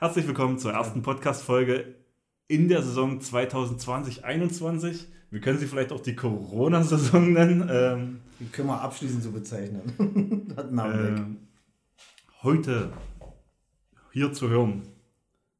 Herzlich 0.00 0.26
willkommen 0.26 0.58
zur 0.58 0.72
ersten 0.72 1.02
Podcast-Folge 1.02 1.94
in 2.48 2.68
der 2.68 2.82
Saison 2.82 3.20
2020-21. 3.20 5.04
Wir 5.30 5.42
können 5.42 5.58
sie 5.58 5.66
vielleicht 5.66 5.92
auch 5.92 6.00
die 6.00 6.16
Corona-Saison 6.16 7.34
nennen. 7.34 7.68
Ähm, 7.70 8.20
die 8.40 8.46
können 8.46 8.68
wir 8.68 8.80
abschließend 8.80 9.22
so 9.22 9.30
bezeichnen. 9.30 10.54
Hat 10.56 10.72
Namen 10.72 11.36
äh, 11.36 12.42
heute 12.42 12.90
hier 14.10 14.32
zu 14.32 14.48
hören 14.48 14.88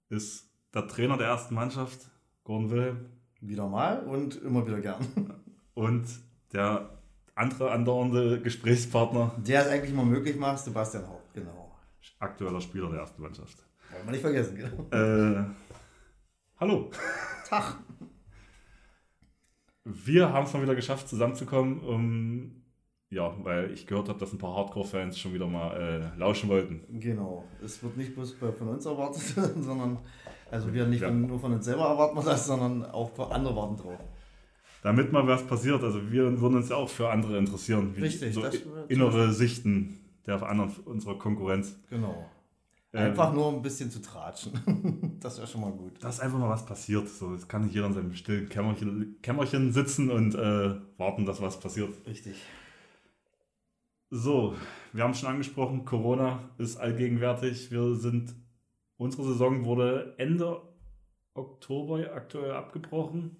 ist 0.08 0.48
der 0.72 0.88
Trainer 0.88 1.18
der 1.18 1.26
ersten 1.26 1.54
Mannschaft, 1.54 2.10
Gordon 2.42 2.70
Wilhelm. 2.70 3.10
Wieder 3.42 3.68
mal 3.68 4.04
und 4.04 4.40
immer 4.40 4.66
wieder 4.66 4.80
gern. 4.80 5.34
Und 5.74 6.06
der 6.54 6.98
andere 7.34 7.72
andauernde 7.72 8.40
Gesprächspartner. 8.40 9.34
Der 9.36 9.66
es 9.66 9.68
eigentlich 9.68 9.94
mal 9.94 10.06
möglich 10.06 10.36
macht, 10.36 10.64
Sebastian 10.64 11.06
Haupt, 11.06 11.34
genau. 11.34 11.76
Aktueller 12.18 12.62
Spieler 12.62 12.88
der 12.88 13.00
ersten 13.00 13.20
Mannschaft. 13.20 13.69
Wollen 13.92 14.04
wir 14.06 14.12
nicht 14.12 14.20
vergessen, 14.20 14.56
genau. 14.56 14.96
Äh, 14.96 15.44
hallo. 16.58 16.90
Tag. 17.48 17.76
Wir 19.84 20.32
haben 20.32 20.46
es 20.46 20.52
mal 20.52 20.62
wieder 20.62 20.74
geschafft, 20.74 21.08
zusammenzukommen, 21.08 21.80
um, 21.80 22.62
ja, 23.08 23.34
weil 23.42 23.72
ich 23.72 23.86
gehört 23.86 24.08
habe, 24.08 24.18
dass 24.18 24.32
ein 24.32 24.38
paar 24.38 24.54
Hardcore-Fans 24.54 25.18
schon 25.18 25.34
wieder 25.34 25.46
mal 25.46 26.12
äh, 26.14 26.18
lauschen 26.18 26.48
wollten. 26.48 27.00
Genau. 27.00 27.44
Es 27.64 27.82
wird 27.82 27.96
nicht 27.96 28.14
bloß 28.14 28.34
von 28.34 28.68
uns 28.68 28.86
erwartet, 28.86 29.22
sondern, 29.60 29.98
also 30.50 30.72
wir 30.72 30.86
nicht 30.86 31.02
ja. 31.02 31.10
nur 31.10 31.40
von 31.40 31.52
uns 31.52 31.64
selber 31.64 31.86
erwarten 31.86 32.24
das, 32.24 32.46
sondern 32.46 32.84
auch 32.84 33.30
andere 33.30 33.56
warten 33.56 33.76
drauf 33.76 34.00
damit 34.82 35.12
mal 35.12 35.26
was 35.26 35.46
passiert. 35.46 35.82
Also 35.82 36.10
wir 36.10 36.40
würden 36.40 36.56
uns 36.56 36.68
ja 36.68 36.76
auch 36.76 36.88
für 36.88 37.10
andere 37.10 37.38
interessieren. 37.38 37.94
Richtig. 38.00 38.34
So 38.34 38.42
innere 38.88 39.32
Sichten 39.32 39.98
der 40.26 40.42
anderen 40.42 40.70
unserer 40.84 41.18
Konkurrenz. 41.18 41.78
Genau. 41.88 42.26
Einfach 42.92 43.30
ähm, 43.30 43.36
nur 43.36 43.52
ein 43.52 43.62
bisschen 43.62 43.90
zu 43.90 44.02
tratschen. 44.02 45.18
das 45.20 45.38
wäre 45.38 45.46
schon 45.46 45.60
mal 45.60 45.70
gut. 45.70 46.02
Dass 46.02 46.18
einfach 46.18 46.38
mal 46.38 46.48
was 46.48 46.66
passiert. 46.66 47.08
So, 47.08 47.34
es 47.34 47.46
kann 47.46 47.62
nicht 47.62 47.74
jeder 47.74 47.86
in 47.86 47.94
seinem 47.94 48.14
stillen 48.14 48.48
Kämmerchen, 48.48 49.16
Kämmerchen 49.22 49.72
sitzen 49.72 50.10
und 50.10 50.34
äh, 50.34 50.74
warten, 50.98 51.24
dass 51.24 51.40
was 51.40 51.60
passiert. 51.60 51.94
Richtig. 52.06 52.34
So, 54.10 54.56
wir 54.92 55.04
haben 55.04 55.14
schon 55.14 55.28
angesprochen, 55.28 55.84
Corona 55.84 56.50
ist 56.58 56.78
allgegenwärtig. 56.78 57.70
Wir 57.70 57.94
sind, 57.94 58.34
unsere 58.96 59.22
Saison 59.22 59.64
wurde 59.64 60.14
Ende 60.18 60.60
Oktober 61.34 62.12
aktuell 62.12 62.50
abgebrochen. 62.50 63.36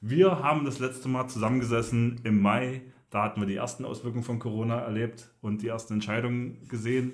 Wir 0.00 0.42
haben 0.42 0.64
das 0.64 0.80
letzte 0.80 1.08
Mal 1.08 1.28
zusammengesessen 1.28 2.20
im 2.24 2.42
Mai. 2.42 2.82
Da 3.10 3.22
hatten 3.22 3.40
wir 3.40 3.46
die 3.46 3.54
ersten 3.54 3.84
Auswirkungen 3.84 4.24
von 4.24 4.40
Corona 4.40 4.80
erlebt 4.80 5.32
und 5.42 5.62
die 5.62 5.68
ersten 5.68 5.94
Entscheidungen 5.94 6.66
gesehen. 6.66 7.12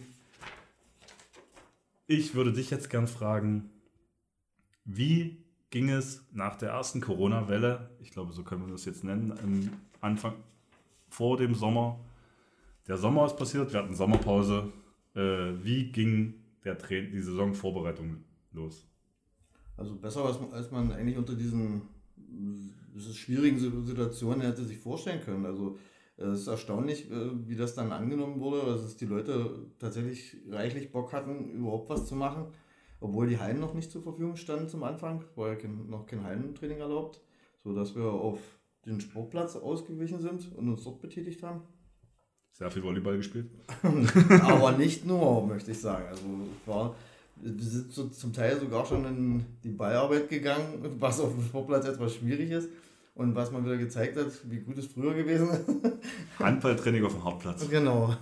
Ich 2.06 2.34
würde 2.34 2.52
dich 2.52 2.70
jetzt 2.70 2.88
gern 2.88 3.08
fragen, 3.08 3.70
wie 4.84 5.44
ging 5.70 5.90
es 5.90 6.24
nach 6.32 6.56
der 6.56 6.70
ersten 6.70 7.00
Corona-Welle, 7.00 7.90
ich 8.00 8.12
glaube, 8.12 8.32
so 8.32 8.44
können 8.44 8.64
wir 8.64 8.72
das 8.72 8.84
jetzt 8.84 9.02
nennen, 9.02 9.70
Anfang 10.00 10.34
vor 11.08 11.36
dem 11.36 11.54
Sommer. 11.54 11.98
Der 12.86 12.96
Sommer 12.96 13.26
ist 13.26 13.36
passiert, 13.36 13.72
wir 13.72 13.80
hatten 13.80 13.94
Sommerpause. 13.94 14.72
Äh, 15.14 15.64
wie 15.64 15.90
ging 15.90 16.34
der 16.64 16.74
die 16.74 17.20
Saisonvorbereitung 17.20 18.24
los? 18.52 18.86
Also 19.76 19.96
besser, 19.96 20.24
als 20.52 20.70
man 20.70 20.92
eigentlich 20.92 21.18
unter 21.18 21.34
diesen 21.34 21.82
schwierigen 23.12 23.58
Situationen 23.58 24.42
hätte 24.42 24.64
sich 24.64 24.78
vorstellen 24.78 25.20
können. 25.22 25.44
Also 25.44 25.78
es 26.16 26.40
ist 26.40 26.46
erstaunlich, 26.46 27.10
äh, 27.10 27.48
wie 27.48 27.56
das 27.56 27.74
dann 27.74 27.92
angenommen 27.92 28.40
wurde, 28.40 28.62
also, 28.62 28.84
dass 28.84 28.96
die 28.96 29.06
Leute 29.06 29.66
tatsächlich 29.78 30.36
reichlich 30.48 30.90
Bock 30.90 31.12
hatten, 31.12 31.50
überhaupt 31.50 31.90
was 31.90 32.06
zu 32.06 32.14
machen, 32.14 32.46
obwohl 33.00 33.26
die 33.28 33.38
Hallen 33.38 33.60
noch 33.60 33.74
nicht 33.74 33.90
zur 33.90 34.02
Verfügung 34.02 34.36
standen 34.36 34.68
zum 34.68 34.82
Anfang, 34.82 35.24
war 35.34 35.48
ja 35.48 35.54
kein, 35.56 35.88
noch 35.88 36.06
kein 36.06 36.24
Hallentraining 36.24 36.78
erlaubt, 36.78 37.20
sodass 37.62 37.94
wir 37.94 38.06
auf 38.06 38.38
den 38.86 39.00
Sportplatz 39.00 39.56
ausgewichen 39.56 40.20
sind 40.20 40.56
und 40.56 40.68
uns 40.68 40.84
dort 40.84 41.00
betätigt 41.00 41.42
haben. 41.42 41.62
Sehr 42.52 42.70
viel 42.70 42.82
Volleyball 42.82 43.18
gespielt. 43.18 43.50
Aber 43.82 44.72
nicht 44.72 45.04
nur, 45.04 45.46
möchte 45.46 45.72
ich 45.72 45.80
sagen. 45.80 46.06
Also 46.08 46.22
war 46.64 46.94
wir 47.36 47.64
sind 47.64 47.92
so 47.92 48.08
zum 48.08 48.32
Teil 48.32 48.58
sogar 48.58 48.86
schon 48.86 49.04
in 49.04 49.44
die 49.62 49.70
Ballarbeit 49.70 50.28
gegangen, 50.28 50.96
was 50.98 51.20
auf 51.20 51.34
dem 51.34 51.42
Sportplatz 51.42 51.86
etwas 51.86 52.14
schwierig 52.14 52.50
ist. 52.50 52.70
Und 53.16 53.34
was 53.34 53.50
man 53.50 53.64
wieder 53.64 53.78
gezeigt 53.78 54.16
hat, 54.18 54.30
wie 54.44 54.60
gut 54.60 54.76
es 54.76 54.86
früher 54.86 55.14
gewesen 55.14 55.48
ist. 55.48 55.64
Handballtraining 56.38 57.04
auf 57.04 57.14
dem 57.14 57.24
Hartplatz. 57.24 57.68
Genau. 57.68 58.14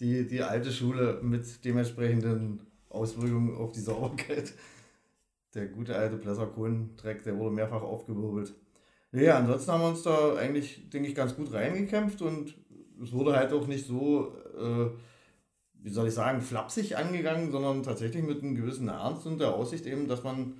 Die, 0.00 0.26
die 0.26 0.42
alte 0.42 0.72
Schule 0.72 1.20
mit 1.22 1.64
dementsprechenden 1.64 2.60
Auswirkungen 2.88 3.54
auf 3.54 3.72
die 3.72 3.80
Sauberkeit. 3.80 4.54
Der 5.54 5.66
gute 5.66 5.94
alte 5.94 6.16
Plesser 6.16 6.48
Dreck, 6.96 7.22
der 7.22 7.38
wurde 7.38 7.54
mehrfach 7.54 7.82
aufgewirbelt. 7.82 8.54
Naja, 9.12 9.38
ansonsten 9.38 9.70
haben 9.70 9.82
wir 9.82 9.88
uns 9.90 10.02
da 10.02 10.34
eigentlich, 10.34 10.88
denke 10.88 11.08
ich, 11.08 11.14
ganz 11.14 11.36
gut 11.36 11.52
reingekämpft 11.52 12.22
und 12.22 12.56
es 13.00 13.12
wurde 13.12 13.36
halt 13.36 13.52
auch 13.52 13.66
nicht 13.68 13.86
so. 13.86 14.34
Äh, 14.58 14.90
wie 15.84 15.90
soll 15.90 16.08
ich 16.08 16.14
sagen, 16.14 16.40
flapsig 16.40 16.96
angegangen, 16.96 17.52
sondern 17.52 17.82
tatsächlich 17.82 18.24
mit 18.24 18.42
einem 18.42 18.54
gewissen 18.54 18.88
Ernst 18.88 19.26
und 19.26 19.38
der 19.38 19.54
Aussicht 19.54 19.84
eben, 19.84 20.08
dass 20.08 20.24
man 20.24 20.54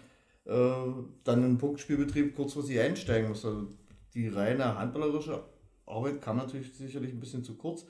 dann 0.45 1.15
in 1.27 1.43
den 1.43 1.59
Punktspielbetrieb 1.59 2.37
kurzfristig 2.37 2.79
einsteigen 2.79 3.31
muss. 3.31 3.45
Also 3.45 3.69
die 4.15 4.29
reine 4.29 4.79
handballerische 4.79 5.43
Arbeit 5.87 6.23
kam 6.23 6.37
natürlich 6.37 6.73
sicherlich 6.75 7.13
ein 7.13 7.21
bisschen 7.21 7.45
zu 7.45 7.57
kurz, 7.57 7.87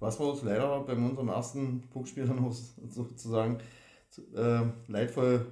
was 0.00 0.18
wir 0.18 0.26
uns 0.26 0.42
leider 0.42 0.80
bei 0.80 0.94
unserem 0.94 1.28
ersten 1.28 1.82
Punktspiel 1.90 2.24
dann 2.28 2.44
auch 2.44 2.54
sozusagen 2.88 3.58
äh, 4.34 4.62
leidvoll 4.88 5.46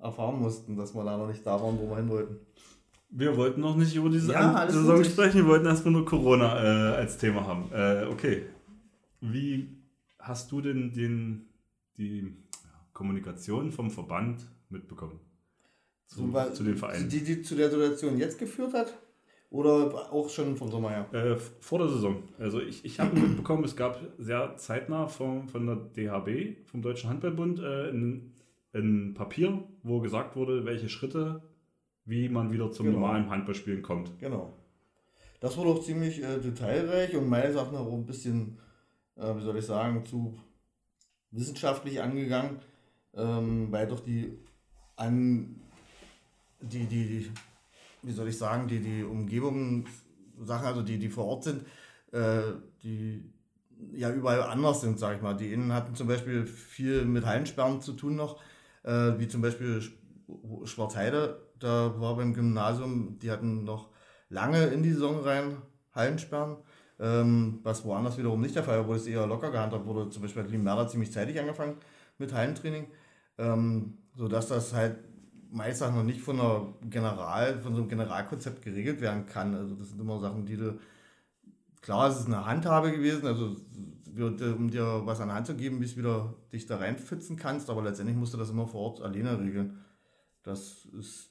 erfahren 0.00 0.40
mussten, 0.40 0.76
dass 0.76 0.94
wir 0.94 1.04
da 1.04 1.16
noch 1.16 1.28
nicht 1.28 1.44
da 1.44 1.60
waren, 1.60 1.78
wo 1.78 1.88
wir 1.88 1.96
hin 1.96 2.08
wollten. 2.08 2.36
Wir 3.12 3.36
wollten 3.36 3.60
noch 3.60 3.76
nicht 3.76 3.94
über 3.96 4.08
diese 4.08 4.32
ja, 4.32 4.70
Saison 4.70 5.02
sprechen, 5.02 5.38
wir 5.38 5.46
wollten 5.46 5.66
erstmal 5.66 5.92
nur 5.92 6.04
Corona 6.04 6.92
äh, 6.92 6.96
als 6.96 7.18
Thema 7.18 7.44
haben. 7.44 7.70
Äh, 7.72 8.06
okay. 8.06 8.44
Wie 9.20 9.68
hast 10.18 10.52
du 10.52 10.60
denn 10.60 10.92
den, 10.92 11.48
die 11.98 12.36
Kommunikation 12.92 13.72
vom 13.72 13.90
Verband 13.90 14.46
mitbekommen? 14.68 15.18
Zu, 16.10 16.30
so, 16.30 16.50
zu 16.50 16.64
den 16.64 16.76
Vereinen? 16.76 17.08
Die, 17.08 17.24
die 17.24 17.42
zu 17.42 17.54
der 17.54 17.70
Situation 17.70 18.18
jetzt 18.18 18.38
geführt 18.38 18.74
hat? 18.74 18.92
Oder 19.48 20.12
auch 20.12 20.28
schon 20.28 20.56
vom 20.56 20.70
Sommer 20.70 20.90
her? 20.90 21.06
Äh, 21.12 21.36
vor 21.60 21.78
der 21.78 21.88
Saison. 21.88 22.22
Also 22.38 22.60
ich, 22.60 22.84
ich 22.84 23.00
habe 23.00 23.18
mitbekommen, 23.20 23.64
es 23.64 23.76
gab 23.76 24.00
sehr 24.18 24.56
zeitnah 24.56 25.08
vom, 25.08 25.48
von 25.48 25.66
der 25.66 25.76
DHB, 25.76 26.68
vom 26.68 26.82
Deutschen 26.82 27.10
Handballbund, 27.10 27.58
äh, 27.60 27.90
ein, 27.90 28.34
ein 28.74 29.14
Papier, 29.14 29.64
wo 29.82 30.00
gesagt 30.00 30.36
wurde, 30.36 30.64
welche 30.66 30.88
Schritte, 30.88 31.42
wie 32.04 32.28
man 32.28 32.52
wieder 32.52 32.70
zum 32.70 32.86
genau. 32.86 33.00
normalen 33.00 33.30
Handballspielen 33.30 33.82
kommt. 33.82 34.18
Genau. 34.18 34.52
Das 35.40 35.56
wurde 35.56 35.70
auch 35.70 35.82
ziemlich 35.82 36.22
äh, 36.22 36.38
detailreich 36.38 37.16
und 37.16 37.28
meines 37.28 37.56
Erachtens 37.56 37.78
auch 37.78 37.92
ein 37.92 38.06
bisschen 38.06 38.58
äh, 39.20 39.36
wie 39.36 39.42
soll 39.42 39.56
ich 39.58 39.66
sagen, 39.66 40.04
zu 40.04 40.38
wissenschaftlich 41.30 42.00
angegangen, 42.00 42.58
ähm, 43.14 43.70
weil 43.70 43.86
doch 43.86 44.00
die 44.00 44.38
an 44.96 45.59
die, 46.60 46.86
die, 46.86 47.30
wie 48.02 48.12
soll 48.12 48.28
ich 48.28 48.38
sagen, 48.38 48.68
die, 48.68 48.80
die 48.80 49.02
Umgebung, 49.02 49.86
Sachen, 50.40 50.66
also 50.66 50.82
die, 50.82 50.98
die 50.98 51.08
vor 51.08 51.26
Ort 51.26 51.44
sind, 51.44 51.64
äh, 52.12 52.40
die 52.82 53.30
ja 53.92 54.12
überall 54.12 54.42
anders 54.42 54.80
sind, 54.80 54.98
sag 54.98 55.16
ich 55.16 55.22
mal. 55.22 55.34
Die 55.34 55.52
Innen 55.52 55.72
hatten 55.72 55.94
zum 55.94 56.08
Beispiel 56.08 56.46
viel 56.46 57.04
mit 57.04 57.24
Hallensperren 57.26 57.80
zu 57.80 57.92
tun 57.92 58.16
noch, 58.16 58.40
äh, 58.82 59.18
wie 59.18 59.28
zum 59.28 59.42
Beispiel 59.42 59.82
Schwarzheide, 60.64 61.42
da 61.58 62.00
war 62.00 62.16
beim 62.16 62.34
Gymnasium, 62.34 63.18
die 63.18 63.30
hatten 63.30 63.64
noch 63.64 63.90
lange 64.28 64.66
in 64.66 64.82
die 64.82 64.92
Saison 64.92 65.20
rein 65.20 65.56
Hallensperren 65.92 66.58
ähm, 67.00 67.60
was 67.62 67.84
woanders 67.84 68.18
wiederum 68.18 68.40
nicht 68.40 68.54
der 68.54 68.62
Fall 68.62 68.78
war, 68.78 68.88
wo 68.88 68.94
es 68.94 69.06
eher 69.06 69.26
locker 69.26 69.50
gehandhabt 69.50 69.86
wurde. 69.86 70.10
Zum 70.10 70.22
Beispiel 70.22 70.42
hat 70.42 70.50
Limmerda 70.50 70.86
ziemlich 70.86 71.12
zeitig 71.12 71.40
angefangen 71.40 71.76
mit 72.18 72.32
Hallentraining, 72.32 72.86
ähm, 73.38 73.98
sodass 74.14 74.48
das 74.48 74.74
halt 74.74 74.98
meist 75.50 75.80
noch 75.80 76.02
nicht 76.02 76.20
von, 76.20 76.38
einer 76.38 76.74
General, 76.88 77.60
von 77.60 77.74
so 77.74 77.80
einem 77.80 77.88
Generalkonzept 77.88 78.62
geregelt 78.62 79.00
werden 79.00 79.26
kann. 79.26 79.54
Also 79.54 79.74
das 79.74 79.90
sind 79.90 80.00
immer 80.00 80.20
Sachen, 80.20 80.46
die 80.46 80.56
du, 80.56 80.78
klar, 81.80 82.08
es 82.08 82.20
ist 82.20 82.26
eine 82.26 82.46
Handhabe 82.46 82.92
gewesen, 82.92 83.26
also 83.26 83.56
um 84.16 84.70
dir 84.70 85.02
was 85.04 85.20
an 85.20 85.32
Hand 85.32 85.46
zu 85.46 85.54
geben, 85.54 85.80
bis 85.80 85.94
du 85.94 86.00
wieder 86.00 86.34
dich 86.52 86.66
da 86.66 86.76
reinpfützen 86.76 87.36
kannst, 87.36 87.70
aber 87.70 87.82
letztendlich 87.82 88.16
musst 88.16 88.34
du 88.34 88.38
das 88.38 88.50
immer 88.50 88.66
vor 88.66 88.80
Ort 88.80 89.02
alleine 89.02 89.38
regeln. 89.38 89.78
Das 90.42 90.86
ist, 90.98 91.30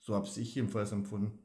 so 0.00 0.14
habe 0.14 0.26
ich 0.26 0.54
jedenfalls 0.54 0.92
empfunden. 0.92 1.38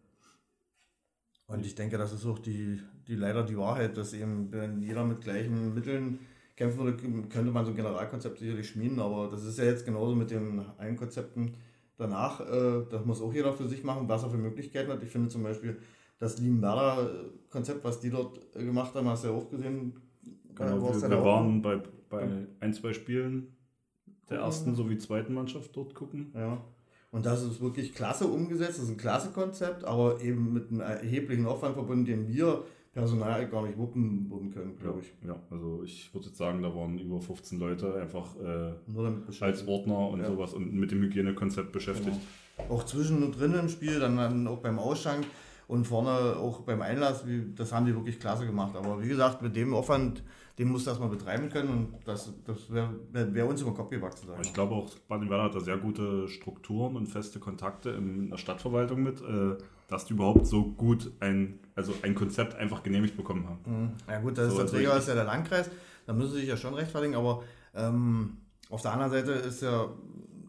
Und 1.47 1.65
ich 1.65 1.75
denke, 1.75 1.97
das 1.97 2.11
ist 2.11 2.25
auch 2.25 2.39
die, 2.39 2.81
die 3.07 3.15
leider 3.15 3.43
die 3.43 3.57
Wahrheit, 3.57 3.95
dass 3.95 4.13
eben, 4.13 4.51
wenn 4.51 4.81
jeder 4.81 5.05
mit 5.05 5.21
gleichen 5.21 5.73
Mitteln 5.73 6.19
kämpfen 6.57 6.79
würde, 6.79 6.97
könnte 7.29 7.51
man 7.51 7.63
so 7.63 7.71
ein 7.71 7.77
Generalkonzept 7.77 8.39
sicherlich 8.39 8.67
schmieden, 8.67 8.99
aber 8.99 9.29
das 9.29 9.45
ist 9.45 9.57
ja 9.57 9.63
jetzt 9.63 9.85
genauso 9.85 10.15
mit 10.15 10.31
den 10.31 10.65
einen 10.77 10.97
Konzepten 10.97 11.53
danach. 11.97 12.41
Äh, 12.41 12.85
das 12.89 13.05
muss 13.05 13.21
auch 13.21 13.33
jeder 13.33 13.53
für 13.53 13.67
sich 13.67 13.83
machen, 13.83 14.07
was 14.07 14.23
er 14.23 14.29
für 14.29 14.37
Möglichkeiten 14.37 14.91
hat. 14.91 15.03
Ich 15.03 15.09
finde 15.09 15.29
zum 15.29 15.43
Beispiel 15.43 15.77
das 16.19 16.39
Liebenwerder-Konzept, 16.39 17.83
was 17.83 17.99
die 17.99 18.09
dort 18.09 18.39
äh, 18.55 18.63
gemacht 18.63 18.93
haben, 18.95 19.07
hast 19.07 19.23
du 19.23 19.29
ja 19.29 19.33
auch 19.33 19.49
gesehen. 19.49 19.93
Genau, 20.55 20.81
wir, 20.81 21.09
wir 21.09 21.23
waren 21.23 21.61
bei, 21.61 21.81
bei 22.09 22.27
ein, 22.59 22.73
zwei 22.73 22.93
Spielen 22.93 23.55
der 24.29 24.39
ersten 24.39 24.75
sowie 24.75 24.97
zweiten 24.97 25.33
Mannschaft 25.33 25.75
dort 25.75 25.93
gucken. 25.93 26.31
Ja. 26.35 26.63
Und 27.11 27.25
das 27.25 27.43
ist 27.43 27.61
wirklich 27.61 27.93
klasse 27.93 28.27
umgesetzt, 28.27 28.77
das 28.77 28.85
ist 28.85 28.91
ein 28.91 28.97
klasse 28.97 29.31
Konzept, 29.31 29.85
aber 29.85 30.21
eben 30.21 30.51
mit 30.53 30.69
einem 30.69 30.81
erheblichen 30.81 31.45
Aufwand 31.45 31.75
verbunden, 31.75 32.05
den 32.05 32.27
wir 32.27 32.65
personal 32.97 33.47
gar 33.47 33.61
nicht 33.61 33.77
wuppen, 33.77 34.25
wuppen 34.29 34.51
können, 34.51 34.75
glaube 34.79 35.01
ich. 35.01 35.13
Ja, 35.27 35.35
also 35.51 35.83
ich 35.83 36.11
würde 36.13 36.27
jetzt 36.27 36.37
sagen, 36.37 36.63
da 36.63 36.73
waren 36.73 36.97
über 36.97 37.21
15 37.21 37.59
Leute 37.59 37.93
einfach 37.93 38.35
äh, 38.37 38.73
als. 39.39 39.67
Ordner 39.67 40.09
und 40.09 40.21
Ja. 40.21 40.27
sowas 40.27 40.53
und 40.53 40.73
mit 40.73 40.89
dem 40.89 41.01
Hygienekonzept 41.03 41.71
beschäftigt. 41.71 42.17
Genau. 42.57 42.69
Auch 42.73 42.83
zwischen 42.85 43.21
und 43.21 43.39
drinnen 43.39 43.59
im 43.59 43.69
Spiel, 43.69 43.99
dann, 43.99 44.17
dann 44.17 44.47
auch 44.47 44.57
beim 44.57 44.79
Ausschank 44.79 45.27
und 45.67 45.85
vorne 45.85 46.37
auch 46.37 46.61
beim 46.61 46.81
Einlass, 46.81 47.27
wie, 47.27 47.53
das 47.53 47.71
haben 47.71 47.85
die 47.85 47.93
wirklich 47.93 48.19
klasse 48.19 48.47
gemacht. 48.47 48.75
Aber 48.75 48.99
wie 49.03 49.07
gesagt, 49.09 49.43
mit 49.43 49.55
dem 49.55 49.75
Aufwand, 49.75 50.23
den 50.57 50.69
musst 50.69 50.87
du 50.87 50.89
erstmal 50.89 51.09
betreiben 51.09 51.49
können 51.49 51.69
und 51.69 51.87
das, 52.05 52.33
das 52.45 52.73
wäre 52.73 52.89
wär, 53.11 53.47
uns 53.47 53.61
über 53.61 53.69
den 53.71 53.77
Kopf 53.77 53.91
gewachsen. 53.91 54.27
Aber 54.31 54.41
ich 54.41 54.53
glaube 54.53 54.73
auch, 54.73 54.89
Baden-Württemberg 55.07 55.53
hat 55.53 55.55
da 55.55 55.59
sehr 55.59 55.77
gute 55.77 56.27
Strukturen 56.27 56.95
und 56.95 57.05
feste 57.05 57.37
Kontakte 57.39 57.91
in 57.91 58.31
der 58.31 58.37
Stadtverwaltung 58.37 59.03
mit, 59.03 59.21
äh, 59.21 59.55
dass 59.87 60.05
die 60.05 60.13
überhaupt 60.13 60.45
so 60.45 60.63
gut 60.63 61.11
ein, 61.19 61.59
also 61.75 61.93
ein 62.01 62.13
Konzept 62.13 62.55
einfach 62.55 62.83
genehmigt 62.83 63.15
bekommen 63.15 63.47
haben. 63.47 63.59
Mhm. 63.65 63.91
Ja 64.07 64.19
gut, 64.19 64.37
das 64.37 64.47
So, 64.47 64.51
ist 64.51 64.57
der 64.57 64.63
also 64.63 64.75
Träger 64.75 64.97
ist 64.97 65.07
ja 65.07 65.15
der 65.15 65.23
Landkreis, 65.23 65.69
da 66.05 66.13
müssen 66.13 66.33
sie 66.33 66.39
sich 66.41 66.49
ja 66.49 66.57
schon 66.57 66.73
rechtfertigen, 66.73 67.15
aber 67.15 67.43
ähm, 67.73 68.37
auf 68.69 68.81
der 68.81 68.91
anderen 68.93 69.11
Seite 69.11 69.31
ist 69.31 69.61
ja 69.61 69.89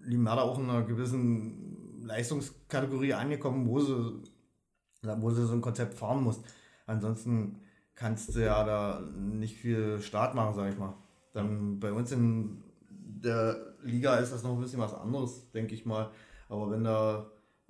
Limada 0.03 0.43
auch 0.43 0.59
in 0.59 0.69
einer 0.69 0.83
gewissen 0.83 2.03
Leistungskategorie 2.03 3.15
angekommen, 3.15 3.69
wo 3.69 3.81
sie, 3.81 4.23
wo 5.03 5.31
sie 5.31 5.47
so 5.47 5.53
ein 5.53 5.61
Konzept 5.61 5.95
fahren 5.95 6.23
muss. 6.23 6.41
Ansonsten 6.87 7.61
kannst 7.95 8.35
du 8.35 8.41
ja 8.41 8.65
da 8.65 9.01
nicht 9.17 9.57
viel 9.57 10.01
Start 10.01 10.35
machen, 10.35 10.55
sag 10.55 10.73
ich 10.73 10.79
mal. 10.79 10.95
Dann 11.33 11.79
bei 11.79 11.93
uns 11.93 12.11
in 12.13 12.63
der 12.91 13.57
Liga 13.83 14.17
ist 14.17 14.33
das 14.33 14.43
noch 14.43 14.55
ein 14.55 14.61
bisschen 14.61 14.81
was 14.81 14.95
anderes, 14.95 15.51
denke 15.53 15.75
ich 15.75 15.85
mal. 15.85 16.11
Aber 16.49 16.71
wenn 16.71 16.85
da 16.85 17.27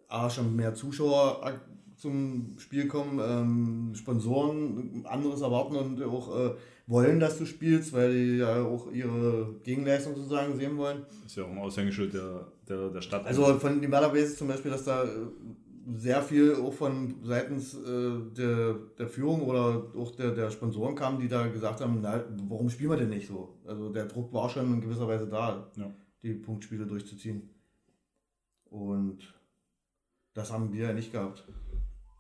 A, 0.09 0.29
schon 0.31 0.57
mehr 0.57 0.75
Zuschauer 0.75 1.45
ak- 1.45 1.69
zum 1.97 2.55
Spiel 2.59 2.87
kommen, 2.87 3.19
ähm, 3.23 3.95
Sponsoren 3.95 5.05
anderes 5.05 5.41
erwarten 5.41 5.75
und 5.77 6.03
auch 6.03 6.35
äh, 6.39 6.55
wollen, 6.87 7.19
dass 7.19 7.39
du 7.39 7.45
spielst, 7.45 7.93
weil 7.93 8.13
die 8.15 8.37
ja 8.39 8.63
auch 8.65 8.91
ihre 8.93 9.57
Gegenleistung 9.65 10.15
sozusagen 10.15 10.57
sehen 10.57 10.77
wollen. 10.77 11.05
Ist 11.27 11.37
ja 11.37 11.45
auch 11.45 11.51
ein 11.51 11.59
Aushängeschild 11.59 12.15
der, 12.15 12.47
der, 12.69 12.91
der 12.91 13.01
Stadt. 13.03 13.27
Also 13.27 13.45
von 13.59 13.81
den 13.83 13.91
Basis 13.91 14.37
zum 14.39 14.47
Beispiel, 14.49 14.71
dass 14.71 14.85
da 14.85 15.03
äh, 15.05 15.09
sehr 15.97 16.23
viel 16.23 16.55
auch 16.55 16.73
von 16.73 17.17
seitens 17.25 17.75
äh, 17.75 18.21
der, 18.37 18.75
der 18.97 19.09
Führung 19.09 19.43
oder 19.43 19.87
auch 19.97 20.11
der, 20.15 20.31
der 20.31 20.51
Sponsoren 20.51 20.95
kam, 20.95 21.19
die 21.19 21.27
da 21.29 21.49
gesagt 21.49 21.81
haben, 21.81 21.99
na, 22.01 22.25
warum 22.49 22.71
spielen 22.71 22.91
wir 22.91 22.97
denn 22.99 23.09
nicht 23.11 23.27
so? 23.27 23.59
Also 23.67 23.89
der 23.91 24.07
Druck 24.07 24.33
war 24.33 24.49
schon 24.49 24.73
in 24.73 24.81
gewisser 24.81 25.09
Weise 25.09 25.27
da, 25.27 25.69
Ja. 25.77 25.91
die 26.23 26.35
Punktspiele 26.35 26.87
durchzuziehen. 26.87 27.51
Und 28.71 29.35
das 30.39 30.53
haben 30.53 30.73
wir 30.73 30.87
ja 30.87 30.93
nicht 30.93 31.13
gehabt. 31.13 31.45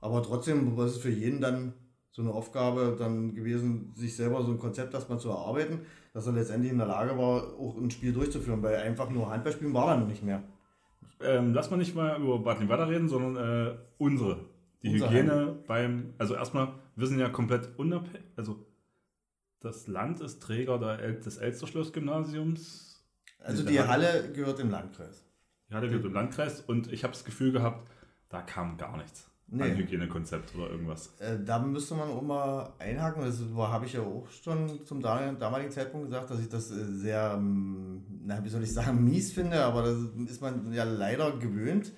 Aber 0.00 0.22
trotzdem 0.22 0.76
war 0.76 0.86
es 0.86 0.98
für 0.98 1.10
jeden 1.10 1.40
dann 1.40 1.72
so 2.10 2.22
eine 2.22 2.32
Aufgabe 2.32 2.96
dann 2.98 3.34
gewesen, 3.34 3.92
sich 3.94 4.16
selber 4.16 4.42
so 4.42 4.50
ein 4.50 4.58
Konzept 4.58 4.92
erstmal 4.92 5.20
zu 5.20 5.28
erarbeiten, 5.28 5.82
dass 6.12 6.26
er 6.26 6.32
letztendlich 6.32 6.72
in 6.72 6.78
der 6.78 6.88
Lage 6.88 7.16
war, 7.16 7.54
auch 7.58 7.76
ein 7.76 7.92
Spiel 7.92 8.12
durchzuführen, 8.12 8.60
weil 8.62 8.76
einfach 8.76 9.08
nur 9.08 9.30
Handball 9.30 9.52
spielen 9.52 9.72
war 9.72 9.86
dann 9.86 10.08
nicht 10.08 10.24
mehr. 10.24 10.42
Ähm, 11.20 11.54
lass 11.54 11.70
mal 11.70 11.76
nicht 11.76 11.94
mal 11.94 12.20
über 12.20 12.40
Baden-Württemberg 12.40 12.88
reden, 12.88 13.08
sondern 13.08 13.36
äh, 13.36 13.78
unsere. 13.98 14.46
Die 14.82 14.94
Unser 14.94 15.10
Hygiene 15.10 15.58
beim, 15.66 16.14
also 16.18 16.34
erstmal, 16.34 16.72
wir 16.96 17.06
sind 17.06 17.18
ja 17.20 17.28
komplett 17.28 17.78
unabhängig, 17.78 18.26
also 18.36 18.64
das 19.60 19.88
Land 19.88 20.20
ist 20.20 20.40
Träger 20.40 20.78
der 20.78 21.00
El 21.00 21.20
des 21.20 21.36
Elsterschloss-Gymnasiums. 21.36 23.04
Also 23.40 23.64
die 23.64 23.80
Halle 23.80 24.32
gehört 24.32 24.58
dem 24.58 24.70
Landkreis. 24.70 25.24
Die 25.68 25.74
hatte 25.74 25.90
wir 25.90 26.04
im 26.04 26.12
Landkreis 26.12 26.60
und 26.60 26.92
ich 26.92 27.04
habe 27.04 27.12
das 27.12 27.24
Gefühl 27.24 27.52
gehabt, 27.52 27.88
da 28.28 28.42
kam 28.42 28.76
gar 28.76 28.96
nichts 28.96 29.28
Nee. 29.50 29.62
an 29.62 29.76
Hygienekonzept 29.78 30.54
oder 30.56 30.70
irgendwas. 30.70 31.14
Äh, 31.20 31.38
da 31.42 31.58
müsste 31.58 31.94
man 31.94 32.10
auch 32.10 32.20
mal 32.20 32.70
einhaken. 32.78 33.25
Das 33.25 33.40
habe 33.56 33.86
ich 33.86 33.94
ja 33.94 34.02
auch 34.02 34.26
schon 34.30 34.84
zum 34.84 35.00
damaligen 35.00 35.38
damaligen 35.38 35.70
Zeitpunkt 35.70 36.08
gesagt, 36.08 36.30
dass 36.30 36.40
ich 36.40 36.50
das 36.50 36.70
äh, 36.70 36.84
sehr, 36.84 37.32
ähm, 37.34 38.02
na, 38.26 38.44
wie 38.44 38.50
soll 38.50 38.62
ich 38.62 38.72
sagen, 38.75 39.02
mies 39.04 39.32
finde, 39.32 39.64
aber 39.64 39.82
das 39.82 39.96
ist 40.28 40.42
man 40.42 40.70
ja 40.72 40.84
leider 40.84 41.38
gewöhnt, 41.38 41.92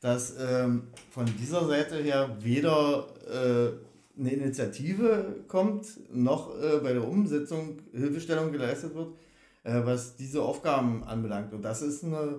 dass 0.00 0.36
ähm, 0.38 0.84
von 1.10 1.26
dieser 1.26 1.66
Seite 1.66 1.96
her 1.96 2.36
weder 2.40 3.08
äh, 3.26 3.72
eine 4.20 4.30
Initiative 4.30 5.42
kommt, 5.48 5.98
noch 6.14 6.54
äh, 6.62 6.78
bei 6.78 6.92
der 6.92 7.08
Umsetzung 7.08 7.80
Hilfestellung 7.92 8.52
geleistet 8.52 8.94
wird, 8.94 9.08
äh, 9.64 9.80
was 9.84 10.14
diese 10.14 10.42
Aufgaben 10.42 11.02
anbelangt. 11.02 11.52
Und 11.52 11.62
das 11.62 11.82
ist 11.82 12.04
eine, 12.04 12.38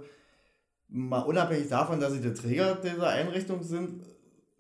mal 0.88 1.22
unabhängig 1.22 1.70
davon, 1.70 2.00
dass 2.00 2.14
sie 2.14 2.22
der 2.22 2.34
Träger 2.34 2.76
dieser 2.76 3.10
Einrichtung 3.10 3.64
sind, 3.64 4.04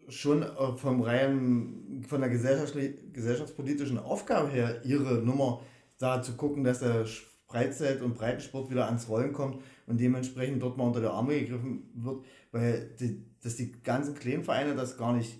schon 0.07 0.43
äh, 0.43 0.77
vom 0.77 1.01
reinen, 1.01 2.05
von 2.07 2.21
der 2.21 2.29
gesellschaftspolitischen 2.29 3.97
Aufgabe 3.97 4.49
her 4.49 4.83
ihre 4.85 5.15
Nummer 5.15 5.61
da 5.97 6.21
zu 6.21 6.33
gucken, 6.33 6.63
dass 6.63 6.79
der 6.79 7.05
Freizeit- 7.47 8.01
und 8.01 8.15
Breitensport 8.15 8.69
wieder 8.69 8.85
ans 8.85 9.07
Rollen 9.07 9.33
kommt 9.33 9.63
und 9.87 9.99
dementsprechend 9.99 10.61
dort 10.61 10.77
mal 10.77 10.85
unter 10.85 10.99
die 10.99 11.07
Arme 11.07 11.39
gegriffen 11.39 11.89
wird, 11.95 12.25
weil 12.51 12.95
die, 12.99 13.25
dass 13.41 13.55
die 13.55 13.71
ganzen 13.81 14.15
kleinen 14.15 14.43
Vereine 14.43 14.75
das 14.75 14.97
gar 14.97 15.13
nicht 15.13 15.39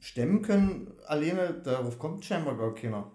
stemmen 0.00 0.42
können 0.42 0.92
alleine, 1.06 1.60
darauf 1.62 1.98
kommt 1.98 2.24
scheinbar 2.24 2.56
gar 2.56 2.74
keiner. 2.74 3.10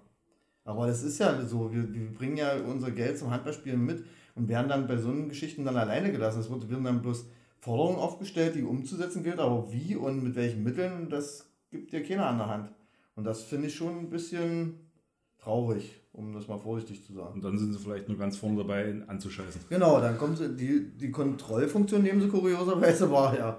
Aber 0.63 0.87
das 0.87 1.03
ist 1.03 1.19
ja 1.19 1.41
so, 1.45 1.71
wir, 1.71 1.93
wir 1.93 2.13
bringen 2.13 2.37
ja 2.37 2.55
unser 2.55 2.91
Geld 2.91 3.17
zum 3.17 3.31
Handballspielen 3.31 3.83
mit 3.83 4.03
und 4.35 4.47
werden 4.47 4.69
dann 4.69 4.87
bei 4.87 4.97
so 4.97 5.09
einen 5.09 5.29
Geschichten 5.29 5.65
dann 5.65 5.77
alleine 5.77 6.11
gelassen. 6.11 6.41
Es 6.41 6.49
wird- 6.49 6.69
werden 6.69 6.83
dann 6.83 7.01
bloß 7.01 7.27
Forderungen 7.59 7.97
aufgestellt, 7.97 8.55
die 8.55 8.63
umzusetzen 8.63 9.23
gilt, 9.23 9.39
aber 9.39 9.71
wie 9.71 9.95
und 9.95 10.23
mit 10.23 10.35
welchen 10.35 10.63
Mitteln, 10.63 11.09
das 11.09 11.49
gibt 11.71 11.91
dir 11.91 12.03
keiner 12.03 12.27
an 12.27 12.37
der 12.37 12.47
Hand. 12.47 12.71
Und 13.15 13.23
das 13.23 13.43
finde 13.43 13.67
ich 13.67 13.75
schon 13.75 13.97
ein 13.97 14.09
bisschen 14.09 14.75
traurig, 15.39 16.01
um 16.11 16.33
das 16.33 16.47
mal 16.47 16.57
vorsichtig 16.57 17.03
zu 17.03 17.13
sagen. 17.13 17.35
Und 17.35 17.43
dann 17.43 17.57
sind 17.57 17.73
sie 17.73 17.79
vielleicht 17.79 18.07
nur 18.09 18.17
ganz 18.17 18.37
vorne 18.37 18.57
dabei, 18.57 18.95
anzuscheißen. 19.07 19.61
Genau, 19.69 19.99
dann 19.99 20.17
kommt 20.17 20.39
die, 20.59 20.91
die 20.97 21.11
Kontrollfunktion 21.11 22.03
nehmen 22.03 22.21
sie 22.21 22.27
kurioserweise 22.27 23.09
wahr, 23.11 23.37
ja. 23.37 23.57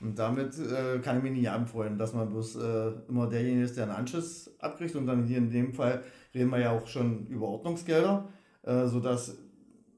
Und 0.00 0.18
damit 0.18 0.58
äh, 0.58 0.98
kann 0.98 1.18
ich 1.18 1.22
mich 1.22 1.32
nicht 1.32 1.48
anfreuen, 1.50 1.96
dass 1.98 2.12
man 2.14 2.28
bloß 2.28 2.56
äh, 2.56 2.92
immer 3.08 3.28
derjenige 3.28 3.64
ist, 3.64 3.76
der 3.76 3.84
einen 3.84 3.92
Anschiss 3.92 4.50
abkriegt. 4.58 4.96
Und 4.96 5.06
dann 5.06 5.24
hier 5.24 5.38
in 5.38 5.50
dem 5.50 5.72
Fall 5.72 6.02
reden 6.34 6.50
wir 6.50 6.58
ja 6.58 6.72
auch 6.72 6.86
schon 6.86 7.26
über 7.28 7.46
Ordnungsgelder, 7.46 8.28
äh, 8.62 8.86
sodass 8.86 9.38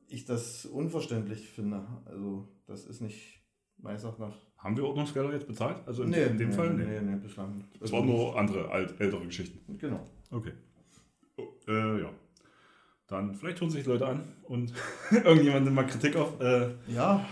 ich 0.09 0.25
das 0.25 0.67
unverständlich 0.67 1.49
finde. 1.49 1.87
Also 2.05 2.49
das 2.67 2.85
ist 2.87 3.01
nicht 3.01 3.41
meines 3.79 4.05
Erachtens. 4.05 4.35
Haben 4.59 4.77
wir 4.77 4.85
Ordnungsgelder 4.85 5.33
jetzt 5.33 5.47
bezahlt? 5.47 5.77
Also 5.87 6.03
in, 6.03 6.13
in 6.13 6.39
dem 6.39 6.53
Fall? 6.53 6.75
Nee, 6.75 6.85
nee, 6.85 7.01
nee, 7.01 7.17
bislang. 7.17 7.65
Das 7.79 7.93
waren 7.93 8.07
nur 8.07 8.39
andere, 8.39 8.69
alt, 8.71 9.01
ältere 9.01 9.25
Geschichten. 9.25 9.79
Genau. 9.79 10.01
Okay. 10.31 10.53
Oh, 11.37 11.45
äh, 11.69 12.03
ja. 12.03 12.11
Dann 13.07 13.35
vielleicht 13.35 13.61
hören 13.61 13.71
sich 13.71 13.85
die 13.85 13.91
Leute 13.91 14.07
an 14.07 14.25
und 14.45 14.73
irgendjemand 15.11 15.65
nimmt 15.65 15.77
mal 15.77 15.87
Kritik 15.87 16.17
auf. 16.17 16.41
Äh, 16.41 16.71
Ja, 16.89 17.25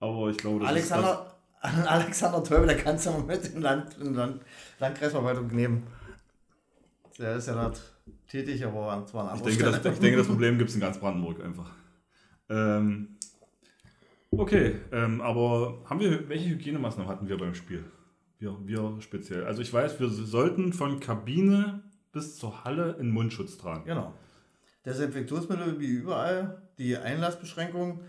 aber 0.00 0.30
ich 0.30 0.38
glaube, 0.38 0.60
das 0.60 0.68
Alexander, 0.68 1.36
Alexander 1.60 2.42
Teubel, 2.42 2.66
der 2.66 2.76
kann 2.76 2.96
es 2.96 3.04
ja 3.04 3.12
mal 3.12 3.22
mit 3.22 3.46
in, 3.54 3.62
Land, 3.62 3.96
in 3.98 4.14
Land, 4.14 4.42
Landkreisverwaltung 4.80 5.46
nehmen. 5.48 5.86
Der 7.18 7.36
ist 7.36 7.46
ja 7.46 7.54
dort 7.54 7.80
tätig, 8.26 8.64
aber 8.64 9.06
zwar 9.06 9.34
ist 9.34 9.44
das, 9.44 9.52
ich, 9.52 9.58
denke, 9.58 9.78
das, 9.78 9.94
ich 9.94 10.00
denke, 10.00 10.16
das 10.16 10.26
Problem 10.26 10.58
gibt 10.58 10.70
es 10.70 10.74
in 10.74 10.80
ganz 10.80 10.98
Brandenburg 10.98 11.44
einfach. 11.44 11.70
Ähm, 12.52 13.16
okay, 14.30 14.76
ähm, 14.92 15.20
aber 15.20 15.78
haben 15.88 16.00
wir, 16.00 16.28
welche 16.28 16.50
Hygienemaßnahmen 16.50 17.10
hatten 17.10 17.28
wir 17.28 17.38
beim 17.38 17.54
Spiel? 17.54 17.84
Wir, 18.38 18.56
wir 18.64 18.96
speziell. 19.00 19.44
Also 19.44 19.62
ich 19.62 19.72
weiß, 19.72 19.98
wir 20.00 20.08
sollten 20.08 20.72
von 20.72 21.00
Kabine 21.00 21.82
bis 22.12 22.36
zur 22.36 22.64
Halle 22.64 22.96
einen 22.98 23.10
Mundschutz 23.10 23.56
tragen. 23.56 23.84
Genau. 23.84 24.12
Desinfektionsmittel 24.84 25.80
wie 25.80 25.86
überall, 25.86 26.62
die 26.76 26.96
Einlassbeschränkung, 26.96 28.00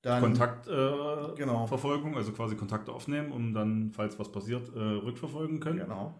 dann 0.00 0.22
Kontaktverfolgung, 0.22 1.32
äh, 1.32 1.36
Genau. 1.36 2.16
Also 2.16 2.32
quasi 2.32 2.54
Kontakte 2.56 2.92
aufnehmen, 2.92 3.32
um 3.32 3.52
dann, 3.52 3.90
falls 3.90 4.18
was 4.18 4.30
passiert, 4.30 4.74
äh, 4.74 4.78
rückverfolgen 4.78 5.60
können. 5.60 5.80
Genau. 5.80 6.18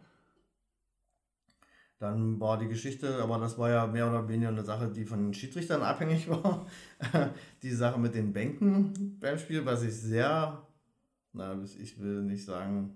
Dann 1.98 2.38
war 2.38 2.58
die 2.58 2.68
Geschichte, 2.68 3.20
aber 3.20 3.38
das 3.38 3.58
war 3.58 3.70
ja 3.70 3.86
mehr 3.86 4.08
oder 4.08 4.28
weniger 4.28 4.50
eine 4.50 4.62
Sache, 4.62 4.88
die 4.88 5.04
von 5.04 5.18
den 5.18 5.34
Schiedsrichtern 5.34 5.82
abhängig 5.82 6.28
war. 6.28 6.66
die 7.62 7.72
Sache 7.72 7.98
mit 7.98 8.14
den 8.14 8.32
Bänken 8.32 9.18
beim 9.20 9.38
Spiel, 9.38 9.64
was 9.66 9.82
ich 9.82 9.94
sehr, 9.94 10.62
na, 11.32 11.56
ich 11.80 12.00
will 12.00 12.22
nicht 12.22 12.44
sagen 12.44 12.94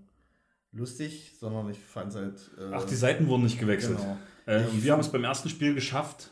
lustig, 0.72 1.34
sondern 1.38 1.68
ich 1.70 1.78
fand 1.78 2.10
es 2.10 2.16
halt. 2.16 2.50
äh, 2.58 2.70
Ach, 2.72 2.84
die 2.84 2.94
Seiten 2.94 3.26
wurden 3.28 3.42
nicht 3.42 3.58
gewechselt. 3.58 3.98
Genau. 3.98 4.18
Äh, 4.46 4.64
und 4.66 4.82
wir 4.82 4.92
haben 4.92 5.00
es 5.00 5.10
beim 5.10 5.24
ersten 5.24 5.48
Spiel 5.48 5.74
geschafft. 5.74 6.30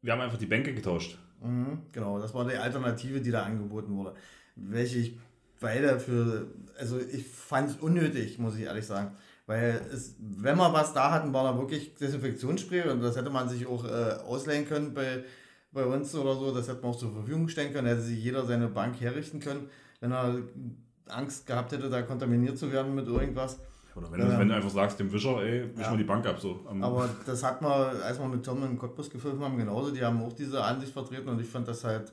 Wir 0.00 0.12
haben 0.12 0.20
einfach 0.20 0.38
die 0.38 0.46
Bänke 0.46 0.72
getauscht. 0.74 1.18
Mhm, 1.42 1.82
genau, 1.92 2.18
das 2.18 2.34
war 2.34 2.48
die 2.48 2.56
Alternative, 2.56 3.20
die 3.20 3.30
da 3.30 3.42
angeboten 3.42 3.94
wurde. 3.96 4.14
Welche 4.56 4.98
ich 4.98 5.18
beide 5.60 6.00
für, 6.00 6.46
also 6.78 6.98
ich 6.98 7.26
fand 7.26 7.70
es 7.70 7.76
unnötig, 7.76 8.38
muss 8.38 8.56
ich 8.56 8.62
ehrlich 8.62 8.86
sagen. 8.86 9.16
Weil 9.48 9.80
es, 9.90 10.14
wenn 10.20 10.58
wir 10.58 10.72
was 10.74 10.92
da 10.92 11.10
hatten, 11.10 11.32
war 11.32 11.42
da 11.42 11.58
wirklich 11.58 11.94
Desinfektionsspray 11.94 12.90
und 12.90 13.00
das 13.00 13.16
hätte 13.16 13.30
man 13.30 13.48
sich 13.48 13.66
auch 13.66 13.82
äh, 13.82 14.18
ausleihen 14.26 14.68
können 14.68 14.92
bei, 14.92 15.24
bei 15.72 15.86
uns 15.86 16.14
oder 16.14 16.34
so, 16.34 16.54
das 16.54 16.68
hätte 16.68 16.82
man 16.82 16.90
auch 16.90 16.96
zur 16.96 17.10
Verfügung 17.10 17.48
stellen 17.48 17.72
können, 17.72 17.88
hätte 17.88 18.02
sich 18.02 18.22
jeder 18.22 18.44
seine 18.44 18.68
Bank 18.68 19.00
herrichten 19.00 19.40
können, 19.40 19.70
wenn 20.00 20.12
er 20.12 20.42
Angst 21.06 21.46
gehabt 21.46 21.72
hätte, 21.72 21.88
da 21.88 22.02
kontaminiert 22.02 22.58
zu 22.58 22.70
werden 22.70 22.94
mit 22.94 23.06
irgendwas. 23.06 23.58
Oder 23.96 24.12
wenn, 24.12 24.20
du, 24.20 24.26
ähm, 24.26 24.38
wenn 24.38 24.48
du 24.48 24.54
einfach 24.54 24.68
sagst, 24.68 25.00
dem 25.00 25.10
Wischer, 25.10 25.42
ey, 25.42 25.74
wisch 25.74 25.82
ja. 25.82 25.92
mal 25.92 25.96
die 25.96 26.04
Bank 26.04 26.26
ab. 26.26 26.38
So. 26.38 26.60
Aber 26.82 27.08
das 27.24 27.42
hat 27.42 27.62
man, 27.62 27.96
als 28.02 28.20
wir 28.20 28.28
mit 28.28 28.44
Tom 28.44 28.62
in 28.64 28.76
Cottbus 28.76 29.08
gefilmt 29.08 29.42
haben, 29.42 29.56
genauso, 29.56 29.92
die 29.92 30.04
haben 30.04 30.22
auch 30.22 30.34
diese 30.34 30.62
Ansicht 30.62 30.92
vertreten 30.92 31.26
und 31.30 31.40
ich 31.40 31.48
fand 31.48 31.66
das 31.66 31.84
halt, 31.84 32.12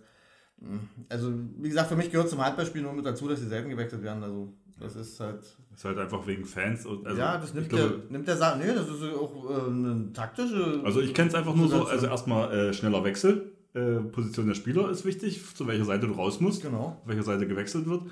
hm, 0.62 0.88
also 1.10 1.34
wie 1.58 1.68
gesagt, 1.68 1.90
für 1.90 1.98
mich 1.98 2.10
gehört 2.10 2.30
zum 2.30 2.42
Handballspiel 2.42 2.82
nur 2.82 2.94
mit 2.94 3.06
dazu, 3.06 3.28
dass 3.28 3.42
die 3.42 3.48
Seiten 3.48 3.68
gewechselt 3.68 4.04
werden. 4.04 4.24
Also 4.24 4.54
das 4.80 4.96
ist 4.96 5.20
halt. 5.20 5.42
Das 5.70 5.80
ist 5.80 5.86
halt 5.86 5.98
einfach 5.98 6.26
wegen 6.28 6.46
Fans. 6.46 6.86
Also 6.86 7.20
ja, 7.20 7.38
das 7.38 7.54
nimmt, 7.54 7.70
glaube, 7.70 8.02
der, 8.02 8.12
nimmt 8.12 8.28
der 8.28 8.38
Sache. 8.38 8.60
Nee, 8.60 8.74
das 8.74 8.88
ist 8.88 9.04
auch 9.04 9.50
äh, 9.50 9.70
eine 9.70 10.12
taktische. 10.14 10.82
Also 10.84 11.02
ich 11.02 11.14
kenne 11.14 11.30
es 11.30 11.36
einfach 11.36 11.56
nur 11.56 11.68
so, 11.68 11.86
also 11.86 12.08
erstmal 12.08 12.52
äh, 12.52 12.74
schneller 12.74 13.04
Wechsel. 13.04 13.52
Äh, 13.74 14.00
Position 14.00 14.48
der 14.48 14.56
Spieler 14.56 14.90
ist 14.90 15.04
wichtig, 15.06 15.42
zu 15.54 15.68
welcher 15.68 15.86
Seite 15.86 16.08
du 16.08 16.14
raus 16.14 16.40
musst, 16.40 16.62
genau. 16.62 17.02
auf 17.02 17.08
welcher 17.08 17.24
Seite 17.24 17.46
gewechselt 17.46 17.88
wird. 17.88 18.04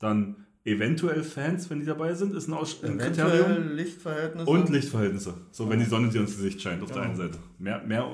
Dann 0.00 0.36
eventuell 0.64 1.22
Fans, 1.22 1.70
wenn 1.70 1.80
die 1.80 1.86
dabei 1.86 2.14
sind, 2.14 2.34
ist 2.34 2.48
ein, 2.48 2.54
Aus 2.54 2.82
ein 2.82 2.98
Kriterium. 2.98 3.68
Lichtverhältnisse. 3.74 4.50
Und 4.50 4.68
Lichtverhältnisse. 4.68 5.34
So, 5.50 5.70
wenn 5.70 5.78
die 5.78 5.84
Sonne 5.84 6.08
dir 6.08 6.20
ins 6.20 6.36
Gesicht 6.36 6.60
scheint, 6.60 6.82
auf 6.82 6.88
genau. 6.88 7.00
der 7.00 7.08
einen 7.08 7.16
Seite. 7.16 7.38
Mehr, 7.58 7.82
mehr, 7.84 8.08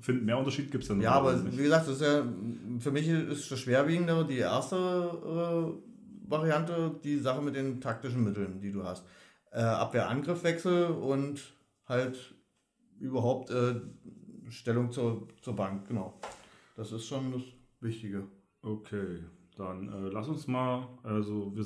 find, 0.00 0.24
mehr 0.24 0.38
Unterschied 0.38 0.70
gibt 0.70 0.84
es 0.84 0.88
dann 0.88 1.00
Ja, 1.00 1.12
aber 1.12 1.34
nicht. 1.34 1.58
wie 1.58 1.62
gesagt, 1.62 1.88
das 1.88 1.96
ist 1.96 2.02
ja, 2.02 2.24
für 2.78 2.90
mich 2.90 3.08
ist 3.08 3.50
das 3.50 3.58
schwerwiegende 3.58 4.26
die 4.28 4.38
erste 4.38 4.76
äh, 4.76 5.89
Variante, 6.30 6.98
die 7.02 7.18
Sache 7.18 7.42
mit 7.42 7.56
den 7.56 7.80
taktischen 7.80 8.24
Mitteln, 8.24 8.60
die 8.60 8.72
du 8.72 8.84
hast. 8.84 9.04
Äh, 9.50 9.60
Abwehr-Angriffwechsel 9.60 10.86
und 10.86 11.54
halt 11.86 12.34
überhaupt 12.98 13.50
äh, 13.50 13.80
Stellung 14.48 14.92
zur, 14.92 15.28
zur 15.42 15.56
Bank, 15.56 15.88
genau. 15.88 16.20
Das 16.76 16.92
ist 16.92 17.06
schon 17.06 17.32
das 17.32 17.42
Wichtige. 17.80 18.28
Okay, 18.62 19.24
dann 19.56 19.88
äh, 19.88 20.08
lass 20.08 20.28
uns 20.28 20.46
mal, 20.46 20.86
also 21.02 21.54
wir, 21.54 21.64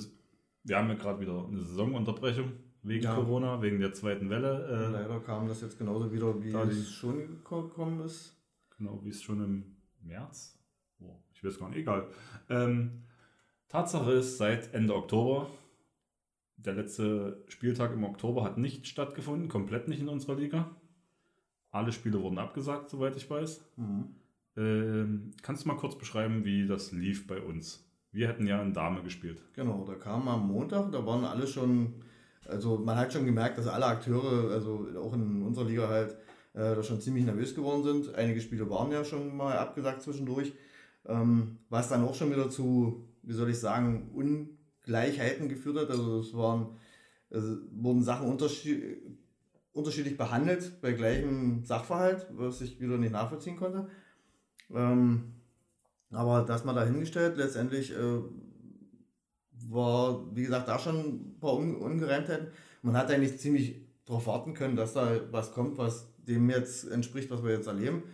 wir 0.65 0.79
haben 0.79 0.89
ja 0.89 0.95
gerade 0.95 1.21
wieder 1.21 1.47
eine 1.47 1.61
Saisonunterbrechung 1.61 2.53
wegen 2.83 3.05
ja. 3.05 3.15
Corona, 3.15 3.61
wegen 3.63 3.81
der 3.81 3.93
zweiten 3.93 4.31
Welle. 4.31 4.67
Äh, 4.67 4.93
Leider 4.93 5.21
kam 5.21 5.49
das 5.49 5.61
jetzt 5.61 5.79
genauso 5.79 6.13
wieder, 6.13 6.43
wie 6.43 6.53
es 6.53 6.91
schon 6.91 7.43
gekommen 7.45 8.01
ist. 8.01 8.37
Genau, 8.77 9.01
wie 9.03 9.11
es 9.11 9.23
schon 9.23 9.43
im 9.43 9.77
März. 10.03 10.59
Oh, 11.01 11.17
ich 11.33 11.43
weiß 11.43 11.59
gar 11.59 11.69
nicht, 11.69 11.79
egal. 11.79 12.09
Ähm, 12.49 13.04
Tatsache 13.75 14.13
ist, 14.13 14.39
seit 14.39 14.73
Ende 14.73 14.95
Oktober, 14.95 15.51
der 16.57 16.75
letzte 16.75 17.43
Spieltag 17.49 17.93
im 17.93 18.05
Oktober 18.05 18.45
hat 18.45 18.57
nicht 18.57 18.87
stattgefunden, 18.87 19.49
komplett 19.49 19.89
nicht 19.89 19.99
in 19.99 20.09
unserer 20.09 20.37
Liga. 20.37 20.71
Alle 21.73 21.91
Spiele 21.91 22.23
wurden 22.23 22.39
abgesagt, 22.39 22.89
soweit 22.89 23.17
ich 23.17 23.29
weiß. 23.29 23.65
Mhm. 23.75 24.15
Ähm, 24.57 25.31
kannst 25.43 25.65
du 25.65 25.69
mal 25.69 25.77
kurz 25.77 25.99
beschreiben, 25.99 26.45
wie 26.45 26.69
das 26.69 26.93
lief 26.93 27.27
bei 27.27 27.41
uns? 27.41 27.85
Wir 28.13 28.29
hätten 28.29 28.47
ja 28.47 28.63
in 28.63 28.73
Dame 28.73 29.03
gespielt. 29.03 29.43
Genau, 29.55 29.85
da 29.85 29.97
kam 29.97 30.29
am 30.29 30.47
Montag, 30.47 30.93
da 30.93 31.05
waren 31.05 31.25
alle 31.25 31.49
schon, 31.49 31.95
also 32.47 32.79
man 32.79 32.97
hat 32.97 33.13
schon 33.13 33.27
gemerkt, 33.27 33.59
dass 33.59 33.67
alle 33.67 33.87
Akteure, 33.87 34.53
also 34.53 34.87
auch 35.03 35.15
in 35.15 35.43
unserer 35.43 35.65
Liga 35.65 35.89
halt, 35.89 36.13
äh, 36.53 36.77
da 36.77 36.83
schon 36.85 37.01
ziemlich 37.01 37.25
nervös 37.25 37.57
geworden 37.57 37.83
sind. 37.83 38.15
Einige 38.15 38.41
Spiele 38.41 38.71
waren 38.71 38.93
ja 38.93 39.05
schon 39.05 39.37
mal 39.37 39.59
abgesagt 39.59 40.01
zwischendurch, 40.01 40.53
ähm, 41.07 41.59
was 41.71 41.89
dann 41.89 42.05
auch 42.05 42.15
schon 42.15 42.31
wieder 42.31 42.49
zu, 42.49 43.09
wie 43.27 43.33
soll 43.33 43.51
ich 43.51 43.59
sagen, 43.59 44.11
Ungleichheiten 44.15 45.49
geführt 45.49 45.79
hat. 45.79 45.91
Also 45.91 46.21
es 46.21 46.35
waren, 46.35 46.77
also 47.31 47.57
wurden 47.73 48.03
Sachen 48.03 48.29
unterschied 48.29 48.99
unterschiedlich 49.75 50.17
behandelt 50.17 50.81
bei 50.81 50.93
gleichem 50.93 51.65
Sachverhalt, 51.65 52.29
was 52.31 52.61
ich 52.61 52.81
wieder 52.81 52.97
nicht 52.97 53.13
nachvollziehen 53.13 53.57
konnte. 53.57 53.89
Ähm, 54.73 55.35
aber 56.11 56.43
das 56.43 56.65
mal 56.65 56.75
dahingestellt, 56.75 57.37
letztendlich 57.37 57.93
äh, 57.93 58.21
war, 59.69 60.35
wie 60.35 60.45
gesagt, 60.45 60.69
da 60.69 60.79
schon 60.79 60.97
ein 60.97 61.41
paar 61.41 61.55
Un 61.55 61.75
Ungereimtheiten. 61.75 62.49
Man 62.83 62.97
hat 62.97 63.11
eigentlich 63.11 63.39
ziemlich 63.39 63.85
darauf 64.07 64.27
warten 64.27 64.55
können, 64.55 64.77
dass 64.77 64.95
da 64.95 65.21
was 65.33 65.53
kommt, 65.53 65.77
was 65.77 66.07
dem 66.19 66.49
jetzt 66.51 66.89
entspricht, 66.89 67.31
was 67.31 67.43
wir 67.43 67.53
jetzt 67.53 67.67
erleben. 67.67 68.05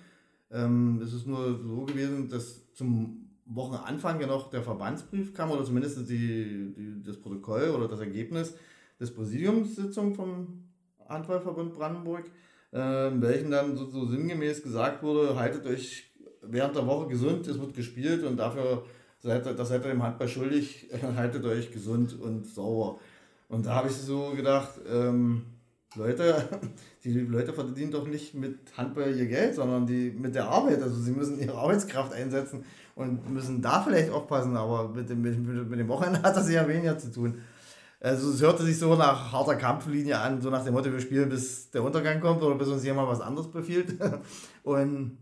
Ähm, 0.51 1.01
es 1.03 1.13
ist 1.13 1.27
nur 1.27 1.61
so 1.63 1.85
gewesen, 1.85 2.29
dass 2.29 2.73
zum 2.73 3.30
Wochenanfang 3.53 4.21
ja 4.21 4.27
noch 4.27 4.51
der 4.51 4.63
Verbandsbrief 4.63 5.35
kam 5.35 5.51
oder 5.51 5.65
zumindest 5.65 6.09
die, 6.09 6.73
die, 6.77 7.03
das 7.03 7.21
Protokoll 7.21 7.71
oder 7.71 7.89
das 7.89 8.01
Ergebnis 8.01 8.55
des 8.99 9.13
Präsidiumssitzung 9.13 10.15
vom 10.15 10.65
Handballverbund 11.09 11.75
Brandenburg, 11.75 12.31
äh, 12.73 13.09
in 13.09 13.21
welchen 13.21 13.51
dann 13.51 13.77
so, 13.77 13.87
so 13.91 14.07
sinngemäß 14.07 14.63
gesagt 14.63 15.03
wurde, 15.03 15.37
haltet 15.37 15.67
euch 15.67 16.11
während 16.43 16.77
der 16.77 16.87
Woche 16.87 17.09
gesund, 17.09 17.47
es 17.49 17.59
wird 17.59 17.75
gespielt 17.75 18.25
und 18.25 18.37
dafür 18.37 18.85
seid 19.19 19.47
ihr, 19.47 19.55
das 19.55 19.69
seid 19.69 19.85
ihr 19.85 19.91
dem 19.91 20.03
Handball 20.03 20.29
schuldig, 20.29 20.89
haltet 21.17 21.45
euch 21.45 21.73
gesund 21.73 22.19
und 22.19 22.47
sauber. 22.47 22.99
Und 23.49 23.67
da 23.67 23.75
habe 23.75 23.89
ich 23.89 23.95
so 23.95 24.31
gedacht, 24.31 24.81
ähm, 24.89 25.45
Leute, 25.97 26.49
die 27.05 27.21
Leute 27.21 27.53
verdienen 27.53 27.91
doch 27.91 28.07
nicht 28.07 28.35
mit 28.35 28.59
Handball 28.77 29.15
ihr 29.17 29.27
Geld, 29.27 29.55
sondern 29.55 29.87
die 29.87 30.11
mit 30.11 30.35
der 30.35 30.49
Arbeit. 30.49 30.83
Also 30.83 30.97
sie 30.97 31.13
müssen 31.13 31.41
ihre 31.41 31.55
Arbeitskraft 31.55 32.13
einsetzen 32.13 32.65
und 32.95 33.29
müssen 33.31 33.61
da 33.61 33.83
vielleicht 33.83 34.11
aufpassen, 34.11 34.57
aber 34.57 34.89
mit 34.89 35.09
dem, 35.09 35.23
mit, 35.23 35.69
mit 35.69 35.79
dem 35.79 35.89
Wochenende 35.89 36.23
hat 36.23 36.37
das 36.37 36.51
ja 36.51 36.67
weniger 36.69 36.99
zu 36.99 37.11
tun. 37.11 37.41
Also 38.03 38.31
es 38.31 38.41
hörte 38.41 38.63
sich 38.63 38.79
so 38.79 38.95
nach 38.95 39.31
harter 39.31 39.57
Kampflinie 39.57 40.19
an, 40.19 40.41
so 40.41 40.49
nach 40.49 40.65
dem 40.65 40.73
Motto, 40.73 40.91
wir 40.91 41.01
spielen 41.01 41.29
bis 41.29 41.71
der 41.71 41.83
Untergang 41.83 42.21
kommt 42.21 42.43
oder 42.43 42.55
bis 42.55 42.69
uns 42.69 42.83
jemand 42.83 43.09
was 43.09 43.21
anderes 43.21 43.51
befiehlt. 43.51 43.97
Und 44.63 45.19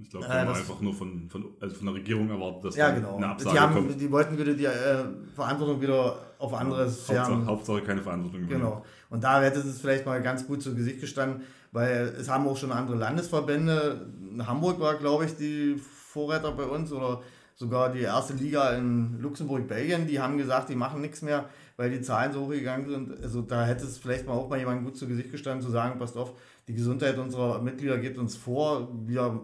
ich 0.00 0.10
glaube, 0.10 0.26
die 0.26 0.32
äh, 0.32 0.34
haben 0.34 0.48
einfach 0.48 0.80
nur 0.80 0.94
von, 0.94 1.28
von, 1.28 1.56
also 1.60 1.76
von 1.76 1.86
der 1.86 1.94
Regierung 1.94 2.28
erwartet, 2.28 2.64
dass 2.64 2.76
ja, 2.76 2.90
genau. 2.90 3.16
eine 3.16 3.28
Absage 3.28 3.54
die 3.54 3.60
haben, 3.60 3.74
kommt. 3.74 4.00
Die 4.00 4.10
wollten 4.10 4.36
wieder 4.36 4.54
die 4.54 4.64
äh, 4.64 5.04
Verantwortung 5.34 5.80
wieder 5.80 6.18
auf 6.38 6.54
andere 6.54 6.86
ja, 6.86 6.86
Hauptsache, 6.86 7.46
Hauptsache, 7.46 7.82
keine 7.82 8.02
Verantwortung 8.02 8.46
mehr. 8.46 8.82
Und 9.10 9.24
da 9.24 9.42
hätte 9.42 9.60
es 9.60 9.80
vielleicht 9.80 10.06
mal 10.06 10.22
ganz 10.22 10.46
gut 10.46 10.62
zu 10.62 10.74
Gesicht 10.74 11.00
gestanden, 11.00 11.42
weil 11.72 12.14
es 12.18 12.28
haben 12.28 12.46
auch 12.46 12.56
schon 12.56 12.72
andere 12.72 12.96
Landesverbände. 12.96 14.06
Hamburg 14.46 14.80
war, 14.80 14.96
glaube 14.96 15.24
ich, 15.24 15.36
die 15.36 15.76
Vorreiter 15.76 16.52
bei 16.52 16.64
uns 16.64 16.92
oder 16.92 17.22
sogar 17.54 17.90
die 17.90 18.02
erste 18.02 18.34
Liga 18.34 18.70
in 18.70 19.20
Luxemburg, 19.20 19.66
Belgien, 19.66 20.06
die 20.06 20.20
haben 20.20 20.38
gesagt, 20.38 20.68
die 20.68 20.76
machen 20.76 21.00
nichts 21.00 21.22
mehr, 21.22 21.46
weil 21.76 21.90
die 21.90 22.00
Zahlen 22.00 22.32
so 22.32 22.46
hochgegangen 22.46 22.88
sind. 22.88 23.22
Also 23.22 23.42
da 23.42 23.66
hätte 23.66 23.84
es 23.84 23.98
vielleicht 23.98 24.26
mal 24.26 24.34
auch 24.34 24.48
mal 24.48 24.58
jemand 24.58 24.84
gut 24.84 24.96
zu 24.96 25.08
Gesicht 25.08 25.32
gestanden, 25.32 25.66
zu 25.66 25.72
sagen, 25.72 25.98
passt 25.98 26.16
auf, 26.16 26.34
die 26.68 26.74
Gesundheit 26.74 27.18
unserer 27.18 27.60
Mitglieder 27.60 27.98
geht 27.98 28.16
uns 28.16 28.36
vor, 28.36 28.88
wir 29.06 29.40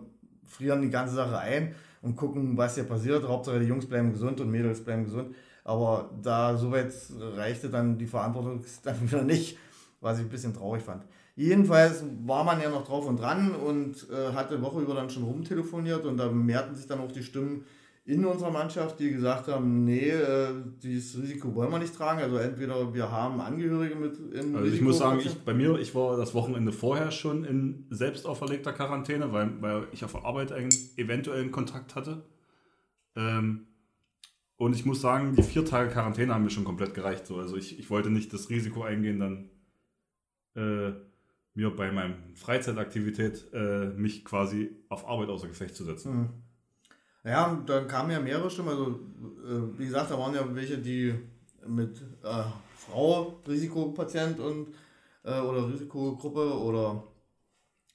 frieren 0.47 0.83
die 0.83 0.91
ganze 0.91 1.15
Sache 1.15 1.39
ein 1.39 1.75
und 2.03 2.17
gucken, 2.17 2.57
was 2.57 2.75
hier 2.75 2.85
passiert. 2.85 3.27
Hauptsache 3.27 3.59
die 3.59 3.67
Jungs 3.67 3.87
bleiben 3.87 4.13
gesund 4.13 4.41
und 4.41 4.51
Mädels 4.51 4.85
bleiben 4.85 5.05
gesund. 5.05 5.35
Aber 5.65 6.11
da 6.23 6.57
soweit 6.57 6.93
reichte 7.37 7.71
dann 7.71 7.99
die 7.99 8.07
Verantwortung 8.07 8.63
dann 8.85 9.11
wieder 9.11 9.23
nicht, 9.23 9.59
was 10.01 10.19
ich 10.19 10.25
ein 10.25 10.31
bisschen 10.31 10.55
traurig 10.55 10.83
fand. 10.83 11.05
Jedenfalls 11.37 12.05
war 12.25 12.45
man 12.45 12.61
ja 12.61 12.71
noch 12.71 12.87
drauf 12.87 13.07
und 13.07 13.19
dran 13.19 13.55
und 13.55 14.07
äh, 14.11 14.33
hatte 14.35 14.63
Woche 14.63 14.81
über 14.81 14.95
dann 14.95 15.11
schon 15.11 15.25
rumtelefoniert 15.25 16.05
und 16.05 16.17
da 16.17 16.31
mehrten 16.31 16.77
sich 16.77 16.87
dann 16.87 17.01
auch 17.01 17.11
die 17.11 17.25
Stimmen, 17.25 17.65
in 18.07 18.25
unserer 18.27 18.51
Mannschaft, 18.51 19.01
die 19.01 19.11
gesagt 19.11 19.49
haben, 19.49 19.85
nee, 19.85 20.11
äh, 20.11 20.49
dieses 20.83 21.23
Risiko 21.23 21.55
wollen 21.55 21.71
wir 21.71 21.79
nicht 21.79 21.95
tragen. 21.95 22.21
Also 22.21 22.37
entweder 22.37 22.93
wir 22.93 23.11
haben 23.11 23.41
Angehörige 23.41 23.95
mit 23.95 24.19
in 24.35 24.55
Also 24.55 24.71
ich 24.71 24.83
muss 24.83 24.99
sagen, 24.99 25.21
ich, 25.25 25.39
bei 25.39 25.55
mir, 25.55 25.79
ich 25.79 25.95
war 25.95 26.19
das 26.19 26.35
Wochenende 26.35 26.71
vorher 26.71 27.11
schon 27.11 27.45
in 27.45 27.87
selbst 27.89 28.27
auferlegter 28.27 28.75
Quarantäne, 28.75 29.33
weil, 29.33 29.51
weil 29.63 29.87
ich 29.93 30.05
auf 30.05 30.13
der 30.13 30.25
Arbeit 30.25 30.53
einen 30.53 30.69
eventuellen 30.97 31.51
Kontakt 31.51 31.95
hatte. 31.95 32.23
Ähm, 33.17 33.69
und 34.65 34.75
ich 34.75 34.87
muss 34.87 35.03
sagen, 35.03 35.37
die 35.37 35.43
vier 35.43 35.67
Tage 35.67 35.91
Quarantäne 35.91 36.33
haben 36.33 36.45
mir 36.45 36.51
schon 36.51 36.65
komplett 36.65 36.95
gereicht. 36.95 37.27
So. 37.27 37.37
Also 37.37 37.57
ich, 37.57 37.79
ich 37.79 37.91
wollte 37.91 38.09
nicht 38.09 38.33
das 38.33 38.49
Risiko 38.49 38.83
eingehen, 38.83 39.21
dann 39.21 39.51
äh, 40.57 40.95
mir 41.53 41.71
bei 41.77 41.93
meiner 41.93 42.15
Freizeitaktivität 42.35 43.53
äh, 43.53 43.89
mich 43.91 44.25
quasi 44.25 44.75
auf 44.89 45.07
Arbeit 45.07 45.29
außer 45.29 45.49
Gefecht 45.49 45.77
zu 45.77 45.85
setzen. 45.85 46.17
Mhm. 46.17 46.29
Ja, 47.25 47.63
dann 47.67 47.89
kamen 47.89 48.11
ja 48.11 48.21
mehrere 48.21 48.51
Stimmen. 48.51 48.71
Also, 48.71 48.87
äh, 48.87 49.79
wie 49.79 49.85
gesagt, 49.85 50.11
da 50.11 50.19
waren 50.19 50.35
ja 50.35 50.55
welche, 50.55 50.79
die 50.79 51.15
mit 51.67 52.01
äh, 52.23 52.45
Frau, 52.75 53.41
Risikopatient 53.47 54.41
und 54.41 54.69
äh, 55.25 55.41
oder 55.41 55.69
Risikogruppe 55.69 56.59
oder 56.59 57.05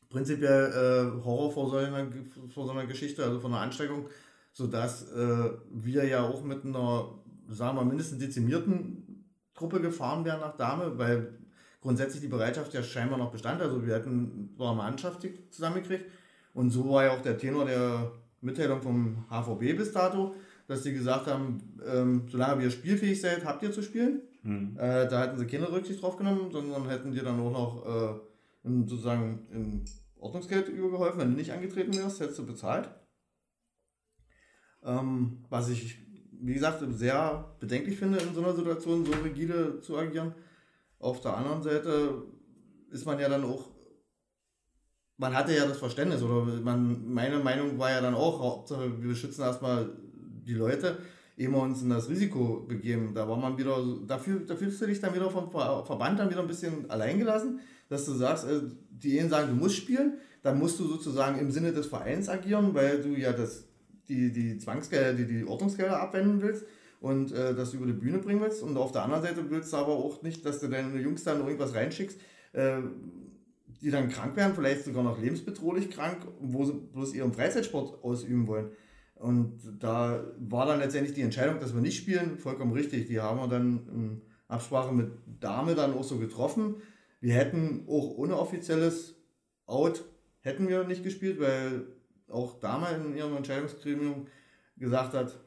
prinzipiell 0.10 0.72
äh, 0.72 1.24
Horror 1.24 1.52
vor 1.52 1.70
so, 1.70 1.78
einer, 1.78 2.08
vor 2.54 2.66
so 2.66 2.72
einer 2.72 2.86
Geschichte, 2.86 3.24
also 3.24 3.40
von 3.40 3.54
einer 3.54 3.62
Ansteckung, 3.62 4.08
sodass 4.60 5.10
äh, 5.14 5.52
wir 5.72 6.04
ja 6.06 6.22
auch 6.22 6.44
mit 6.44 6.66
einer, 6.66 7.16
sagen 7.48 7.78
wir 7.78 7.86
mindestens 7.86 8.20
dezimierten 8.20 9.24
Gruppe 9.56 9.80
gefahren 9.80 10.26
wären 10.26 10.42
nach 10.42 10.58
Dame, 10.58 10.98
weil 10.98 11.40
grundsätzlich 11.80 12.22
die 12.22 12.28
Bereitschaft 12.28 12.74
ja 12.74 12.84
scheinbar 12.84 13.18
noch 13.18 13.32
bestand. 13.32 13.62
Also 13.62 13.88
wir 13.88 13.96
hätten 13.96 14.54
so 14.58 14.66
eine 14.66 14.76
Mannschaft 14.76 15.26
zusammengekriegt. 15.50 16.04
Und 16.54 16.72
so 16.72 16.90
war 16.92 17.06
ja 17.06 17.12
auch 17.12 17.22
der 17.22 17.38
Tenor 17.38 17.66
der 17.66 18.12
Mitteilung 18.42 18.82
vom 18.82 19.24
HVB 19.30 19.78
bis 19.78 19.94
dato, 19.94 20.36
dass 20.68 20.84
sie 20.84 20.94
gesagt 20.94 21.28
haben, 21.28 21.80
ähm, 21.90 22.24
solange 22.30 22.62
wir 22.62 22.70
spielfähig 22.70 23.22
seid, 23.22 23.46
habt 23.46 23.64
ihr 23.64 23.72
zu 23.72 23.82
spielen. 23.82 24.24
Mhm. 24.44 24.76
Äh, 24.78 25.08
da 25.08 25.24
hätten 25.24 25.38
sie 25.38 25.48
keine 25.48 25.72
Rücksicht 25.72 26.02
drauf 26.02 26.18
genommen, 26.18 26.52
sondern 26.52 26.90
hätten 26.90 27.14
dir 27.14 27.24
dann 27.24 27.40
auch 27.40 27.52
noch 27.52 27.86
äh, 27.86 28.68
in, 28.68 28.86
sozusagen 28.86 29.48
in 29.54 29.86
Ordnungsgeld 30.20 30.68
übergeholfen. 30.68 31.22
Wenn 31.22 31.32
du 31.32 31.38
nicht 31.38 31.54
angetreten 31.54 31.96
wärst, 31.96 32.20
hättest 32.20 32.40
du 32.40 32.46
bezahlt. 32.46 32.90
Ähm, 34.84 35.40
was 35.50 35.70
ich, 35.70 35.98
wie 36.32 36.54
gesagt, 36.54 36.84
sehr 36.92 37.56
bedenklich 37.60 37.98
finde, 37.98 38.20
in 38.20 38.34
so 38.34 38.42
einer 38.42 38.56
Situation 38.56 39.06
so 39.06 39.12
rigide 39.24 39.82
zu 39.82 39.98
agieren. 39.98 40.34
Auf 41.00 41.22
der 41.22 41.36
anderen 41.36 41.62
Seite 41.62 42.24
ist 42.92 43.06
man 43.06 43.20
ja 43.20 43.30
dann 43.30 43.44
auch, 43.44 43.70
man 45.18 45.34
hatte 45.34 45.56
ja 45.56 45.66
das 45.66 45.78
Verständnis, 45.78 46.22
oder 46.24 46.46
man, 46.62 47.12
meine 47.14 47.40
Meinung 47.40 47.78
war 47.78 47.92
ja 47.92 48.02
dann 48.02 48.16
auch, 48.16 48.40
Hauptsache 48.40 49.02
wir 49.02 49.16
schützen 49.16 49.42
erstmal 49.42 49.90
die 50.46 50.54
Leute, 50.54 50.98
ehe 51.40 51.50
wir 51.50 51.58
uns 51.58 51.82
in 51.82 51.90
das 51.90 52.10
Risiko 52.10 52.66
begeben. 52.68 53.14
Da 53.14 53.28
war 53.28 53.38
man 53.38 53.58
wieder, 53.58 53.78
dafür, 54.06 54.42
da 54.42 54.56
fühlst 54.56 54.82
du 54.82 54.88
dich 54.88 55.00
dann 55.00 55.14
wieder 55.14 55.30
vom 55.30 55.50
Verband 55.50 56.20
dann 56.20 56.30
wieder 56.30 56.42
ein 56.42 56.48
bisschen 56.48 56.90
alleingelassen, 56.90 57.60
dass 57.88 58.06
du 58.06 58.14
sagst, 58.14 58.46
äh, 58.46 58.62
die 58.90 59.20
einen 59.20 59.30
sagen, 59.30 59.50
du 59.50 59.56
musst 59.56 59.78
spielen, 59.78 60.18
dann 60.42 60.60
musst 60.60 60.80
du 60.80 60.86
sozusagen 60.86 61.40
im 61.40 61.50
Sinne 61.52 61.72
des 61.72 61.88
Vereins 61.88 62.28
agieren, 62.28 62.74
weil 62.74 63.02
du 63.02 63.10
ja 63.10 63.32
das, 63.32 63.69
die, 64.10 64.32
die 64.32 64.58
Zwangsgelder, 64.58 65.14
die, 65.14 65.26
die 65.26 65.46
Ordnungsgelder 65.46 66.00
abwenden 66.02 66.42
willst 66.42 66.66
und 67.00 67.32
äh, 67.32 67.56
das 67.56 67.74
über 67.74 67.86
die 67.86 67.94
Bühne 67.94 68.20
bringen 68.20 68.42
willst. 68.42 68.62
Und 68.64 68.76
auf 68.78 68.92
der 68.92 69.04
anderen 69.04 69.24
Seite 69.24 69.50
willst 69.50 69.72
du 69.72 69.78
aber 69.78 69.94
auch 69.94 70.22
nicht, 70.22 70.46
dass 70.46 70.60
du 70.60 70.68
deine 70.68 71.00
Jungs 71.00 71.24
dann 71.24 71.40
irgendwas 71.40 71.74
reinschickst, 71.74 72.20
äh, 72.54 72.78
die 73.82 73.92
dann 73.92 74.10
krank 74.10 74.36
werden, 74.36 74.54
vielleicht 74.56 74.84
sogar 74.84 75.04
noch 75.04 75.20
lebensbedrohlich 75.22 75.90
krank, 75.90 76.18
wo 76.42 76.66
sie 76.66 76.74
bloß 76.74 77.14
ihren 77.14 77.32
Freizeitsport 77.32 78.04
ausüben 78.04 78.48
wollen. 78.48 78.72
Und 79.16 79.60
da 79.80 80.24
war 80.40 80.66
dann 80.66 80.80
letztendlich 80.80 81.14
die 81.14 81.22
Entscheidung, 81.22 81.60
dass 81.60 81.74
wir 81.74 81.82
nicht 81.82 81.98
spielen, 81.98 82.38
vollkommen 82.38 82.74
richtig. 82.74 83.08
Die 83.08 83.20
haben 83.20 83.40
wir 83.40 83.48
dann 83.48 83.88
in 83.94 84.22
Absprache 84.48 84.94
mit 84.94 85.12
Dame 85.40 85.76
dann 85.76 85.94
auch 85.94 86.04
so 86.04 86.18
getroffen. 86.18 86.76
Wir 87.22 87.34
hätten 87.34 87.84
auch 87.88 88.18
ohne 88.18 88.38
offizielles 88.38 89.16
Out 89.66 90.04
hätten 90.42 90.68
wir 90.68 90.84
nicht 90.86 91.04
gespielt, 91.04 91.40
weil 91.40 91.86
auch 92.32 92.60
Dame 92.60 92.88
in 92.90 93.16
ihrem 93.16 93.36
Entscheidungsgremium 93.38 94.28
gesagt 94.78 95.14
hat, 95.14 95.40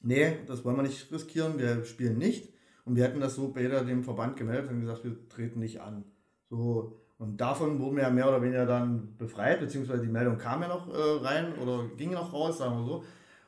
nee, 0.00 0.36
das 0.46 0.64
wollen 0.64 0.76
wir 0.76 0.82
nicht 0.82 1.10
riskieren, 1.12 1.58
wir 1.58 1.84
spielen 1.84 2.18
nicht. 2.18 2.52
Und 2.84 2.96
wir 2.96 3.04
hätten 3.04 3.20
das 3.20 3.34
so 3.34 3.48
bei 3.48 3.62
dem 3.62 4.04
Verband 4.04 4.36
gemeldet 4.36 4.70
und 4.70 4.80
gesagt, 4.80 5.04
wir 5.04 5.28
treten 5.28 5.60
nicht 5.60 5.80
an. 5.80 6.04
So, 6.50 7.00
und 7.18 7.40
davon 7.40 7.78
wurden 7.80 7.96
wir 7.96 8.02
ja 8.02 8.10
mehr 8.10 8.28
oder 8.28 8.42
weniger 8.42 8.66
dann 8.66 9.16
befreit, 9.16 9.60
beziehungsweise 9.60 10.02
die 10.02 10.12
Meldung 10.12 10.36
kam 10.36 10.62
ja 10.62 10.68
noch 10.68 10.92
äh, 10.92 11.24
rein 11.24 11.54
oder 11.58 11.88
ging 11.96 12.10
noch 12.10 12.32
raus, 12.32 12.58
sagen 12.58 12.80
wir 12.80 12.84
so. 12.84 13.04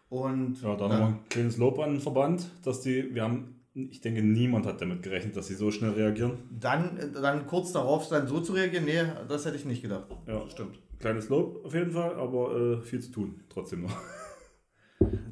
Und 0.09 0.62
ja, 0.62 0.76
dann 0.76 0.91
nochmal 0.91 1.09
ein 1.09 1.29
kleines 1.29 1.59
Lob 1.59 1.79
an 1.81 1.91
den 1.91 2.00
Verband, 2.00 2.49
dass 2.65 2.81
die, 2.81 3.15
wir 3.15 3.23
haben, 3.23 3.61
ich 3.75 4.00
denke, 4.00 4.23
niemand 4.23 4.67
hat 4.67 4.81
damit 4.81 5.03
gerechnet, 5.03 5.37
dass 5.37 5.49
sie 5.49 5.55
so 5.55 5.71
schnell 5.71 5.91
reagieren. 5.91 6.38
Dann, 6.50 7.12
dann 7.12 7.47
kurz 7.47 7.73
darauf 7.73 8.09
dann 8.09 8.29
so 8.29 8.41
zu 8.41 8.53
reagieren, 8.53 8.85
nee, 8.85 9.03
das 9.29 9.45
hätte 9.45 9.57
ich 9.57 9.65
nicht 9.65 9.83
gedacht. 9.83 10.07
Ja, 10.26 10.49
stimmt. 10.49 10.79
Kleines 10.99 11.29
Lob 11.29 11.65
auf 11.65 11.75
jeden 11.75 11.93
Fall, 11.93 12.15
aber 12.15 12.57
äh, 12.57 12.83
viel 12.83 13.00
zu 13.00 13.12
tun 13.12 13.41
trotzdem 13.49 13.83
noch. 13.83 13.97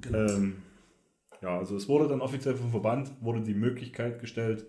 Genau. 0.03 0.19
ähm, 0.19 0.57
ja, 1.41 1.59
also 1.59 1.77
es 1.77 1.89
wurde 1.89 2.07
dann 2.07 2.21
offiziell 2.21 2.55
vom 2.55 2.71
Verband, 2.71 3.11
wurde 3.23 3.41
die 3.41 3.55
Möglichkeit 3.55 4.21
gestellt, 4.21 4.67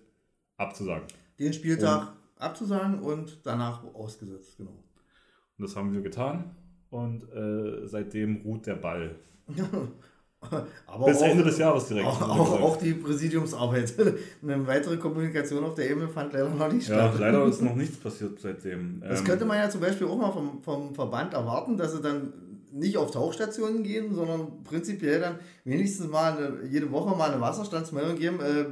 abzusagen. 0.56 1.08
Den 1.38 1.52
Spieltag 1.52 2.08
und, 2.08 2.42
abzusagen 2.42 3.00
und 3.00 3.46
danach 3.46 3.84
ausgesetzt, 3.94 4.58
genau. 4.58 4.72
Und 4.72 5.64
das 5.64 5.76
haben 5.76 5.94
wir 5.94 6.02
getan 6.02 6.56
und 6.90 7.30
äh, 7.34 7.86
seitdem 7.86 8.38
ruht 8.44 8.66
der 8.68 8.76
Ball. 8.76 9.16
Aber 10.88 11.06
Bis 11.06 11.18
auch, 11.18 11.28
Ende 11.28 11.44
des 11.44 11.58
Jahres 11.58 11.88
direkt. 11.88 12.08
Auch, 12.08 12.22
auch, 12.22 12.62
auch, 12.62 12.78
die 12.78 12.94
Präsidiumsarbeit. 12.94 13.94
Eine 14.44 14.68
weitere 14.68 14.98
Kommunikation 14.98 15.64
auf 15.64 15.76
der 15.76 15.90
Ebene 15.90 16.08
fand 16.08 16.34
leider 16.34 16.50
noch 16.50 16.72
nicht 16.72 16.86
statt. 16.86 17.14
Ja, 17.14 17.20
leider 17.20 17.46
ist 17.46 17.62
noch 17.62 17.76
nichts 17.76 17.98
passiert 17.98 18.40
seitdem. 18.40 19.02
Das 19.02 19.20
ähm, 19.20 19.26
könnte 19.26 19.46
man 19.46 19.58
ja 19.58 19.70
zum 19.70 19.82
Beispiel 19.82 20.08
auch 20.08 20.18
mal 20.18 20.32
vom, 20.32 20.62
vom 20.64 20.94
Verband 20.96 21.34
erwarten, 21.34 21.78
dass 21.78 21.94
sie 21.94 22.02
dann 22.02 22.34
nicht 22.72 22.98
auf 22.98 23.12
Tauchstationen 23.12 23.84
gehen, 23.84 24.14
sondern 24.14 24.64
prinzipiell 24.64 25.22
dann 25.22 25.36
wenigstens 25.64 26.10
mal 26.10 26.38
eine, 26.38 26.68
jede 26.70 26.92
Woche 26.92 27.16
mal 27.16 27.32
eine 27.32 27.42
Wasserstandsmeldung 27.42 28.18
geben. 28.18 28.40
Äh, 28.42 28.66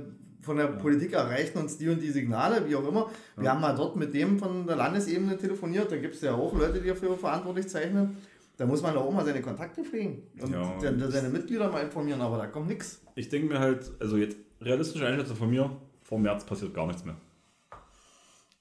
von 0.44 0.58
der 0.58 0.65
ja. 0.65 0.72
Politik 0.74 1.13
erreichen 1.13 1.58
uns 1.58 1.77
die 1.77 1.90
und 1.90 2.01
die 2.01 2.12
Signale, 2.12 2.68
wie 2.68 2.75
auch 2.75 2.88
immer. 2.88 3.09
Wir 3.36 3.46
ja. 3.46 3.51
haben 3.51 3.62
mal 3.62 3.74
dort 3.75 3.96
mit 3.96 4.14
dem 4.14 4.38
von 4.38 4.68
der 4.68 4.75
Landesebene 4.75 5.38
telefoniert. 5.38 5.92
Da 5.92 5.98
gibt 5.98 6.16
es 6.16 6.22
ja 6.22 6.33
auch 6.33 6.53
Leute, 6.53 6.81
die 6.81 6.90
dafür 6.90 7.18
verantwortlich 7.18 7.68
zeichnen. 7.70 8.18
Da 8.57 8.66
muss 8.66 8.81
man 8.81 8.96
auch 8.96 9.11
mal 9.11 9.25
seine 9.25 9.42
Kontakte 9.42 9.83
pflegen 9.83 10.24
und 10.39 10.51
ja. 10.51 10.79
seine 10.79 11.29
Mitglieder 11.29 11.72
mal 11.72 11.81
informieren, 11.81 12.22
aber 12.22 12.37
da 12.37 12.46
kommt 12.48 12.68
nichts. 12.68 13.01
Ich 13.16 13.29
denke 13.29 13.48
mir 13.48 13.59
halt, 13.59 13.92
also 14.00 14.18
jetzt 14.18 14.37
realistische 14.61 15.07
Einschätzung 15.07 15.35
von 15.35 15.50
mir, 15.50 15.75
vor 16.03 16.20
März 16.20 16.46
passiert 16.46 16.74
gar 16.74 16.85
nichts 16.85 17.03
mehr. 17.03 17.16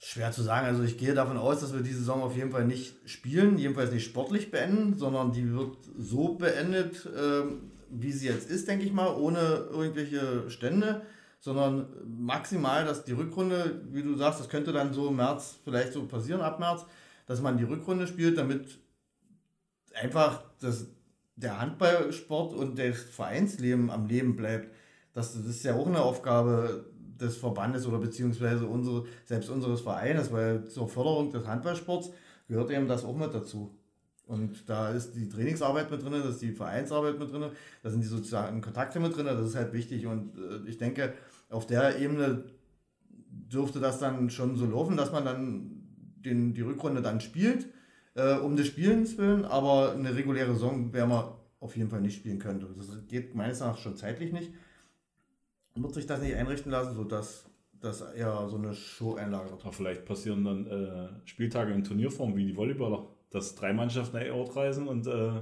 Schwer 0.05 0.33
zu 0.33 0.42
sagen. 0.42 0.66
Also 0.66 0.83
ich 0.83 0.98
gehe 0.98 1.14
davon 1.14 1.37
aus, 1.37 1.61
dass 1.61 1.72
wir 1.72 1.81
die 1.81 1.92
Saison 1.92 2.22
auf 2.22 2.37
jeden 2.37 2.50
Fall 2.50 2.64
nicht 2.64 2.96
spielen, 3.09 3.57
jedenfalls 3.57 3.92
nicht 3.92 4.05
sportlich 4.05 4.50
beenden, 4.50 4.98
sondern 4.98 5.33
die 5.33 5.52
wird 5.52 5.76
so 5.96 6.35
beendet, 6.35 7.09
ähm, 7.16 7.70
wie 7.88 8.11
sie 8.11 8.26
jetzt 8.26 8.50
ist, 8.50 8.66
denke 8.66 8.85
ich 8.85 8.92
mal, 8.92 9.14
ohne 9.14 9.68
irgendwelche 9.70 10.50
Stände, 10.50 11.02
sondern 11.38 11.87
maximal, 12.18 12.85
dass 12.85 13.05
die 13.05 13.12
Rückrunde, 13.12 13.83
wie 13.92 14.02
du 14.02 14.16
sagst, 14.16 14.40
das 14.40 14.48
könnte 14.48 14.72
dann 14.72 14.92
so 14.92 15.09
im 15.09 15.16
März 15.16 15.59
vielleicht 15.62 15.92
so 15.92 16.05
passieren, 16.07 16.40
ab 16.40 16.59
März, 16.59 16.85
dass 17.26 17.40
man 17.40 17.57
die 17.57 17.64
Rückrunde 17.64 18.09
spielt, 18.09 18.38
damit 18.38 18.78
einfach 19.94 20.42
das, 20.61 20.87
der 21.37 21.61
Handballsport 21.61 22.55
und 22.55 22.78
das 22.78 23.00
Vereinsleben 23.02 23.90
am 23.90 24.07
Leben 24.07 24.37
bleibt. 24.37 24.74
Das, 25.12 25.35
das 25.35 25.46
ist 25.46 25.64
ja 25.64 25.74
auch 25.74 25.87
eine 25.87 26.00
Aufgabe 26.00 26.87
des 27.20 27.37
Verbandes 27.37 27.87
oder 27.87 27.98
beziehungsweise 27.98 28.66
unsere, 28.66 29.05
selbst 29.24 29.50
unseres 29.50 29.81
Vereines, 29.81 30.33
weil 30.33 30.64
zur 30.64 30.88
Förderung 30.88 31.31
des 31.31 31.46
Handballsports 31.46 32.11
gehört 32.48 32.70
eben 32.70 32.88
das 32.88 33.05
auch 33.05 33.16
mit 33.16 33.33
dazu. 33.35 33.76
Und 34.26 34.68
da 34.68 34.90
ist 34.90 35.14
die 35.14 35.28
Trainingsarbeit 35.28 35.90
mit 35.90 36.02
drin, 36.02 36.12
da 36.12 36.28
ist 36.28 36.40
die 36.40 36.52
Vereinsarbeit 36.52 37.18
mit 37.18 37.33
drin, 37.33 37.50
da 37.83 37.90
sind 37.90 38.02
die 38.02 38.09
sozialen 38.09 38.61
Kontakte 38.61 39.00
mit 39.00 39.16
drin, 39.16 39.26
das 39.26 39.46
ist 39.46 39.57
halt 39.57 39.72
wichtig. 39.72 40.07
Und 40.07 40.38
äh, 40.38 40.68
ich 40.68 40.78
denke, 40.78 41.12
auf 41.50 41.66
der 41.66 41.98
Ebene 41.98 42.44
dürfte 43.31 43.81
das 43.81 43.98
dann 43.98 44.31
schon 44.31 44.57
so 44.57 44.66
laufen, 44.66 44.96
dass 44.96 45.12
man 45.12 45.24
dann 45.24 45.83
den, 46.24 46.55
die 46.55 46.61
Rückrunde 46.62 47.02
dann 47.02 47.20
spielt, 47.20 47.68
äh, 48.14 48.35
um 48.35 48.57
des 48.57 48.66
Spielens 48.66 49.18
willen, 49.18 49.44
aber 49.44 49.92
eine 49.92 50.14
reguläre 50.14 50.53
Saison 50.55 50.92
werden 50.92 51.11
wir 51.11 51.38
auf 51.61 51.77
jeden 51.77 51.90
Fall 51.90 52.01
nicht 52.01 52.16
spielen 52.16 52.38
können. 52.38 52.66
Das 52.77 53.07
geht 53.09 53.35
meines 53.35 53.61
Erachtens 53.61 53.83
schon 53.83 53.96
zeitlich 53.96 54.33
nicht 54.33 54.51
wird 55.75 55.94
sich 55.94 56.07
das 56.07 56.20
nicht 56.20 56.35
einrichten 56.35 56.70
lassen, 56.70 56.94
sodass 56.94 57.46
das 57.81 58.01
eher 58.01 58.48
so 58.48 58.57
eine 58.57 58.75
Show-Einlage 58.75 59.51
wird. 59.51 59.62
Aber 59.62 59.72
vielleicht 59.72 60.05
passieren 60.05 60.44
dann 60.44 60.66
äh, 60.66 61.29
Spieltage 61.29 61.72
in 61.72 61.85
Turnierform 61.85 62.37
wie 62.37 62.46
die 62.46 62.57
Volleyballer, 62.57 63.07
dass 63.31 63.55
drei 63.55 63.72
Mannschaften 63.72 64.18
nach 64.18 64.35
Ort 64.35 64.55
reisen 64.55 64.87
und 64.87 65.07
äh, 65.07 65.40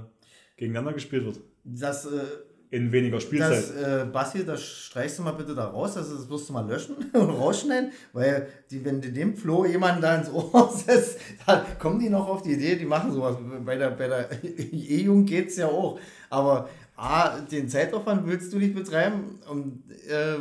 gegeneinander 0.57 0.93
gespielt 0.93 1.25
wird. 1.25 1.39
Das 1.63 2.05
äh, 2.05 2.23
in 2.71 2.91
weniger 2.91 3.19
Spielzeit. 3.19 3.51
Das, 3.51 3.71
äh, 3.71 4.05
Basti, 4.05 4.45
das 4.45 4.63
streichst 4.63 5.19
du 5.19 5.23
mal 5.23 5.33
bitte 5.33 5.53
da 5.53 5.65
raus, 5.65 5.93
das, 5.93 6.09
das 6.09 6.29
wirst 6.29 6.47
du 6.47 6.53
mal 6.53 6.67
löschen 6.67 6.95
und 7.13 7.29
rausschneiden, 7.29 7.91
weil 8.13 8.47
die, 8.71 8.83
wenn 8.83 9.01
du 9.01 9.11
dem 9.11 9.35
Flo 9.35 9.65
jemanden 9.65 10.01
da 10.01 10.15
ins 10.15 10.31
Ohr 10.31 10.73
setzt, 10.85 11.19
dann 11.45 11.63
kommen 11.77 11.99
die 11.99 12.09
noch 12.09 12.27
auf 12.27 12.41
die 12.41 12.53
Idee, 12.53 12.77
die 12.77 12.85
machen 12.85 13.11
sowas. 13.11 13.35
Bei 13.65 13.77
der, 13.77 13.91
bei 13.91 14.07
der 14.07 14.29
E-Jugend 14.43 15.29
geht 15.29 15.49
es 15.49 15.57
ja 15.57 15.67
auch. 15.67 15.99
Aber 16.29 16.69
A, 16.95 17.39
den 17.39 17.67
Zeitaufwand 17.67 18.25
willst 18.25 18.53
du 18.53 18.57
nicht 18.57 18.73
betreiben 18.73 19.39
und 19.49 19.83
äh, 20.07 20.37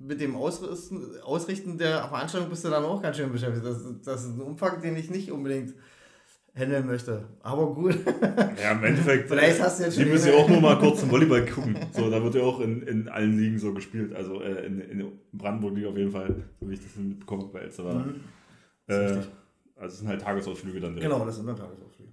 mit 0.00 0.20
dem 0.20 0.34
Ausrichten, 0.34 1.20
Ausrichten 1.22 1.78
der 1.78 2.08
Veranstaltung 2.08 2.50
bist 2.50 2.64
du 2.64 2.70
dann 2.70 2.84
auch 2.84 3.00
ganz 3.00 3.16
schön 3.16 3.30
beschäftigt. 3.30 3.64
Das, 3.64 3.84
das 4.04 4.24
ist 4.24 4.36
ein 4.36 4.40
Umfang, 4.40 4.82
den 4.82 4.96
ich 4.96 5.10
nicht 5.10 5.30
unbedingt 5.30 5.74
handeln 6.58 6.86
möchte. 6.86 7.24
Aber 7.42 7.74
gut. 7.74 7.98
Ja, 8.62 8.72
im 8.72 8.84
Endeffekt. 8.84 9.28
Vielleicht 9.28 9.60
hast 9.62 9.78
du 9.78 9.84
jetzt 9.84 9.94
schon. 9.94 10.04
Die 10.04 10.10
müssen 10.10 10.28
ja 10.28 10.34
auch 10.34 10.48
nur 10.48 10.60
mal 10.60 10.78
kurz 10.78 11.00
zum 11.00 11.10
Volleyball 11.10 11.46
gucken. 11.46 11.76
So, 11.92 12.10
da 12.10 12.22
wird 12.22 12.34
ja 12.34 12.42
auch 12.42 12.60
in, 12.60 12.82
in 12.82 13.08
allen 13.08 13.38
Ligen 13.38 13.58
so 13.58 13.72
gespielt. 13.72 14.14
Also 14.14 14.42
äh, 14.42 14.66
in, 14.66 14.80
in 14.80 15.12
Brandenburg 15.32 15.74
liegt 15.76 15.86
auf 15.86 15.96
jeden 15.96 16.10
Fall, 16.10 16.34
so 16.60 16.68
wie 16.68 16.74
ich 16.74 16.80
das 16.80 16.96
mitbekomme 16.96 17.44
bei 17.52 17.60
Elster. 17.60 17.84
Mhm. 17.94 18.20
Äh, 18.86 18.94
also 18.94 19.94
es 19.94 19.98
sind 19.98 20.08
halt 20.08 20.20
Tagesausflüge 20.20 20.80
dann 20.80 20.94
direkt. 20.94 21.12
Genau, 21.12 21.24
das 21.24 21.36
sind 21.36 21.46
dann 21.46 21.56
Tagesausflüge. 21.56 22.12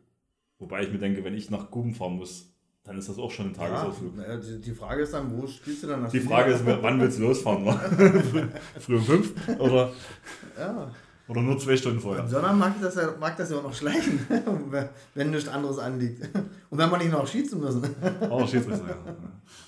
Wobei 0.60 0.84
ich 0.84 0.92
mir 0.92 1.00
denke, 1.00 1.24
wenn 1.24 1.34
ich 1.34 1.50
nach 1.50 1.72
Guben 1.72 1.94
fahren 1.94 2.18
muss, 2.18 2.56
dann 2.84 2.98
ist 3.00 3.10
das 3.10 3.18
auch 3.18 3.32
schon 3.32 3.48
ein 3.48 3.54
Tagesausflug. 3.54 4.14
Ja, 4.18 4.38
die, 4.38 4.62
die, 4.62 4.72
Frage 4.72 5.02
ist 5.02 5.14
dann, 5.14 5.36
wo 5.36 5.48
spielst 5.48 5.84
du 5.84 5.88
dann? 5.88 6.08
Die 6.10 6.20
Frage 6.20 6.54
ist, 6.54 6.64
wann 6.66 7.02
willst 7.02 7.18
du 7.18 7.24
losfahren? 7.24 7.66
Früh 8.80 8.96
um 8.96 9.04
fünf? 9.04 9.34
Oder, 9.60 9.92
ja. 10.58 10.92
Oder 11.28 11.42
nur 11.42 11.58
zwei 11.58 11.76
Stunden 11.76 12.00
vorher? 12.00 12.24
Im 12.24 12.30
Sommer 12.30 12.54
mag 12.54 12.80
das, 12.82 12.96
ja, 12.96 13.16
mag 13.20 13.36
das 13.38 13.50
ja 13.50 13.58
auch 13.58 13.64
noch 13.64 13.74
schleichen, 13.74 14.20
wenn 15.16 15.32
nichts 15.32 15.50
anderes 15.50 15.80
anliegt. 15.80 16.22
Und 16.70 16.78
wenn 16.78 16.90
wir 16.90 16.98
nicht 16.98 17.12
noch 17.12 17.28
schießen 17.28 17.60
müssen. 17.60 17.84
Auch 18.30 18.48
schießen 18.48 18.70
müssen, 18.70 18.88
ja. 18.88 18.98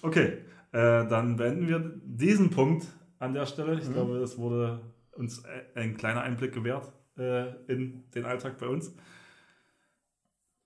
Okay, 0.02 0.40
äh, 0.72 1.08
dann 1.08 1.36
beenden 1.38 1.68
wir 1.68 1.94
diesen 2.04 2.50
Punkt 2.50 2.86
an 3.20 3.34
der 3.34 3.46
Stelle. 3.46 3.80
Ich 3.80 3.88
mhm. 3.88 3.94
glaube, 3.94 4.18
es 4.18 4.38
wurde 4.38 4.82
uns 5.14 5.44
ein 5.76 5.98
kleiner 5.98 6.22
Einblick 6.22 6.54
gewährt 6.54 6.92
äh, 7.18 7.50
in 7.72 8.04
den 8.14 8.26
Alltag 8.26 8.58
bei 8.58 8.68
uns. 8.68 8.94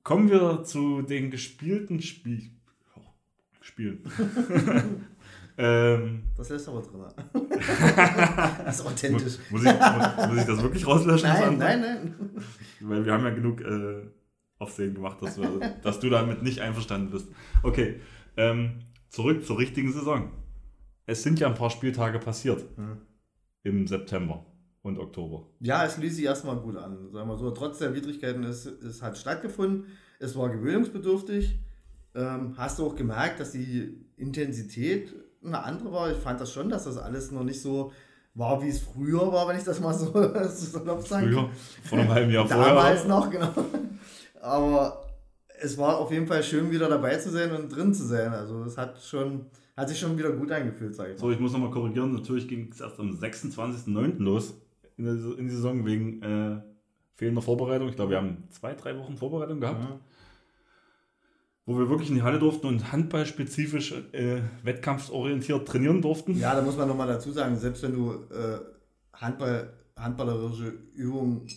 Kommen 0.04 0.30
wir 0.30 0.64
zu 0.64 1.04
den 1.04 1.30
gespielten 1.30 2.02
Spiel 2.02 2.50
oh, 2.96 3.02
Spielen. 3.62 4.04
Ähm, 5.58 6.24
das 6.36 6.50
lässt 6.50 6.68
aber 6.68 6.82
drin. 6.82 7.02
das 8.66 8.80
ist 8.80 8.86
authentisch. 8.86 9.38
Muss, 9.50 9.64
muss, 9.64 9.74
ich, 9.74 9.80
muss, 9.80 10.28
muss, 10.28 10.38
ich, 10.38 10.46
das 10.46 10.62
wirklich 10.64 10.88
rauslöschen? 10.88 11.30
Nein, 11.30 11.58
nein, 11.58 11.82
nein. 11.82 12.16
Weil 12.82 13.06
wir 13.06 13.14
haben 13.14 13.24
ja 13.24 13.32
genug 13.32 13.62
äh, 13.62 14.02
Aufsehen 14.60 14.94
gemacht, 14.94 15.22
dass, 15.22 15.40
wir, 15.40 15.76
dass 15.82 16.00
du 16.00 16.10
damit 16.10 16.44
nicht 16.44 16.60
einverstanden 16.60 17.12
bist. 17.12 17.28
Okay. 17.64 18.00
Ähm, 18.38 18.80
zurück 19.10 19.46
zur 19.46 19.58
richtigen 19.60 19.92
Saison. 19.92 20.32
Es 21.06 21.24
sind 21.24 21.40
ja 21.40 21.48
ein 21.48 21.56
paar 21.56 21.70
Spieltage 21.70 22.20
passiert 22.20 22.64
Hm. 22.78 22.98
im 23.64 23.88
September 23.88 24.46
und 24.82 24.98
Oktober. 24.98 25.48
Ja, 25.60 25.86
es 25.86 25.98
ließ 25.98 26.16
sich 26.16 26.26
erstmal 26.26 26.58
gut 26.58 26.78
an. 26.78 27.12
Sagen 27.12 27.28
wir 27.28 27.38
so, 27.38 27.52
trotz 27.52 27.80
der 27.80 27.94
Widrigkeiten, 27.94 28.44
es, 28.44 28.66
es 28.66 29.02
hat 29.02 29.18
stattgefunden. 29.18 29.88
Es 30.20 30.36
war 30.36 30.50
gewöhnungsbedürftig. 30.50 31.60
Ähm, 32.14 32.56
hast 32.58 32.80
du 32.80 32.86
auch 32.86 32.96
gemerkt, 32.96 33.40
dass 33.40 33.52
die 33.52 34.06
Intensität 34.18 35.14
eine 35.44 35.64
andere 35.64 35.92
war? 35.92 36.12
Ich 36.12 36.18
fand 36.18 36.40
das 36.40 36.52
schon, 36.52 36.70
dass 36.70 36.84
das 36.86 36.98
alles 36.98 37.32
noch 37.32 37.44
nicht 37.44 37.62
so 37.62 37.92
war, 38.34 38.62
wie 38.62 38.70
es 38.70 38.80
früher 38.80 39.32
war, 39.32 39.48
wenn 39.48 39.58
ich 39.58 39.64
das 39.64 39.80
mal 39.80 39.94
so 39.94 40.06
so 40.14 40.80
salopp 40.80 41.06
sagen 41.06 41.32
Früher, 41.32 41.50
vor 41.84 42.00
einem 42.00 42.10
halben 42.10 42.32
Jahr 42.32 42.48
Damals 42.48 43.02
vorher. 43.02 43.08
noch, 43.08 43.30
genau. 43.30 43.54
Aber 44.42 45.06
es 45.62 45.78
war 45.78 45.98
auf 45.98 46.12
jeden 46.12 46.28
Fall 46.28 46.42
schön, 46.44 46.72
wieder 46.72 46.90
dabei 46.90 47.18
zu 47.18 47.30
sein 47.30 47.52
und 47.52 47.70
drin 47.70 47.94
zu 47.94 48.06
sein. 48.06 48.34
Also 48.34 48.64
es 48.64 48.78
hat 48.78 49.02
schon, 49.02 49.46
hat 49.78 49.90
sich 49.90 50.00
schon 50.00 50.18
wieder 50.18 50.32
gut 50.32 50.52
angefühlt, 50.52 50.96
sage 50.96 51.12
ich 51.12 51.18
mal. 51.18 51.22
So, 51.28 51.32
ich 51.32 51.40
muss 51.40 51.52
nochmal 51.52 51.72
korrigieren. 51.72 52.14
Natürlich 52.14 52.48
ging 52.48 52.70
es 52.72 52.80
erst 52.82 53.00
am 53.00 53.12
26.09. 53.12 54.18
los 54.20 54.54
in 54.98 55.06
der, 55.06 55.14
in 55.38 55.48
die 55.48 55.54
Saison 55.54 55.86
wegen 55.86 56.22
äh, 56.22 56.62
fehlender 57.16 57.42
Vorbereitung. 57.42 57.90
Ich 57.90 57.96
glaube, 57.96 58.12
wir 58.12 58.18
haben 58.18 58.44
zwei, 58.50 58.74
drei 58.74 58.98
Wochen 58.98 59.16
Vorbereitung 59.18 59.60
gehabt, 59.60 59.84
Ja. 59.84 60.00
Wo 61.66 61.78
wir 61.78 61.90
wirklich 61.90 62.10
in 62.10 62.16
die 62.16 62.24
Halle 62.24 62.40
durften 62.40 62.68
und 62.68 62.92
handballspezifisch 62.92 63.94
äh, 64.14 64.42
wettkampforientiert 64.64 65.68
trainieren 65.68 66.02
durften. 66.02 66.38
Ja, 66.38 66.56
da 66.56 66.62
muss 66.62 66.78
man 66.78 66.88
nochmal 66.88 67.08
dazu 67.08 67.32
sagen, 67.32 67.56
selbst 67.58 67.84
wenn 67.84 67.94
du 67.94 68.12
äh, 68.34 68.60
Handball, 69.14 69.72
handballerische 69.96 70.74
Übungen 70.96 71.48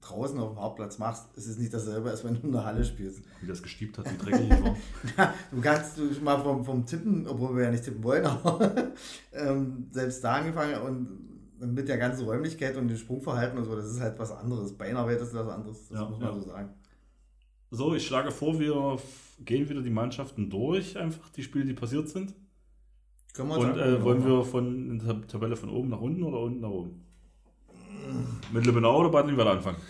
draußen 0.00 0.38
auf 0.40 0.54
dem 0.54 0.60
Hauptplatz 0.60 0.98
machst, 0.98 1.36
ist 1.36 1.46
es 1.46 1.58
nicht 1.58 1.74
dasselbe, 1.74 2.08
als 2.10 2.24
wenn 2.24 2.34
du 2.34 2.46
in 2.46 2.52
der 2.52 2.64
Halle 2.64 2.82
spielst. 2.84 3.22
Wie 3.42 3.46
das 3.46 3.62
gestiebt 3.62 3.98
hat, 3.98 4.10
wie 4.10 4.16
dreckig 4.16 4.50
ich 4.50 4.64
war. 5.16 5.34
Du 5.50 5.60
kannst 5.60 5.98
du 5.98 6.12
schon 6.14 6.24
mal 6.24 6.38
vom, 6.38 6.64
vom 6.64 6.86
Tippen, 6.86 7.26
obwohl 7.26 7.54
wir 7.56 7.64
ja 7.64 7.70
nicht 7.70 7.84
tippen 7.84 8.02
wollen, 8.02 8.24
aber 8.44 8.72
ähm, 9.32 9.88
selbst 9.90 10.24
da 10.24 10.36
angefangen 10.36 10.80
und 10.80 11.30
mit 11.74 11.86
der 11.88 11.98
ganzen 11.98 12.24
Räumlichkeit 12.24 12.74
und 12.78 12.88
dem 12.88 12.96
Sprungverhalten 12.96 13.58
und 13.58 13.64
so, 13.66 13.76
das 13.76 13.90
ist 13.90 14.00
halt 14.00 14.18
was 14.18 14.32
anderes. 14.32 14.72
Beinarbeit 14.72 15.20
ist 15.20 15.34
was 15.34 15.48
anderes, 15.48 15.88
das 15.88 15.98
Ja, 15.98 16.08
muss 16.08 16.18
man 16.18 16.28
ja. 16.28 16.34
so 16.34 16.40
sagen. 16.48 16.70
So, 17.70 17.94
ich 17.94 18.06
schlage 18.06 18.30
vor, 18.30 18.58
wir 18.58 18.98
gehen 19.44 19.68
wieder 19.68 19.80
die 19.82 19.90
Mannschaften 19.90 20.50
durch, 20.50 20.98
einfach 20.98 21.28
die 21.30 21.42
Spiele, 21.42 21.64
die 21.64 21.72
passiert 21.74 22.08
sind. 22.08 22.34
Können 23.32 23.48
wir 23.50 23.58
uns 23.58 23.64
Und 23.64 23.78
äh, 23.78 24.02
wollen 24.02 24.26
wir 24.26 24.44
von 24.44 24.98
der 24.98 25.06
Tab- 25.06 25.28
Tabelle 25.28 25.54
von 25.56 25.68
oben 25.70 25.88
nach 25.90 26.00
unten 26.00 26.22
oder 26.24 26.40
unten 26.40 26.60
nach 26.60 26.68
oben? 26.70 27.04
Mit 28.52 28.66
Lübbenau 28.66 28.98
oder 28.98 29.08
Bad 29.10 29.26
Limweiler 29.28 29.52
anfangen? 29.52 29.76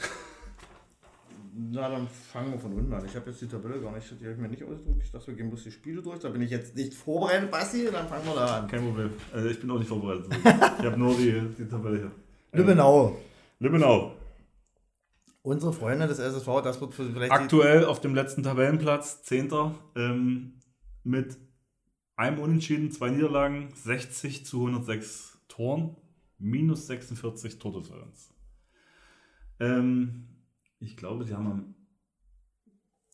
Na, 1.72 1.88
dann 1.88 2.06
fangen 2.06 2.52
wir 2.52 2.58
von 2.58 2.72
unten 2.74 2.92
an. 2.92 3.04
Ich 3.04 3.16
habe 3.16 3.30
jetzt 3.30 3.40
die 3.40 3.46
Tabelle 3.48 3.80
gar 3.80 3.92
nicht, 3.92 4.08
die 4.20 4.24
habe 4.24 4.34
ich 4.34 4.38
mir 4.40 4.48
nicht 4.48 4.62
ausgedruckt. 4.62 5.02
Ich 5.02 5.10
dachte, 5.10 5.28
wir 5.28 5.34
gehen 5.34 5.48
bloß 5.48 5.64
die 5.64 5.70
Spiele 5.70 6.02
durch. 6.02 6.18
Da 6.20 6.28
bin 6.28 6.42
ich 6.42 6.50
jetzt 6.50 6.76
nicht 6.76 6.94
vorbereitet, 6.94 7.50
Basti. 7.50 7.88
Dann 7.90 8.06
fangen 8.08 8.24
wir 8.26 8.34
da 8.34 8.58
an. 8.60 8.68
Kein 8.68 8.84
Problem. 8.84 9.10
Also 9.32 9.48
ich 9.48 9.58
bin 9.60 9.70
auch 9.70 9.78
nicht 9.78 9.88
vorbereitet. 9.88 10.26
Ich 10.78 10.84
habe 10.84 10.98
nur 10.98 11.14
die, 11.16 11.40
die 11.58 11.64
Tabelle 11.66 11.96
hier. 11.98 12.10
Lübbenau. 12.52 13.16
Lübbenau. 13.58 14.12
Unsere 15.42 15.72
Freunde 15.72 16.06
des 16.06 16.18
SSV, 16.18 16.62
das 16.62 16.80
wird 16.80 16.94
für 16.94 17.10
vielleicht 17.10 17.32
Aktuell 17.32 17.84
auf 17.84 18.00
dem 18.00 18.14
letzten 18.14 18.42
Tabellenplatz, 18.42 19.22
10. 19.22 19.50
Ähm, 19.96 20.60
mit 21.02 21.38
einem 22.16 22.38
Unentschieden, 22.38 22.90
zwei 22.90 23.08
Niederlagen, 23.08 23.72
60 23.74 24.44
zu 24.44 24.58
106 24.58 25.38
Toren, 25.48 25.96
minus 26.38 26.86
46 26.86 27.58
Tordifferenz. 27.58 28.34
Ähm, 29.58 30.28
ich 30.78 30.96
glaube, 30.96 31.24
sie 31.24 31.34
haben 31.34 31.46
am, 31.46 31.74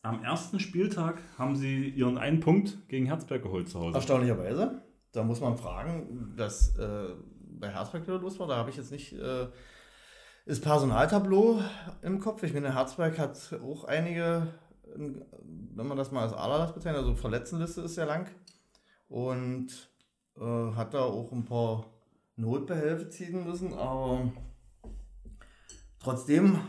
am 0.02 0.24
ersten 0.24 0.58
Spieltag 0.58 1.22
haben 1.38 1.54
sie 1.54 1.88
ihren 1.88 2.18
einen 2.18 2.40
Punkt 2.40 2.88
gegen 2.88 3.06
Herzberg 3.06 3.42
geholt 3.42 3.68
zu 3.68 3.78
Hause. 3.78 3.94
erstaunlicherweise, 3.96 4.82
da 5.12 5.22
muss 5.22 5.40
man 5.40 5.56
fragen, 5.56 6.34
dass 6.36 6.76
äh, 6.76 7.14
bei 7.58 7.70
Herzberg 7.70 8.02
wieder 8.02 8.18
los 8.18 8.38
war. 8.40 8.48
Da 8.48 8.56
habe 8.56 8.70
ich 8.70 8.76
jetzt 8.76 8.90
nicht 8.90 9.12
äh, 9.12 9.46
das 10.46 10.60
Personaltableau 10.60 11.60
im 12.02 12.20
Kopf. 12.20 12.42
Ich 12.44 12.54
meine, 12.54 12.72
Herzberg 12.72 13.18
hat 13.18 13.52
auch 13.62 13.84
einige, 13.84 14.46
wenn 14.94 15.86
man 15.86 15.96
das 15.96 16.12
mal 16.12 16.22
als 16.22 16.32
Aderlass 16.32 16.72
bezeichnet, 16.72 17.02
also 17.02 17.14
Verletztenliste 17.14 17.82
ist 17.82 17.96
sehr 17.96 18.06
lang 18.06 18.30
und 19.08 19.68
äh, 20.38 20.72
hat 20.74 20.94
da 20.94 21.00
auch 21.00 21.32
ein 21.32 21.44
paar 21.44 21.86
Notbehelfe 22.36 23.08
ziehen 23.08 23.44
müssen, 23.44 23.74
aber 23.74 24.32
trotzdem 25.98 26.60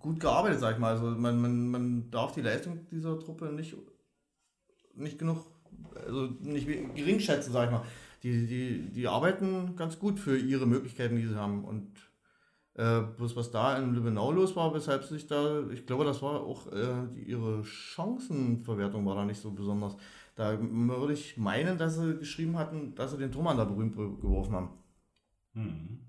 gut 0.00 0.18
gearbeitet, 0.18 0.58
sag 0.58 0.74
ich 0.74 0.80
mal. 0.80 0.92
Also 0.92 1.06
man, 1.06 1.40
man, 1.40 1.68
man 1.68 2.10
darf 2.10 2.32
die 2.32 2.40
Leistung 2.40 2.88
dieser 2.90 3.20
Truppe 3.20 3.52
nicht, 3.52 3.76
nicht 4.96 5.18
genug, 5.18 5.46
also 5.94 6.26
nicht 6.40 6.66
gering 6.66 7.20
schätzen, 7.20 7.52
sag 7.52 7.66
ich 7.66 7.70
mal. 7.70 7.84
Die, 8.22 8.46
die, 8.46 8.90
die 8.92 9.08
arbeiten 9.08 9.76
ganz 9.76 9.98
gut 9.98 10.18
für 10.18 10.36
ihre 10.36 10.66
Möglichkeiten, 10.66 11.16
die 11.16 11.26
sie 11.26 11.36
haben. 11.36 11.64
Und 11.64 11.92
äh, 12.74 13.00
bloß 13.16 13.36
was 13.36 13.50
da 13.50 13.78
in 13.78 13.94
Lübbenau 13.94 14.30
los 14.32 14.56
war, 14.56 14.74
weshalb 14.74 15.04
sich 15.04 15.26
da, 15.26 15.68
ich 15.70 15.86
glaube, 15.86 16.04
das 16.04 16.22
war 16.22 16.40
auch 16.40 16.70
äh, 16.72 17.08
die, 17.14 17.22
ihre 17.22 17.64
Chancenverwertung 17.64 19.04
war 19.06 19.16
da 19.16 19.24
nicht 19.24 19.40
so 19.40 19.50
besonders. 19.50 19.96
Da 20.34 20.58
würde 20.60 21.12
ich 21.12 21.36
meinen, 21.36 21.78
dass 21.78 21.96
sie 21.96 22.16
geschrieben 22.16 22.56
hatten, 22.58 22.94
dass 22.94 23.10
sie 23.10 23.18
den 23.18 23.32
Thomann 23.32 23.56
da 23.56 23.64
berühmt 23.64 23.96
geworfen 23.96 24.54
haben. 24.54 24.70
Mhm. 25.54 26.00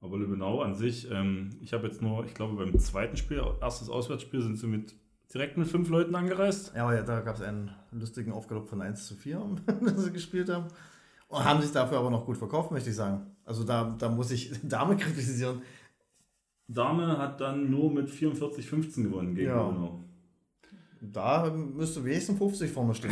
Aber 0.00 0.16
Lübbenau 0.16 0.62
an 0.62 0.74
sich, 0.74 1.10
ähm, 1.10 1.50
ich 1.60 1.72
habe 1.72 1.86
jetzt 1.86 2.00
nur, 2.00 2.24
ich 2.24 2.34
glaube 2.34 2.56
beim 2.56 2.78
zweiten 2.78 3.16
Spiel, 3.16 3.42
erstes 3.60 3.90
Auswärtsspiel, 3.90 4.40
sind 4.40 4.56
sie 4.56 4.66
mit 4.66 4.94
direkt 5.32 5.56
mit 5.56 5.68
fünf 5.68 5.88
Leuten 5.88 6.14
angereist. 6.14 6.72
Ja, 6.74 6.84
aber 6.84 6.94
ja, 6.96 7.02
da 7.02 7.20
gab 7.20 7.36
es 7.36 7.42
einen 7.42 7.70
lustigen 7.92 8.32
Aufgalopp 8.32 8.68
von 8.68 8.82
1 8.82 9.06
zu 9.06 9.14
4, 9.14 9.56
das 9.82 10.04
sie 10.04 10.12
gespielt 10.12 10.48
haben. 10.48 10.68
Und 11.30 11.44
haben 11.44 11.62
sich 11.62 11.70
dafür 11.72 11.98
aber 11.98 12.10
noch 12.10 12.26
gut 12.26 12.36
verkauft, 12.36 12.70
möchte 12.72 12.90
ich 12.90 12.96
sagen. 12.96 13.22
Also 13.44 13.64
da, 13.64 13.94
da 13.98 14.08
muss 14.08 14.30
ich 14.32 14.50
Dame 14.62 14.96
kritisieren. 14.96 15.62
Dame 16.68 17.16
hat 17.18 17.40
dann 17.40 17.70
nur 17.70 17.90
mit 17.92 18.08
44-15 18.10 19.04
gewonnen 19.04 19.34
gegen 19.34 19.48
Ja. 19.48 19.66
Lübbenau. 19.66 20.04
Da 21.02 21.50
müsste 21.50 22.04
wenigstens 22.04 22.36
50 22.36 22.70
vorne 22.70 22.94
stehen. 22.94 23.10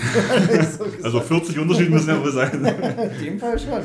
So. 0.77 0.85
Also 1.03 1.21
40 1.21 1.59
Unterschied 1.59 1.89
müssen 1.89 2.11
ja 2.11 2.23
wohl 2.23 2.31
sein. 2.33 2.53
in 3.19 3.25
dem 3.25 3.39
Fall 3.39 3.59
schon. 3.59 3.81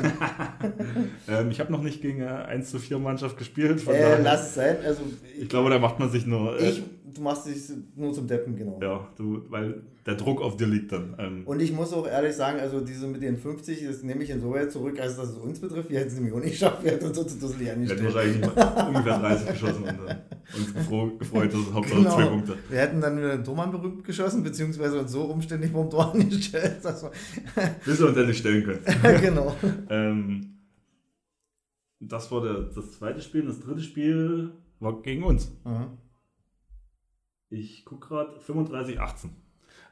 ähm, 1.26 1.50
ich 1.50 1.58
habe 1.58 1.72
noch 1.72 1.82
nicht 1.82 2.02
gegen 2.02 2.20
eine 2.22 2.44
1 2.44 2.70
zu 2.70 2.78
4 2.78 2.98
Mannschaft 2.98 3.38
gespielt. 3.38 3.80
Von 3.80 3.94
Äh, 3.94 4.20
lass 4.20 4.48
es 4.48 4.54
sein. 4.56 4.76
Also 4.84 5.00
ich 5.40 5.48
glaube, 5.48 5.70
da 5.70 5.78
macht 5.78 5.98
man 5.98 6.10
sich 6.10 6.26
nur. 6.26 6.60
Äh, 6.60 6.68
ich, 6.70 6.82
du 7.04 7.20
machst 7.22 7.46
dich 7.46 7.60
nur 7.96 8.12
zum 8.12 8.26
Deppen, 8.26 8.56
genau. 8.56 8.78
ja, 8.82 9.08
du, 9.16 9.42
weil 9.50 9.82
der 10.06 10.14
Druck 10.16 10.40
auf 10.42 10.56
dir 10.56 10.66
liegt 10.66 10.92
dann. 10.92 11.14
Ähm, 11.18 11.42
Und 11.46 11.60
ich 11.60 11.72
muss 11.72 11.92
auch 11.92 12.06
ehrlich 12.06 12.34
sagen, 12.34 12.58
also 12.60 12.80
diese 12.80 13.06
mit 13.06 13.22
den 13.22 13.36
50, 13.38 13.84
das 13.86 14.02
nehme 14.02 14.22
ich 14.22 14.30
insoweit 14.30 14.70
zurück, 14.72 14.98
als 15.00 15.16
dass 15.16 15.30
es 15.30 15.36
uns 15.36 15.60
betrifft. 15.60 15.88
Wir 15.90 15.98
hätten 16.00 16.08
es 16.08 16.14
nämlich 16.14 16.32
auch 16.34 16.40
nicht 16.40 16.52
geschafft, 16.52 16.82
wir 16.84 16.92
hätten 16.92 17.06
uns 17.06 17.16
so 17.16 17.24
zu 17.24 17.38
dusselig 17.38 17.60
wir 17.60 17.66
hätten 17.68 17.82
angestellt. 17.82 18.14
wahrscheinlich 18.14 18.88
ungefähr 18.88 19.18
30 19.18 19.48
geschossen 19.48 19.82
und 19.84 19.86
dann 19.86 20.18
uns 20.54 21.18
gefreut, 21.18 21.52
dass 21.54 21.60
es 21.60 21.72
Hauptsache 21.72 21.98
Genau. 21.98 22.14
zwei 22.16 22.26
Punkte. 22.26 22.56
Wir 22.68 22.78
hätten 22.80 23.00
dann 23.00 23.16
wieder 23.16 23.36
den 23.36 23.44
Tormann 23.44 23.70
berühmt 23.70 24.04
geschossen, 24.04 24.42
beziehungsweise 24.42 25.00
uns 25.00 25.10
so 25.12 25.22
umständlich 25.24 25.70
vom 25.72 25.88
Tor 25.88 26.10
angestellt. 26.14 26.76
Dass 26.82 27.02
wir, 27.02 27.10
Bis 27.84 27.98
wir 28.00 28.08
uns 28.08 28.16
endlich 28.16 28.38
stellen 28.38 28.62
können. 28.64 29.20
genau. 29.22 29.54
Ähm, 29.88 30.50
das 32.00 32.30
war 32.30 32.42
der, 32.42 32.62
das 32.74 32.92
zweite 32.92 33.20
Spiel. 33.22 33.40
Und 33.42 33.48
das 33.48 33.60
dritte 33.60 33.80
Spiel 33.80 34.50
war 34.80 35.00
gegen 35.00 35.22
uns. 35.22 35.50
Mhm. 35.64 35.86
Ich 37.54 37.84
gucke 37.84 38.08
gerade 38.08 38.38
35-18. 38.40 39.30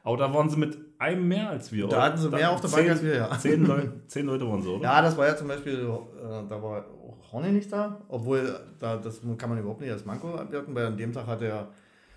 Aber 0.03 0.17
da 0.17 0.33
waren 0.33 0.49
sie 0.49 0.57
mit 0.57 0.77
einem 0.99 1.27
mehr 1.27 1.49
als 1.49 1.71
wir. 1.71 1.87
Da 1.87 1.95
oder? 1.95 2.01
hatten 2.03 2.17
sie 2.17 2.29
mehr 2.29 2.51
auf 2.51 2.59
der 2.59 2.67
Bank 2.67 2.89
als 2.89 3.01
wir, 3.01 3.15
ja. 3.15 3.39
Zehn, 3.39 3.65
Leu 3.65 3.87
zehn 4.07 4.25
Leute 4.25 4.47
waren 4.47 4.61
so, 4.61 4.75
oder? 4.75 4.83
Ja, 4.83 5.01
das 5.01 5.15
war 5.15 5.27
ja 5.27 5.37
zum 5.37 5.47
Beispiel, 5.47 5.79
äh, 5.79 6.47
da 6.47 6.61
war 6.61 6.85
auch 6.85 7.31
Horny 7.31 7.51
nicht 7.51 7.71
da, 7.71 8.01
obwohl 8.09 8.59
da, 8.79 8.97
das 8.97 9.21
kann 9.37 9.49
man 9.49 9.59
überhaupt 9.59 9.79
nicht 9.79 9.91
als 9.91 10.05
Manko 10.05 10.35
abwerten, 10.35 10.75
weil 10.75 10.87
an 10.87 10.97
dem 10.97 11.13
Tag 11.13 11.25
hat 11.27 11.41
der 11.41 11.69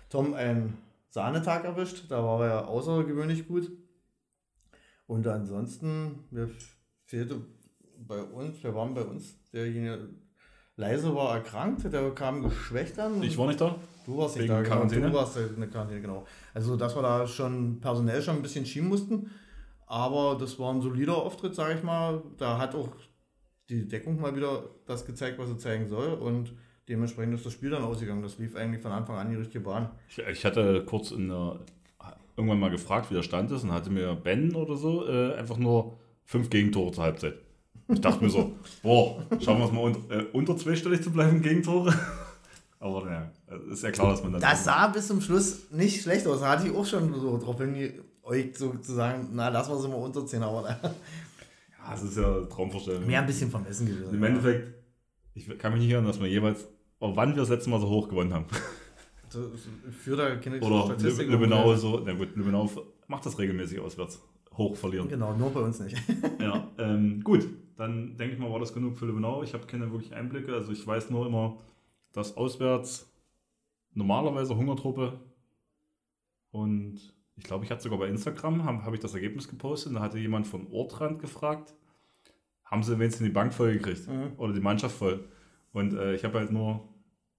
Tom 0.09 0.33
einen 0.33 0.77
Sahnetag 1.09 1.63
erwischt, 1.63 2.05
da 2.09 2.21
war 2.23 2.41
er 2.41 2.47
ja 2.47 2.65
außergewöhnlich 2.65 3.47
gut. 3.47 3.71
Und 5.07 5.25
ansonsten, 5.25 6.25
mir 6.29 6.49
fehlte 7.05 7.41
bei 7.97 8.21
uns, 8.21 8.61
wir 8.61 8.75
waren 8.75 8.93
bei 8.93 9.03
uns, 9.03 9.37
derjenige 9.51 10.09
leise 10.75 11.15
war 11.15 11.35
erkrankt, 11.35 11.91
der 11.91 12.11
kam 12.11 12.43
geschwächt 12.43 12.99
an. 12.99 13.23
Ich 13.23 13.37
war 13.37 13.47
nicht 13.47 13.61
da. 13.61 13.75
Du 14.07 14.17
warst 14.17 14.37
nicht 14.37 14.49
da, 14.49 14.61
genau. 14.61 14.75
Quarantäne? 14.75 15.07
Du 15.07 15.13
warst 15.13 15.35
in 15.35 15.59
der 15.59 15.69
Quarantäne, 15.69 15.99
genau. 15.99 16.25
Also, 16.53 16.77
dass 16.77 16.95
wir 16.95 17.01
da 17.01 17.27
schon 17.27 17.81
personell 17.81 18.21
schon 18.21 18.37
ein 18.37 18.41
bisschen 18.41 18.65
schieben 18.65 18.87
mussten. 18.87 19.29
Aber 19.85 20.37
das 20.39 20.57
war 20.57 20.73
ein 20.73 20.81
solider 20.81 21.17
Auftritt, 21.17 21.53
sage 21.55 21.75
ich 21.75 21.83
mal. 21.83 22.23
Da 22.37 22.57
hat 22.57 22.73
auch 22.73 22.87
die 23.69 23.85
Deckung 23.85 24.21
mal 24.21 24.33
wieder 24.33 24.63
das 24.85 25.05
gezeigt, 25.05 25.37
was 25.39 25.49
sie 25.49 25.57
zeigen 25.57 25.87
soll. 25.87 26.13
Und 26.13 26.53
dementsprechend 26.87 27.33
ist 27.33 27.45
das 27.45 27.51
Spiel 27.51 27.69
dann 27.69 27.83
ausgegangen. 27.83 28.21
Das 28.21 28.37
lief 28.37 28.55
eigentlich 28.55 28.81
von 28.81 28.93
Anfang 28.93 29.17
an 29.17 29.29
die 29.29 29.35
richtige 29.35 29.59
Bahn. 29.59 29.89
Ich, 30.07 30.19
ich 30.19 30.45
hatte 30.45 30.85
kurz 30.85 31.11
in 31.11 31.27
der, 31.27 31.59
irgendwann 32.37 32.61
mal 32.61 32.71
gefragt, 32.71 33.09
wie 33.11 33.15
der 33.15 33.23
Stand 33.23 33.51
ist, 33.51 33.63
und 33.63 33.73
hatte 33.73 33.89
mir 33.89 34.15
Ben 34.15 34.55
oder 34.55 34.77
so 34.77 35.05
äh, 35.05 35.33
einfach 35.33 35.57
nur 35.57 35.97
fünf 36.23 36.49
Gegentore 36.49 36.93
zur 36.93 37.03
Halbzeit. 37.03 37.33
Ich 37.89 37.99
dachte 37.99 38.23
mir 38.23 38.29
so, 38.29 38.53
boah, 38.83 39.25
schauen 39.41 39.59
wir 39.59 39.65
es 39.65 39.71
mal 39.73 39.81
unter, 39.81 40.15
äh, 40.15 40.25
unter 40.31 40.55
zweistellig 40.55 41.01
zu 41.01 41.11
bleiben, 41.11 41.41
Gegentore. 41.41 41.93
Aber 42.79 43.05
naja, 43.05 43.31
ist 43.71 43.83
ja 43.83 43.91
klar, 43.91 44.11
dass 44.11 44.21
man 44.23 44.33
dann. 44.33 44.41
Das 44.41 44.63
sah 44.63 44.87
bis 44.87 45.07
zum 45.07 45.19
Schluss 45.21 45.71
nicht 45.71 46.01
schlecht 46.01 46.27
aus. 46.27 46.41
Da 46.41 46.49
hatte 46.49 46.67
ich 46.67 46.75
auch 46.75 46.85
schon 46.85 47.13
so 47.13 47.37
drauf 47.37 47.59
euch 48.27 48.57
sozusagen, 48.57 49.29
na, 49.33 49.49
lassen 49.49 49.71
wir 49.71 49.79
sie 49.79 49.87
mal 49.87 49.95
unterziehen, 49.95 50.43
aber 50.43 50.69
ja, 50.69 51.93
es 51.93 52.03
ist 52.03 52.17
ja 52.17 52.41
Traumvorstellung. 52.41 53.05
Mehr 53.07 53.21
ein 53.21 53.25
bisschen 53.25 53.49
vermessen 53.49 53.87
gewesen. 53.87 54.13
Im 54.13 54.23
Endeffekt, 54.23 54.73
ich 55.33 55.47
kann 55.57 55.71
mich 55.71 55.81
nicht 55.81 55.91
erinnern, 55.91 56.11
dass 56.11 56.19
wir 56.19 56.27
jeweils, 56.27 56.67
oh, 56.99 57.15
wann 57.15 57.29
wir 57.29 57.37
das 57.37 57.49
letzte 57.49 57.69
Mal 57.69 57.79
so 57.79 57.87
hoch 57.87 58.09
gewonnen 58.09 58.33
haben. 58.33 58.45
Für 60.03 60.15
da 60.15 60.35
keine 60.35 60.59
Oder 60.59 60.85
Statistik. 60.85 61.29
Lübbenau 61.29 61.75
so, 61.75 62.01
na 62.05 62.13
gut, 62.13 62.35
Lübbenau 62.35 62.69
macht 63.07 63.25
das 63.25 63.37
regelmäßig 63.39 63.79
auswärts. 63.79 64.21
Hoch 64.57 64.75
verlieren. 64.75 65.07
Genau, 65.07 65.33
nur 65.33 65.51
bei 65.51 65.59
uns 65.59 65.79
nicht. 65.79 65.95
ja, 66.41 66.67
ähm, 66.77 67.21
gut. 67.23 67.47
Dann 67.75 68.17
denke 68.17 68.33
ich 68.33 68.39
mal, 68.39 68.51
war 68.51 68.59
das 68.59 68.73
genug 68.73 68.97
für 68.97 69.05
Lübbenau. 69.05 69.43
Ich 69.43 69.53
habe 69.53 69.67
keine 69.67 69.91
wirklich 69.91 70.15
Einblicke. 70.15 70.53
Also 70.53 70.71
ich 70.71 70.85
weiß 70.85 71.11
nur 71.11 71.27
immer, 71.27 71.57
dass 72.13 72.37
auswärts 72.37 73.11
normalerweise 73.93 74.55
Hungertruppe 74.55 75.19
und 76.51 76.99
ich 77.35 77.43
glaube, 77.43 77.65
ich 77.65 77.71
hatte 77.71 77.83
sogar 77.83 77.99
bei 77.99 78.07
Instagram, 78.07 78.63
habe 78.63 78.83
hab 78.83 78.93
ich 78.93 78.99
das 78.99 79.13
Ergebnis 79.13 79.47
gepostet, 79.47 79.95
da 79.95 79.99
hatte 80.01 80.17
jemand 80.17 80.47
von 80.47 80.67
Ortrand 80.71 81.19
gefragt, 81.19 81.73
haben 82.65 82.83
sie 82.83 82.97
wenigstens 82.97 83.27
die 83.27 83.33
Bank 83.33 83.53
voll 83.53 83.73
gekriegt 83.73 84.07
mhm. 84.07 84.31
oder 84.37 84.53
die 84.53 84.59
Mannschaft 84.59 84.97
voll. 84.97 85.25
Und 85.71 85.93
äh, 85.93 86.15
ich 86.15 86.23
habe 86.23 86.39
halt 86.39 86.51
nur, 86.51 86.89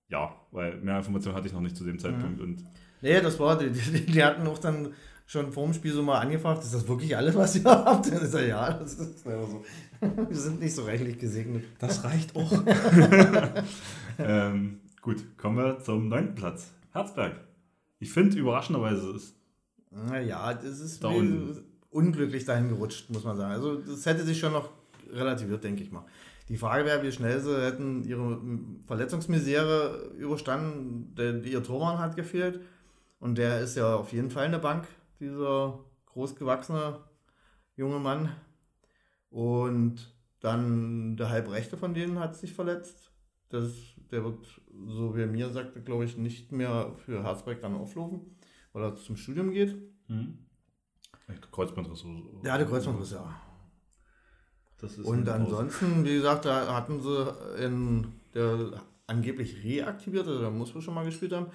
ja, 0.09 0.35
weil 0.52 0.76
mehr 0.81 0.98
Informationen 0.98 1.37
hatte 1.37 1.48
ich 1.48 1.52
noch 1.52 1.61
nicht 1.61 1.76
zu 1.76 1.85
dem 1.85 1.98
Zeitpunkt. 1.98 2.38
Mhm. 2.38 2.44
Und 2.44 2.64
nee, 3.02 3.20
das 3.20 3.38
war, 3.40 3.59
die, 3.59 3.70
die, 3.70 4.07
die, 4.07 4.22
hatten 4.22 4.46
auch 4.46 4.59
dann 4.59 4.94
schon 5.29 5.53
vor 5.53 5.64
dem 5.64 5.75
Spiel 5.75 5.93
so 5.93 6.03
mal 6.03 6.19
angefragt, 6.19 6.64
ist 6.64 6.75
das 6.75 6.88
wirklich 6.88 7.17
alles, 7.17 7.37
was 7.37 7.55
ihr 7.55 7.64
habt? 7.64 8.11
Dann 8.11 8.23
ist 8.23 8.35
er, 8.35 8.47
ja, 8.47 8.73
das 8.73 8.95
ist 8.95 9.25
einfach 9.25 9.49
so. 9.49 9.64
Wir 10.29 10.37
sind 10.37 10.61
nicht 10.61 10.75
so 10.75 10.85
reichlich 10.85 11.19
gesegnet. 11.19 11.64
Das 11.79 12.03
reicht 12.03 12.35
auch. 12.35 12.53
ähm, 14.19 14.81
gut, 15.03 15.37
kommen 15.37 15.57
wir 15.57 15.81
zum 15.81 16.09
neunten 16.09 16.37
Platz. 16.37 16.71
Herzberg. 16.93 17.41
Ich 17.99 18.12
finde 18.12 18.38
überraschenderweise 18.38 19.11
ist 19.11 19.35
naja, 19.91 20.55
das 20.55 20.81
ist 20.81 21.03
da 21.03 21.11
unglücklich 21.91 22.45
dahin 22.45 22.69
gerutscht, 22.69 23.11
muss 23.11 23.25
man 23.25 23.37
sagen. 23.37 23.53
Also 23.53 23.77
das 23.77 24.07
hätte 24.07 24.25
sich 24.25 24.38
schon 24.38 24.53
noch 24.53 24.71
relativiert, 25.11 25.64
denke 25.64 25.83
ich 25.83 25.91
mal. 25.91 26.05
Die 26.49 26.57
Frage 26.57 26.85
wäre, 26.85 27.03
wie 27.03 27.12
schnell 27.12 27.41
sie 27.41 27.61
hätten 27.61 28.05
ihre 28.05 28.41
Verletzungsmisere 28.87 30.12
überstanden. 30.19 31.14
Der, 31.17 31.43
ihr 31.45 31.62
Tormann 31.62 31.99
hat 31.99 32.17
gefehlt 32.17 32.61
und 33.21 33.38
der 33.38 33.61
ist 33.61 33.77
ja 33.77 33.97
auf 33.97 34.12
jeden 34.12 34.31
Fall 34.31 34.47
eine 34.47 34.59
Bank, 34.59 34.87
dieser 35.20 35.85
großgewachsene 36.07 37.00
junge 37.76 37.98
Mann. 37.98 38.31
Und 39.31 40.14
dann 40.40 41.16
der 41.16 41.31
Halbrechte 41.31 41.76
von 41.76 41.94
denen 41.94 42.18
hat 42.18 42.37
sich 42.37 42.54
verletzt. 42.54 43.12
Das, 43.50 43.72
der 44.11 44.24
wird, 44.24 44.61
so 44.87 45.16
wie 45.16 45.22
er 45.22 45.26
mir 45.26 45.50
sagte, 45.50 45.83
glaube 45.83 46.04
ich, 46.04 46.16
nicht 46.16 46.52
mehr 46.52 46.92
für 47.04 47.22
Herzberg 47.22 47.61
dann 47.61 47.74
auflaufen 47.74 48.38
weil 48.72 48.83
er 48.83 48.96
zum 48.96 49.16
Studium 49.16 49.50
geht. 49.50 49.76
Mhm. 50.09 50.38
Kreuzbandriss. 51.52 52.04
Ja, 52.42 52.57
der 52.57 52.66
Kreuzbandriss, 52.66 53.12
ja. 53.12 53.40
Und 55.02 55.28
ansonsten, 55.28 56.04
wie 56.04 56.14
gesagt, 56.14 56.44
da 56.44 56.72
hatten 56.74 57.02
sie 57.02 57.35
in 57.61 58.07
der 58.35 58.81
angeblich 59.07 59.64
reaktivierte, 59.64 60.38
der 60.38 60.50
muss 60.50 60.74
wir 60.74 60.81
schon 60.81 60.94
mal 60.94 61.04
gespielt 61.04 61.33
haben, 61.33 61.46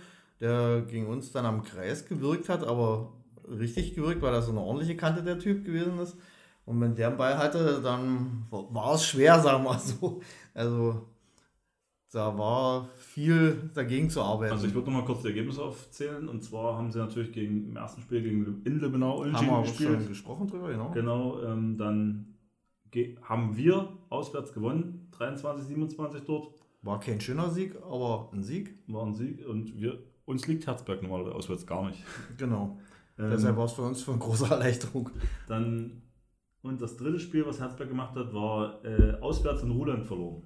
der 0.41 0.81
gegen 0.81 1.07
uns 1.07 1.31
dann 1.31 1.45
am 1.45 1.63
Kreis 1.63 2.05
gewirkt 2.05 2.49
hat, 2.49 2.63
aber 2.63 3.13
richtig 3.47 3.95
gewirkt, 3.95 4.21
weil 4.21 4.31
das 4.31 4.45
so 4.45 4.51
eine 4.51 4.61
ordentliche 4.61 4.95
Kante 4.95 5.23
der 5.23 5.39
Typ 5.39 5.65
gewesen 5.65 5.99
ist. 5.99 6.17
Und 6.65 6.79
wenn 6.79 6.95
der 6.95 7.09
einen 7.09 7.17
Ball 7.17 7.37
hatte, 7.37 7.81
dann 7.83 8.45
war 8.49 8.95
es 8.95 9.05
schwer, 9.05 9.39
sagen 9.41 9.63
wir 9.63 9.71
mal 9.71 9.79
so. 9.79 10.21
Also 10.53 11.07
da 12.11 12.37
war 12.37 12.89
viel 12.95 13.71
dagegen 13.73 14.09
zu 14.09 14.21
arbeiten. 14.21 14.53
Also 14.53 14.67
ich 14.67 14.73
würde 14.73 14.91
noch 14.91 14.99
mal 14.99 15.05
kurz 15.05 15.23
die 15.23 15.29
Ergebnisse 15.29 15.63
aufzählen. 15.63 16.29
Und 16.29 16.43
zwar 16.43 16.77
haben 16.77 16.91
sie 16.91 16.99
natürlich 16.99 17.31
gegen, 17.31 17.69
im 17.69 17.75
ersten 17.75 18.01
Spiel 18.01 18.21
gegen 18.21 18.61
in 18.65 18.79
Lebenau 18.79 19.25
haben 19.25 19.47
wir 19.47 19.61
gespielt. 19.63 19.99
schon 19.99 20.07
gesprochen 20.07 20.47
drüber, 20.47 20.69
genau. 20.69 20.91
Genau, 20.91 21.41
ähm, 21.43 21.77
dann 21.77 22.35
haben 23.23 23.57
wir 23.57 23.89
auswärts 24.09 24.53
gewonnen, 24.53 25.07
23, 25.11 25.65
27 25.65 26.21
dort. 26.25 26.53
War 26.83 26.99
kein 26.99 27.19
schöner 27.19 27.49
Sieg, 27.49 27.75
aber 27.81 28.29
ein 28.31 28.43
Sieg. 28.43 28.75
War 28.87 29.05
ein 29.05 29.15
Sieg 29.15 29.43
und 29.47 29.79
wir, 29.79 29.97
uns 30.25 30.45
liegt 30.47 30.67
Herzberg 30.67 31.01
normalerweise 31.01 31.33
auswärts 31.33 31.65
gar 31.65 31.87
nicht. 31.87 32.03
Genau. 32.37 32.77
Ähm, 33.17 33.29
Deshalb 33.31 33.57
war 33.57 33.65
es 33.65 33.73
für 33.73 33.83
uns 33.83 34.01
von 34.01 34.19
großer 34.19 34.51
Erleichterung. 34.51 35.09
Dann, 35.47 36.01
und 36.61 36.81
das 36.81 36.97
dritte 36.97 37.19
Spiel, 37.19 37.45
was 37.45 37.59
Herzberg 37.59 37.89
gemacht 37.89 38.15
hat, 38.15 38.33
war 38.33 38.83
äh, 38.83 39.19
auswärts 39.21 39.61
in 39.63 39.71
Ruland 39.71 40.05
verloren. 40.05 40.43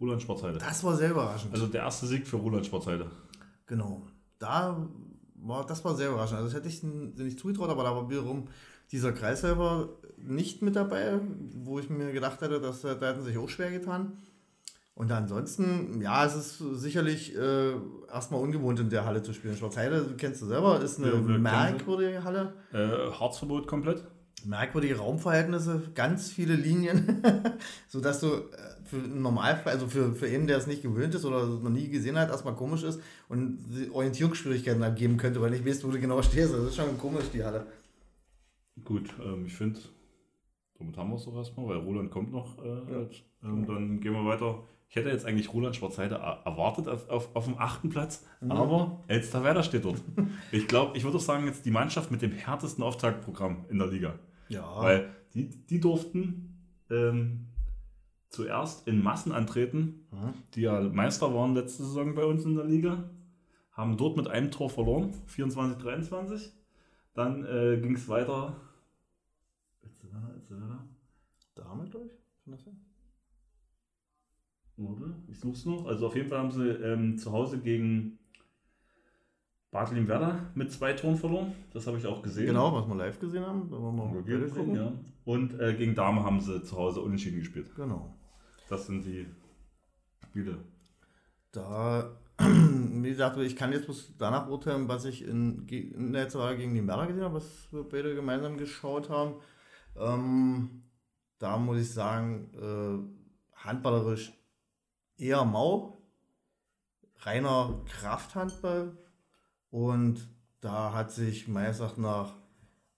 Roland 0.00 0.22
Sportheide. 0.22 0.58
Das 0.58 0.84
war 0.84 0.94
sehr 0.96 1.10
überraschend. 1.10 1.52
Also 1.52 1.66
der 1.66 1.82
erste 1.82 2.06
Sieg 2.06 2.26
für 2.26 2.36
Roland 2.36 2.66
Sportheide. 2.66 3.10
Genau. 3.66 4.06
Da 4.38 4.88
war, 5.34 5.66
das 5.66 5.84
war 5.84 5.94
sehr 5.94 6.10
überraschend. 6.10 6.38
Also 6.38 6.48
das 6.48 6.56
hätte 6.56 6.68
ich 6.68 6.82
nicht 6.82 7.40
zugetraut, 7.40 7.68
aber 7.68 7.82
da 7.82 7.94
war 7.94 8.08
wiederum 8.08 8.48
dieser 8.92 9.12
Kreis 9.12 9.40
selber 9.40 9.88
nicht 10.16 10.62
mit 10.62 10.76
dabei, 10.76 11.20
wo 11.54 11.78
ich 11.78 11.90
mir 11.90 12.12
gedacht 12.12 12.40
hätte, 12.40 12.60
dass 12.60 12.82
da 12.82 12.94
hätten 13.00 13.22
sich 13.22 13.36
auch 13.38 13.48
schwer 13.48 13.70
getan. 13.70 14.18
Und 14.98 15.12
ansonsten, 15.12 16.00
ja, 16.00 16.24
es 16.24 16.34
ist 16.34 16.58
sicherlich 16.58 17.32
äh, 17.36 17.70
erstmal 18.12 18.40
ungewohnt 18.40 18.80
in 18.80 18.90
der 18.90 19.04
Halle 19.04 19.22
zu 19.22 19.32
spielen. 19.32 19.56
Schwarzheide, 19.56 20.04
kennst 20.18 20.42
du 20.42 20.46
selber, 20.46 20.80
ist 20.80 20.98
eine 20.98 21.12
ja, 21.12 21.38
merkwürdige 21.38 22.24
Halle. 22.24 22.54
Äh, 22.72 23.12
Harzverbot 23.12 23.68
komplett. 23.68 24.02
Merkwürdige 24.44 24.96
Raumverhältnisse, 24.96 25.82
ganz 25.94 26.32
viele 26.32 26.56
Linien, 26.56 27.22
sodass 27.88 28.18
du 28.18 28.26
äh, 28.26 28.40
für 28.86 28.96
einen 28.96 29.22
Normalfall, 29.22 29.74
also 29.74 29.86
für, 29.86 30.16
für 30.16 30.26
einen, 30.26 30.48
der 30.48 30.56
es 30.56 30.66
nicht 30.66 30.82
gewöhnt 30.82 31.14
ist 31.14 31.24
oder 31.24 31.46
noch 31.46 31.70
nie 31.70 31.88
gesehen 31.88 32.18
hat, 32.18 32.30
erstmal 32.30 32.56
komisch 32.56 32.82
ist 32.82 33.00
und 33.28 33.60
Orientierungsschwierigkeiten 33.92 34.80
dann 34.80 34.96
geben 34.96 35.16
könnte, 35.16 35.40
weil 35.40 35.54
ich 35.54 35.64
weiß, 35.64 35.84
wo 35.84 35.92
du 35.92 36.00
genau 36.00 36.20
stehst. 36.22 36.52
Das 36.52 36.64
ist 36.64 36.74
schon 36.74 36.98
komisch, 36.98 37.26
die 37.32 37.44
Halle. 37.44 37.68
Gut, 38.84 39.14
ähm, 39.24 39.46
ich 39.46 39.54
finde, 39.54 39.78
damit 40.76 40.96
haben 40.96 41.10
wir 41.10 41.16
es 41.18 41.24
doch 41.24 41.36
erstmal, 41.36 41.68
weil 41.68 41.76
Roland 41.76 42.10
kommt 42.10 42.32
noch. 42.32 42.58
Äh, 42.58 42.68
ja. 42.68 43.06
ähm, 43.44 43.64
dann 43.64 44.00
gehen 44.00 44.12
wir 44.12 44.24
weiter. 44.24 44.58
Ich 44.90 44.96
hätte 44.96 45.10
jetzt 45.10 45.26
eigentlich 45.26 45.52
Roland 45.52 45.76
Schwarzheide 45.76 46.14
erwartet 46.14 46.88
auf, 46.88 47.10
auf, 47.10 47.36
auf 47.36 47.44
dem 47.44 47.58
achten 47.58 47.90
Platz, 47.90 48.24
mhm. 48.40 48.52
aber 48.52 49.04
Elsterwerder 49.06 49.62
steht 49.62 49.84
dort. 49.84 50.02
ich 50.52 50.66
glaube, 50.66 50.96
ich 50.96 51.04
würde 51.04 51.18
auch 51.18 51.22
sagen, 51.22 51.44
jetzt 51.44 51.66
die 51.66 51.70
Mannschaft 51.70 52.10
mit 52.10 52.22
dem 52.22 52.32
härtesten 52.32 52.82
Auftaktprogramm 52.82 53.66
in 53.68 53.78
der 53.78 53.88
Liga. 53.88 54.18
Ja. 54.48 54.80
Weil 54.80 55.10
die, 55.34 55.50
die 55.66 55.78
durften 55.78 56.58
ähm, 56.90 57.48
zuerst 58.30 58.88
in 58.88 59.02
Massen 59.02 59.32
antreten, 59.32 60.06
mhm. 60.10 60.34
die 60.54 60.62
ja 60.62 60.80
Meister 60.80 61.34
waren 61.34 61.54
letzte 61.54 61.84
Saison 61.84 62.14
bei 62.14 62.24
uns 62.24 62.46
in 62.46 62.54
der 62.54 62.64
Liga, 62.64 63.10
haben 63.72 63.98
dort 63.98 64.16
mit 64.16 64.28
einem 64.28 64.50
Tor 64.50 64.70
verloren, 64.70 65.12
24, 65.26 65.82
23. 65.82 66.52
Dann 67.12 67.44
äh, 67.44 67.78
ging 67.80 67.94
es 67.94 68.08
weiter. 68.08 68.56
Damit 71.54 71.92
durch? 71.92 72.12
Oder? 74.78 75.14
Ich 75.28 75.40
suche 75.40 75.54
es 75.54 75.64
noch. 75.64 75.86
Also 75.86 76.06
auf 76.06 76.14
jeden 76.14 76.28
Fall 76.28 76.38
haben 76.38 76.52
sie 76.52 76.68
ähm, 76.68 77.18
zu 77.18 77.32
Hause 77.32 77.58
gegen 77.58 78.18
Bad 79.70 79.92
Werder 80.08 80.50
mit 80.54 80.72
zwei 80.72 80.92
Toren 80.92 81.16
verloren. 81.16 81.52
Das 81.72 81.86
habe 81.86 81.98
ich 81.98 82.06
auch 82.06 82.22
gesehen. 82.22 82.46
Genau, 82.46 82.72
was 82.72 82.86
wir 82.86 82.94
live 82.94 83.18
gesehen 83.18 83.44
haben. 83.44 83.68
Da 83.70 83.76
wir 83.76 83.92
mal 83.92 84.22
gesehen, 84.22 84.74
ja. 84.74 84.92
Und 85.24 85.58
äh, 85.60 85.74
gegen 85.74 85.94
Dame 85.94 86.22
haben 86.22 86.40
sie 86.40 86.62
zu 86.62 86.76
Hause 86.76 87.00
unentschieden 87.00 87.40
gespielt. 87.40 87.74
Genau. 87.74 88.14
Das 88.68 88.86
sind 88.86 89.04
die 89.04 89.26
Spiele. 90.24 90.58
Da, 91.52 92.16
wie 92.38 93.10
gesagt, 93.10 93.36
ich 93.38 93.56
kann 93.56 93.72
jetzt 93.72 93.86
bloß 93.86 94.14
danach 94.16 94.48
urteilen, 94.48 94.88
was 94.88 95.04
ich 95.04 95.26
in, 95.26 95.66
in 95.68 96.12
der 96.12 96.28
Zahl 96.28 96.56
gegen 96.56 96.74
die 96.74 96.82
Mörder 96.82 97.06
gesehen 97.06 97.24
habe, 97.24 97.34
was 97.36 97.68
wir 97.70 97.82
beide 97.82 98.14
gemeinsam 98.14 98.56
geschaut 98.56 99.10
haben. 99.10 99.34
Ähm, 99.96 100.82
da 101.38 101.58
muss 101.58 101.78
ich 101.78 101.92
sagen, 101.92 102.50
äh, 102.54 103.58
handballerisch 103.64 104.32
eher 105.18 105.44
mau, 105.44 105.98
reiner 107.18 107.82
Krafthandball 107.86 108.96
und 109.70 110.28
da 110.60 110.92
hat 110.94 111.12
sich 111.12 111.48
meines 111.48 111.80
Erachtens 111.80 112.02
nach 112.02 112.36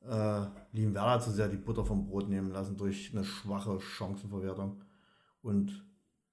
äh, 0.02 0.46
Werder 0.94 1.20
zu 1.20 1.30
sehr 1.30 1.48
die 1.48 1.56
Butter 1.56 1.84
vom 1.84 2.06
Brot 2.06 2.28
nehmen 2.28 2.50
lassen 2.50 2.76
durch 2.76 3.10
eine 3.12 3.24
schwache 3.24 3.80
Chancenverwertung. 3.80 4.82
Und 5.42 5.84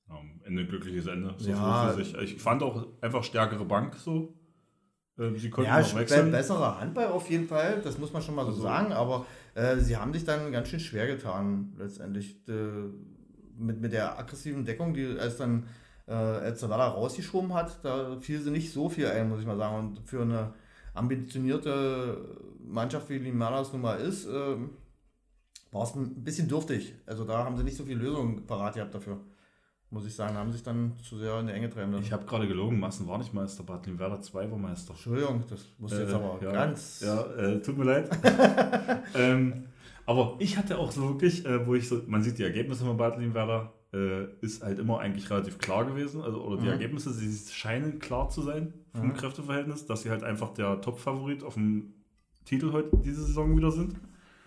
am 0.07 0.41
Ende 0.43 0.63
ein 0.63 0.67
glückliches 0.67 1.07
Ende. 1.07 1.35
So 1.37 1.49
ja, 1.49 1.97
ich 1.97 2.41
fand 2.41 2.63
auch 2.63 2.87
einfach 3.01 3.23
stärkere 3.23 3.65
Bank 3.65 3.95
so. 3.95 4.33
Ähm, 5.19 5.37
sie 5.37 5.49
konnten 5.49 5.69
ja, 5.69 5.81
auch 5.81 5.95
wechseln. 5.95 6.31
besserer 6.31 6.79
Handball 6.79 7.07
auf 7.07 7.29
jeden 7.29 7.47
Fall, 7.47 7.81
das 7.81 7.97
muss 7.97 8.13
man 8.13 8.21
schon 8.21 8.35
mal 8.35 8.43
so 8.43 8.51
also, 8.51 8.61
sagen, 8.61 8.93
aber 8.93 9.25
äh, 9.55 9.77
sie 9.77 9.97
haben 9.97 10.13
sich 10.13 10.23
dann 10.23 10.51
ganz 10.51 10.69
schön 10.69 10.79
schwer 10.79 11.07
getan, 11.07 11.73
letztendlich. 11.77 12.47
Äh, 12.47 12.89
mit, 13.57 13.81
mit 13.81 13.93
der 13.93 14.17
aggressiven 14.17 14.65
Deckung, 14.65 14.93
die 14.93 15.17
als 15.19 15.37
dann 15.37 15.67
äh, 16.07 16.45
El 16.45 16.55
Zavalla 16.55 16.87
rausgeschoben 16.87 17.53
hat, 17.53 17.83
da 17.83 18.17
fiel 18.19 18.41
sie 18.41 18.51
nicht 18.51 18.71
so 18.71 18.89
viel 18.89 19.07
ein, 19.07 19.29
muss 19.29 19.41
ich 19.41 19.45
mal 19.45 19.57
sagen. 19.57 19.77
Und 19.77 19.99
für 20.07 20.21
eine 20.21 20.53
ambitionierte 20.93 22.17
Mannschaft 22.65 23.09
wie 23.09 23.17
Limaras 23.17 23.71
nun 23.73 23.81
mal 23.81 23.99
ist, 23.99 24.25
äh, 24.25 24.55
war 25.71 25.83
es 25.83 25.95
ein 25.95 26.23
bisschen 26.23 26.47
dürftig. 26.47 26.95
Also 27.05 27.23
da 27.25 27.43
haben 27.43 27.57
sie 27.57 27.63
nicht 27.63 27.77
so 27.77 27.85
viele 27.85 28.01
Lösungen 28.01 28.45
parat 28.45 28.75
gehabt 28.75 28.95
dafür. 28.95 29.19
muss 29.89 30.05
ich 30.05 30.15
sagen, 30.15 30.35
haben 30.35 30.51
sich 30.51 30.63
dann 30.63 30.93
zu 31.01 31.17
sehr 31.17 31.39
in 31.39 31.47
die 31.47 31.53
Enge 31.53 31.69
treiben 31.69 31.91
lassen. 31.91 32.03
Ich 32.03 32.11
habe 32.11 32.25
gerade 32.25 32.47
gelogen, 32.47 32.79
Massen 32.79 33.07
war 33.07 33.17
nicht 33.17 33.33
Meister, 33.33 33.63
Bad 33.63 33.87
Werder 33.99 34.21
2 34.21 34.51
war 34.51 34.57
Meister. 34.57 34.91
Entschuldigung, 34.91 35.43
das 35.49 35.65
muss 35.77 35.93
äh, 35.93 36.01
jetzt 36.01 36.13
aber 36.13 36.39
ja, 36.41 36.51
ganz. 36.51 37.01
Ja, 37.01 37.21
äh, 37.35 37.61
tut 37.61 37.77
mir 37.77 37.85
leid. 37.85 38.09
ähm, 39.15 39.65
aber 40.07 40.37
ich 40.39 40.57
hatte 40.57 40.79
auch 40.79 40.91
so 40.91 41.09
wirklich, 41.09 41.45
äh, 41.45 41.67
wo 41.67 41.75
ich 41.75 41.89
so, 41.89 42.01
man 42.07 42.23
sieht 42.23 42.37
die 42.39 42.43
Ergebnisse 42.43 42.85
von 42.85 42.95
Bad 42.95 43.19
Werder, 43.19 43.73
äh, 43.93 44.25
ist 44.39 44.63
halt 44.63 44.79
immer 44.79 44.99
eigentlich 44.99 45.29
relativ 45.29 45.59
klar 45.59 45.85
gewesen. 45.85 46.21
Also, 46.21 46.41
oder 46.41 46.55
die 46.57 46.63
mhm. 46.63 46.71
Ergebnisse, 46.71 47.11
sie 47.11 47.53
scheinen 47.53 47.99
klar 47.99 48.29
zu 48.29 48.41
sein 48.41 48.73
vom 48.93 49.09
mhm. 49.09 49.13
Kräfteverhältnis, 49.13 49.85
dass 49.85 50.03
sie 50.03 50.09
halt 50.09 50.23
einfach 50.23 50.53
der 50.53 50.79
Top-Favorit 50.79 51.43
auf 51.43 51.55
dem 51.55 51.93
Titel 52.45 52.71
heute 52.71 52.95
diese 53.03 53.25
Saison 53.25 53.55
wieder 53.57 53.69
sind. 53.69 53.95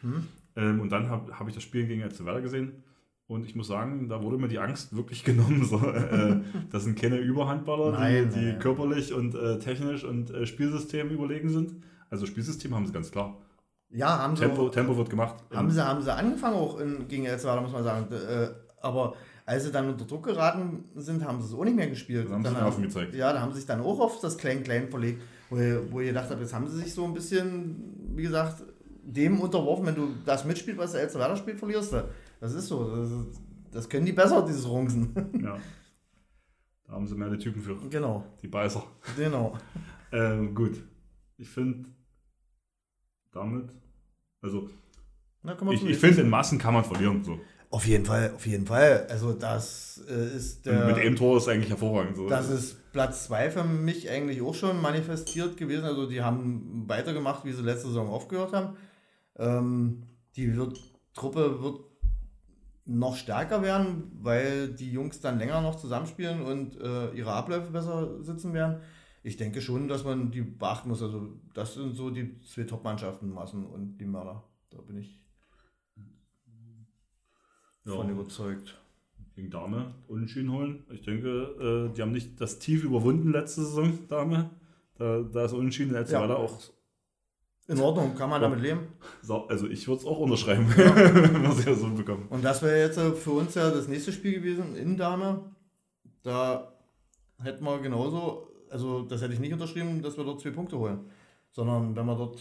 Mhm. 0.01 0.27
Ähm, 0.57 0.81
und 0.81 0.91
dann 0.93 1.11
habe 1.11 1.39
hab 1.39 1.47
ich 1.47 1.55
das 1.55 1.63
Spiel 1.63 1.87
gegen 1.87 2.09
FC 2.09 2.25
Werder 2.25 2.41
gesehen. 2.41 2.83
Und 3.27 3.45
ich 3.45 3.55
muss 3.55 3.69
sagen, 3.69 4.09
da 4.09 4.23
wurde 4.23 4.39
mir 4.39 4.49
die 4.49 4.61
Angst 4.61 4.97
wirklich 4.97 5.25
genommen. 5.27 5.63
So, 5.67 5.77
äh, 5.77 6.41
das 6.71 6.85
sind 6.85 6.99
keine 6.99 7.19
Überhandballer, 7.19 7.93
nein, 7.93 8.31
die, 8.31 8.39
die 8.39 8.47
nein. 8.47 8.59
körperlich 8.61 9.13
und 9.13 9.35
äh, 9.35 9.59
technisch 9.59 10.05
und 10.05 10.31
äh, 10.31 10.47
Spielsystem 10.47 11.11
überlegen 11.11 11.51
sind. 11.51 11.75
Also 12.09 12.25
Spielsystem 12.25 12.75
haben 12.75 12.87
sie 12.87 12.95
ganz 12.95 13.11
klar. 13.11 13.37
Ja, 13.93 14.19
haben 14.19 14.37
sie. 14.37 14.43
Tempo, 14.43 14.67
auch, 14.67 14.71
Tempo 14.71 14.97
wird 14.97 15.11
gemacht. 15.11 15.37
Haben 15.53 15.71
sie, 15.71 15.85
haben 15.85 16.03
sie 16.03 16.15
angefangen 16.15 16.57
auch 16.57 16.79
in, 16.79 17.09
gegen 17.09 17.25
El 17.27 17.39
Salvador, 17.39 17.63
muss 17.63 17.73
man 17.73 17.85
sagen. 17.85 18.07
Äh, 18.13 18.49
aber 18.81 19.15
als 19.45 19.65
sie 19.65 19.73
dann 19.73 19.89
unter 19.89 20.05
Druck 20.05 20.25
geraten 20.27 20.85
sind, 20.95 21.25
haben 21.25 21.41
sie 21.41 21.49
es 21.49 21.55
auch 21.55 21.65
nicht 21.65 21.77
mehr 21.77 21.89
gespielt. 21.89 22.27
Dann 22.27 22.35
haben 22.35 22.45
dann 22.45 22.55
sie 22.55 22.61
haben, 22.61 22.83
gezeigt. 22.83 23.15
Ja, 23.15 23.33
da 23.33 23.41
haben 23.41 23.51
sie 23.51 23.59
sich 23.59 23.67
dann 23.67 23.81
auch 23.81 23.99
auf 23.99 24.21
das 24.21 24.39
Klein-Klein 24.39 24.89
verlegt, 24.89 25.23
wo 25.49 25.57
ihr, 25.57 25.91
wo 25.91 26.01
ihr 26.01 26.09
gedacht 26.09 26.31
habt, 26.31 26.41
jetzt 26.41 26.55
haben 26.55 26.69
sie 26.69 26.79
sich 26.79 26.95
so 26.95 27.05
ein 27.05 27.13
bisschen, 27.13 28.15
wie 28.15 28.23
gesagt, 28.23 28.63
dem 29.03 29.41
unterworfen, 29.41 29.87
wenn 29.87 29.97
du 29.97 30.09
das 30.25 30.45
mitspielst, 30.45 30.79
was 30.79 30.93
der 30.93 31.03
El 31.03 31.11
Salvador 31.11 31.37
spielt, 31.37 31.59
verlierst 31.59 31.93
du. 31.93 32.09
Das 32.41 32.55
ist 32.55 32.69
so. 32.69 32.97
Das, 32.97 33.11
ist, 33.11 33.41
das 33.73 33.89
können 33.89 34.07
die 34.07 34.13
besser, 34.13 34.45
dieses 34.47 34.69
Rungsen. 34.69 35.13
Ja. 35.43 35.59
Da 36.87 36.97
haben 36.97 37.07
sie 37.07 37.15
mehr 37.15 37.31
die 37.31 37.39
Typen 37.39 37.63
für. 37.63 37.77
Genau. 37.89 38.25
Die 38.43 38.49
Beißer. 38.49 38.83
Genau. 39.17 39.57
ähm, 40.11 40.57
gut. 40.57 40.83
Ich 41.37 41.49
finde, 41.49 41.89
damit, 43.33 43.71
also, 44.43 44.69
Na, 45.43 45.57
ich, 45.71 45.85
ich 45.85 45.99
finde, 45.99 46.23
in 46.23 46.29
Massen 46.29 46.59
kann 46.59 46.75
man 46.75 46.85
verlieren. 46.85 47.25
So. 47.25 47.39
Auf 47.73 47.87
jeden 47.87 48.05
Fall, 48.05 48.33
auf 48.35 48.47
jeden 48.47 48.67
Fall. 48.67 49.07
Also 49.09 49.33
das 49.33 50.03
äh, 50.09 50.37
ist 50.37 50.67
der, 50.67 50.87
mit 50.87 50.97
dem 50.97 51.15
Tor 51.15 51.37
ist 51.37 51.47
eigentlich 51.47 51.71
hervorragend. 51.71 52.17
So. 52.17 52.29
Das 52.29 52.51
ist 52.51 52.93
Platz 52.93 53.27
2 53.27 53.51
für 53.53 53.63
mich 53.65 54.11
eigentlich 54.11 54.43
auch 54.43 54.55
schon 54.57 54.83
manifestiert 54.83 55.57
gewesen. 55.57 55.85
Also 55.85 56.09
die 56.09 56.21
haben 56.21 56.85
weitergemacht, 56.89 57.45
wie 57.45 57.53
sie 57.53 57.63
letzte 57.63 57.87
Saison 57.87 58.09
aufgehört 58.09 58.53
haben. 58.53 58.77
Ähm, 59.39 60.03
die 60.35 60.57
wird, 60.57 60.81
Truppe 61.15 61.63
wird 61.63 61.81
noch 62.87 63.15
stärker 63.15 63.63
werden, 63.63 64.11
weil 64.21 64.69
die 64.69 64.91
Jungs 64.91 65.21
dann 65.21 65.39
länger 65.39 65.61
noch 65.61 65.77
zusammenspielen 65.77 66.43
und 66.43 66.81
äh, 66.81 67.11
ihre 67.13 67.33
Abläufe 67.33 67.71
besser 67.71 68.21
sitzen 68.25 68.53
werden. 68.53 68.81
Ich 69.23 69.37
denke 69.37 69.61
schon, 69.61 69.89
dass 69.89 70.05
man 70.05 70.31
die 70.31 70.41
beachten 70.41 70.89
muss. 70.89 71.03
Also 71.03 71.41
das 71.53 71.75
sind 71.75 71.95
so 71.95 72.11
die 72.11 72.41
zwei 72.41 72.65
Top-Mannschaften, 72.65 73.31
Massen 73.31 73.67
und 73.67 73.99
die 73.99 74.07
Mörder. 74.07 74.45
Da 74.71 74.81
bin 74.81 74.97
ich 74.97 75.21
ja. 77.85 77.93
von 77.93 78.09
überzeugt. 78.11 78.77
Gegen 79.35 79.51
Dame 79.51 79.95
unentschieden 80.09 80.51
holen. 80.51 80.85
Ich 80.91 81.03
denke, 81.03 81.89
äh, 81.91 81.95
die 81.95 82.03
haben 82.03 82.13
nicht 82.13 82.41
das 82.41 82.59
Tief 82.59 82.83
überwunden 82.83 83.31
letzte 83.31 83.63
Saison, 83.63 84.09
Dame. 84.09 84.51
Da, 84.97 85.23
da 85.23 85.45
ist 85.45 85.53
unentschieden 85.53 85.93
letzte 85.93 86.15
ja. 86.15 86.21
war 86.21 86.29
da 86.29 86.35
auch. 86.35 86.59
In 87.69 87.79
Ordnung, 87.79 88.17
kann 88.17 88.29
man 88.29 88.43
ja. 88.43 88.49
damit 88.49 88.63
leben? 88.63 88.89
So, 89.23 89.47
also 89.47 89.69
ich 89.69 89.87
würde 89.87 90.01
es 90.01 90.07
auch 90.07 90.19
unterschreiben, 90.19 90.67
ja. 90.77 90.97
wenn 91.15 91.65
wir 91.65 91.75
so 91.77 91.89
bekommen. 91.91 92.27
Und 92.29 92.45
das 92.45 92.63
wäre 92.63 92.81
jetzt 92.81 92.99
äh, 92.99 93.13
für 93.13 93.31
uns 93.31 93.55
ja 93.55 93.71
das 93.71 93.87
nächste 93.87 94.13
Spiel 94.13 94.35
gewesen 94.35 94.75
in 94.75 94.97
Dame. 94.97 95.55
Da 96.23 96.77
hätten 97.39 97.65
wir 97.65 97.79
genauso, 97.79 98.50
also 98.71 99.03
das 99.03 99.23
hätte 99.23 99.35
ich 99.35 99.41
nicht 99.41 99.53
unterschrieben, 99.53 100.03
dass 100.03 100.17
wir 100.17 100.25
dort 100.25 100.41
zwei 100.41 100.51
Punkte 100.51 100.79
holen. 100.79 101.01
Sondern 101.51 101.97
wenn 101.97 102.07
wir 102.07 102.17
dort 102.17 102.41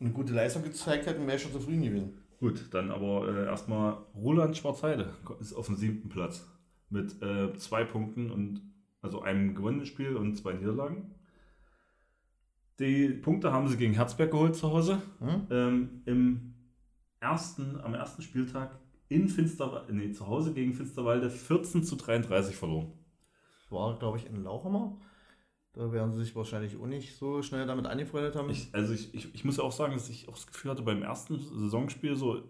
eine 0.00 0.10
gute 0.10 0.32
Leistung 0.32 0.62
gezeigt 0.62 1.06
hätten, 1.06 1.26
wäre 1.26 1.36
ich 1.36 1.42
schon 1.42 1.52
zufrieden 1.52 1.82
gewesen. 1.82 2.18
Gut, 2.40 2.68
dann 2.72 2.90
aber 2.90 3.28
äh, 3.28 3.44
erstmal 3.46 3.98
Roland 4.16 4.56
Schwarzheide 4.56 5.14
ist 5.40 5.52
auf 5.54 5.66
dem 5.66 5.76
siebten 5.76 6.08
Platz 6.08 6.44
mit 6.90 7.22
äh, 7.22 7.56
zwei 7.56 7.84
Punkten 7.84 8.30
und 8.30 8.62
also 9.00 9.22
einem 9.22 9.54
gewonnenen 9.54 9.86
Spiel 9.86 10.16
und 10.16 10.34
zwei 10.36 10.52
Niederlagen. 10.52 11.14
Die 12.78 13.10
Punkte 13.10 13.52
haben 13.52 13.68
sie 13.68 13.76
gegen 13.76 13.94
Herzberg 13.94 14.30
geholt 14.30 14.56
zu 14.56 14.70
Hause. 14.70 15.00
Hm? 15.20 15.46
Ähm, 15.50 16.02
im 16.04 16.54
ersten, 17.20 17.80
am 17.80 17.94
ersten 17.94 18.22
Spieltag 18.22 18.78
in 19.08 19.28
Finsterwalde, 19.28 19.94
nee, 19.94 20.10
zu 20.10 20.26
Hause 20.26 20.52
gegen 20.52 20.74
Finsterwalde 20.74 21.30
14 21.30 21.84
zu 21.84 21.96
33 21.96 22.56
verloren. 22.56 22.92
War, 23.70 23.98
glaube 23.98 24.18
ich, 24.18 24.26
in 24.26 24.42
Lauchhammer. 24.42 24.98
Da 25.74 25.90
werden 25.90 26.12
sie 26.12 26.22
sich 26.22 26.36
wahrscheinlich 26.36 26.76
auch 26.76 26.86
nicht 26.86 27.16
so 27.16 27.42
schnell 27.42 27.66
damit 27.66 27.86
angefreundet 27.86 28.36
haben. 28.36 28.50
Ich, 28.50 28.68
also 28.72 28.92
ich, 28.92 29.14
ich, 29.14 29.34
ich 29.34 29.44
muss 29.44 29.56
ja 29.56 29.64
auch 29.64 29.72
sagen, 29.72 29.94
dass 29.94 30.10
ich 30.10 30.28
auch 30.28 30.34
das 30.34 30.46
Gefühl 30.46 30.70
hatte 30.70 30.82
beim 30.82 31.02
ersten 31.02 31.38
Saisonspiel 31.38 32.14
so, 32.14 32.42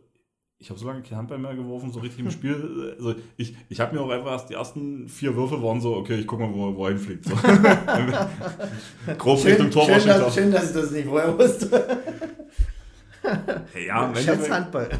ich 0.58 0.70
habe 0.70 0.78
so 0.78 0.86
lange 0.86 1.02
kein 1.02 1.18
Handball 1.18 1.38
mehr 1.38 1.54
geworfen, 1.54 1.92
so 1.92 2.00
richtig 2.00 2.20
im 2.24 2.30
Spiel. 2.32 2.94
Also 2.98 3.14
ich, 3.36 3.54
ich 3.68 3.80
habe 3.80 3.94
mir 3.94 4.00
auch 4.00 4.10
einfach 4.10 4.32
erst 4.32 4.50
die 4.50 4.54
ersten 4.54 5.08
vier 5.08 5.36
Würfe 5.36 5.62
waren 5.62 5.80
so, 5.80 5.94
okay, 5.96 6.16
ich 6.16 6.26
gucke 6.26 6.42
mal, 6.42 6.52
wo, 6.52 6.74
wo 6.74 6.86
er 6.86 6.94
hinfliegt. 6.94 7.24
So. 7.24 7.34
Grob 9.18 9.38
schön, 9.38 9.50
Richtung 9.50 9.70
Tor 9.70 9.84
schön, 9.84 10.06
dass, 10.06 10.34
schön, 10.34 10.50
dass 10.50 10.70
ich 10.70 10.74
das 10.74 10.90
nicht 10.90 11.06
vorher 11.06 11.38
wusste. 11.38 12.02
Ja, 13.86 14.12
Schätz 14.16 14.50
Handball. 14.50 14.90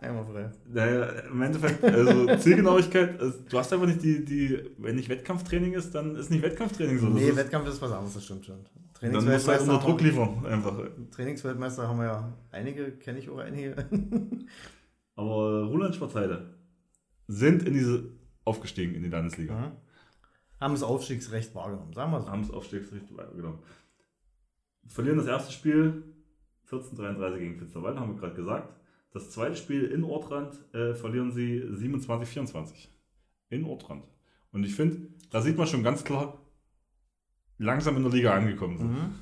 Einmal 0.00 0.24
frei. 0.24 0.50
Naja, 0.66 1.04
im 1.30 1.42
Endeffekt, 1.42 1.84
also 1.84 2.36
Zielgenauigkeit, 2.38 3.20
also, 3.20 3.38
du 3.46 3.58
hast 3.58 3.70
einfach 3.70 3.86
nicht 3.86 4.02
die, 4.02 4.24
die, 4.24 4.58
wenn 4.78 4.96
nicht 4.96 5.10
Wettkampftraining 5.10 5.74
ist, 5.74 5.94
dann 5.94 6.16
ist 6.16 6.30
nicht 6.30 6.42
Wettkampftraining 6.42 6.98
so. 6.98 7.08
Nee, 7.08 7.28
ist, 7.28 7.36
Wettkampf 7.36 7.68
ist 7.68 7.82
was 7.82 7.92
anderes, 7.92 8.14
das 8.14 8.24
stimmt 8.24 8.46
schon. 8.46 8.64
Dann 9.02 9.12
musst 9.12 9.46
du 9.46 9.52
halt 9.52 9.60
unter 9.60 9.78
Druck 9.78 10.00
liefern, 10.00 10.46
einfach. 10.46 10.78
Trainingsweltmeister 11.10 11.86
haben 11.86 11.98
wir 11.98 12.06
ja 12.06 12.32
einige, 12.50 12.92
kenne 12.92 13.18
ich 13.18 13.28
auch 13.28 13.38
einige. 13.38 13.76
Aber 15.16 15.64
Roland 15.64 15.94
Schwarzheide 15.94 16.54
sind 17.26 17.62
in 17.64 17.74
diese 17.74 18.04
aufgestiegen 18.44 18.94
in 18.94 19.02
die 19.02 19.10
Landesliga. 19.10 19.54
Mhm. 19.54 19.72
Haben 20.60 20.74
das 20.74 20.82
Aufstiegsrecht 20.82 21.54
wahrgenommen, 21.54 21.92
sagen 21.92 22.10
wir 22.10 22.20
so. 22.22 22.28
Haben 22.28 22.42
das 22.42 22.50
Aufstiegsrecht 22.50 23.14
wahrgenommen. 23.14 23.58
Verlieren 24.86 25.18
das 25.18 25.26
erste 25.26 25.52
Spiel 25.52 26.04
14:33 26.70 27.38
gegen 27.38 27.58
Finsterwald, 27.58 27.98
haben 27.98 28.14
wir 28.14 28.20
gerade 28.20 28.34
gesagt. 28.34 28.79
Das 29.12 29.30
zweite 29.30 29.56
Spiel 29.56 29.84
in 29.84 30.04
Ortrand 30.04 30.54
äh, 30.72 30.94
verlieren 30.94 31.32
sie 31.32 31.62
27-24. 31.62 32.88
In 33.48 33.64
Ortrand. 33.64 34.04
Und 34.52 34.64
ich 34.64 34.74
finde, 34.74 35.08
da 35.30 35.42
sieht 35.42 35.56
man 35.56 35.66
schon 35.66 35.82
ganz 35.82 36.04
klar, 36.04 36.40
langsam 37.58 37.96
in 37.96 38.02
der 38.04 38.12
Liga 38.12 38.34
angekommen 38.34 38.78
sind. 38.78 38.92
Mhm. 38.92 39.14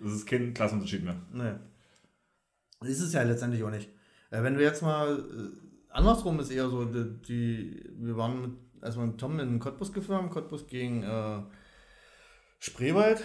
Das 0.00 0.12
ist 0.12 0.26
kein 0.26 0.54
Klassenunterschied 0.54 1.04
mehr. 1.04 1.16
Nee. 1.32 2.88
Ist 2.88 3.00
es 3.00 3.12
ja 3.12 3.22
letztendlich 3.22 3.62
auch 3.62 3.70
nicht. 3.70 3.88
Äh, 4.30 4.42
wenn 4.42 4.54
du 4.54 4.62
jetzt 4.62 4.82
mal, 4.82 5.18
äh, 5.18 5.90
andersrum 5.90 6.40
ist 6.40 6.50
eher 6.50 6.68
so, 6.68 6.84
die, 6.84 7.22
die, 7.22 7.90
wir 7.98 8.16
waren 8.16 8.40
mit, 8.40 8.50
als 8.80 8.96
wir 8.96 9.06
mit 9.06 9.18
Tom 9.18 9.38
in 9.40 9.58
Cottbus 9.58 9.92
gefahren, 9.92 10.30
Cottbus 10.30 10.66
gegen 10.66 11.02
äh, 11.02 11.42
Spreewald, 12.58 13.22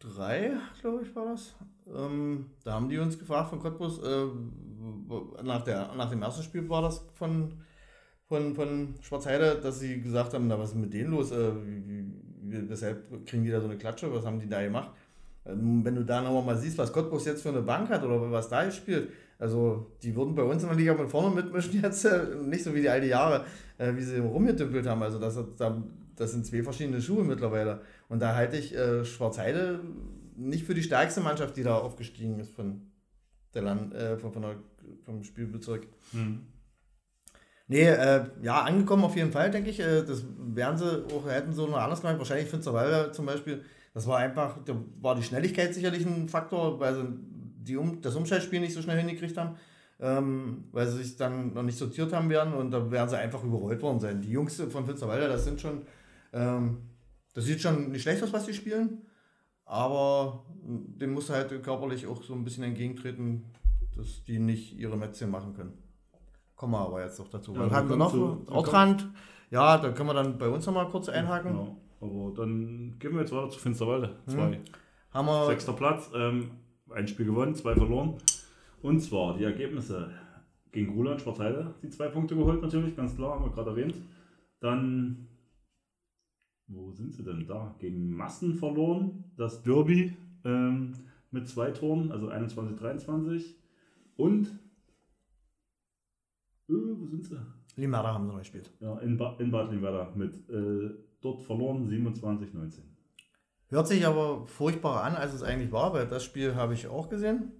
3, 0.00 0.56
glaube 0.80 1.02
ich, 1.02 1.14
war 1.14 1.26
das. 1.26 1.54
Ähm, 1.96 2.46
da 2.64 2.72
haben 2.72 2.88
die 2.88 2.98
uns 2.98 3.18
gefragt 3.18 3.50
von 3.50 3.60
Cottbus, 3.60 4.02
äh, 4.02 4.26
nach, 5.42 5.64
der, 5.64 5.94
nach 5.96 6.10
dem 6.10 6.22
ersten 6.22 6.42
Spiel 6.42 6.68
war 6.68 6.82
das 6.82 7.02
von, 7.14 7.52
von, 8.26 8.54
von 8.54 8.94
Schwarzheide, 9.00 9.58
dass 9.62 9.80
sie 9.80 10.00
gesagt 10.00 10.34
haben, 10.34 10.46
na, 10.48 10.58
was 10.58 10.70
ist 10.70 10.76
mit 10.76 10.92
denen 10.92 11.10
los? 11.10 11.30
Äh, 11.30 11.50
weshalb 12.42 13.26
kriegen 13.26 13.44
die 13.44 13.50
da 13.50 13.60
so 13.60 13.66
eine 13.66 13.78
Klatsche? 13.78 14.12
Was 14.12 14.24
haben 14.24 14.40
die 14.40 14.48
da 14.48 14.62
gemacht? 14.62 14.90
Ähm, 15.46 15.84
wenn 15.84 15.94
du 15.94 16.04
da 16.04 16.20
nochmal 16.20 16.42
mal 16.42 16.56
siehst, 16.56 16.78
was 16.78 16.92
Cottbus 16.92 17.24
jetzt 17.24 17.42
für 17.42 17.48
eine 17.48 17.62
Bank 17.62 17.88
hat 17.88 18.02
oder 18.02 18.30
was 18.30 18.48
da 18.48 18.70
spielt, 18.70 19.10
also 19.38 19.92
die 20.02 20.14
würden 20.14 20.34
bei 20.34 20.42
uns 20.42 20.62
in 20.62 20.68
der 20.68 20.76
Liga 20.76 20.94
mit 20.94 21.08
vorne 21.08 21.34
mitmischen 21.34 21.80
jetzt, 21.80 22.04
äh, 22.04 22.34
nicht 22.42 22.64
so 22.64 22.74
wie 22.74 22.82
die 22.82 22.88
alte 22.88 23.06
Jahre, 23.06 23.44
äh, 23.78 23.94
wie 23.94 24.02
sie 24.02 24.18
rumgetümpelt 24.18 24.86
haben. 24.86 25.02
Also 25.02 25.18
das, 25.18 25.38
das 26.16 26.32
sind 26.32 26.44
zwei 26.44 26.62
verschiedene 26.62 27.00
Schuhe 27.00 27.24
mittlerweile. 27.24 27.80
Und 28.08 28.20
da 28.20 28.34
halte 28.34 28.56
ich 28.56 28.74
äh, 28.74 29.04
Schwarzheide 29.04 29.80
nicht 30.38 30.64
für 30.64 30.74
die 30.74 30.82
stärkste 30.82 31.20
Mannschaft, 31.20 31.56
die 31.56 31.62
da 31.62 31.76
aufgestiegen 31.76 32.38
ist 32.38 32.54
von 32.54 32.90
der 33.54 33.62
Land, 33.62 33.94
äh, 33.94 34.16
von, 34.16 34.32
von 34.32 34.42
der, 34.42 34.56
vom 35.04 35.22
Spielbezirk. 35.24 35.86
Mhm. 36.12 36.46
Nee, 37.66 37.84
äh, 37.84 38.24
ja, 38.40 38.62
angekommen 38.62 39.04
auf 39.04 39.16
jeden 39.16 39.30
Fall, 39.30 39.50
denke 39.50 39.70
ich. 39.70 39.80
Äh, 39.80 40.02
das 40.02 40.24
wären 40.38 40.78
sie 40.78 41.04
auch, 41.12 41.28
hätten 41.28 41.52
sie 41.52 41.66
noch 41.66 41.76
anders 41.76 42.00
gemacht. 42.00 42.18
Wahrscheinlich 42.18 42.48
Finsterwalder 42.48 43.12
zum 43.12 43.26
Beispiel. 43.26 43.62
Das 43.92 44.06
war 44.06 44.18
einfach, 44.18 44.64
da 44.64 44.74
war 45.00 45.14
die 45.14 45.22
Schnelligkeit 45.22 45.74
sicherlich 45.74 46.06
ein 46.06 46.28
Faktor, 46.28 46.80
weil 46.80 46.94
sie 46.94 47.04
die 47.68 47.76
um, 47.76 48.00
das 48.00 48.16
Umschaltspiel 48.16 48.60
nicht 48.60 48.72
so 48.72 48.80
schnell 48.80 48.98
hingekriegt 48.98 49.36
haben, 49.36 49.56
ähm, 50.00 50.64
weil 50.72 50.86
sie 50.86 51.02
sich 51.02 51.16
dann 51.16 51.52
noch 51.52 51.62
nicht 51.62 51.76
sortiert 51.76 52.12
haben 52.12 52.30
werden 52.30 52.54
und 52.54 52.70
da 52.70 52.90
wären 52.90 53.08
sie 53.08 53.18
einfach 53.18 53.44
überrollt 53.44 53.82
worden 53.82 54.00
sein. 54.00 54.22
Die 54.22 54.30
Jungs 54.30 54.56
von 54.56 54.86
Finsterwalder, 54.86 55.28
das 55.28 55.44
sind 55.44 55.60
schon, 55.60 55.82
ähm, 56.32 56.78
das 57.34 57.44
sieht 57.44 57.60
schon 57.60 57.90
nicht 57.90 58.02
schlecht 58.02 58.22
aus, 58.22 58.32
was 58.32 58.46
sie 58.46 58.54
spielen. 58.54 59.02
Aber 59.70 60.44
dem 60.64 61.12
muss 61.12 61.28
halt 61.30 61.62
körperlich 61.62 62.06
auch 62.06 62.22
so 62.22 62.32
ein 62.34 62.42
bisschen 62.42 62.64
entgegentreten, 62.64 63.44
dass 63.96 64.24
die 64.24 64.38
nicht 64.38 64.78
ihre 64.78 64.96
Mätzchen 64.96 65.30
machen 65.30 65.52
können. 65.54 65.74
Kommen 66.56 66.72
wir 66.72 66.80
aber 66.80 67.02
jetzt 67.04 67.18
noch 67.18 67.28
dazu. 67.28 67.52
Ja, 67.54 67.60
dann 67.60 67.70
hatten 67.72 67.88
wir 67.90 67.96
noch 67.96 68.10
zu- 68.10 68.42
Ortrand. 68.48 69.06
Ja, 69.50 69.76
da 69.78 69.92
können 69.92 70.08
wir 70.08 70.14
dann 70.14 70.38
bei 70.38 70.48
uns 70.48 70.64
nochmal 70.66 70.88
kurz 70.88 71.08
einhaken. 71.08 71.52
Genau. 71.52 71.76
Aber 72.00 72.32
dann 72.34 72.96
gehen 72.98 73.12
wir 73.12 73.20
jetzt 73.20 73.32
weiter 73.32 73.50
zu 73.50 73.58
Finsterwalde. 73.58 74.16
Zwei. 74.26 74.60
Haben 75.10 75.26
wir 75.26 75.46
Sechster 75.46 75.72
Platz, 75.74 76.10
ähm, 76.14 76.50
ein 76.90 77.06
Spiel 77.06 77.26
gewonnen, 77.26 77.54
zwei 77.54 77.74
verloren. 77.74 78.14
Und 78.82 79.00
zwar 79.00 79.36
die 79.36 79.44
Ergebnisse 79.44 80.10
gegen 80.72 80.92
Ruland 80.94 81.20
Schwarzheide, 81.20 81.74
die 81.82 81.90
zwei 81.90 82.08
Punkte 82.08 82.36
geholt 82.36 82.62
natürlich, 82.62 82.96
ganz 82.96 83.16
klar, 83.16 83.34
haben 83.34 83.44
wir 83.44 83.50
gerade 83.50 83.70
erwähnt. 83.70 83.96
Dann, 84.60 85.26
wo 86.68 86.92
sind 86.92 87.14
sie 87.14 87.24
denn 87.24 87.46
da? 87.46 87.74
Gegen 87.78 88.10
Massen 88.10 88.54
verloren, 88.54 89.24
das 89.36 89.62
Derby 89.62 90.16
ähm, 90.44 90.94
mit 91.30 91.48
zwei 91.48 91.70
Toren, 91.70 92.12
also 92.12 92.28
21, 92.28 92.76
23. 92.76 93.56
Und, 94.16 94.46
äh, 96.68 96.72
wo 96.72 97.06
sind 97.06 97.24
sie? 97.24 97.38
Limera 97.76 98.12
haben 98.12 98.26
sie 98.26 98.32
noch 98.32 98.38
gespielt. 98.38 98.70
Ja, 98.80 98.98
in, 98.98 99.16
ba 99.16 99.36
in 99.38 99.50
Bad 99.50 99.70
Limwerda 99.70 100.12
mit 100.14 100.34
äh, 100.50 100.90
dort 101.20 101.42
verloren, 101.42 101.88
27, 101.88 102.52
19. 102.52 102.84
Hört 103.70 103.86
sich 103.86 104.06
aber 104.06 104.46
furchtbar 104.46 105.04
an, 105.04 105.14
als 105.14 105.34
es 105.34 105.42
eigentlich 105.42 105.70
war, 105.70 105.92
weil 105.92 106.06
das 106.06 106.24
Spiel 106.24 106.54
habe 106.54 106.74
ich 106.74 106.86
auch 106.88 107.08
gesehen. 107.08 107.52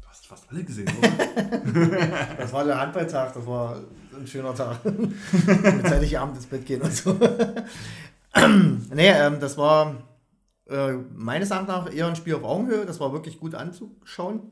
Du 0.00 0.08
hast 0.08 0.26
fast 0.26 0.48
alle 0.50 0.64
gesehen, 0.64 0.88
oder? 0.98 2.36
Das 2.38 2.52
war 2.52 2.64
der 2.64 2.80
Handballtag, 2.80 3.34
das 3.34 3.46
war 3.46 3.76
ein 4.18 4.26
schöner 4.26 4.54
Tag. 4.54 4.84
Mit 4.84 5.86
zeitig 5.86 6.18
abends 6.18 6.38
ins 6.38 6.46
Bett 6.46 6.64
gehen 6.64 6.80
und 6.80 6.92
so. 6.92 7.18
nee, 8.94 9.10
ähm, 9.10 9.40
das 9.40 9.56
war 9.56 9.96
äh, 10.68 10.92
meines 11.14 11.50
Erachtens 11.50 11.68
nach 11.68 11.92
eher 11.92 12.06
ein 12.06 12.16
Spiel 12.16 12.34
auf 12.34 12.44
Augenhöhe. 12.44 12.84
Das 12.84 13.00
war 13.00 13.12
wirklich 13.12 13.38
gut 13.40 13.54
anzuschauen. 13.54 14.42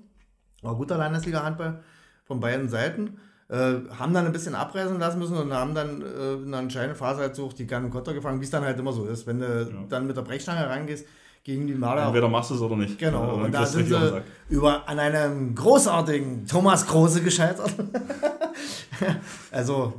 War 0.63 0.75
guter 0.75 0.97
Landesliga-Handball 0.99 1.83
von 2.25 2.41
beiden 2.41 2.69
Seiten. 2.69 3.19
Äh, 3.49 3.75
haben 3.97 4.13
dann 4.13 4.27
ein 4.27 4.33
bisschen 4.33 4.55
abreißen 4.55 4.99
lassen 4.99 5.19
müssen 5.21 5.37
und 5.37 5.53
haben 5.53 5.75
dann 5.75 6.03
äh, 6.03 6.33
in 6.35 6.49
einer 6.49 6.59
entscheidenden 6.59 6.97
Phase 6.97 7.21
halt 7.21 7.37
so 7.37 7.49
die 7.49 7.67
Gun 7.67 7.91
Kotter 7.91 8.13
gefangen, 8.13 8.41
wie 8.41 8.45
es 8.45 8.51
dann 8.51 8.65
halt 8.65 8.79
immer 8.79 8.93
so 8.93 9.07
ist. 9.07 9.27
Wenn 9.27 9.41
du 9.41 9.87
dann 9.89 10.07
mit 10.07 10.17
der 10.17 10.23
Brechstange 10.23 10.69
rangehst 10.69 11.07
gegen 11.45 11.69
die 11.69 11.75
Marder. 11.75 12.07
Entweder 12.07 12.29
machst 12.29 12.51
du 12.51 12.55
es 12.57 12.61
oder 12.61 12.75
nicht. 12.75 12.99
Genau, 12.99 13.25
Ja, 13.25 13.45
und 13.45 13.55
da 13.55 13.65
sind 13.65 13.87
sie 13.87 14.23
über, 14.49 14.89
an 14.89 14.99
einem 14.99 15.55
großartigen 15.55 16.45
Thomas 16.45 16.85
Große 16.89 17.23
gescheitert. 17.23 17.73
also 19.53 19.95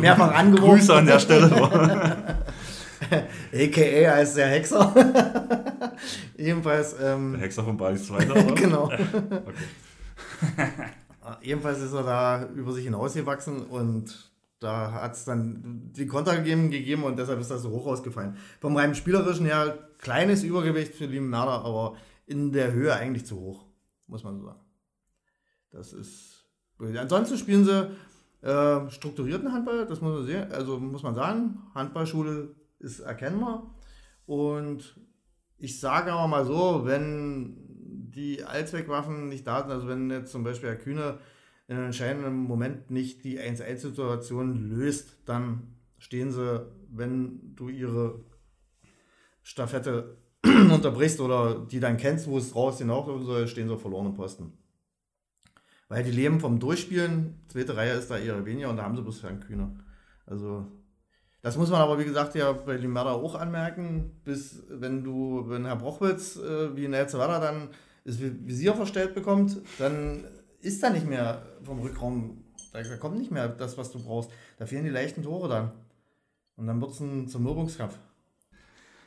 mehrfach 0.00 0.34
angerufen. 0.34 0.78
Grüße 0.78 0.94
an 0.94 1.04
der 1.04 1.18
Stelle. 1.18 1.50
A.k.a. 3.52 4.12
als 4.12 4.34
der 4.34 4.48
Hexer. 4.48 4.94
Jedenfalls, 6.36 6.96
Der 6.96 7.14
ähm, 7.14 7.36
Hexer 7.36 7.64
von 7.64 7.76
Balis 7.76 8.06
Zweiter, 8.06 8.32
oder? 8.32 8.54
genau. 8.54 8.84
Okay. 8.84 9.02
Jedenfalls 11.42 11.80
ist 11.80 11.92
er 11.92 12.02
da 12.02 12.48
über 12.54 12.72
sich 12.72 12.84
hinausgewachsen 12.84 13.66
und 13.66 14.30
da 14.58 14.92
hat 14.92 15.14
es 15.14 15.24
dann 15.24 15.90
die 15.96 16.06
Konter 16.06 16.36
gegeben, 16.36 16.70
gegeben 16.70 17.04
und 17.04 17.18
deshalb 17.18 17.40
ist 17.40 17.50
das 17.50 17.62
so 17.62 17.70
hoch 17.70 17.86
ausgefallen. 17.86 18.36
Vom 18.60 18.76
rein 18.76 18.94
spielerischen 18.94 19.46
her 19.46 19.78
kleines 19.98 20.42
Übergewicht 20.42 20.94
für 20.94 21.06
Limonada, 21.06 21.62
aber 21.62 21.96
in 22.26 22.52
der 22.52 22.72
Höhe 22.72 22.94
eigentlich 22.94 23.24
zu 23.24 23.40
hoch, 23.40 23.64
muss 24.06 24.22
man 24.22 24.38
so 24.38 24.44
sagen. 24.44 24.60
Das 25.70 25.92
ist. 25.92 26.44
Ansonsten 26.78 27.36
spielen 27.36 27.64
sie 27.64 27.90
äh, 28.46 28.90
strukturierten 28.90 29.52
Handball, 29.52 29.86
das 29.86 30.00
muss 30.00 30.14
man 30.14 30.26
sehen, 30.26 30.50
also 30.52 30.78
muss 30.78 31.02
man 31.02 31.14
sagen. 31.14 31.58
Handballschule 31.74 32.54
ist 32.80 33.00
erkennbar. 33.00 33.74
Und 34.26 34.98
ich 35.58 35.80
sage 35.80 36.12
aber 36.12 36.26
mal 36.26 36.44
so, 36.44 36.82
wenn 36.84 37.56
die 38.10 38.42
Allzweckwaffen 38.42 39.28
nicht 39.28 39.46
da 39.46 39.60
sind, 39.62 39.70
also 39.70 39.88
wenn 39.88 40.10
jetzt 40.10 40.32
zum 40.32 40.42
Beispiel 40.42 40.70
Herr 40.70 40.76
Kühne 40.76 41.18
in 41.68 41.76
einem 41.76 41.86
entscheidenden 41.86 42.34
Moment 42.34 42.90
nicht 42.90 43.22
die 43.22 43.38
1-1-Situation 43.38 44.70
löst, 44.70 45.18
dann 45.26 45.76
stehen 45.98 46.32
sie, 46.32 46.66
wenn 46.90 47.54
du 47.54 47.68
ihre 47.68 48.24
Staffette 49.42 50.16
unterbrichst 50.44 51.20
oder 51.20 51.66
die 51.66 51.78
dann 51.78 51.96
kennst, 51.96 52.26
wo 52.26 52.38
es 52.38 52.54
raus 52.54 52.78
hinauslaufen 52.78 53.24
soll, 53.24 53.46
stehen 53.46 53.68
sie 53.68 53.74
auf 53.74 53.82
verlorenen 53.82 54.14
Posten. 54.14 54.52
Weil 55.88 56.04
die 56.04 56.10
leben 56.10 56.40
vom 56.40 56.58
Durchspielen, 56.58 57.40
zweite 57.48 57.76
Reihe 57.76 57.94
ist 57.94 58.10
da 58.10 58.18
eher 58.18 58.46
weniger 58.46 58.70
und 58.70 58.76
da 58.76 58.84
haben 58.84 58.96
sie 58.96 59.02
bloß 59.02 59.22
Herrn 59.22 59.40
Kühne. 59.40 59.76
Also 60.24 60.66
das 61.42 61.56
muss 61.56 61.70
man 61.70 61.80
aber, 61.80 61.98
wie 61.98 62.04
gesagt, 62.04 62.34
ja 62.34 62.52
bei 62.52 62.76
Limerda 62.76 63.12
auch 63.12 63.34
anmerken, 63.34 64.20
bis 64.24 64.62
wenn 64.68 65.02
du, 65.02 65.44
wenn 65.48 65.64
Herr 65.64 65.76
Brochwitz 65.76 66.36
äh, 66.36 66.76
wie 66.76 66.84
in 66.84 66.92
Elzevada 66.92 67.40
dann 67.40 67.68
das 68.04 68.20
Visier 68.20 68.74
verstellt 68.74 69.14
bekommt, 69.14 69.58
dann 69.78 70.24
ist 70.60 70.82
da 70.82 70.90
nicht 70.90 71.06
mehr 71.06 71.42
vom 71.62 71.80
Rückraum, 71.80 72.44
da, 72.72 72.82
da 72.82 72.96
kommt 72.96 73.18
nicht 73.18 73.30
mehr 73.30 73.48
das, 73.48 73.78
was 73.78 73.90
du 73.90 74.02
brauchst. 74.02 74.30
Da 74.58 74.66
fehlen 74.66 74.84
die 74.84 74.90
leichten 74.90 75.22
Tore 75.22 75.48
dann. 75.48 75.72
Und 76.56 76.66
dann 76.66 76.80
wird 76.80 76.90
es 76.90 77.00
ein 77.00 77.26
Zermürbungskampf. 77.28 77.96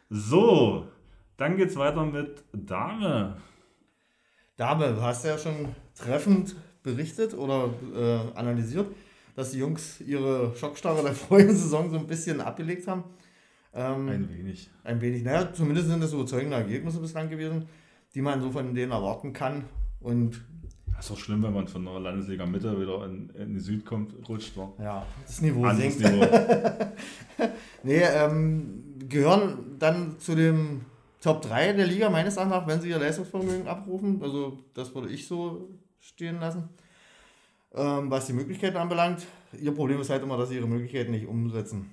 So, 0.10 0.88
dann 1.38 1.58
geht's 1.58 1.76
weiter 1.76 2.04
mit 2.04 2.44
Dame. 2.52 3.38
Dame, 4.58 4.94
du 4.94 5.02
hast 5.02 5.26
ja 5.26 5.38
schon 5.38 5.76
treffend 5.96 6.56
berichtet 6.84 7.34
oder 7.34 7.70
äh, 7.96 8.38
analysiert, 8.38 8.88
dass 9.36 9.52
die 9.52 9.60
Jungs 9.60 10.02
ihre 10.02 10.56
Schockstarre 10.56 11.04
der 11.04 11.14
vorigen 11.14 11.56
Saison 11.56 11.90
so 11.90 11.98
ein 11.98 12.08
bisschen 12.08 12.42
abgelegt 12.42 12.88
haben. 12.88 13.04
Ähm, 13.74 14.08
Ein 14.08 14.30
wenig. 14.30 14.70
Ein 14.84 15.02
wenig, 15.02 15.24
naja, 15.24 15.52
zumindest 15.52 15.88
sind 15.90 16.02
das 16.02 16.14
überzeugende 16.14 16.58
Ergebnisse 16.58 17.00
bislang 17.00 17.30
gewesen, 17.30 17.66
die 18.14 18.22
man 18.22 18.42
so 18.42 18.52
von 18.52 18.74
denen 18.76 18.92
erwarten 18.92 19.34
kann. 19.34 19.64
Und 20.00 20.44
Das 20.96 21.06
ist 21.06 21.12
auch 21.12 21.18
schlimm, 21.18 21.42
wenn 21.42 21.54
man 21.54 21.68
von 21.68 21.84
der 21.86 22.00
Landesliga 22.00 22.46
Mitte 22.46 22.80
wieder 22.80 23.06
in, 23.06 23.30
in 23.30 23.54
die 23.56 23.60
Süd 23.60 23.84
kommt, 23.86 24.14
rutscht. 24.30 24.56
War. 24.58 24.74
ja, 24.80 25.06
das 25.26 25.42
Niveau 25.42 25.66
Anderes 25.66 25.98
sinkt. 25.98 26.14
Niveau. 26.14 26.28
Nee, 27.86 28.02
ähm, 28.02 28.84
gehören 29.10 29.76
dann 29.78 30.18
zu 30.18 30.36
dem 30.36 30.82
Top 31.20 31.42
3 31.42 31.74
der 31.74 31.88
Liga 31.88 32.10
meines 32.10 32.38
Erachtens 32.38 32.68
wenn 32.68 32.82
sie 32.82 32.90
ihr 32.90 33.00
Leistungsvermögen 33.00 33.68
abrufen. 33.68 34.22
Also 34.22 34.60
das 34.74 34.94
würde 34.96 35.10
ich 35.10 35.28
so 35.28 35.70
stehen 36.00 36.40
lassen. 36.40 36.70
Ähm, 37.76 38.11
was 38.11 38.28
die 38.28 38.34
Möglichkeiten 38.34 38.78
anbelangt. 38.78 39.26
Ihr 39.59 39.74
Problem 39.74 39.99
ist 39.99 40.09
halt 40.09 40.21
immer, 40.21 40.38
dass 40.38 40.49
sie 40.49 40.57
ihre 40.57 40.67
Möglichkeiten 40.67 41.11
nicht 41.11 41.28
umsetzen. 41.28 41.89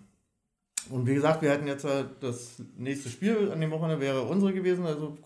Und 0.90 1.06
wie 1.06 1.14
gesagt, 1.14 1.40
wir 1.40 1.50
hatten 1.50 1.66
jetzt 1.66 1.84
halt 1.84 2.22
das 2.22 2.62
nächste 2.76 3.08
Spiel 3.08 3.50
an 3.50 3.60
dem 3.60 3.70
Wochenende 3.70 4.00
wäre 4.00 4.22
unsere 4.22 4.52
gewesen, 4.52 4.86
also 4.86 5.16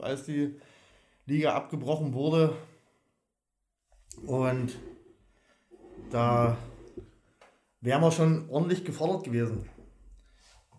als 0.00 0.24
die 0.24 0.54
Liga 1.26 1.54
abgebrochen 1.54 2.12
wurde. 2.12 2.54
Und 4.26 4.78
da 6.10 6.56
wären 7.80 8.00
wir 8.00 8.12
schon 8.12 8.48
ordentlich 8.50 8.84
gefordert 8.84 9.24
gewesen. 9.24 9.68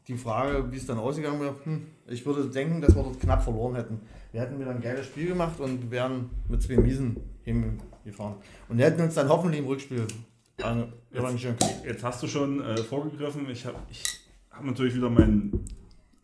Die 0.07 0.17
Frage, 0.17 0.71
wie 0.71 0.77
es 0.77 0.85
dann 0.85 0.99
ausgegangen 0.99 1.41
wäre, 1.41 1.55
hm, 1.63 1.87
ich 2.07 2.25
würde 2.25 2.49
denken, 2.49 2.79
dass 2.79 2.95
wir 2.95 3.03
dort 3.03 3.19
knapp 3.19 3.43
verloren 3.43 3.75
hätten. 3.75 4.01
Wir 4.31 4.41
hätten 4.41 4.59
wieder 4.59 4.71
ein 4.71 4.81
geiles 4.81 5.07
Spiel 5.07 5.27
gemacht 5.27 5.59
und 5.59 5.89
wären 5.91 6.29
mit 6.47 6.61
zwei 6.61 6.77
Miesen 6.77 7.17
hingefahren. 8.05 8.35
Und 8.69 8.79
hätten 8.79 9.01
uns 9.01 9.15
dann 9.15 9.27
hoffentlich 9.29 9.59
im 9.61 9.67
Rückspiel 9.67 10.05
revanchieren 11.13 11.57
können. 11.57 11.71
Jetzt 11.83 12.03
hast 12.03 12.23
du 12.23 12.27
schon 12.27 12.61
äh, 12.61 12.77
vorgegriffen. 12.77 13.49
Ich 13.49 13.65
habe 13.65 13.77
ich 13.89 14.03
hab 14.51 14.63
natürlich 14.63 14.95
wieder 14.95 15.09
mein 15.09 15.51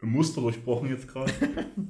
Muster 0.02 0.42
durchbrochen 0.42 0.90
jetzt 0.90 1.08
gerade. 1.08 1.32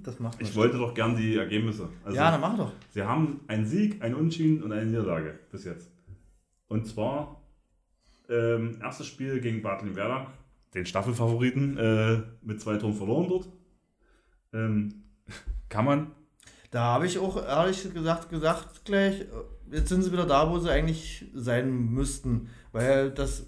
Das 0.04 0.20
macht 0.20 0.36
Ich 0.36 0.42
nichts. 0.42 0.56
wollte 0.56 0.78
doch 0.80 0.96
gern 0.96 1.16
die 1.16 1.36
Ergebnisse. 1.38 1.88
Also, 2.04 2.18
Ja, 2.18 2.32
dann 2.32 2.42
mach 2.42 2.58
doch. 2.58 2.72
Sie 2.90 3.04
haben 3.04 3.42
einen 3.48 3.66
Sieg, 3.68 4.02
einen 4.02 4.16
Unentschieden 4.16 4.64
und 4.64 4.72
eine 4.72 4.86
Niederlage 4.86 5.38
bis 5.52 5.64
jetzt. 5.66 5.92
Und 6.68 6.88
zwar 6.88 7.40
ähm, 8.30 8.80
erstes 8.82 9.06
Spiel 9.06 9.40
gegen 9.42 9.62
Bad 9.62 9.84
Limwerda, 9.84 10.28
den 10.74 10.86
Staffelfavoriten, 10.88 11.78
äh, 11.78 12.22
mit 12.42 12.60
zwei 12.62 12.78
Toren 12.78 12.94
verloren 12.96 13.28
dort. 13.30 13.50
Ähm, 14.54 15.04
kann 15.70 15.86
man. 15.86 16.12
Da 16.72 16.82
habe 16.86 17.06
ich 17.06 17.20
auch 17.20 17.38
ehrlich 17.38 17.94
gesagt 17.94 18.30
gesagt 18.30 18.84
gleich, 18.86 19.26
jetzt 19.72 19.90
sind 19.90 20.04
sie 20.04 20.12
wieder 20.12 20.26
da, 20.26 20.50
wo 20.50 20.60
sie 20.60 20.70
eigentlich 20.72 21.26
sein 21.34 21.92
müssten. 21.92 22.50
Weil 22.72 23.12
das 23.12 23.48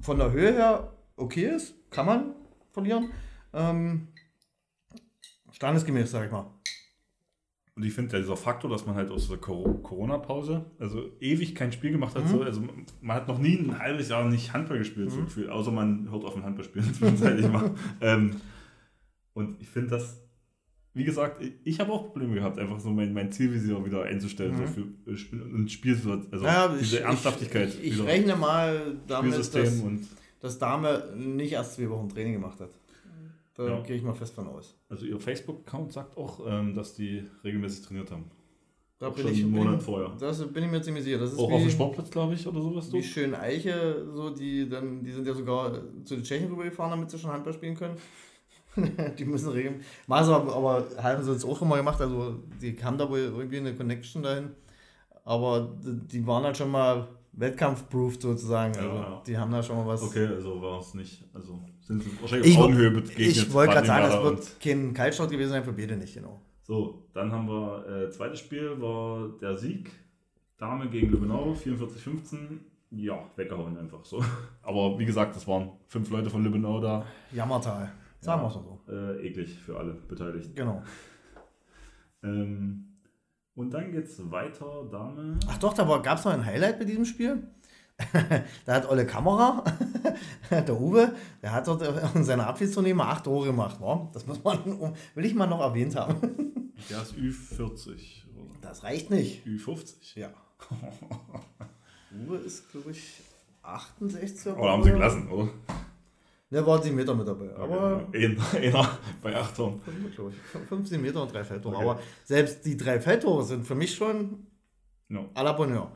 von 0.00 0.18
der 0.18 0.32
Höhe 0.32 0.52
her 0.52 0.92
okay 1.16 1.46
ist, 1.54 1.74
kann 1.90 2.06
man 2.06 2.34
verlieren. 2.70 3.10
Ähm, 3.52 4.08
standesgemäß, 5.52 6.10
sag 6.10 6.26
ich 6.26 6.32
mal. 6.32 6.46
Und 7.74 7.84
ich 7.84 7.92
finde, 7.92 8.18
dieser 8.20 8.36
Faktor, 8.36 8.68
dass 8.70 8.86
man 8.86 8.96
halt 8.96 9.10
aus 9.10 9.28
der 9.28 9.38
Cor- 9.38 9.80
Corona-Pause, 9.84 10.64
also 10.80 11.10
ewig 11.20 11.54
kein 11.54 11.70
Spiel 11.70 11.92
gemacht 11.92 12.16
hat, 12.16 12.24
Mhm. 12.24 12.28
so, 12.28 12.42
also 12.42 12.60
man 13.00 13.16
hat 13.16 13.28
noch 13.28 13.38
nie 13.38 13.56
ein 13.56 13.78
halbes 13.78 14.08
Jahr 14.08 14.24
nicht 14.28 14.52
Handball 14.52 14.78
gespielt, 14.78 15.12
so 15.12 15.18
Mhm. 15.18 15.24
gefühlt, 15.26 15.48
außer 15.48 15.70
man 15.70 16.10
hört 16.10 16.24
auf 16.24 16.34
ein 16.36 16.42
Handballspielen 16.42 16.92
zwischenzeitlich 16.94 17.48
mal. 17.48 17.70
ähm, 18.00 18.40
und 19.32 19.60
ich 19.62 19.68
finde 19.68 19.90
das, 19.90 20.20
wie 20.98 21.04
gesagt, 21.04 21.40
ich, 21.64 21.80
habe 21.80 21.92
auch 21.92 22.10
Probleme 22.10 22.34
gehabt, 22.34 22.58
einfach 22.58 22.78
so 22.80 22.90
mein, 22.90 23.14
mein 23.14 23.32
Zielvisier 23.32 23.82
wieder 23.84 24.02
einzustellen, 24.02 24.52
Mhm. 24.52 24.66
so 24.66 24.72
für 25.06 25.10
äh, 25.12 25.16
Spiel- 25.68 25.96
also 26.30 26.44
Naja, 26.44 26.76
diese 26.78 26.96
ich, 26.98 27.02
Ernsthaftigkeit, 27.02 27.68
Ich, 27.80 27.92
ich, 27.98 28.04
rechne 28.04 28.36
mal 28.36 28.96
damit, 29.06 29.32
dass, 29.38 29.50
dass 30.40 30.58
Dame 30.58 31.14
nicht 31.16 31.52
erst 31.52 31.74
zwei 31.76 31.88
Wochen 31.88 32.08
Training 32.08 32.34
gemacht 32.34 32.60
hat. 32.60 32.70
Da 33.54 33.66
Ja. 33.66 33.80
gehe 33.80 33.96
ich 33.96 34.02
mal 34.02 34.14
fest 34.14 34.34
von 34.34 34.46
aus. 34.46 34.76
also 34.88 35.04
ihr 35.06 35.18
Facebook-Account 35.18 35.92
sagt 35.92 36.16
auch, 36.16 36.40
ähm, 36.46 36.74
dass 36.74 36.94
die 36.94 37.24
regelmäßig 37.42 37.84
trainiert 37.86 38.10
haben. 38.12 38.24
Da 39.00 39.08
Auch 39.08 39.14
bin 39.14 39.24
schon 39.24 39.32
ich, 39.32 39.42
einen 39.42 39.52
Monat 39.52 39.82
vorher. 39.82 40.12
Das 40.18 40.44
bin 40.52 40.64
ich 40.64 40.70
mir 40.70 40.82
ziemlich 40.82 41.04
sicher. 41.04 41.18
Das 41.18 41.32
ist 41.32 41.38
Auch 41.38 41.48
wie, 41.50 41.54
auf 41.54 41.62
dem 41.62 41.70
Sportplatz, 41.70 42.10
glaube 42.10 42.34
ich, 42.34 42.44
oder 42.46 42.60
sowas. 42.60 42.92
wie 42.92 42.96
Du? 42.98 43.02
schön 43.04 43.32
Eiche, 43.34 44.04
so 44.12 44.30
die 44.30 44.68
dann, 44.68 45.02
die 45.04 45.12
sind 45.12 45.24
ja 45.26 45.34
sogar 45.34 45.72
zu 46.04 46.14
den 46.16 46.24
Tschechen 46.24 46.48
rübergefahren, 46.50 46.90
damit 46.92 47.08
sie 47.10 47.18
schon 47.18 47.30
Handball 47.30 47.52
spielen 47.52 47.76
können. 47.76 47.94
die 49.18 49.24
müssen 49.24 49.50
regeln. 49.50 49.80
Machen 50.06 50.32
aber, 50.32 50.54
aber 50.56 50.86
haben 51.02 51.22
sie 51.22 51.32
jetzt 51.32 51.44
auch 51.44 51.60
immer 51.62 51.76
gemacht, 51.76 52.00
also 52.00 52.36
die 52.60 52.76
haben 52.82 52.98
da 52.98 53.08
wohl 53.08 53.18
irgendwie 53.18 53.58
eine 53.58 53.74
Connection 53.74 54.22
dahin. 54.22 54.50
Aber 55.24 55.76
die 55.82 56.26
waren 56.26 56.44
halt 56.44 56.56
schon 56.56 56.70
mal 56.70 57.06
Wettkampf-proofed 57.32 58.22
sozusagen. 58.22 58.74
Also 58.76 58.88
Ja. 58.88 59.22
die 59.26 59.36
haben 59.38 59.50
da 59.52 59.62
schon 59.62 59.76
mal 59.76 59.86
was. 59.86 60.02
Okay, 60.02 60.26
also 60.26 60.60
war 60.60 60.80
es 60.80 60.94
nicht. 60.94 61.24
Also 61.34 61.58
sind 61.80 62.02
sie 62.02 62.10
wahrscheinlich 62.20 62.48
Ich, 62.52 62.56
auf 62.58 62.64
Augenhöhe 62.64 62.90
begegnet. 62.90 63.18
ich 63.28 63.52
wollte 63.52 63.74
gerade 63.74 63.86
sagen, 63.86 64.02
das 64.04 64.14
Baden-Werder 64.14 64.36
wird 64.38 64.60
kein 64.60 64.94
Kaltstart 64.94 65.30
gewesen 65.30 65.50
sein 65.50 65.64
für 65.64 65.72
beide 65.72 65.96
nicht, 65.96 66.14
genau. 66.14 66.40
So, 66.62 67.04
dann 67.14 67.30
haben 67.32 67.46
wir, 67.48 67.86
äh, 68.06 68.10
zweites 68.10 68.40
Spiel 68.40 68.80
war 68.80 69.28
der 69.40 69.56
Sieg. 69.56 69.90
Dame 70.58 70.88
gegen 70.88 71.10
Lübbenau, 71.10 71.52
44-15. 71.54 72.58
Ja, 72.90 73.18
weggehauen 73.36 73.76
einfach 73.78 74.04
so. 74.04 74.22
Aber 74.62 74.98
wie 74.98 75.04
gesagt, 75.04 75.36
das 75.36 75.46
waren 75.46 75.70
fünf 75.86 76.10
Leute 76.10 76.30
von 76.30 76.42
Lübbenau 76.42 76.80
da. 76.80 77.04
Jammertal. 77.32 77.92
Sagen 78.20 78.42
wir 78.42 78.48
es 78.48 78.54
so. 78.54 78.80
Äh, 78.88 79.26
eklig 79.26 79.58
für 79.58 79.78
alle 79.78 79.94
Beteiligten. 79.94 80.54
Genau. 80.54 80.82
Ähm, 82.20 82.96
und 83.54 83.70
dann 83.70 83.92
geht's 83.92 84.20
weiter, 84.28 84.88
Dame. 84.90 85.38
Ach 85.46 85.58
doch, 85.58 85.72
da 85.72 85.84
gab 85.98 86.18
es 86.18 86.24
noch 86.24 86.32
ein 86.32 86.44
Highlight 86.44 86.80
bei 86.80 86.84
diesem 86.84 87.04
Spiel. 87.04 87.46
da 88.64 88.74
hat 88.74 88.88
Olle 88.88 89.06
Kamera, 89.06 89.64
der 90.50 90.80
Uwe, 90.80 91.12
der 91.42 91.52
hat 91.52 91.66
dort 91.66 91.82
in 92.14 92.24
seiner 92.24 92.52
mal 92.94 93.10
acht 93.10 93.24
Tore 93.24 93.46
gemacht. 93.46 93.80
Wa? 93.80 94.08
Das 94.12 94.26
muss 94.26 94.42
man, 94.42 94.94
will 95.14 95.24
ich 95.24 95.34
mal 95.34 95.46
noch 95.46 95.60
erwähnt 95.60 95.96
haben. 95.96 96.72
Der 96.88 97.02
ist 97.02 97.14
Ü40 97.14 98.24
oder 98.36 98.54
Das 98.62 98.84
reicht 98.84 99.10
nicht. 99.10 99.44
Ü50. 99.46 100.18
Ja. 100.18 100.30
Uwe 102.26 102.36
ist, 102.38 102.70
glaube 102.70 102.92
ich, 102.92 103.20
68. 103.62 104.52
Oder 104.56 104.70
haben 104.70 104.82
sie 104.84 104.90
gelassen, 104.90 105.28
oder? 105.28 105.50
Ne, 106.50 106.64
waren 106.66 106.82
7 106.82 106.96
Meter 106.96 107.14
mit 107.14 107.28
dabei. 107.28 107.54
Aber 107.54 108.04
Okay. 108.08 108.26
Einer, 108.26 108.54
einer 108.80 108.98
bei 109.22 109.36
acht 109.36 109.54
Toren. 109.54 109.80
fünf, 109.80 110.14
glaub 110.14 110.30
ich, 110.30 110.36
15 110.68 111.00
Meter 111.00 111.22
und 111.22 111.32
drei 111.32 111.44
Feldtore. 111.44 111.76
Okay. 111.76 111.84
Aber 111.84 112.00
selbst 112.24 112.64
die 112.64 112.76
drei 112.76 113.00
Feldtore 113.00 113.44
sind 113.44 113.66
für 113.66 113.74
mich 113.74 113.94
schon 113.94 114.46
Ja. 115.08 115.20
à 115.34 115.42
la 115.42 115.52
Bonheur. 115.52 115.92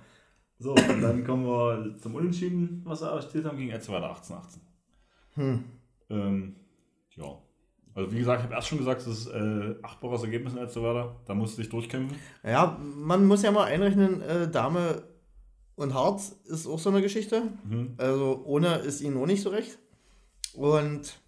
So, 0.59 0.73
und 0.75 1.01
dann 1.01 1.25
kommen 1.25 1.45
wir 1.47 1.97
zum 2.01 2.15
Unentschieden, 2.15 2.83
was 2.85 3.01
wir 3.01 3.09
erstellt 3.09 3.47
haben, 3.47 3.57
gegen 3.57 3.71
Etzweiler 3.73 4.11
18 4.11 4.37
18. 4.37 4.63
Hm. 5.35 5.65
Ähm, 6.11 6.57
ja. 7.17 7.39
Also 7.95 8.13
wie 8.13 8.19
gesagt, 8.19 8.41
ich 8.41 8.45
habe 8.45 8.55
erst 8.55 8.69
schon 8.69 8.79
gesagt, 8.79 9.01
das 9.01 9.07
ist 9.09 9.27
äh, 9.29 9.75
achtbares 9.83 10.23
Ergebnis 10.23 10.53
in 10.53 10.59
Etzweiler. 10.61 11.17
Da 11.27 11.35
musst 11.35 11.57
du 11.57 11.63
dich 11.63 11.71
durchkämpfen. 11.71 12.17
Ja, 12.45 12.79
man 12.81 13.27
muss 13.27 13.43
ja 13.43 13.51
mal 13.51 13.65
einrechnen, 13.65 14.21
äh, 14.23 14.51
Dame 14.51 15.03
und 15.75 15.95
Harz 15.95 16.37
ist 16.45 16.67
auch 16.67 16.79
so 16.79 16.91
eine 16.91 17.03
Geschichte. 17.03 17.43
Mhm. 17.65 17.95
Also 17.97 18.43
ohne 18.45 18.77
ist 18.77 19.01
ihnen 19.01 19.17
auch 19.17 19.27
nicht 19.27 19.43
so 19.43 19.49
recht. 19.51 19.79
Und 20.55 21.19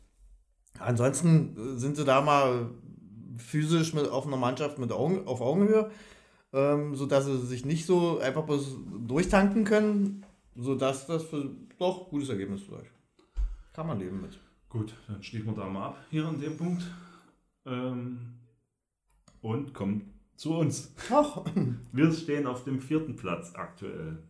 ansonsten 0.78 1.56
äh, 1.56 1.78
sind 1.78 1.96
sie 1.96 2.04
da 2.04 2.20
mal 2.20 2.70
physisch 3.38 3.94
mit, 3.94 4.08
auf 4.08 4.26
einer 4.26 4.36
Mannschaft 4.36 4.78
mit 4.78 4.92
Augen, 4.92 5.26
auf 5.26 5.40
Augenhöhe, 5.40 5.90
ähm, 6.52 6.94
sodass 6.94 7.26
sie 7.26 7.38
sich 7.46 7.64
nicht 7.64 7.86
so 7.86 8.18
einfach 8.18 8.44
bloß 8.44 8.76
durchtanken 9.06 9.64
können, 9.64 10.24
sodass 10.54 11.06
das 11.06 11.24
für 11.24 11.50
doch 11.78 12.08
gutes 12.08 12.28
Ergebnis 12.28 12.62
vielleicht. 12.62 12.92
Kann 13.72 13.88
man 13.88 13.98
leben 13.98 14.20
mit. 14.22 14.38
Gut, 14.68 14.94
dann 15.08 15.22
schließen 15.22 15.46
wir 15.46 15.54
da 15.54 15.68
mal 15.68 15.88
ab 15.88 15.98
hier 16.10 16.26
an 16.26 16.40
dem 16.40 16.56
Punkt. 16.56 16.82
Ähm, 17.66 18.18
und 19.40 19.74
kommen 19.74 20.14
zu 20.36 20.54
uns. 20.54 20.94
Ach, 21.10 21.44
Wir 21.92 22.12
stehen 22.12 22.46
auf 22.46 22.64
dem 22.64 22.80
vierten 22.80 23.16
Platz 23.16 23.54
aktuell. 23.54 24.22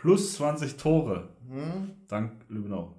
Plus 0.00 0.34
20 0.34 0.76
Tore. 0.78 1.28
hm, 1.46 1.90
Dank 2.08 2.32
Lübbenau. 2.48 2.94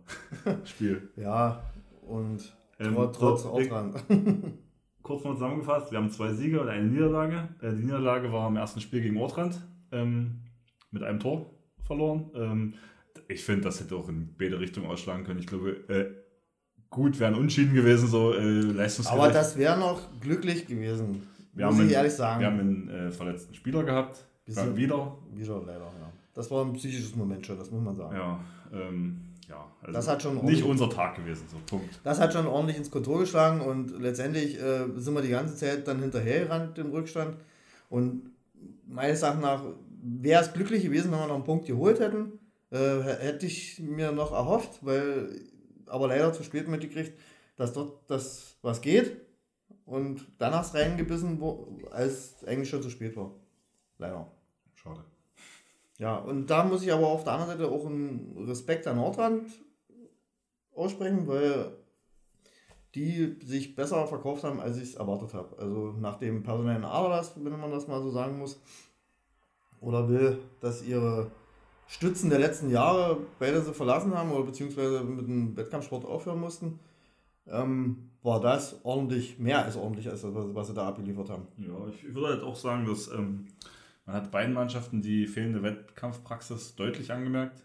Spiel. 0.65 1.09
ja, 1.15 1.63
und 2.07 2.39
Ähm, 2.79 2.95
trotz, 3.11 3.43
auch 3.45 3.59
dran. 3.59 3.95
Kurz 5.01 5.23
mal 5.23 5.33
zusammengefasst, 5.33 5.91
wir 5.91 5.97
haben 5.97 6.11
zwei 6.11 6.31
Siege 6.31 6.61
und 6.61 6.69
eine 6.69 6.85
Niederlage. 6.85 7.49
Äh, 7.59 7.71
die 7.71 7.85
Niederlage 7.85 8.31
war 8.31 8.47
im 8.47 8.55
ersten 8.55 8.81
Spiel 8.81 9.01
gegen 9.01 9.17
Ortrand 9.17 9.59
ähm, 9.91 10.41
mit 10.91 11.01
einem 11.01 11.19
Tor 11.19 11.49
verloren. 11.81 12.29
Ähm, 12.35 12.73
ich 13.27 13.43
finde, 13.43 13.61
das 13.61 13.79
hätte 13.79 13.95
auch 13.95 14.07
in 14.07 14.35
beide 14.37 14.59
Richtungen 14.59 14.85
ausschlagen 14.85 15.23
können. 15.23 15.39
Ich 15.39 15.47
glaube, 15.47 15.71
äh, 15.89 16.11
gut 16.91 17.19
wären 17.19 17.33
Unschieden 17.33 17.73
gewesen, 17.73 18.07
so 18.09 18.33
äh, 18.33 18.43
leistungsgerecht. 18.43 19.23
Aber 19.23 19.33
das 19.33 19.57
wäre 19.57 19.79
noch 19.79 20.19
glücklich 20.19 20.67
gewesen. 20.67 21.23
wir 21.53 21.65
muss 21.65 21.75
haben, 21.75 21.81
ich 21.81 21.81
einen, 21.87 21.91
ehrlich 21.95 22.13
sagen. 22.13 22.41
wir 22.41 22.47
haben 22.47 22.59
einen 22.59 22.89
äh, 22.89 23.11
verletzten 23.11 23.55
Spieler 23.55 23.83
gehabt. 23.83 24.23
Dann 24.45 24.75
wieder. 24.75 25.17
Wieder 25.33 25.61
leider, 25.65 25.79
ja. 25.79 26.10
Das 26.33 26.49
war 26.49 26.63
ein 26.63 26.73
psychisches 26.73 27.15
Moment 27.15 27.45
schon, 27.45 27.57
das 27.57 27.71
muss 27.71 27.81
man 27.81 27.95
sagen. 27.95 28.15
Ja, 28.15 28.39
ähm, 28.71 29.21
ja 29.49 29.65
also 29.81 29.93
Das 29.93 30.07
hat 30.07 30.21
schon 30.21 30.43
nicht 30.45 30.63
unser 30.63 30.89
Tag 30.89 31.15
gewesen, 31.15 31.45
so 31.49 31.57
Punkt. 31.65 31.99
Das 32.03 32.19
hat 32.19 32.33
schon 32.33 32.47
ordentlich 32.47 32.77
ins 32.77 32.89
Kontor 32.89 33.19
geschlagen 33.19 33.61
und 33.61 33.99
letztendlich 33.99 34.59
äh, 34.59 34.85
sind 34.95 35.13
wir 35.13 35.21
die 35.21 35.29
ganze 35.29 35.55
Zeit 35.55 35.87
dann 35.87 35.99
hinterhergerannt 35.99 36.77
im 36.77 36.91
Rückstand. 36.91 37.35
Und 37.89 38.31
meines 38.87 39.21
Erachtens 39.21 39.43
nach 39.43 39.63
wäre 40.01 40.41
es 40.41 40.53
glücklich 40.53 40.83
gewesen, 40.83 41.11
wenn 41.11 41.19
wir 41.19 41.27
noch 41.27 41.35
einen 41.35 41.43
Punkt 41.43 41.65
geholt 41.65 41.99
hätten. 41.99 42.39
Äh, 42.71 43.01
hätte 43.01 43.45
ich 43.45 43.79
mir 43.79 44.11
noch 44.13 44.31
erhofft, 44.31 44.79
weil 44.81 45.29
aber 45.87 46.07
leider 46.07 46.31
zu 46.31 46.43
spät 46.43 46.67
mitgekriegt, 46.67 47.13
dass 47.57 47.73
dort 47.73 48.09
das 48.09 48.55
was 48.61 48.81
geht. 48.81 49.17
Und 49.85 50.25
danach 50.37 50.73
reingebissen, 50.73 51.41
wo, 51.41 51.79
als 51.91 52.43
eigentlich 52.45 52.69
schon 52.69 52.81
zu 52.81 52.89
spät 52.89 53.17
war. 53.17 53.31
Leider. 53.97 54.31
Schade. 54.73 55.03
Ja, 56.01 56.15
und 56.17 56.47
da 56.47 56.63
muss 56.63 56.81
ich 56.81 56.91
aber 56.91 57.05
auf 57.05 57.23
der 57.23 57.33
anderen 57.33 57.59
Seite 57.59 57.71
auch 57.71 57.85
einen 57.85 58.45
Respekt 58.47 58.87
an 58.87 58.95
Nordrand 58.95 59.47
aussprechen, 60.75 61.27
weil 61.27 61.77
die 62.95 63.37
sich 63.45 63.75
besser 63.75 64.07
verkauft 64.07 64.43
haben, 64.43 64.59
als 64.59 64.77
ich 64.77 64.83
es 64.83 64.95
erwartet 64.95 65.35
habe. 65.35 65.55
Also 65.59 65.93
nach 65.99 66.17
dem 66.17 66.41
personellen 66.41 66.85
Aderlass, 66.85 67.35
wenn 67.35 67.59
man 67.59 67.69
das 67.69 67.87
mal 67.87 68.01
so 68.01 68.09
sagen 68.09 68.39
muss, 68.39 68.59
oder 69.79 70.09
will, 70.09 70.39
dass 70.59 70.83
ihre 70.83 71.29
Stützen 71.85 72.31
der 72.31 72.39
letzten 72.39 72.71
Jahre 72.71 73.17
beide 73.37 73.61
sie 73.61 73.71
verlassen 73.71 74.17
haben 74.17 74.31
oder 74.31 74.45
beziehungsweise 74.45 75.03
mit 75.03 75.27
dem 75.27 75.55
Wettkampfsport 75.55 76.03
aufhören 76.03 76.39
mussten, 76.39 76.79
ähm, 77.45 78.09
war 78.23 78.41
das 78.41 78.83
ordentlich, 78.83 79.37
mehr 79.37 79.63
als 79.63 79.77
ordentlich, 79.77 80.09
als 80.09 80.23
das, 80.23 80.33
was 80.33 80.65
sie 80.65 80.73
da 80.73 80.87
abgeliefert 80.87 81.29
haben. 81.29 81.47
Ja, 81.57 81.75
ich 81.89 82.15
würde 82.15 82.29
halt 82.29 82.43
auch 82.43 82.55
sagen, 82.55 82.87
dass 82.87 83.07
ähm, 83.11 83.45
man 84.11 84.21
hat 84.23 84.31
beiden 84.31 84.53
Mannschaften 84.53 85.01
die 85.01 85.25
fehlende 85.25 85.63
Wettkampfpraxis 85.63 86.75
deutlich 86.75 87.11
angemerkt. 87.11 87.63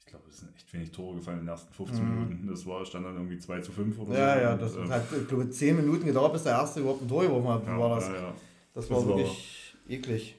Ich 0.00 0.06
glaube, 0.06 0.24
es 0.30 0.38
sind 0.38 0.54
echt 0.54 0.72
wenig 0.72 0.92
Tore 0.92 1.16
gefallen 1.16 1.38
in 1.40 1.44
den 1.44 1.48
ersten 1.50 1.72
15 1.74 2.04
Mhm. 2.04 2.14
Minuten. 2.14 2.46
Das 2.46 2.64
war, 2.64 2.84
stand 2.86 3.04
dann 3.04 3.16
irgendwie 3.16 3.38
2 3.38 3.60
zu 3.60 3.72
5 3.72 3.98
oder 3.98 4.16
Ja, 4.16 4.34
so. 4.34 4.40
ja, 4.40 4.52
Und, 4.52 4.62
das 4.62 4.76
ähm, 4.76 4.88
hat, 4.88 5.02
ich 5.20 5.28
glaube, 5.28 5.50
10 5.50 5.76
Minuten 5.76 6.06
gedauert, 6.06 6.32
bis 6.32 6.44
der 6.44 6.52
erste 6.52 6.80
überhaupt 6.80 7.02
ein 7.02 7.08
Tor 7.08 7.22
geworfen 7.24 7.48
hat. 7.48 7.66
Ja, 7.66 7.78
war 7.78 7.96
das? 7.96 8.06
Ja, 8.08 8.14
ja. 8.14 8.34
Das 8.72 8.88
war 8.90 8.98
Das 9.00 9.08
war- 9.08 9.16
wirklich 9.18 9.74
eklig 9.88 10.36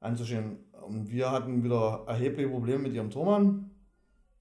anzuschauen. 0.00 0.56
Und 0.80 1.10
wir 1.10 1.30
hatten 1.30 1.62
wieder 1.62 2.04
erhebliche 2.06 2.48
Probleme 2.48 2.84
mit 2.84 2.94
ihrem 2.94 3.10
Tormann, 3.10 3.70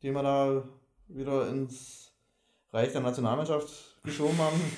den 0.01 0.13
wir 0.13 0.23
da 0.23 0.63
wieder 1.09 1.49
ins 1.49 2.13
Reich 2.71 2.93
der 2.93 3.01
Nationalmannschaft 3.01 3.99
geschoben 4.03 4.37
haben. 4.37 4.55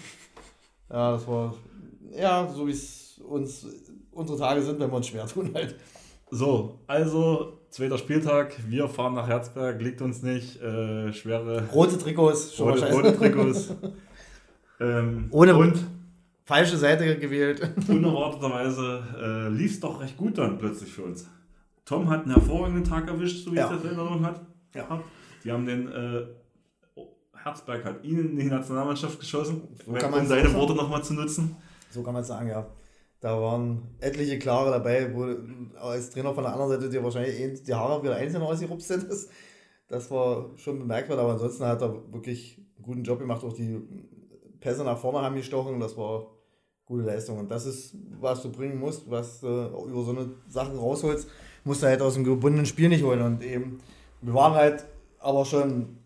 Ja, 0.92 1.12
das 1.12 1.28
war, 1.28 1.54
ja, 2.18 2.48
so 2.48 2.66
wie 2.66 2.72
es 2.72 3.20
uns 3.20 3.64
unsere 4.20 4.38
Tage 4.40 4.62
sind, 4.62 4.80
wenn 4.80 4.90
wir 4.90 4.96
uns 4.96 5.08
schwer 5.08 5.26
tun 5.28 5.52
halt. 5.54 5.76
So, 6.32 6.80
also 6.88 7.60
zweiter 7.70 7.98
Spieltag. 7.98 8.56
Wir 8.68 8.88
fahren 8.88 9.16
nach 9.16 9.28
Herzberg, 9.28 9.82
liegt 9.82 10.02
uns 10.02 10.22
nicht. 10.22 10.62
Äh, 10.62 11.12
schwere 11.14 11.68
Rote 11.70 11.98
Trikots, 11.98 12.56
schon 12.56 12.70
rote, 12.70 12.92
rote. 12.92 13.18
Trikots. 13.18 13.74
ähm, 14.80 15.28
Ohne- 15.32 15.56
und 15.56 15.84
Falsche 16.46 16.78
Seite 16.78 17.18
gewählt. 17.18 17.62
unerwarteterweise 17.88 19.04
äh, 19.22 19.50
lief 19.50 19.74
es 19.74 19.80
doch 19.80 20.02
recht 20.02 20.18
gut 20.18 20.38
dann 20.38 20.58
plötzlich 20.58 20.92
für 20.92 21.04
uns. 21.04 21.28
Tom 21.86 22.10
hat 22.10 22.24
einen 22.24 22.34
hervorragenden 22.34 22.84
Tag 22.84 23.08
erwischt, 23.08 23.46
so 23.46 23.52
wie 23.52 23.58
Ja. 23.58 23.66
ich 23.66 23.72
das 23.72 23.82
in 23.84 23.98
Erinnerung 23.98 24.26
hat. 24.26 24.42
Ja. 24.76 25.02
Die 25.44 25.52
haben 25.52 25.66
den 25.66 25.92
äh, 25.92 26.26
Herzberg 27.44 27.86
hat 27.86 28.04
ihn 28.04 28.20
in 28.20 28.36
die 28.36 28.46
Nationalmannschaft 28.46 29.20
geschossen, 29.20 29.62
So 29.86 29.94
kann 29.94 30.14
um 30.14 30.26
seine 30.26 30.54
Worte 30.54 30.76
nochmal 30.76 31.04
zu 31.04 31.14
nutzen. 31.14 31.56
So 31.90 32.04
kann 32.04 32.14
man 32.14 32.22
es 32.22 32.28
sagen, 32.28 32.50
ja. 32.50 32.66
Da 33.22 33.40
waren 33.40 33.96
etliche 34.00 34.40
Klare 34.40 34.72
dabei, 34.72 35.14
wo 35.14 35.26
als 35.80 36.10
Trainer 36.10 36.34
von 36.34 36.44
der 36.44 36.54
anderen 36.54 36.72
Seite 36.72 36.90
dir 36.90 37.04
wahrscheinlich 37.04 37.40
eh 37.40 37.54
die 37.54 37.74
Haare 37.74 38.02
wieder 38.02 38.16
einzeln 38.16 38.44
ausgerupft 38.44 38.84
sind. 38.86 39.10
Das, 39.10 39.28
das 39.90 40.10
war 40.10 40.52
schon 40.56 40.80
bemerkbar, 40.80 41.20
aber 41.20 41.34
ansonsten 41.34 41.66
hat 41.66 41.82
er 41.82 41.94
wirklich 42.14 42.58
einen 42.78 42.86
guten 42.86 43.04
Job 43.04 43.20
gemacht. 43.20 43.44
Auch 43.44 43.54
die 43.54 43.82
Pässe 44.62 44.84
nach 44.86 44.98
vorne 44.98 45.22
haben 45.22 45.36
gestochen, 45.36 45.80
das 45.80 45.98
war 45.98 46.28
gute 46.86 47.04
Leistung. 47.04 47.40
Und 47.40 47.52
das 47.52 47.66
ist, 47.66 47.96
was 48.20 48.42
du 48.42 48.52
bringen 48.52 48.80
musst, 48.80 49.10
was 49.10 49.42
du 49.42 49.48
über 49.48 50.04
so 50.04 50.12
eine 50.12 50.32
Sachen 50.48 50.78
rausholst, 50.78 51.30
musst 51.66 51.84
du 51.84 51.88
halt 51.88 52.02
aus 52.02 52.14
dem 52.14 52.24
gebundenen 52.24 52.66
Spiel 52.66 52.88
nicht 52.88 53.04
holen. 53.04 53.22
Und 53.22 53.44
eben, 53.44 53.82
wir 54.22 54.34
waren 54.34 54.54
halt 54.54 54.86
aber 55.20 55.44
schon, 55.44 55.98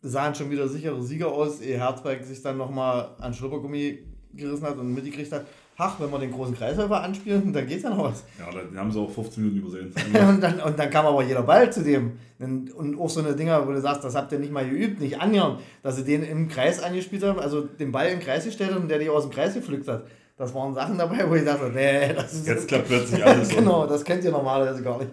sahen 0.00 0.34
schon 0.36 0.50
wieder 0.50 0.68
sichere 0.68 1.02
Sieger 1.02 1.32
aus, 1.32 1.60
ehe 1.60 1.78
Herzberg 1.78 2.22
sich 2.24 2.40
dann 2.40 2.56
nochmal 2.56 3.16
an 3.18 3.34
Schluppergummi 3.34 3.98
gerissen 4.32 4.64
hat 4.64 4.78
und 4.78 4.94
mitgekriegt 4.94 5.32
hat, 5.32 5.46
ach, 5.78 6.00
wenn 6.00 6.10
wir 6.10 6.18
den 6.18 6.32
großen 6.32 6.54
Kreisläufer 6.54 7.00
anspielen, 7.02 7.52
dann 7.54 7.66
geht's 7.66 7.84
ja 7.84 7.90
noch 7.90 8.04
was. 8.04 8.24
Ja, 8.38 8.50
da 8.50 8.80
haben 8.80 8.90
sie 8.90 9.00
auch 9.00 9.10
15 9.10 9.42
Minuten 9.42 9.60
übersehen. 9.60 9.94
und, 10.28 10.42
dann, 10.42 10.60
und 10.60 10.78
dann 10.78 10.90
kam 10.90 11.06
aber 11.06 11.22
jeder 11.22 11.42
Ball 11.42 11.72
zu 11.72 11.82
dem. 11.82 12.18
Und 12.38 12.98
auch 13.00 13.08
so 13.08 13.20
eine 13.20 13.34
Dinger, 13.34 13.66
wo 13.66 13.72
du 13.72 13.80
sagst, 13.80 14.04
das 14.04 14.14
habt 14.14 14.30
ihr 14.32 14.38
nicht 14.38 14.52
mal 14.52 14.68
geübt, 14.68 15.00
nicht 15.00 15.20
annähernd, 15.20 15.60
dass 15.82 15.96
sie 15.96 16.04
den 16.04 16.22
im 16.22 16.48
Kreis 16.48 16.82
angespielt 16.82 17.22
haben, 17.24 17.38
also 17.38 17.62
den 17.62 17.90
Ball 17.90 18.08
im 18.08 18.20
Kreis 18.20 18.44
gestellt 18.44 18.74
haben 18.74 18.82
und 18.82 18.88
der 18.88 18.98
die 18.98 19.08
aus 19.08 19.24
dem 19.24 19.32
Kreis 19.32 19.54
gepflückt 19.54 19.88
hat. 19.88 20.04
Das 20.36 20.54
waren 20.54 20.72
Sachen 20.72 20.98
dabei, 20.98 21.28
wo 21.28 21.34
ich 21.34 21.44
dachte, 21.44 21.70
nee, 21.74 22.12
das 22.12 22.32
ist. 22.32 22.46
Jetzt 22.46 22.68
klappt 22.68 22.86
plötzlich 22.86 23.24
alles. 23.24 23.48
so. 23.50 23.56
genau, 23.56 23.86
das 23.86 24.04
kennt 24.04 24.22
ihr 24.22 24.30
normalerweise 24.30 24.82
gar 24.82 24.98
nicht. 24.98 25.10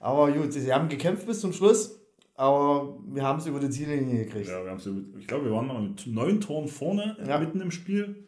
Aber 0.00 0.30
gut, 0.30 0.52
sie 0.52 0.72
haben 0.72 0.88
gekämpft 0.90 1.26
bis 1.26 1.40
zum 1.40 1.54
Schluss, 1.54 1.98
aber 2.34 2.98
wir 3.08 3.22
haben 3.22 3.38
es 3.38 3.46
über 3.46 3.58
die 3.58 3.70
Ziellinie 3.70 4.26
gekriegt. 4.26 4.48
Ja, 4.48 4.62
wir 4.62 4.70
haben 4.70 4.78
es 4.78 4.86
ich 5.18 5.26
glaube, 5.26 5.46
wir 5.46 5.52
waren 5.52 5.66
noch 5.66 5.80
mit 5.80 6.06
neun 6.06 6.42
Toren 6.42 6.68
vorne, 6.68 7.16
ja. 7.26 7.38
mitten 7.38 7.62
im 7.62 7.70
Spiel. 7.70 8.26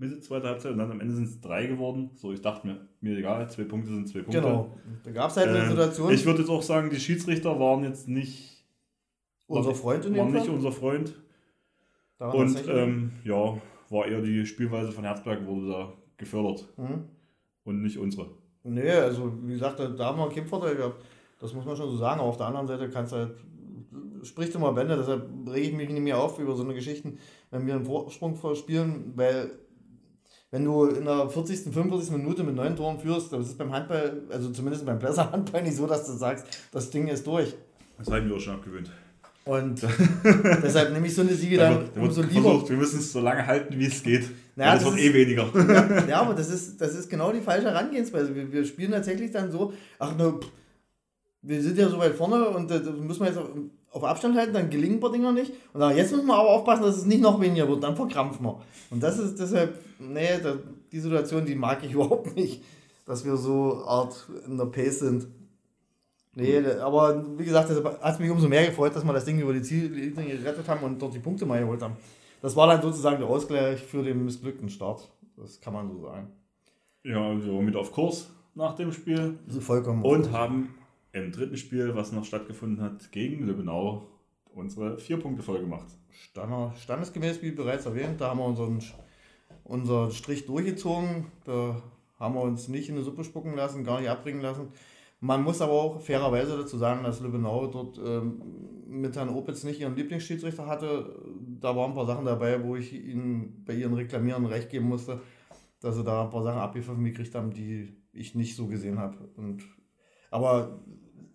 Mitte 0.00 0.18
zweiter 0.20 0.48
Halbzeit 0.48 0.72
und 0.72 0.78
dann 0.78 0.90
am 0.90 1.00
Ende 1.00 1.14
sind 1.14 1.28
es 1.28 1.40
drei 1.40 1.66
geworden. 1.66 2.10
So, 2.14 2.32
ich 2.32 2.40
dachte 2.40 2.66
mir, 2.66 2.88
mir 3.02 3.18
egal, 3.18 3.48
zwei 3.50 3.64
Punkte 3.64 3.90
sind 3.90 4.08
zwei 4.08 4.20
Punkte. 4.20 4.40
Genau. 4.40 4.74
Da 5.04 5.10
gab 5.12 5.30
es 5.30 5.36
halt 5.36 5.48
eine 5.48 5.58
äh, 5.58 5.68
Situation. 5.68 6.10
Ich 6.10 6.24
würde 6.24 6.40
jetzt 6.40 6.48
auch 6.48 6.62
sagen, 6.62 6.88
die 6.88 6.98
Schiedsrichter 6.98 7.60
waren 7.60 7.84
jetzt 7.84 8.08
nicht 8.08 8.64
unser 9.46 9.74
Freund 9.74 10.06
in 10.06 10.14
dem 10.14 10.24
Waren 10.24 10.32
nicht 10.32 10.48
unser 10.48 10.72
Freund. 10.72 11.14
Und 12.18 12.68
ähm, 12.68 13.12
ja, 13.24 13.58
war 13.90 14.06
eher 14.06 14.22
die 14.22 14.46
Spielweise 14.46 14.90
von 14.90 15.04
Herzberg 15.04 15.46
wurde 15.46 15.68
da 15.68 15.92
gefördert. 16.16 16.66
Mhm. 16.78 17.04
Und 17.64 17.82
nicht 17.82 17.98
unsere. 17.98 18.30
Nee, 18.62 18.90
also 18.90 19.32
wie 19.42 19.52
gesagt, 19.52 19.80
da 19.80 20.04
haben 20.04 20.18
wir 20.18 20.28
keinen 20.30 20.46
Vorteil 20.46 20.76
gehabt. 20.76 21.04
Das 21.40 21.52
muss 21.52 21.66
man 21.66 21.76
schon 21.76 21.90
so 21.90 21.96
sagen. 21.96 22.20
Aber 22.20 22.30
auf 22.30 22.36
der 22.38 22.46
anderen 22.46 22.66
Seite 22.66 22.88
kannst 22.88 23.12
du 23.12 23.16
halt, 23.16 23.34
spricht 24.22 24.54
immer 24.54 24.72
Bände, 24.72 24.96
deshalb 24.96 25.28
rege 25.46 25.68
ich 25.68 25.74
mich 25.74 25.90
nicht 25.90 26.02
mehr 26.02 26.18
auf 26.18 26.38
über 26.38 26.54
so 26.54 26.62
eine 26.62 26.74
Geschichten, 26.74 27.18
wenn 27.50 27.66
wir 27.66 27.74
einen 27.74 27.84
Vorsprung 27.84 28.36
verspielen, 28.36 29.12
weil 29.16 29.50
wenn 30.50 30.64
du 30.64 30.86
in 30.86 31.04
der 31.04 31.28
40., 31.28 31.72
45. 31.72 32.10
Minute 32.12 32.42
mit 32.42 32.56
neun 32.56 32.74
Toren 32.74 32.98
führst, 32.98 33.32
das 33.32 33.46
ist 33.46 33.58
beim 33.58 33.72
Handball, 33.72 34.22
also 34.30 34.50
zumindest 34.50 34.84
beim 34.84 34.98
Bläser-Handball 34.98 35.62
nicht 35.62 35.76
so, 35.76 35.86
dass 35.86 36.06
du 36.06 36.12
sagst, 36.12 36.46
das 36.72 36.90
Ding 36.90 37.06
ist 37.06 37.26
durch. 37.26 37.54
Das 37.98 38.08
habe 38.08 38.20
ich 38.20 38.24
mir 38.26 38.34
auch 38.34 38.40
schon 38.40 38.54
abgewöhnt. 38.54 38.90
Und 39.44 39.82
deshalb 40.62 40.92
nehme 40.92 41.06
ich 41.06 41.14
so 41.14 41.22
eine 41.22 41.34
Siege 41.34 41.56
dann 41.56 41.88
da 41.94 42.00
umso 42.00 42.22
lieber. 42.22 42.42
Versucht, 42.42 42.70
wir 42.70 42.76
müssen 42.76 42.98
es 42.98 43.12
so 43.12 43.20
lange 43.20 43.46
halten, 43.46 43.78
wie 43.78 43.86
es 43.86 44.02
geht. 44.02 44.28
Naja, 44.56 44.74
das, 44.74 44.84
das 44.84 44.92
wird 44.92 45.02
eh 45.02 45.14
weniger. 45.14 45.50
Ja, 45.54 46.06
ja, 46.06 46.20
aber 46.20 46.34
das 46.34 46.50
ist, 46.50 46.80
das 46.80 46.94
ist 46.94 47.08
genau 47.08 47.32
die 47.32 47.40
falsche 47.40 47.66
Herangehensweise. 47.66 48.34
Wir, 48.34 48.52
wir 48.52 48.64
spielen 48.64 48.90
tatsächlich 48.90 49.30
dann 49.30 49.50
so, 49.50 49.72
ach 49.98 50.16
ne, 50.16 50.34
wir 51.42 51.62
sind 51.62 51.78
ja 51.78 51.88
so 51.88 51.98
weit 51.98 52.14
vorne 52.14 52.48
und 52.48 52.70
äh, 52.70 52.78
müssen 52.78 53.20
wir 53.20 53.28
jetzt 53.28 53.40
auf 53.92 54.04
Abstand 54.04 54.36
halten, 54.36 54.52
dann 54.52 54.70
gelingen 54.70 54.96
ein 54.96 55.00
paar 55.00 55.12
Dinger 55.12 55.32
nicht. 55.32 55.52
Und 55.72 55.80
dann, 55.80 55.96
jetzt 55.96 56.12
müssen 56.12 56.26
wir 56.26 56.34
aber 56.34 56.50
aufpassen, 56.50 56.82
dass 56.82 56.98
es 56.98 57.06
nicht 57.06 57.20
noch 57.20 57.40
weniger 57.40 57.68
wird, 57.68 57.82
dann 57.82 57.96
verkrampfen 57.96 58.44
wir. 58.44 58.60
Und 58.90 59.02
das 59.02 59.18
ist 59.18 59.38
deshalb, 59.38 59.78
nee, 59.98 60.28
die 60.92 61.00
Situation, 61.00 61.44
die 61.44 61.54
mag 61.54 61.82
ich 61.84 61.92
überhaupt 61.94 62.36
nicht, 62.36 62.62
dass 63.06 63.24
wir 63.24 63.36
so 63.36 63.84
Art 63.84 64.28
in 64.46 64.56
der 64.56 64.66
Pace 64.66 65.00
sind. 65.00 65.26
Nee, 66.36 66.64
aber 66.80 67.24
wie 67.36 67.44
gesagt, 67.44 67.68
deshalb 67.70 68.00
hat 68.00 68.14
es 68.14 68.20
mich 68.20 68.30
umso 68.30 68.48
mehr 68.48 68.64
gefreut, 68.64 68.94
dass 68.94 69.04
wir 69.04 69.12
das 69.12 69.24
Ding 69.24 69.40
über 69.40 69.52
die 69.52 69.62
Ziellinie 69.62 70.38
gerettet 70.38 70.68
haben 70.68 70.84
und 70.84 71.02
dort 71.02 71.12
die 71.12 71.18
Punkte 71.18 71.44
mal 71.44 71.58
geholt 71.58 71.82
haben. 71.82 71.96
Das 72.40 72.54
war 72.54 72.68
dann 72.68 72.80
sozusagen 72.80 73.18
der 73.18 73.28
Ausgleich 73.28 73.82
für 73.82 74.02
den 74.02 74.24
missglückten 74.24 74.68
Start. 74.68 75.10
Das 75.36 75.60
kann 75.60 75.72
man 75.72 75.90
so 75.90 76.00
sagen. 76.00 76.28
Ja, 77.02 77.36
wir 77.36 77.52
waren 77.52 77.64
mit 77.64 77.74
auf 77.74 77.92
Kurs 77.92 78.30
nach 78.54 78.74
dem 78.74 78.92
Spiel. 78.92 79.38
Also 79.46 79.60
vollkommen. 79.60 80.04
Und 80.04 80.30
haben 80.30 80.74
im 81.12 81.32
dritten 81.32 81.56
Spiel, 81.56 81.94
was 81.94 82.12
noch 82.12 82.24
stattgefunden 82.24 82.82
hat, 82.82 83.12
gegen 83.12 83.44
Lübbenau 83.44 84.06
unsere 84.54 84.98
vier 84.98 85.18
Punkte 85.18 85.42
voll 85.42 85.60
gemacht. 85.60 85.86
Stand, 86.10 86.76
standesgemäß, 86.78 87.42
wie 87.42 87.52
bereits 87.52 87.86
erwähnt, 87.86 88.20
da 88.20 88.30
haben 88.30 88.38
wir 88.38 88.46
unseren, 88.46 88.80
unseren 89.64 90.10
Strich 90.12 90.46
durchgezogen. 90.46 91.26
Da 91.44 91.82
haben 92.18 92.34
wir 92.34 92.42
uns 92.42 92.68
nicht 92.68 92.88
in 92.88 92.96
die 92.96 93.02
Suppe 93.02 93.24
spucken 93.24 93.54
lassen, 93.54 93.84
gar 93.84 94.00
nicht 94.00 94.10
abbringen 94.10 94.42
lassen. 94.42 94.68
Man 95.20 95.42
muss 95.42 95.60
aber 95.60 95.72
auch 95.72 96.00
fairerweise 96.00 96.56
dazu 96.56 96.78
sagen, 96.78 97.04
dass 97.04 97.20
Lübbenau 97.20 97.66
dort 97.66 97.98
ähm, 97.98 98.40
mit 98.88 99.16
Herrn 99.16 99.28
Opitz 99.28 99.64
nicht 99.64 99.80
ihren 99.80 99.94
Lieblingsschiedsrichter 99.94 100.66
hatte. 100.66 101.14
Da 101.60 101.76
waren 101.76 101.90
ein 101.90 101.94
paar 101.94 102.06
Sachen 102.06 102.24
dabei, 102.24 102.62
wo 102.64 102.74
ich 102.76 102.92
ihnen 102.92 103.62
bei 103.66 103.74
ihren 103.74 103.92
Reklamieren 103.92 104.46
recht 104.46 104.70
geben 104.70 104.88
musste, 104.88 105.20
dass 105.80 105.96
sie 105.96 106.04
da 106.04 106.24
ein 106.24 106.30
paar 106.30 106.42
Sachen 106.42 106.60
abgepfiffen 106.60 107.04
gekriegt 107.04 107.34
haben, 107.34 107.50
die 107.50 107.94
ich 108.12 108.34
nicht 108.34 108.56
so 108.56 108.66
gesehen 108.66 108.98
habe. 108.98 109.16
Aber 110.30 110.80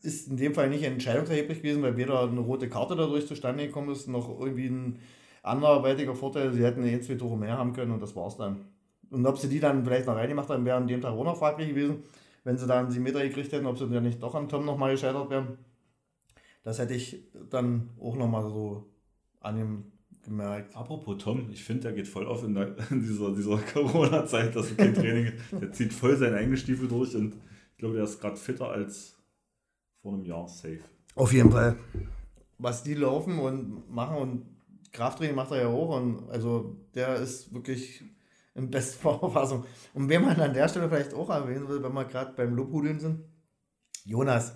ist 0.06 0.30
in 0.30 0.38
dem 0.38 0.53
Fall 0.53 0.70
nicht 0.70 0.84
entscheidungserheblich 0.84 1.60
gewesen, 1.60 1.82
weil 1.82 1.97
weder 1.97 2.22
eine 2.22 2.39
rote 2.39 2.70
Karte 2.70 2.95
dadurch 2.95 3.28
zustande 3.28 3.66
gekommen 3.66 3.91
ist, 3.91 4.08
noch 4.08 4.39
irgendwie 4.39 4.68
ein 4.68 4.99
anderweitiger 5.43 6.16
Vorteil. 6.16 6.53
Sie 6.53 6.64
hätten 6.64 6.84
ein, 6.84 7.01
zwei 7.01 7.16
Tore 7.16 7.38
mehr 7.38 7.58
haben 7.58 7.74
können 7.74 7.91
und 7.91 8.01
das 8.01 8.16
war's 8.16 8.38
dann. 8.38 8.66
Und 9.12 9.26
ob 9.26 9.38
sie 9.38 9.49
die 9.49 9.60
dann 9.60 9.84
vielleicht 9.84 10.08
noch 10.08 10.16
reingemacht 10.16 10.49
haben, 10.49 10.66
wäre 10.66 10.78
an 10.78 10.88
dem 10.88 11.01
Tag 11.01 11.14
auch 11.14 11.24
noch 11.24 11.38
fraglich 11.38 11.70
gewesen, 11.70 12.03
wenn 12.43 12.58
sie 12.58 12.68
dann 12.68 12.89
7 12.89 13.03
Meter 13.03 13.22
gekriegt 13.22 13.51
hätten, 13.51 13.66
ob 13.66 13.78
sie 13.78 13.88
dann 13.88 14.03
nicht 14.03 14.22
doch 14.22 14.36
an 14.36 14.49
Tom 14.49 14.66
nochmal 14.66 14.91
gescheitert 14.91 15.30
wären. 15.30 15.58
Das 16.64 16.80
hätte 16.80 16.95
ich 16.95 17.24
dann 17.49 17.89
auch 17.99 18.16
nochmal 18.16 18.43
so 18.43 18.89
an 19.39 19.58
ihm 19.58 19.84
gemerkt. 20.24 20.76
Apropos 20.76 21.18
Tom, 21.20 21.49
ich 21.51 21.64
finde, 21.64 21.84
der 21.84 21.93
geht 21.93 22.08
voll 22.08 22.26
auf 22.26 22.43
in, 22.43 22.56
der, 22.56 22.76
in 22.89 23.01
dieser, 23.01 23.34
dieser 23.34 23.58
Corona-Zeit, 23.74 24.56
dass 24.56 24.72
er 24.72 24.78
kein 24.78 24.93
Training 24.95 25.32
Der 25.51 25.72
zieht 25.72 25.93
voll 25.93 26.18
sein 26.18 26.34
eigenes 26.34 26.62
Stiefel 26.62 26.88
durch 26.88 27.16
und 27.16 27.36
ich 27.72 27.78
glaube, 27.78 27.95
der 27.95 28.06
ist 28.06 28.20
gerade 28.20 28.38
fitter 28.38 28.70
als 28.70 29.16
vor 30.06 30.14
einem 30.14 30.24
Jahr 30.24 30.47
safe. 30.47 30.82
Auf 31.16 31.34
jeden 31.34 31.51
Fall. 31.51 31.78
Was 32.60 32.84
die 32.84 32.93
laufen 32.93 33.39
und 33.39 33.91
machen 33.91 34.18
und 34.18 34.45
Krafttraining 34.91 35.36
macht 35.36 35.49
er 35.49 35.62
ja 35.62 35.68
auch 35.68 35.97
und 35.97 36.30
also 36.30 36.78
der 36.93 37.16
ist 37.16 37.51
wirklich 37.51 38.03
in 38.53 38.70
besten 38.70 38.99
Verfassung. 39.20 39.66
Und 39.95 40.08
wen 40.08 40.22
man 40.22 40.39
an 40.39 40.53
der 40.53 40.70
Stelle 40.70 40.88
vielleicht 40.89 41.16
auch 41.16 41.32
erwähnen 41.32 41.68
will, 41.68 41.82
wenn 41.82 41.91
wir 41.91 42.06
gerade 42.06 42.34
beim 42.38 42.53
Lobhudeln 42.53 42.99
sind, 42.99 43.24
Jonas. 44.06 44.56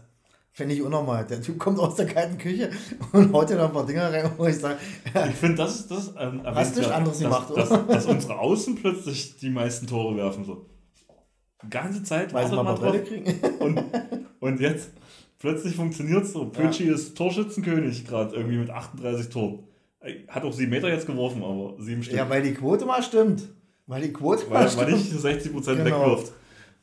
Fände 0.52 0.76
ich 0.76 0.82
unnormal. 0.84 1.26
Der 1.26 1.42
Typ 1.42 1.58
kommt 1.58 1.80
aus 1.80 1.96
der 1.96 2.06
kalten 2.06 2.38
Küche 2.38 2.70
und 3.12 3.34
haut 3.34 3.50
ja 3.50 3.56
noch 3.56 3.66
ein 3.66 3.74
paar 3.74 3.86
Dinger 3.86 4.12
rein, 4.12 4.32
wo 4.38 4.46
ich 4.46 4.58
sage. 4.58 4.78
ich 5.06 5.36
finde, 5.36 5.58
das 5.58 5.80
ist 5.80 5.92
das. 5.92 6.14
Ähm, 6.18 6.42
Hast 6.44 6.78
du 6.78 6.94
anderes 6.94 7.20
dass, 7.20 7.28
gemacht, 7.28 7.50
dass, 7.56 7.70
dass, 7.70 7.88
dass, 7.88 8.06
unsere 8.06 8.38
Außen 8.38 8.76
plötzlich 8.76 9.38
die 9.38 9.50
meisten 9.50 9.88
Tore 9.88 10.16
werfen. 10.16 10.46
So. 10.46 10.66
Die 11.64 11.70
ganze 11.70 12.04
Zeit 12.04 12.34
Weil 12.34 12.48
sie 12.48 12.56
mal 12.56 12.76
drauf. 12.76 12.96
kriegen. 13.04 13.34
Und, 13.60 13.84
und 14.40 14.60
jetzt 14.60 14.92
plötzlich 15.40 15.76
funktioniert 15.76 16.24
es 16.24 16.34
so. 16.34 16.46
Pötschi 16.46 16.88
ja. 16.88 16.94
ist 16.94 17.18
Torschützenkönig 17.18 18.06
gerade 18.06 18.36
irgendwie 18.36 18.58
mit 18.58 18.70
38 18.70 19.30
Toren. 19.30 19.64
Hat 20.28 20.44
auch 20.44 20.54
7 20.54 20.70
Meter 20.70 20.90
jetzt 20.90 21.08
geworfen, 21.08 21.44
aber 21.44 21.76
7 21.80 22.04
Stück. 22.04 22.16
Ja, 22.16 22.30
weil 22.30 22.44
die 22.44 22.54
Quote 22.54 22.86
mal 22.86 23.02
stimmt. 23.02 23.50
Weil 23.88 24.04
die 24.04 24.14
Quote 24.14 24.50
weil, 24.50 24.66
mal 24.66 24.78
weil 24.78 24.92
nicht 24.94 25.12
60% 25.12 25.50
genau. 25.52 25.84
wegwirft. 25.84 26.34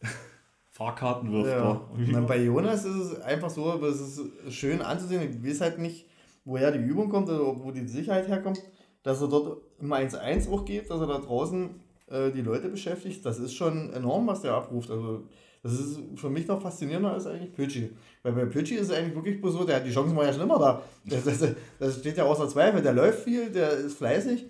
Fahrkarten 0.70 1.32
wirft. 1.32 1.50
Ja. 1.50 1.88
Und 1.96 2.26
bei 2.26 2.42
Jonas 2.42 2.84
ist 2.84 2.96
es 2.96 3.20
einfach 3.20 3.48
so, 3.48 3.70
aber 3.70 3.88
es 3.88 4.00
ist 4.00 4.20
schön 4.50 4.82
anzusehen. 4.82 5.22
Ich 5.30 5.48
weiß 5.48 5.60
halt 5.60 5.78
nicht, 5.78 6.06
woher 6.44 6.70
die 6.72 6.80
Übung 6.80 7.08
kommt 7.08 7.28
oder 7.28 7.40
wo 7.62 7.70
die 7.70 7.86
Sicherheit 7.86 8.28
herkommt, 8.28 8.62
dass 9.02 9.20
er 9.20 9.28
dort 9.28 9.62
im 9.80 9.92
1-1 9.92 10.50
auch 10.50 10.64
geht, 10.64 10.90
dass 10.90 11.00
er 11.00 11.06
da 11.06 11.18
draußen 11.18 11.80
äh, 12.08 12.30
die 12.32 12.42
Leute 12.42 12.68
beschäftigt. 12.68 13.24
Das 13.24 13.38
ist 13.38 13.54
schon 13.54 13.92
enorm, 13.92 14.26
was 14.26 14.42
der 14.42 14.52
abruft. 14.52 14.90
Also 14.90 15.28
das 15.62 15.72
ist 15.72 16.00
für 16.16 16.30
mich 16.30 16.46
noch 16.46 16.60
faszinierender 16.60 17.12
als 17.12 17.26
eigentlich 17.26 17.52
Pötschi. 17.52 17.90
Weil 18.22 18.32
bei 18.32 18.44
Pötschi 18.46 18.74
ist 18.74 18.90
es 18.90 18.96
eigentlich 18.96 19.14
wirklich 19.14 19.38
so, 19.42 19.64
der, 19.64 19.80
die 19.80 19.90
Chancen 19.90 20.16
waren 20.16 20.26
ja 20.26 20.32
schon 20.32 20.42
immer 20.42 20.58
da. 20.58 20.82
Das, 21.04 21.24
das, 21.24 21.54
das 21.78 21.98
steht 21.98 22.16
ja 22.16 22.24
außer 22.24 22.48
Zweifel. 22.48 22.82
Der 22.82 22.92
läuft 22.92 23.24
viel, 23.24 23.50
der 23.50 23.72
ist 23.72 23.98
fleißig. 23.98 24.46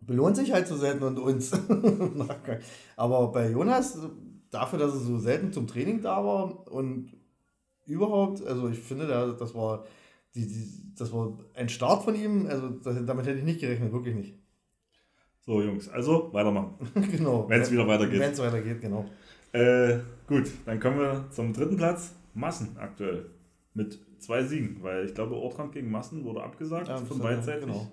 Belohnt 0.00 0.36
sich 0.36 0.52
halt 0.52 0.66
so 0.66 0.76
selten 0.76 1.04
und 1.04 1.18
uns. 1.18 1.52
Aber 2.96 3.32
bei 3.32 3.50
Jonas, 3.50 3.98
dafür, 4.50 4.78
dass 4.78 4.94
er 4.94 5.00
so 5.00 5.18
selten 5.18 5.52
zum 5.52 5.66
Training 5.66 6.02
da 6.02 6.24
war 6.24 6.70
und 6.70 7.12
überhaupt, 7.86 8.44
also 8.44 8.68
ich 8.68 8.78
finde, 8.78 9.06
das 9.38 9.54
war 9.54 9.84
die, 10.34 10.46
die, 10.46 10.94
das 10.96 11.12
war 11.12 11.38
ein 11.54 11.68
Start 11.68 12.02
von 12.02 12.14
ihm, 12.14 12.46
also 12.46 12.68
damit 12.68 13.26
hätte 13.26 13.38
ich 13.38 13.44
nicht 13.44 13.60
gerechnet, 13.60 13.92
wirklich 13.92 14.14
nicht. 14.14 14.34
So, 15.40 15.60
Jungs, 15.60 15.88
also 15.88 16.32
weitermachen. 16.32 16.74
genau. 17.12 17.48
Wenn 17.48 17.60
es 17.60 17.70
wieder 17.70 17.86
weitergeht. 17.86 18.18
Wenn 18.18 18.32
es 18.32 18.38
weitergeht, 18.38 18.80
genau. 18.80 19.04
Äh, 19.54 20.00
gut, 20.26 20.50
dann 20.66 20.80
kommen 20.80 20.98
wir 20.98 21.30
zum 21.30 21.52
dritten 21.52 21.76
Platz. 21.76 22.16
Massen 22.34 22.76
aktuell. 22.76 23.30
Mit 23.72 23.98
zwei 24.18 24.42
Siegen, 24.42 24.82
weil 24.82 25.04
ich 25.04 25.14
glaube, 25.14 25.36
Ortrand 25.36 25.72
gegen 25.72 25.90
Massen 25.90 26.24
wurde 26.24 26.42
abgesagt 26.42 26.88
ja, 26.88 26.96
von 26.96 27.20
beidseitig. 27.20 27.66
Genau. 27.66 27.92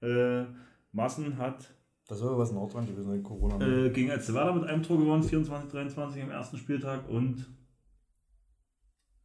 Äh, 0.00 0.46
Massen 0.92 1.38
hat. 1.38 1.74
Das 2.06 2.22
war 2.22 2.38
was 2.38 2.52
in 2.52 2.56
Ortrand 2.56 2.88
gewesen 2.88 3.14
in 3.14 3.22
Corona. 3.24 3.66
Äh, 3.66 3.90
gegen 3.90 4.10
Elzevada 4.10 4.52
mit 4.52 4.62
einem 4.64 4.84
Tor 4.84 4.98
gewonnen, 4.98 5.24
24-23 5.24 6.22
am 6.22 6.30
ersten 6.30 6.56
Spieltag 6.56 7.08
und. 7.08 7.46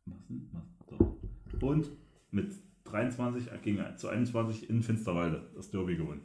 Massen, 0.05 0.49
Massen, 0.51 1.62
und 1.62 1.91
mit 2.32 2.53
23 2.86 3.49
gegen 3.62 3.86
zu 3.97 4.07
21 4.07 4.68
in 4.68 4.82
Finsterwalde 4.82 5.47
das 5.55 5.70
Derby 5.70 5.95
gewonnen. 5.95 6.22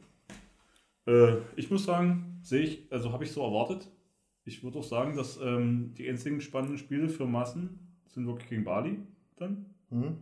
Äh, 1.07 1.37
ich 1.57 1.71
muss 1.71 1.85
sagen, 1.85 2.41
sehe 2.43 2.63
ich, 2.63 2.91
also 2.91 3.13
habe 3.13 3.25
ich 3.25 3.33
so 3.33 3.43
erwartet 3.43 3.91
ich 4.47 4.63
würde 4.63 4.79
auch 4.79 4.85
sagen, 4.85 5.17
dass 5.17 5.39
ähm, 5.43 5.93
die 5.99 6.09
einzigen 6.09 6.41
spannenden 6.41 6.79
Spiele 6.79 7.09
für 7.09 7.27
Massen 7.27 7.81
sind 8.07 8.27
wirklich 8.27 8.49
gegen 8.49 8.65
Bali 8.65 8.99
dann. 9.37 9.67
Mhm. 9.91 10.19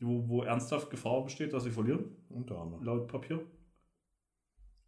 Wo, 0.00 0.28
wo 0.28 0.42
ernsthaft 0.42 0.90
Gefahr 0.90 1.24
besteht, 1.24 1.52
dass 1.52 1.64
sie 1.64 1.70
verlieren. 1.70 2.04
Unter 2.28 2.58
anderem. 2.58 2.84
Laut 2.84 3.08
Papier. 3.08 3.40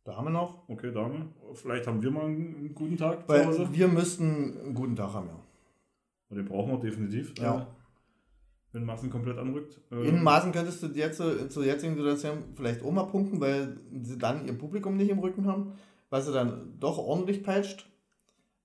Dame 0.05 0.31
noch. 0.31 0.69
Okay, 0.69 0.93
Dame. 0.93 1.29
Vielleicht 1.55 1.87
haben 1.87 2.03
wir 2.03 2.11
mal 2.11 2.27
einen 2.27 2.75
guten 2.75 2.97
Tag 2.97 3.29
Weil 3.29 3.43
zu 3.43 3.49
Hause. 3.49 3.69
Wir 3.73 3.89
müssten 3.89 4.59
einen 4.61 4.75
guten 4.75 4.97
Tag 4.97 5.13
haben, 5.13 5.29
ja. 5.29 5.41
Und 6.29 6.37
den 6.37 6.47
brauchen 6.47 6.73
wir 6.73 6.79
definitiv. 6.79 7.35
Ja. 7.39 7.61
Äh, 7.61 7.67
wenn 8.73 8.85
Maßen 8.85 9.11
komplett 9.11 9.39
anrückt. 9.39 9.81
Äh, 9.91 10.09
In 10.09 10.23
Maßen 10.23 10.53
könntest 10.53 10.83
du 10.83 10.87
jetzt 10.89 11.17
zur 11.17 11.65
jetzigen 11.65 11.97
Situation 11.97 12.45
vielleicht 12.55 12.85
auch 12.85 12.93
mal 12.93 13.05
punkten, 13.05 13.41
weil 13.41 13.77
sie 14.03 14.17
dann 14.17 14.47
ihr 14.47 14.57
Publikum 14.57 14.97
nicht 14.97 15.11
im 15.11 15.19
Rücken 15.19 15.47
haben, 15.47 15.73
weil 16.09 16.23
sie 16.23 16.33
dann 16.33 16.79
doch 16.79 16.99
ordentlich 16.99 17.43
peitscht. 17.43 17.90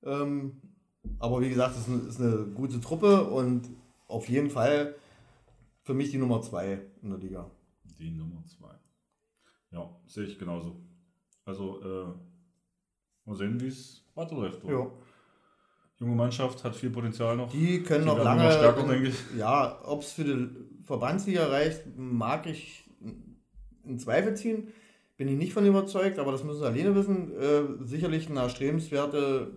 Ähm, 0.06 0.62
aber 1.20 1.42
wie 1.42 1.50
gesagt, 1.50 1.76
es 1.76 1.88
ist, 1.88 2.08
ist 2.08 2.22
eine, 2.22 2.46
gute 2.48 2.80
Truppe 2.80 3.24
und 3.24 3.70
auf 4.08 4.30
jeden 4.30 4.50
Fall 4.50 4.96
für 5.84 5.94
mich 5.94 6.12
die 6.12 6.18
Nummer 6.18 6.42
2 6.42 6.80
in 7.02 7.10
der 7.10 7.20
Liga. 7.20 7.52
Die 8.00 8.12
Nummer 8.12 8.44
2. 8.46 8.68
Ja, 9.72 9.90
sehe 10.08 10.26
ich 10.26 10.38
genauso. 10.38 10.82
Also, 11.46 11.82
äh, 11.82 12.06
mal 13.26 13.36
sehen, 13.36 13.60
wie 13.60 13.68
es 13.68 14.04
weiterläuft. 14.16 14.64
Ja. 14.64 14.88
Junge 15.98 16.16
Mannschaft 16.16 16.64
hat 16.64 16.76
viel 16.76 16.90
Potenzial 16.90 17.38
noch. 17.38 17.52
Die 17.52 17.82
können 17.82 18.04
die 18.04 18.10
noch 18.10 18.22
lange. 18.22 18.52
Stärker, 18.52 18.84
denke 18.84 19.10
ich. 19.10 19.16
Ja, 19.38 19.80
ob 19.86 20.02
es 20.02 20.12
für 20.12 20.26
die 20.26 20.50
Verbandsliga 20.84 21.48
reicht, 21.48 21.84
mag 21.96 22.48
ich 22.48 22.84
in 23.86 24.00
Zweifel 24.00 24.36
ziehen. 24.36 24.74
Bin 25.18 25.30
ich 25.30 25.38
nicht 25.38 25.54
von 25.54 25.66
überzeugt, 25.66 26.20
aber 26.20 26.34
das 26.34 26.44
müssen 26.44 26.60
sie 26.60 26.66
alleine 26.66 26.94
wissen. 26.96 27.32
Äh, 27.40 27.86
sicherlich 27.86 28.30
eine 28.30 28.42
erstrebenswerte 28.42 29.54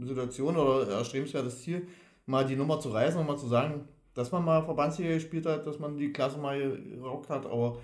Situation 0.00 0.56
oder 0.56 0.88
erstrebenswertes 0.88 1.62
Ziel, 1.62 1.86
mal 2.26 2.44
die 2.44 2.56
Nummer 2.56 2.80
zu 2.80 2.90
reißen 2.90 3.20
und 3.20 3.26
mal 3.26 3.38
zu 3.38 3.46
sagen, 3.46 3.88
dass 4.14 4.32
man 4.32 4.44
mal 4.44 4.64
Verbandsliga 4.64 5.14
gespielt 5.14 5.46
hat, 5.46 5.66
dass 5.66 5.78
man 5.78 5.96
die 5.96 6.12
Klasse 6.12 6.38
mal 6.38 6.58
gerockt 6.58 7.30
hat, 7.30 7.46
aber 7.46 7.78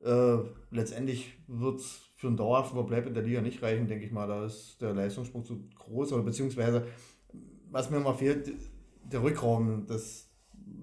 äh, 0.00 0.38
letztendlich 0.70 1.34
wird 1.46 1.80
es 1.80 2.00
für 2.14 2.28
einen 2.28 2.36
dauerhaften 2.36 2.76
Verbleib 2.76 3.06
in 3.06 3.14
der 3.14 3.22
Liga 3.22 3.40
nicht 3.40 3.62
reichen, 3.62 3.86
denke 3.86 4.04
ich 4.04 4.12
mal. 4.12 4.26
Da 4.26 4.44
ist 4.44 4.80
der 4.80 4.94
Leistungssprung 4.94 5.44
zu 5.44 5.64
groß 5.78 6.12
oder 6.12 6.22
beziehungsweise, 6.22 6.86
was 7.70 7.90
mir 7.90 8.00
mal 8.00 8.14
fehlt, 8.14 8.52
der 9.04 9.22
Rückraum, 9.22 9.86
das, 9.86 10.28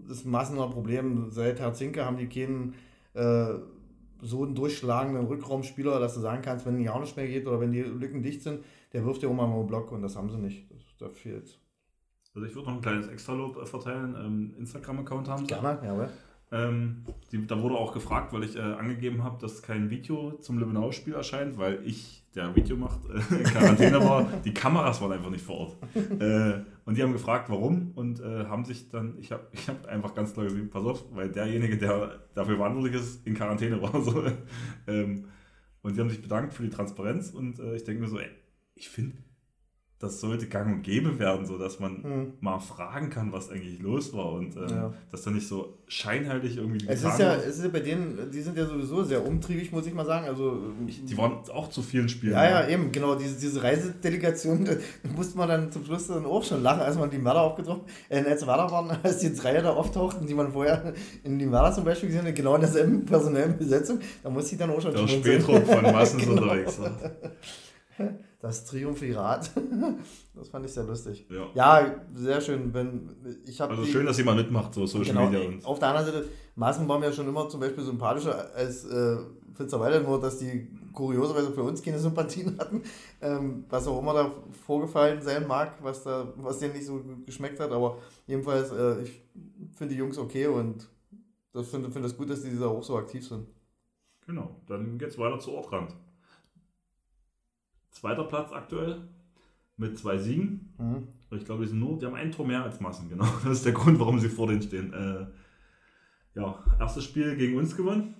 das 0.07 0.17
ist 0.17 0.25
ein 0.25 0.31
massener 0.31 0.67
Problem. 0.67 1.29
Seit 1.29 1.59
Herr 1.59 1.73
Zinke 1.73 2.05
haben 2.05 2.17
die 2.17 2.29
keinen 2.29 2.75
äh, 3.13 3.55
so 4.21 4.43
einen 4.43 4.55
durchschlagenden 4.55 5.25
Rückraumspieler, 5.25 5.99
dass 5.99 6.15
du 6.15 6.19
sagen 6.19 6.41
kannst, 6.41 6.65
wenn 6.65 6.75
ein 6.75 7.01
nicht 7.01 7.17
mehr 7.17 7.27
geht 7.27 7.47
oder 7.47 7.59
wenn 7.59 7.71
die 7.71 7.81
Lücken 7.81 8.23
dicht 8.23 8.43
sind, 8.43 8.63
der 8.95 9.05
wirft 9.05 9.21
ja 9.21 9.29
auch 9.29 9.33
mal 9.33 9.43
einen 9.43 9.67
Block 9.67 9.91
und 9.91 10.01
das 10.01 10.15
haben 10.15 10.29
sie 10.29 10.37
nicht. 10.37 10.71
Das, 10.71 10.79
da 10.97 11.09
fehlt 11.09 11.59
Also 12.33 12.47
ich 12.47 12.55
würde 12.55 12.69
noch 12.69 12.77
ein 12.77 12.81
kleines 12.81 13.09
Extra-Lob 13.09 13.57
äh, 13.57 13.65
verteilen. 13.65 14.15
Ähm, 14.17 14.53
Instagram-Account 14.57 15.27
haben 15.27 15.45
sie. 15.45 15.53
Gerne, 15.53 15.79
ja. 15.83 16.09
Ähm, 16.51 17.03
die, 17.29 17.45
da 17.45 17.61
wurde 17.61 17.75
auch 17.75 17.91
gefragt, 17.91 18.31
weil 18.31 18.45
ich 18.45 18.55
äh, 18.55 18.61
angegeben 18.61 19.21
habe, 19.21 19.37
dass 19.41 19.61
kein 19.61 19.89
Video 19.89 20.37
zum 20.39 20.59
Lübbenau-Spiel 20.59 21.13
erscheint, 21.13 21.57
weil 21.57 21.81
ich, 21.83 22.23
der 22.35 22.55
Video 22.55 22.77
macht, 22.77 23.01
äh, 23.09 23.35
in 23.35 23.43
Quarantäne 23.43 23.99
war. 23.99 24.27
Die 24.45 24.53
Kameras 24.53 25.01
waren 25.01 25.11
einfach 25.11 25.29
nicht 25.29 25.43
vor 25.43 25.57
Ort. 25.57 25.77
Äh, 25.95 26.61
und 26.85 26.95
die 26.95 27.03
haben 27.03 27.11
gefragt, 27.11 27.49
warum 27.49 27.91
und 27.95 28.21
äh, 28.21 28.45
haben 28.45 28.63
sich 28.63 28.87
dann, 28.89 29.17
ich 29.19 29.31
habe 29.33 29.47
ich 29.51 29.67
hab 29.67 29.85
einfach 29.87 30.13
ganz 30.13 30.33
klar 30.33 30.45
gesehen, 30.45 30.69
pass 30.69 30.85
auf, 30.85 31.03
weil 31.13 31.29
derjenige, 31.29 31.77
der 31.77 32.21
dafür 32.33 32.55
verantwortlich 32.55 32.95
ist, 32.95 33.27
in 33.27 33.33
Quarantäne 33.33 33.81
war. 33.81 33.91
So. 34.01 34.23
Ähm, 34.87 35.25
und 35.81 35.95
die 35.95 35.99
haben 35.99 36.09
sich 36.09 36.21
bedankt 36.21 36.53
für 36.53 36.63
die 36.63 36.69
Transparenz 36.69 37.31
und 37.31 37.59
äh, 37.59 37.75
ich 37.75 37.83
denke 37.83 38.01
mir 38.01 38.07
so, 38.07 38.17
ey, 38.19 38.29
ich 38.75 38.89
finde, 38.89 39.17
das 39.99 40.19
sollte 40.19 40.47
gang 40.47 40.71
und 40.73 40.81
gäbe 40.83 41.19
werden, 41.19 41.45
so 41.45 41.57
dass 41.57 41.79
man 41.79 42.03
hm. 42.03 42.33
mal 42.41 42.59
fragen 42.59 43.09
kann, 43.09 43.31
was 43.31 43.49
eigentlich 43.49 43.79
los 43.79 44.13
war 44.13 44.33
und 44.33 44.55
ähm, 44.57 44.67
ja. 44.69 44.93
dass 45.09 45.23
da 45.23 45.31
nicht 45.31 45.47
so 45.47 45.79
scheinheilig 45.87 46.57
irgendwie 46.57 46.85
es 46.85 47.03
ist 47.03 47.17
ja, 47.17 47.35
es 47.35 47.57
ist 47.57 47.63
ja 47.63 47.69
bei 47.69 47.79
denen, 47.79 48.29
die 48.29 48.41
sind 48.41 48.57
ja 48.57 48.65
sowieso 48.65 49.03
sehr 49.03 49.25
umtriebig, 49.25 49.71
muss 49.71 49.87
ich 49.87 49.93
mal 49.93 50.05
sagen. 50.05 50.27
Also 50.27 50.73
ich, 50.85 51.05
die 51.05 51.17
waren 51.17 51.39
auch 51.49 51.69
zu 51.69 51.81
vielen 51.81 52.09
Spielen. 52.09 52.33
Ja, 52.33 52.43
ja, 52.43 52.67
eben, 52.67 52.91
genau. 52.91 53.15
Diese, 53.15 53.39
diese 53.39 53.63
Reisedelegation, 53.63 54.65
da 54.65 54.73
musste 55.15 55.37
man 55.37 55.47
dann 55.47 55.71
zum 55.71 55.85
Schluss 55.85 56.07
dann 56.07 56.25
auch 56.25 56.43
schon 56.43 56.61
lachen, 56.61 56.81
als 56.81 56.97
man 56.97 57.09
die 57.09 57.17
Mörder 57.17 57.41
aufgetroffen, 57.41 57.83
äh, 58.09 58.21
als 58.23 58.45
Werder 58.45 58.69
waren, 58.71 58.89
als 59.03 59.19
die 59.19 59.33
drei 59.33 59.61
da 59.61 59.73
auftauchten, 59.73 60.27
die 60.27 60.33
man 60.33 60.51
vorher 60.51 60.93
in 61.23 61.39
die 61.39 61.45
Mörder 61.45 61.73
zum 61.73 61.85
Beispiel 61.85 62.09
gesehen 62.09 62.27
hat, 62.27 62.35
genau 62.35 62.55
in 62.55 62.61
derselben 62.61 63.05
personellen 63.05 63.57
Besetzung, 63.57 63.99
da 64.21 64.29
musste 64.29 64.53
ich 64.53 64.59
dann 64.59 64.71
auch 64.71 64.81
schon 64.81 64.93
Der 64.93 65.07
Spätrupp 65.07 65.65
von 65.65 65.81
Massens 65.91 66.23
genau. 66.23 66.41
unterwegs. 66.41 66.79
Das 68.45 68.63
Triumphirat. 68.63 69.49
Das 70.35 70.49
fand 70.49 70.65
ich 70.65 70.73
sehr 70.73 70.83
lustig. 70.83 71.25
Ja, 71.29 71.47
ja 71.53 71.95
sehr 72.13 72.41
schön. 72.41 72.73
Wenn, 72.73 73.09
ich 73.47 73.59
also 73.61 73.83
die, 73.83 73.89
schön, 73.89 74.05
dass 74.05 74.17
jemand 74.17 74.37
mitmacht, 74.37 74.73
so 74.73 74.85
Social 74.85 75.13
genau, 75.13 75.29
Media. 75.29 75.47
Und. 75.47 75.65
Auf 75.65 75.79
der 75.79 75.87
anderen 75.87 76.05
Seite, 76.07 76.29
Maßen 76.55 76.85
war 76.89 76.99
mir 76.99 77.13
schon 77.13 77.25
immer 77.25 77.47
zum 77.47 77.61
Beispiel 77.61 77.85
sympathischer 77.85 78.53
als 78.53 78.83
äh, 78.83 79.15
Finsterwalde, 79.53 80.01
nur 80.01 80.19
dass 80.19 80.39
die 80.39 80.67
kurioserweise 80.91 81.53
für 81.53 81.63
uns 81.63 81.81
keine 81.81 81.97
Sympathien 81.97 82.55
hatten. 82.59 82.83
Ähm, 83.21 83.63
was 83.69 83.87
auch 83.87 83.97
immer 83.97 84.13
da 84.13 84.31
vorgefallen 84.65 85.21
sein 85.21 85.47
mag, 85.47 85.77
was, 85.81 86.03
da, 86.03 86.27
was 86.35 86.59
denen 86.59 86.73
nicht 86.73 86.85
so 86.85 87.01
geschmeckt 87.25 87.61
hat. 87.61 87.71
Aber 87.71 87.97
jedenfalls, 88.27 88.71
äh, 88.71 89.03
ich 89.03 89.23
finde 89.73 89.93
die 89.93 89.99
Jungs 89.99 90.17
okay 90.17 90.47
und 90.47 90.85
das 91.53 91.69
finde 91.69 91.89
find 91.89 92.03
das 92.03 92.17
gut, 92.17 92.29
dass 92.29 92.43
die 92.43 92.59
da 92.59 92.67
auch 92.67 92.83
so 92.83 92.97
aktiv 92.97 93.25
sind. 93.25 93.47
Genau, 94.27 94.53
dann 94.67 94.97
geht 94.97 95.09
es 95.09 95.17
weiter 95.17 95.39
zu 95.39 95.53
Ortrand. 95.53 95.95
Zweiter 97.95 98.25
Platz 98.25 98.51
aktuell 98.51 99.07
mit 99.77 99.97
zwei 99.97 100.17
Siegen. 100.17 100.73
Mhm. 100.77 101.07
Ich 101.31 101.45
glaube, 101.45 101.63
die 101.63 101.69
sind 101.69 101.79
nur, 101.79 101.97
die 101.97 102.05
haben 102.05 102.15
ein 102.15 102.31
Tor 102.31 102.45
mehr 102.45 102.63
als 102.63 102.79
Massen, 102.79 103.09
genau. 103.09 103.25
Das 103.43 103.53
ist 103.53 103.65
der 103.65 103.73
Grund, 103.73 103.99
warum 103.99 104.19
sie 104.19 104.29
vor 104.29 104.47
denen 104.47 104.61
stehen. 104.61 104.93
Äh, 104.93 105.27
ja, 106.37 106.63
erstes 106.79 107.05
Spiel 107.05 107.35
gegen 107.37 107.57
uns 107.57 107.75
gewonnen 107.75 108.15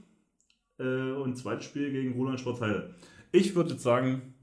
äh, 0.80 1.11
und 1.11 1.38
zweites 1.38 1.65
Spiel 1.65 1.91
gegen 1.91 2.13
Roland 2.13 2.39
Sportheide. 2.39 2.95
Ich 3.32 3.53
würde 3.53 3.71
jetzt 3.71 3.84
sagen, 3.84 4.34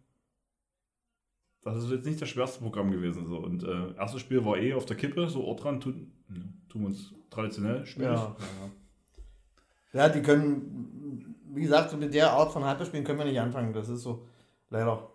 das 1.63 1.83
ist 1.83 1.91
jetzt 1.91 2.07
nicht 2.07 2.21
das 2.21 2.29
schwerste 2.29 2.61
Programm 2.61 2.91
gewesen. 2.91 3.27
So. 3.27 3.39
Und 3.39 3.63
äh, 3.63 3.95
erstes 3.95 4.21
Spiel 4.21 4.45
war 4.45 4.59
eh 4.59 4.75
auf 4.75 4.85
der 4.85 4.97
Kippe, 4.97 5.31
so 5.31 5.45
Ortrand 5.45 5.83
tun, 5.83 6.13
tun 6.69 6.83
wir 6.83 6.89
uns 6.89 7.15
traditionell 7.31 7.87
schwierig. 7.87 8.19
Ja, 8.19 8.37
ja. 9.93 10.01
ja, 10.01 10.09
die 10.11 10.21
können, 10.21 11.35
wie 11.55 11.63
gesagt, 11.63 11.99
mit 11.99 12.13
der 12.13 12.33
Art 12.33 12.53
von 12.53 12.65
Handballspielen 12.65 13.07
können 13.07 13.19
wir 13.19 13.25
nicht 13.25 13.41
anfangen. 13.41 13.73
Das 13.73 13.89
ist 13.89 14.03
so, 14.03 14.27
leider. 14.69 15.09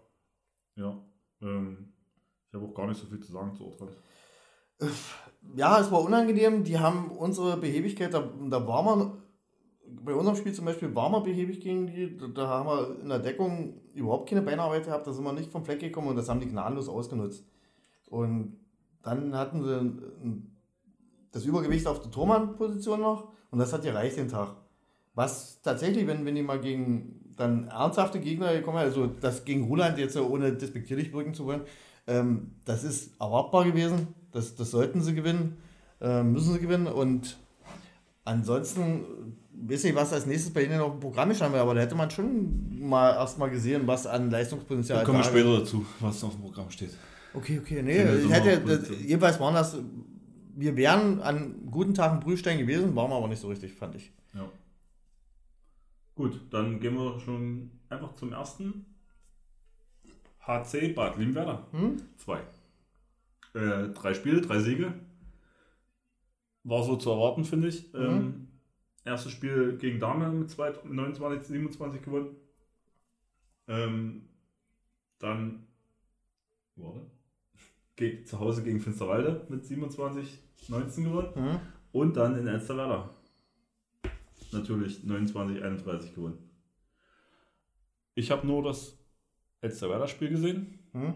Ja. 0.78 0.97
Ähm, 1.41 1.93
ich 2.47 2.53
habe 2.53 2.65
auch 2.65 2.73
gar 2.73 2.88
nicht 2.88 2.99
so 2.99 3.07
viel 3.07 3.19
zu 3.19 3.32
sagen 3.32 3.53
zu 3.55 3.65
Ortrand. 3.65 3.91
Ja, 5.55 5.80
es 5.80 5.91
war 5.91 6.01
unangenehm. 6.01 6.63
Die 6.63 6.80
haben 6.80 7.11
unsere 7.11 7.57
Behebigkeit, 7.57 8.13
da, 8.13 8.32
da 8.49 8.65
war 8.67 8.84
man, 8.84 9.23
bei 9.86 10.13
unserem 10.13 10.38
Spiel 10.38 10.53
zum 10.53 10.65
Beispiel 10.65 10.93
war 10.95 11.09
man 11.09 11.23
behäbig 11.23 11.59
gegen 11.59 11.88
die, 11.88 12.17
da 12.34 12.47
haben 12.47 12.67
wir 12.67 13.01
in 13.01 13.09
der 13.09 13.19
Deckung 13.19 13.82
überhaupt 13.93 14.30
keine 14.30 14.41
Beinarbeit 14.41 14.86
gehabt, 14.86 15.07
da 15.07 15.13
sind 15.13 15.23
wir 15.23 15.34
nicht 15.34 15.51
vom 15.51 15.65
Fleck 15.65 15.80
gekommen 15.80 16.09
und 16.09 16.15
das 16.15 16.30
haben 16.30 16.39
die 16.39 16.47
gnadenlos 16.47 16.89
ausgenutzt. 16.89 17.45
Und 18.09 18.59
dann 19.01 19.36
hatten 19.36 19.63
sie 19.63 20.43
das 21.32 21.45
Übergewicht 21.45 21.88
auf 21.88 22.01
der 22.01 22.11
Tormann-Position 22.11 23.01
noch 23.01 23.32
und 23.49 23.59
das 23.59 23.73
hat 23.73 23.84
gereicht 23.84 24.17
den 24.17 24.28
Tag. 24.28 24.55
Was 25.15 25.61
tatsächlich, 25.61 26.05
wenn, 26.05 26.25
wenn 26.25 26.36
die 26.36 26.43
mal 26.43 26.59
gegen 26.59 27.26
dann 27.38 27.68
ernsthafte 27.68 28.20
Gegner 28.20 28.54
gekommen, 28.54 28.78
also 28.78 29.08
das 29.08 29.46
gegen 29.46 29.66
Ruland 29.66 29.98
jetzt 29.98 30.18
ohne 30.18 30.54
despektierlich 30.54 31.14
wirken 31.14 31.34
zu 31.34 31.46
wollen, 31.46 31.62
ähm, 32.08 32.52
das 32.66 32.84
ist 32.84 33.20
erwartbar 33.20 33.66
gewesen. 33.66 34.08
Das, 34.32 34.56
das 34.56 34.72
sollten 34.72 35.02
sie 35.02 35.16
gewinnen, 35.16 35.58
äh, 36.02 36.24
müssen 36.24 36.54
sie 36.54 36.60
gewinnen. 36.60 36.88
Und 36.88 37.38
ansonsten 38.26 39.06
weiß 39.54 39.86
ich, 39.86 39.96
was 39.96 40.14
als 40.14 40.26
nächstes 40.26 40.54
bei 40.54 40.64
Ihnen 40.64 40.80
auf 40.80 40.92
dem 40.92 41.00
Programm 41.00 41.32
ist, 41.32 41.42
aber 41.42 41.74
da 41.74 41.82
hätte 41.82 41.96
man 41.96 42.12
schon 42.12 42.88
mal 42.88 43.14
erstmal 43.14 43.50
gesehen, 43.50 43.84
was 43.86 44.06
an 44.06 44.30
Leistungspotenzial 44.30 45.00
da 45.00 45.06
kommen 45.06 45.20
wir 45.20 45.24
später 45.24 45.60
dazu, 45.60 45.86
was 46.00 46.24
auf 46.24 46.34
dem 46.34 46.42
Programm 46.42 46.70
steht. 46.70 46.92
Okay, 47.34 47.60
okay, 47.60 47.82
nee, 47.84 48.04
ich 48.04 48.32
hätte, 48.32 48.62
das, 48.62 48.90
jedenfalls 49.06 49.40
waren 49.40 49.54
das, 49.54 49.78
wir 50.56 50.76
wären 50.76 51.22
an 51.22 51.56
guten 51.70 51.94
Tagen 51.94 52.20
Brühstein 52.20 52.58
gewesen, 52.58 52.96
waren 52.96 53.10
wir 53.10 53.16
aber 53.16 53.28
nicht 53.28 53.42
so 53.42 53.48
richtig, 53.48 53.74
fand 53.74 53.96
ich. 53.96 54.12
Ja. 54.34 54.48
Gut, 56.18 56.41
dann 56.49 56.80
gehen 56.80 56.95
wir 56.95 57.20
schon 57.20 57.70
einfach 57.89 58.15
zum 58.15 58.34
ersten. 58.34 58.88
HC 60.39 60.93
Bad 60.95 61.18
Limwerder. 61.18 61.68
Hm? 61.72 62.01
Zwei. 62.18 62.39
Äh, 63.53 63.89
drei 63.89 64.15
Spiele, 64.15 64.41
drei 64.41 64.59
Siege. 64.59 64.93
War 66.63 66.84
so 66.84 66.95
zu 66.95 67.11
erwarten, 67.11 67.45
finde 67.45 67.68
ich. 67.68 67.93
Mhm. 67.93 68.01
Ähm, 68.01 68.47
erstes 69.05 69.32
Spiel 69.32 69.78
gegen 69.78 69.99
Dame 69.99 70.30
mit 70.30 70.57
29, 70.57 71.47
27 71.47 72.01
gewonnen. 72.01 72.36
Ähm, 73.68 74.28
dann, 75.20 75.68
warte, 76.76 77.05
geht 77.95 78.28
zu 78.28 78.39
Hause 78.39 78.63
gegen 78.63 78.80
Finsterwalde 78.80 79.45
mit 79.49 79.65
27, 79.65 80.39
19 80.68 81.03
gewonnen. 81.03 81.30
Mhm. 81.36 81.59
Und 81.91 82.18
dann 82.18 82.36
in 82.38 82.47
Elsterwerder 82.47 83.13
natürlich 84.54 85.04
29, 85.04 85.64
31 85.64 86.16
gewonnen. 86.16 86.38
Ich 88.16 88.32
habe 88.32 88.48
nur 88.48 88.64
das 88.64 88.98
Elsterwerder-Spiel 89.62 90.30
gesehen. 90.30 90.80
Hm? 90.93 91.14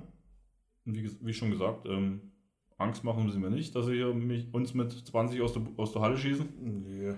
Wie, 0.86 1.10
wie, 1.22 1.34
schon 1.34 1.52
gesagt, 1.52 1.86
ähm, 1.88 2.32
Angst 2.78 3.04
machen 3.04 3.30
sie 3.32 3.40
mir 3.40 3.50
nicht, 3.50 3.76
dass 3.76 3.86
sie 3.86 4.04
mich, 4.14 4.54
uns 4.54 4.74
mit 4.74 4.92
20 4.92 5.42
aus 5.42 5.54
der, 5.54 5.64
aus 5.78 5.94
der 5.94 6.02
Halle 6.02 6.18
schießen. 6.18 6.48
Nee. 6.62 7.14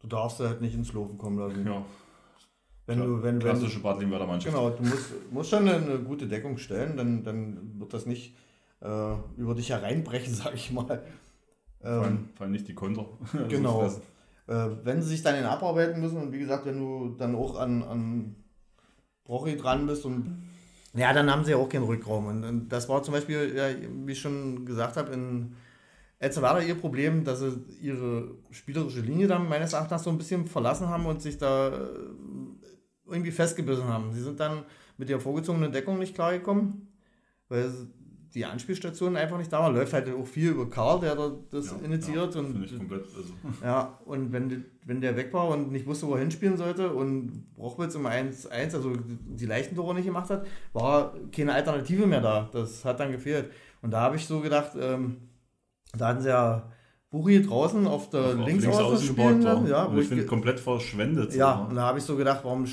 Du 0.00 0.06
darfst 0.06 0.40
halt 0.40 0.60
nicht 0.60 0.74
ins 0.74 0.92
Laufen 0.92 1.18
kommen 1.18 1.38
lassen. 1.38 1.66
Ja. 1.66 1.84
Wenn 2.86 3.00
du, 3.00 3.22
wenn, 3.22 3.38
Klassische 3.38 3.80
Bad 3.80 4.00
Mannschaft. 4.00 4.46
Genau, 4.46 4.70
du 4.70 4.82
musst, 4.82 5.12
musst 5.30 5.50
schon 5.50 5.68
eine 5.68 5.98
gute 5.98 6.26
Deckung 6.26 6.56
stellen, 6.56 6.96
dann, 6.96 7.22
dann 7.22 7.78
wird 7.78 7.92
das 7.92 8.06
nicht 8.06 8.34
äh, 8.80 9.14
über 9.36 9.54
dich 9.54 9.70
hereinbrechen, 9.70 10.32
sag 10.34 10.54
ich 10.54 10.72
mal. 10.72 11.02
Ähm, 11.82 12.00
fallen, 12.00 12.28
fallen 12.34 12.50
nicht 12.52 12.68
die 12.68 12.74
Konter. 12.74 13.06
Genau. 13.48 13.92
Äh, 14.48 14.68
wenn 14.82 15.02
sie 15.02 15.08
sich 15.08 15.22
dann 15.22 15.36
in 15.36 15.44
abarbeiten 15.44 16.00
müssen 16.00 16.16
und 16.16 16.32
wie 16.32 16.38
gesagt, 16.38 16.66
wenn 16.66 16.78
du 16.78 17.14
dann 17.16 17.34
auch 17.34 17.58
an, 17.58 17.82
an 17.82 18.36
Brochi 19.24 19.56
dran 19.56 19.86
bist 19.86 20.04
und 20.04 20.42
ja, 20.94 21.12
dann 21.12 21.30
haben 21.30 21.44
sie 21.44 21.52
ja 21.52 21.58
auch 21.58 21.68
keinen 21.68 21.84
Rückraum. 21.84 22.26
Und, 22.26 22.44
und 22.44 22.68
das 22.70 22.88
war 22.88 23.02
zum 23.02 23.12
Beispiel, 23.12 23.54
ja, 23.54 23.68
wie 24.04 24.12
ich 24.12 24.20
schon 24.20 24.64
gesagt 24.64 24.96
habe, 24.96 25.12
in 25.12 25.54
Elzevada 26.18 26.60
ihr 26.60 26.74
Problem, 26.74 27.24
dass 27.24 27.40
sie 27.40 27.62
ihre 27.80 28.34
spielerische 28.50 29.00
Linie 29.00 29.28
dann 29.28 29.48
meines 29.48 29.74
Erachtens 29.74 30.02
so 30.02 30.10
ein 30.10 30.18
bisschen 30.18 30.46
verlassen 30.46 30.88
haben 30.88 31.06
und 31.06 31.22
sich 31.22 31.38
da 31.38 31.68
äh, 31.68 31.88
irgendwie 33.06 33.30
festgebissen 33.30 33.84
haben. 33.84 34.12
Sie 34.12 34.22
sind 34.22 34.40
dann 34.40 34.64
mit 34.96 35.08
der 35.08 35.20
vorgezogenen 35.20 35.70
Deckung 35.70 35.98
nicht 35.98 36.14
klargekommen, 36.14 36.88
weil 37.48 37.70
die 38.34 38.44
Anspielstation 38.44 39.16
einfach 39.16 39.38
nicht 39.38 39.52
da 39.52 39.60
war. 39.60 39.72
Läuft 39.72 39.92
halt 39.92 40.12
auch 40.12 40.26
viel 40.26 40.50
über 40.50 40.68
Karl, 40.68 41.00
der 41.00 41.16
das 41.50 41.70
ja, 41.70 41.76
initiiert. 41.84 42.34
Ja, 42.34 42.40
und, 42.40 42.78
komplett, 42.78 43.04
also. 43.16 43.32
Ja, 43.64 43.98
und 44.04 44.32
wenn, 44.32 44.64
wenn 44.84 45.00
der 45.00 45.16
weg 45.16 45.32
war 45.32 45.48
und 45.48 45.72
nicht 45.72 45.86
wusste, 45.86 46.06
wo 46.06 46.14
er 46.14 46.20
hinspielen 46.20 46.56
sollte 46.56 46.92
und 46.92 47.54
Brochwitz 47.54 47.94
im 47.94 48.06
1-1, 48.06 48.74
also 48.74 48.92
die 48.96 49.46
leichten 49.46 49.76
Tore 49.76 49.94
nicht 49.94 50.06
gemacht 50.06 50.30
hat, 50.30 50.46
war 50.72 51.14
keine 51.32 51.54
Alternative 51.54 52.06
mehr 52.06 52.20
da. 52.20 52.48
Das 52.52 52.84
hat 52.84 53.00
dann 53.00 53.12
gefehlt. 53.12 53.50
Und 53.82 53.92
da 53.92 54.00
habe 54.00 54.16
ich 54.16 54.26
so 54.26 54.40
gedacht, 54.40 54.72
ähm, 54.78 55.28
da 55.96 56.08
hatten 56.08 56.20
sie 56.20 56.28
ja 56.28 56.70
Buri 57.10 57.42
draußen 57.42 57.86
auf 57.86 58.10
der 58.10 58.20
auf 58.20 58.46
Linksaußen 58.46 59.08
spielen. 59.08 59.66
Ja, 59.66 59.90
ich 59.96 60.08
finde 60.08 60.26
komplett 60.26 60.60
verschwendet. 60.60 61.34
Ja, 61.34 61.60
und 61.60 61.76
da 61.76 61.82
habe 61.82 61.98
ich 61.98 62.04
so 62.04 62.16
gedacht, 62.16 62.40
warum 62.42 62.66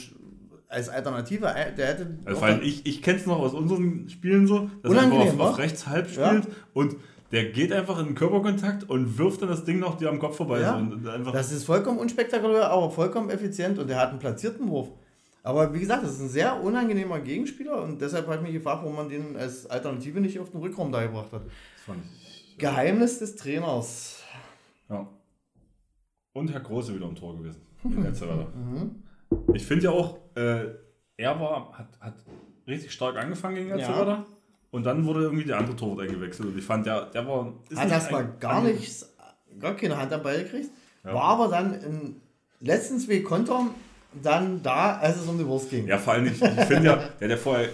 als 0.68 0.90
Alternative, 0.90 1.48
äh, 1.48 1.74
der 1.76 1.88
hätte. 1.88 2.18
Also 2.26 2.42
allem 2.42 2.62
ich, 2.62 2.86
ich 2.86 3.02
kenne 3.02 3.20
es 3.20 3.26
noch 3.26 3.40
aus 3.40 3.54
unseren 3.54 4.10
Spielen 4.10 4.48
so, 4.48 4.70
dass 4.84 4.94
er 4.94 5.02
einfach 5.02 5.18
auf, 5.20 5.40
auf, 5.40 5.58
rechts 5.58 5.88
halb 5.88 6.10
spielt 6.10 6.46
ja. 6.46 6.52
und 6.74 6.96
der 7.32 7.46
geht 7.52 7.74
einfach 7.74 8.00
in 8.00 8.08
den 8.08 8.16
Körperkontakt 8.16 8.90
und 8.90 9.18
wirft 9.18 9.42
dann 9.42 9.50
das 9.50 9.64
Ding 9.64 9.80
noch 9.80 9.98
dir 9.98 10.10
am 10.10 10.20
Kopf 10.20 10.38
vorbei. 10.38 10.62
Ja. 10.62 10.80
So 11.04 11.10
einfach 11.10 11.32
das 11.32 11.52
ist 11.52 11.66
vollkommen 11.66 12.00
unspektakulär, 12.00 12.70
aber 12.70 12.92
vollkommen 12.92 13.30
effizient 13.30 13.80
und 13.80 13.90
der 13.90 14.00
hat 14.00 14.10
einen 14.10 14.20
platzierten 14.20 14.68
Wurf. 14.70 14.90
Aber 15.44 15.72
wie 15.74 15.80
gesagt, 15.80 16.04
das 16.04 16.14
ist 16.14 16.22
ein 16.22 16.30
sehr 16.30 16.62
unangenehmer 16.64 17.20
Gegenspieler 17.20 17.84
und 17.84 18.02
deshalb 18.02 18.26
habe 18.26 18.38
ich 18.38 18.42
mich 18.42 18.54
gefragt, 18.54 18.82
warum 18.82 18.96
man 18.96 19.10
den 19.10 19.36
als 19.36 19.68
Alternative 19.68 20.20
nicht 20.20 20.40
auf 20.40 20.50
den 20.50 20.60
Rückraum 20.60 20.92
da 20.92 21.04
gebracht 21.04 21.32
hat. 21.32 21.44
Geheimnis 22.58 23.20
des 23.20 23.36
Trainers. 23.36 24.24
Ja. 24.90 25.08
Und 26.34 26.52
Herr 26.52 26.62
Große 26.62 26.96
wieder 26.96 27.08
im 27.08 27.16
Tor 27.16 27.38
gewesen. 27.38 27.62
In 27.84 28.04
letzter 28.04 28.26
mhm. 28.56 29.04
Ich 29.54 29.66
finde 29.66 29.86
ja 29.86 29.92
auch, 29.92 30.18
äh, 30.36 30.66
er 31.18 31.40
war, 31.40 31.74
hat, 31.78 31.88
hat 32.00 32.16
richtig 32.68 32.92
stark 32.92 33.18
angefangen 33.18 33.56
gegen 33.56 33.70
Elsterwerda. 33.72 34.12
Ja. 34.12 34.26
Und 34.72 34.86
dann 34.86 35.06
wurde 35.06 35.22
irgendwie 35.22 35.46
der 35.46 35.58
andere 35.58 35.76
Torwart 35.76 36.08
eingewechselt. 36.08 36.50
Und 36.50 36.58
ich 36.58 36.66
fand, 36.66 36.86
der, 36.86 37.06
der 37.06 37.26
war. 37.28 37.54
Hat 37.76 37.90
erstmal 37.90 38.28
gar 38.40 38.62
nichts, 38.62 39.16
gar 39.60 39.76
keine 39.76 39.98
Hand 39.98 40.12
dabei 40.12 40.44
gekriegt. 40.44 40.70
Ja. 41.04 41.14
War 41.14 41.24
aber 41.24 41.48
dann 41.48 41.74
in 41.76 42.22
letzten 42.60 43.00
zwei 43.00 43.20
Kontern 43.20 43.70
dann 44.22 44.62
da, 44.64 44.98
als 44.98 45.18
es 45.18 45.28
um 45.28 45.38
die 45.38 45.46
Wurst 45.46 45.70
ging. 45.70 45.88
Ja, 45.88 45.98
vor 45.98 46.14
allem, 46.14 46.26
ich, 46.26 46.42
ich 46.42 46.66
finde 46.66 46.90
ja, 46.90 46.96
der 47.20 47.30
ja 47.30 47.38
vorher 47.38 47.70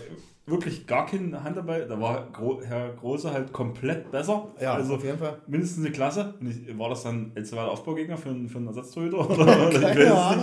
wirklich 0.45 0.85
gar 0.85 1.05
keine 1.05 1.43
Hand 1.43 1.57
dabei. 1.57 1.81
Da 1.81 1.99
war 1.99 2.27
Herr 2.63 2.89
Große 2.93 3.31
halt 3.31 3.51
komplett 3.51 4.11
besser. 4.11 4.47
Ja, 4.59 4.73
also 4.73 4.95
auf 4.95 5.03
jeden 5.03 5.17
Fall. 5.17 5.39
Mindestens 5.47 5.85
eine 5.85 5.93
Klasse. 5.93 6.35
Und 6.39 6.47
ich, 6.49 6.77
war 6.77 6.89
das 6.89 7.03
dann 7.03 7.31
Elsterwerda 7.35 7.69
Aufbaugegner 7.69 8.17
für, 8.17 8.35
für 8.47 8.57
einen 8.57 8.67
Ersatztorhüter? 8.67 9.17
Oder, 9.29 9.47
weiß 9.47 10.37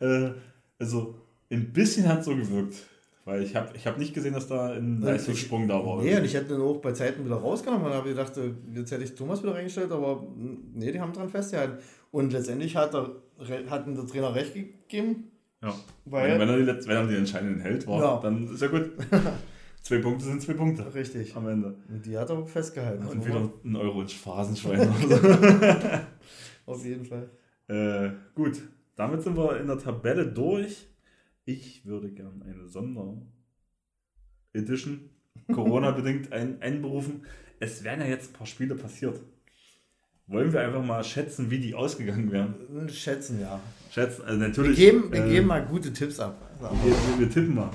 nicht. 0.00 0.02
Äh, 0.02 0.32
also 0.78 1.14
ein 1.54 1.72
bisschen 1.72 2.08
hat 2.08 2.24
so 2.24 2.36
gewirkt. 2.36 2.76
Weil 3.24 3.42
ich 3.42 3.56
habe 3.56 3.70
ich 3.74 3.86
hab 3.86 3.96
nicht 3.98 4.12
gesehen, 4.12 4.34
dass 4.34 4.48
da 4.48 4.72
ein 4.72 5.00
Leistungssprung 5.00 5.66
da 5.66 5.84
war. 5.84 6.02
Nee, 6.02 6.16
und 6.16 6.24
ich 6.24 6.34
hätte 6.34 6.54
den 6.54 6.60
auch 6.60 6.76
bei 6.76 6.92
Zeiten 6.92 7.24
wieder 7.24 7.36
rausgenommen 7.36 7.86
und 7.86 7.92
habe 7.94 8.10
gedacht, 8.10 8.32
jetzt 8.74 8.92
hätte 8.92 9.02
ich 9.02 9.14
Thomas 9.14 9.42
wieder 9.42 9.54
reingestellt, 9.54 9.90
aber 9.92 10.26
nee, 10.74 10.92
die 10.92 11.00
haben 11.00 11.12
dran 11.14 11.30
festgehalten. 11.30 11.78
Und 12.10 12.32
letztendlich 12.34 12.76
hat, 12.76 12.92
der, 12.92 13.10
hat 13.70 13.86
der 13.86 14.06
Trainer 14.06 14.34
recht 14.34 14.52
gegeben. 14.52 15.30
Ja. 15.62 15.74
Weil, 16.04 16.38
wenn, 16.38 16.48
er 16.48 16.58
die, 16.58 16.86
wenn 16.86 16.96
er 16.96 17.06
die 17.06 17.16
entscheidenden 17.16 17.60
hält, 17.60 17.86
war, 17.86 18.02
ja. 18.02 18.20
dann 18.20 18.52
ist 18.52 18.60
ja 18.60 18.68
gut. 18.68 18.90
zwei 19.80 19.98
Punkte 19.98 20.26
sind 20.26 20.42
zwei 20.42 20.52
Punkte. 20.52 20.94
Richtig. 20.94 21.34
Am 21.34 21.48
Ende. 21.48 21.76
Und 21.88 22.04
die 22.04 22.18
hat 22.18 22.28
er 22.28 22.44
festgehalten. 22.46 23.06
Und 23.06 23.24
wieder 23.24 23.50
ein 23.64 23.76
Euro 23.76 24.02
ins 24.02 24.12
Phasenschwein. 24.12 24.80
Auf 26.66 26.84
jeden 26.84 27.06
Fall. 27.06 27.30
Äh, 27.68 28.10
gut, 28.34 28.60
damit 28.96 29.22
sind 29.22 29.36
wir 29.36 29.58
in 29.58 29.66
der 29.66 29.78
Tabelle 29.78 30.26
durch. 30.26 30.86
Ich 31.46 31.84
würde 31.84 32.10
gerne 32.10 32.42
eine 32.44 32.68
Sonder-Edition, 32.68 35.10
Corona-bedingt, 35.52 36.32
ein, 36.32 36.62
einberufen. 36.62 37.26
Es 37.60 37.84
wären 37.84 38.00
ja 38.00 38.06
jetzt 38.06 38.30
ein 38.30 38.34
paar 38.34 38.46
Spiele 38.46 38.76
passiert. 38.76 39.20
Wollen 40.26 40.54
wir 40.54 40.62
einfach 40.62 40.82
mal 40.82 41.04
schätzen, 41.04 41.50
wie 41.50 41.58
die 41.58 41.74
ausgegangen 41.74 42.32
wären? 42.32 42.88
Schätzen, 42.88 43.40
ja. 43.40 43.60
Schätzen, 43.90 44.22
also 44.22 44.40
natürlich. 44.40 44.78
Wir 44.78 44.92
geben, 44.92 45.12
wir 45.12 45.26
äh, 45.26 45.30
geben 45.30 45.48
mal 45.48 45.66
gute 45.66 45.92
Tipps 45.92 46.18
ab. 46.18 46.40
Wir, 46.58 46.70
wir, 46.70 47.18
wir, 47.18 47.28
tippen 47.30 47.54
mal. 47.54 47.70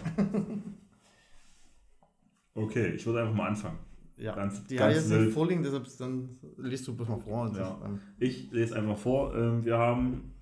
Okay, 2.56 2.94
ich 2.96 3.06
würde 3.06 3.22
einfach 3.22 3.36
mal 3.36 3.50
anfangen. 3.50 3.78
Ja, 4.18 4.34
ganz, 4.36 4.66
die 4.66 4.76
ganz 4.76 4.96
jetzt 4.96 5.10
nicht 5.10 5.32
vorliegen, 5.32 5.62
deshalb 5.64 5.86
dann 6.00 6.40
liest 6.58 6.88
du 6.88 6.96
bloß 6.96 7.08
mal 7.08 7.20
vor. 7.20 7.56
Ja. 7.56 7.80
Ich 8.18 8.52
lese 8.52 8.76
einfach 8.76 8.98
vor. 8.98 9.36
Ähm, 9.36 9.64
wir 9.64 9.78
haben 9.78 10.34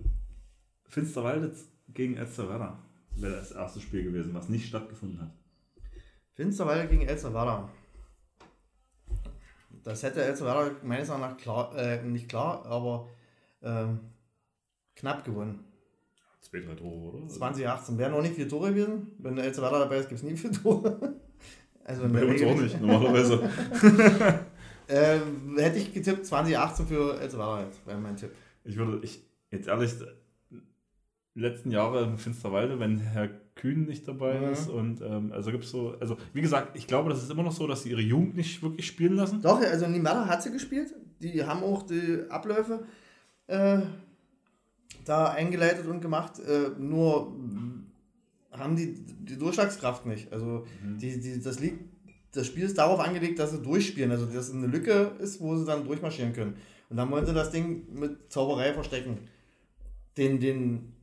Finsterwalde 0.88 1.51
gegen 1.93 2.15
Elsterwerda 2.15 2.86
wäre 3.22 3.36
das 3.36 3.51
erste 3.51 3.80
Spiel 3.80 4.03
gewesen, 4.03 4.34
was 4.34 4.49
nicht 4.49 4.68
stattgefunden 4.68 5.22
hat. 5.22 5.32
Finsterwalde 6.34 6.88
gegen 6.88 7.07
Elsterwerda. 7.07 7.70
Das 9.84 10.03
hätte 10.03 10.24
Elsterwerda 10.24 10.72
meines 10.84 11.09
Erachtens 11.09 11.41
klar, 11.41 11.76
äh, 11.76 12.03
nicht 12.03 12.30
klar, 12.30 12.65
aber 12.65 13.09
ähm, 13.61 13.99
knapp 14.95 15.24
gewonnen. 15.24 15.63
Zwei, 16.41 16.59
drei 16.59 16.76
Tore, 16.76 17.18
oder? 17.18 17.28
2018. 17.28 17.97
Wären 17.97 18.11
noch 18.11 18.22
nicht 18.22 18.36
vier 18.36 18.47
Tore 18.47 18.70
gewesen. 18.70 19.11
Wenn 19.18 19.36
der 19.36 19.45
Elsterwerda 19.45 19.80
dabei 19.80 19.97
ist, 19.97 20.09
gibt 20.09 20.22
es 20.22 20.28
nie 20.28 20.36
vier 20.36 20.51
Tore. 20.51 21.15
Also 21.84 22.05
Bei 22.09 22.26
uns 22.26 22.43
auch 22.43 22.59
nicht, 22.59 22.82
normalerweise. 22.82 23.49
äh, 24.88 25.20
hätte 25.55 25.78
ich 25.78 25.93
getippt 25.93 26.26
2018 26.26 26.86
für 26.86 27.18
Elsterwerda 27.18 27.63
jetzt, 27.63 27.88
wäre 27.88 27.97
mein 27.97 28.18
Tipp. 28.18 28.32
Ich 28.65 28.76
würde, 28.76 28.99
ich, 29.05 29.22
jetzt 29.51 29.70
ehrlich, 29.70 29.93
letzten 31.38 31.71
Jahre 31.71 32.03
in 32.03 32.17
Finsterwalde, 32.17 32.79
wenn 32.79 32.99
Herr 32.99 33.29
Kühn 33.55 33.85
nicht 33.85 34.07
dabei 34.07 34.39
mhm. 34.39 34.53
ist. 34.53 34.69
Und 34.69 35.01
ähm, 35.01 35.31
also 35.31 35.51
gibt 35.51 35.65
es 35.65 35.71
so, 35.71 35.95
also 35.99 36.17
wie 36.33 36.41
gesagt, 36.41 36.77
ich 36.77 36.88
glaube, 36.88 37.09
das 37.09 37.21
ist 37.21 37.31
immer 37.31 37.43
noch 37.43 37.51
so, 37.51 37.67
dass 37.67 37.83
sie 37.83 37.91
ihre 37.91 38.01
Jugend 38.01 38.35
nicht 38.35 38.61
wirklich 38.61 38.85
spielen 38.85 39.15
lassen. 39.15 39.41
Doch, 39.41 39.59
also 39.59 39.88
Nimada 39.88 40.25
hat 40.27 40.43
sie 40.43 40.51
gespielt. 40.51 40.93
Die 41.19 41.43
haben 41.43 41.63
auch 41.63 41.83
die 41.83 42.21
Abläufe 42.29 42.85
äh, 43.47 43.79
da 45.05 45.29
eingeleitet 45.29 45.88
und 45.88 46.01
gemacht. 46.01 46.39
Äh, 46.39 46.79
nur 46.79 47.35
haben 48.51 48.75
die 48.75 48.93
die 48.93 49.38
Durchschlagskraft 49.38 50.05
nicht. 50.05 50.31
Also 50.31 50.65
mhm. 50.83 50.97
die, 50.97 51.19
die, 51.19 51.41
das 51.41 51.59
liegt, 51.59 51.83
das 52.33 52.47
Spiel 52.47 52.63
ist 52.63 52.77
darauf 52.77 52.99
angelegt, 52.99 53.39
dass 53.39 53.51
sie 53.51 53.61
durchspielen. 53.61 54.11
Also 54.11 54.25
dass 54.25 54.49
es 54.49 54.53
eine 54.53 54.67
Lücke 54.67 55.11
ist, 55.19 55.41
wo 55.41 55.55
sie 55.55 55.65
dann 55.65 55.85
durchmarschieren 55.85 56.33
können. 56.33 56.55
Und 56.89 56.97
dann 56.97 57.11
wollen 57.11 57.25
sie 57.25 57.33
das 57.33 57.51
Ding 57.51 57.85
mit 57.93 58.31
Zauberei 58.31 58.73
verstecken. 58.73 59.17
Den, 60.15 60.39
den 60.39 60.93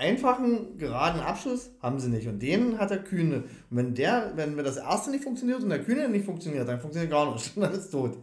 einfachen, 0.00 0.78
geraden 0.78 1.20
Abschluss 1.20 1.70
haben 1.80 2.00
sie 2.00 2.08
nicht. 2.08 2.26
Und 2.26 2.40
den 2.40 2.78
hat 2.78 2.90
der 2.90 3.04
Kühne. 3.04 3.44
Und 3.70 3.76
wenn 3.76 3.94
der, 3.94 4.32
wenn 4.34 4.56
mir 4.56 4.62
das 4.62 4.78
erste 4.78 5.10
nicht 5.10 5.22
funktioniert 5.22 5.62
und 5.62 5.68
der 5.68 5.84
Kühne 5.84 6.08
nicht 6.08 6.24
funktioniert, 6.24 6.66
dann 6.66 6.80
funktioniert 6.80 7.12
gar 7.12 7.32
nichts. 7.32 7.54
dann 7.56 7.72
ist 7.72 7.90
tot. 7.90 8.18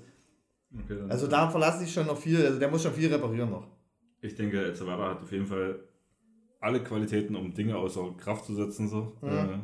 Okay, 0.73 0.99
also 1.07 1.27
da 1.27 1.49
verlasse 1.49 1.83
ich 1.83 1.93
schon 1.93 2.07
noch 2.07 2.17
viel, 2.17 2.45
also 2.45 2.59
der 2.59 2.69
muss 2.69 2.83
schon 2.83 2.93
viel 2.93 3.11
reparieren 3.11 3.49
noch. 3.49 3.67
Ich 4.21 4.35
denke, 4.35 4.61
El 4.61 4.75
Salvador 4.75 5.11
hat 5.11 5.21
auf 5.21 5.31
jeden 5.31 5.45
Fall 5.45 5.79
alle 6.59 6.83
Qualitäten, 6.83 7.35
um 7.35 7.53
Dinge 7.53 7.77
außer 7.77 8.15
Kraft 8.17 8.45
zu 8.45 8.55
setzen. 8.55 8.89
So. 8.89 9.13
Mhm. 9.21 9.29
Äh, 9.29 9.59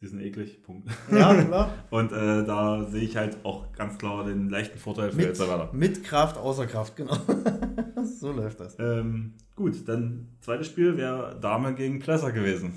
die 0.00 0.06
sind 0.06 0.20
eklig, 0.20 0.62
Punkt. 0.62 0.88
Ja, 1.12 1.34
klar. 1.44 1.74
und 1.90 2.10
äh, 2.10 2.44
da 2.44 2.84
sehe 2.84 3.02
ich 3.02 3.16
halt 3.16 3.44
auch 3.44 3.70
ganz 3.72 3.98
klar 3.98 4.24
den 4.24 4.48
leichten 4.48 4.78
Vorteil 4.78 5.10
für 5.10 5.16
mit, 5.18 5.26
El 5.26 5.34
Salvador. 5.34 5.70
Mit 5.72 6.02
Kraft, 6.02 6.38
außer 6.38 6.66
Kraft, 6.66 6.96
genau. 6.96 7.16
so 8.02 8.32
läuft 8.32 8.60
das. 8.60 8.78
Ähm, 8.78 9.34
gut, 9.60 9.86
dann 9.88 10.28
zweites 10.40 10.68
Spiel 10.68 10.96
wäre 10.96 11.38
Dame 11.38 11.74
gegen 11.74 12.00
Plesser 12.00 12.32
gewesen. 12.32 12.72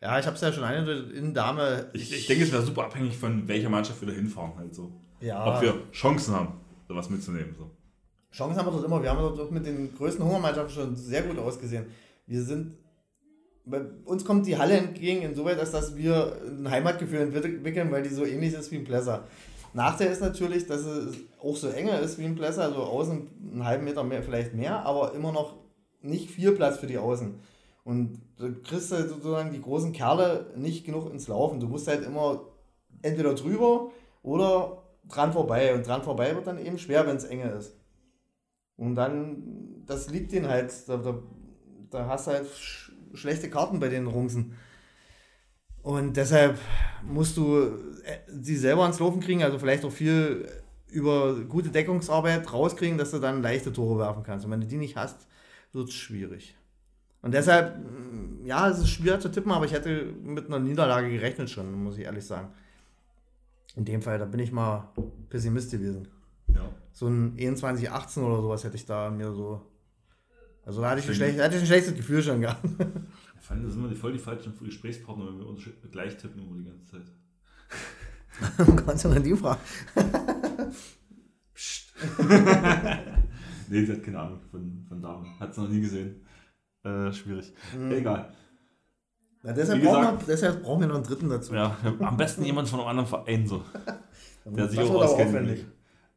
Ja, 0.00 0.18
ich 0.18 0.26
habe 0.26 0.36
es 0.36 0.42
ja 0.42 0.52
schon 0.52 0.62
eine 0.62 0.88
in 0.92 1.34
Dame. 1.34 1.90
Ich, 1.92 2.12
ich 2.12 2.26
denke, 2.26 2.44
es 2.44 2.52
wäre 2.52 2.62
super 2.62 2.84
abhängig 2.84 3.16
von 3.16 3.48
welcher 3.48 3.68
Mannschaft 3.68 4.00
wir 4.00 4.08
da 4.08 4.14
hinfahren. 4.14 4.52
Halt 4.56 4.74
so. 4.74 4.92
Ja. 5.20 5.56
Ob 5.56 5.62
wir 5.62 5.74
Chancen 5.90 6.34
haben, 6.34 6.60
sowas 6.86 7.10
mitzunehmen. 7.10 7.54
So. 7.58 7.70
Chancen 8.30 8.58
haben 8.58 8.66
wir 8.66 8.72
dort 8.72 8.84
immer. 8.84 9.02
Wir 9.02 9.10
haben 9.10 9.36
dort 9.36 9.50
mit 9.50 9.66
den 9.66 9.92
größten 9.96 10.24
Hungermannschaften 10.24 10.74
schon 10.74 10.96
sehr 10.96 11.22
gut 11.22 11.38
ausgesehen. 11.38 11.86
Wir 12.26 12.42
sind. 12.42 12.76
Bei 13.64 13.80
uns 14.04 14.24
kommt 14.24 14.46
die 14.46 14.56
Halle 14.56 14.74
entgegen, 14.74 15.22
insoweit, 15.22 15.58
dass 15.58 15.96
wir 15.96 16.40
ein 16.46 16.70
Heimatgefühl 16.70 17.18
entwickeln, 17.18 17.90
weil 17.90 18.04
die 18.04 18.14
so 18.14 18.24
ähnlich 18.24 18.54
ist 18.54 18.70
wie 18.70 18.76
ein 18.76 18.84
Plesser. 18.84 19.26
Nachteil 19.76 20.10
ist 20.10 20.22
natürlich, 20.22 20.66
dass 20.66 20.80
es 20.80 21.16
auch 21.38 21.54
so 21.54 21.68
enger 21.68 22.00
ist 22.00 22.18
wie 22.18 22.24
ein 22.24 22.34
Plesser, 22.34 22.64
also 22.64 22.78
außen 22.78 23.28
einen 23.52 23.64
halben 23.64 23.84
Meter 23.84 24.04
mehr, 24.04 24.22
vielleicht 24.22 24.54
mehr, 24.54 24.84
aber 24.86 25.12
immer 25.12 25.32
noch 25.32 25.54
nicht 26.00 26.30
viel 26.30 26.52
Platz 26.52 26.78
für 26.78 26.86
die 26.86 26.96
Außen. 26.96 27.38
Und 27.84 28.22
du 28.38 28.54
kriegst 28.62 28.90
halt 28.90 29.10
sozusagen 29.10 29.52
die 29.52 29.60
großen 29.60 29.92
Kerle 29.92 30.52
nicht 30.56 30.86
genug 30.86 31.12
ins 31.12 31.28
Laufen. 31.28 31.60
Du 31.60 31.68
musst 31.68 31.86
halt 31.88 32.04
immer 32.04 32.40
entweder 33.02 33.34
drüber 33.34 33.90
oder 34.22 34.82
dran 35.06 35.34
vorbei. 35.34 35.74
Und 35.74 35.86
dran 35.86 36.02
vorbei 36.02 36.34
wird 36.34 36.46
dann 36.46 36.58
eben 36.58 36.78
schwer, 36.78 37.06
wenn 37.06 37.16
es 37.16 37.24
enge 37.24 37.50
ist. 37.50 37.76
Und 38.76 38.94
dann, 38.94 39.84
das 39.84 40.10
liegt 40.10 40.32
denen 40.32 40.48
halt. 40.48 40.72
Da, 40.88 40.96
da, 40.96 41.22
da 41.90 42.06
hast 42.06 42.26
du 42.26 42.30
halt 42.32 42.48
sch 42.48 42.92
schlechte 43.12 43.50
Karten 43.50 43.78
bei 43.78 43.88
den 43.88 44.06
Rungsen. 44.06 44.56
Und 45.86 46.16
deshalb 46.16 46.58
musst 47.04 47.36
du 47.36 47.58
äh, 47.58 48.18
sie 48.26 48.56
selber 48.56 48.82
ans 48.82 48.98
Laufen 48.98 49.20
kriegen, 49.20 49.44
also 49.44 49.56
vielleicht 49.60 49.84
auch 49.84 49.92
viel 49.92 50.48
über 50.90 51.36
gute 51.44 51.68
Deckungsarbeit 51.68 52.52
rauskriegen, 52.52 52.98
dass 52.98 53.12
du 53.12 53.20
dann 53.20 53.40
leichte 53.40 53.72
Tore 53.72 54.00
werfen 54.00 54.24
kannst. 54.24 54.44
Und 54.44 54.50
wenn 54.50 54.60
du 54.60 54.66
die 54.66 54.78
nicht 54.78 54.96
hast, 54.96 55.28
wird 55.72 55.88
es 55.88 55.94
schwierig. 55.94 56.56
Und 57.22 57.34
deshalb, 57.34 57.76
mm, 57.78 58.44
ja, 58.44 58.68
es 58.68 58.80
ist 58.80 58.88
schwer 58.88 59.20
zu 59.20 59.28
tippen, 59.28 59.52
aber 59.52 59.64
ich 59.64 59.72
hätte 59.72 60.12
mit 60.24 60.46
einer 60.46 60.58
Niederlage 60.58 61.08
gerechnet 61.08 61.50
schon, 61.50 61.72
muss 61.72 61.98
ich 61.98 62.04
ehrlich 62.04 62.26
sagen. 62.26 62.48
In 63.76 63.84
dem 63.84 64.02
Fall, 64.02 64.18
da 64.18 64.24
bin 64.24 64.40
ich 64.40 64.50
mal 64.50 64.88
Pessimist 65.30 65.70
gewesen. 65.70 66.08
Ja. 66.48 66.68
So 66.90 67.06
ein 67.06 67.36
21-18 67.36 68.22
oder 68.22 68.42
sowas 68.42 68.64
hätte 68.64 68.74
ich 68.74 68.86
da 68.86 69.08
mir 69.08 69.30
so. 69.32 69.62
Also 70.64 70.80
da 70.80 70.90
hatte 70.90 71.00
ich, 71.00 71.08
ein, 71.08 71.14
schlecht, 71.14 71.38
hatte 71.38 71.54
ich 71.54 71.60
ein 71.60 71.66
schlechtes 71.68 71.94
Gefühl 71.94 72.24
schon 72.24 72.40
gehabt. 72.40 72.64
Ich 73.46 73.48
fand, 73.48 73.64
das 73.64 73.74
sind 73.74 73.88
wir 73.88 73.94
voll 73.96 74.12
die 74.12 74.18
falschen 74.18 74.52
Gesprächspartner, 74.58 75.24
wenn 75.28 75.38
wir 75.38 75.46
uns 75.46 75.62
gleich 75.92 76.16
tippen 76.16 76.42
immer 76.42 76.56
die 76.58 76.64
ganze 76.64 76.84
Zeit. 76.84 78.76
Kannst 78.84 79.04
du 79.04 79.08
mal 79.08 79.22
die 79.22 79.36
fragen? 79.36 79.60
Psst. 81.54 81.92
nee, 83.68 83.84
sie 83.84 83.92
hat 83.92 84.02
keine 84.02 84.18
Ahnung 84.18 84.40
von, 84.50 84.84
von 84.88 85.00
Damen. 85.00 85.38
Hat 85.38 85.52
es 85.52 85.58
noch 85.58 85.68
nie 85.68 85.80
gesehen. 85.80 86.26
Äh, 86.82 87.12
schwierig. 87.12 87.52
Mhm. 87.78 87.92
Egal. 87.92 88.34
Ja, 89.44 89.52
deshalb, 89.52 89.80
Wie 89.80 89.84
brauchen 89.86 90.00
gesagt- 90.00 90.20
wir, 90.26 90.34
deshalb 90.34 90.62
brauchen 90.64 90.80
wir 90.80 90.88
noch 90.88 90.94
einen 90.96 91.04
dritten 91.04 91.28
dazu. 91.28 91.54
Ja, 91.54 91.76
am 92.00 92.16
besten 92.16 92.44
jemand 92.44 92.68
von 92.68 92.80
einem 92.80 92.88
anderen 92.88 93.08
Verein 93.08 93.46
so. 93.46 93.62
Der 94.44 94.68
sich 94.68 94.80
auch 94.80 94.90
auskennt. 95.04 95.64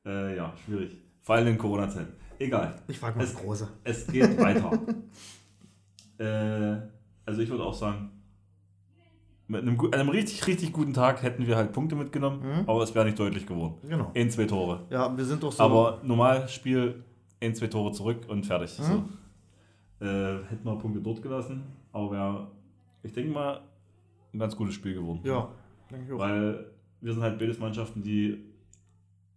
Äh, 0.03 0.35
ja, 0.35 0.51
schwierig. 0.65 0.97
Vor 1.21 1.35
allem 1.35 1.49
in 1.49 1.59
Corona-Zeiten. 1.59 2.11
Egal. 2.39 2.81
Ich 2.87 2.97
frage 2.97 3.19
mal 3.19 3.23
Es- 3.23 3.33
das 3.33 3.41
Große. 3.43 3.67
Es 3.83 4.07
geht 4.07 4.35
weiter. 4.39 4.71
äh, 6.17 6.97
also 7.29 7.41
ich 7.41 7.49
würde 7.49 7.63
auch 7.63 7.73
sagen, 7.73 8.09
mit 9.47 9.61
einem, 9.61 9.79
einem 9.93 10.09
richtig, 10.09 10.45
richtig 10.47 10.73
guten 10.73 10.93
Tag 10.93 11.23
hätten 11.23 11.47
wir 11.47 11.55
halt 11.55 11.71
Punkte 11.71 11.95
mitgenommen, 11.95 12.39
Mhm. 12.41 12.69
aber 12.69 12.83
es 12.83 12.93
wäre 12.93 13.05
nicht 13.05 13.17
deutlich 13.17 13.45
geworden. 13.47 13.75
Genau. 13.87 14.11
In 14.13 14.29
zwei 14.29 14.45
Tore. 14.45 14.85
Ja, 14.89 15.15
wir 15.15 15.25
sind 15.25 15.41
doch 15.43 15.51
so. 15.51 15.63
Aber 15.63 15.99
normal 16.03 16.47
Spiel, 16.49 17.03
in 17.39 17.55
zwei 17.55 17.67
Tore 17.67 17.91
zurück 17.91 18.17
und 18.27 18.45
fertig. 18.45 18.77
Mhm. 18.79 18.83
So. 18.83 20.05
Äh, 20.05 20.43
hätten 20.49 20.63
wir 20.65 20.75
Punkte 20.77 21.01
dort 21.01 21.21
gelassen, 21.21 21.63
aber 21.91 22.11
wäre, 22.11 22.47
ich 23.03 23.11
denke 23.13 23.31
mal, 23.31 23.61
ein 24.33 24.39
ganz 24.39 24.55
gutes 24.55 24.75
Spiel 24.75 24.93
geworden. 24.93 25.21
ja, 25.23 25.49
denke 25.91 26.05
ich 26.07 26.13
auch. 26.13 26.19
Weil 26.19 26.65
wir 27.01 27.13
sind 27.13 27.23
halt 27.23 27.39
beides 27.39 27.57
Mannschaften, 27.59 28.03
die 28.03 28.43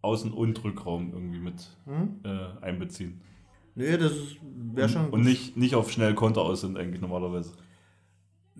Außen- 0.02 0.32
und 0.32 0.62
Rückraum 0.64 1.12
irgendwie 1.12 1.38
mit 1.40 1.54
Hm? 1.86 2.20
äh, 2.24 2.64
einbeziehen. 2.64 3.20
Nee, 3.74 3.96
das 3.96 4.12
wäre 4.74 4.88
schon 4.90 5.08
Und 5.10 5.22
nicht, 5.22 5.56
nicht 5.56 5.74
auf 5.74 5.90
schnell 5.90 6.14
Konter 6.14 6.42
aus 6.42 6.60
sind 6.60 6.76
eigentlich 6.76 7.00
normalerweise. 7.00 7.52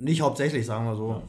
Nicht 0.02 0.20
hauptsächlich, 0.20 0.66
sagen 0.66 0.84
wir 0.84 0.96
so. 0.96 1.10
Ja. 1.10 1.22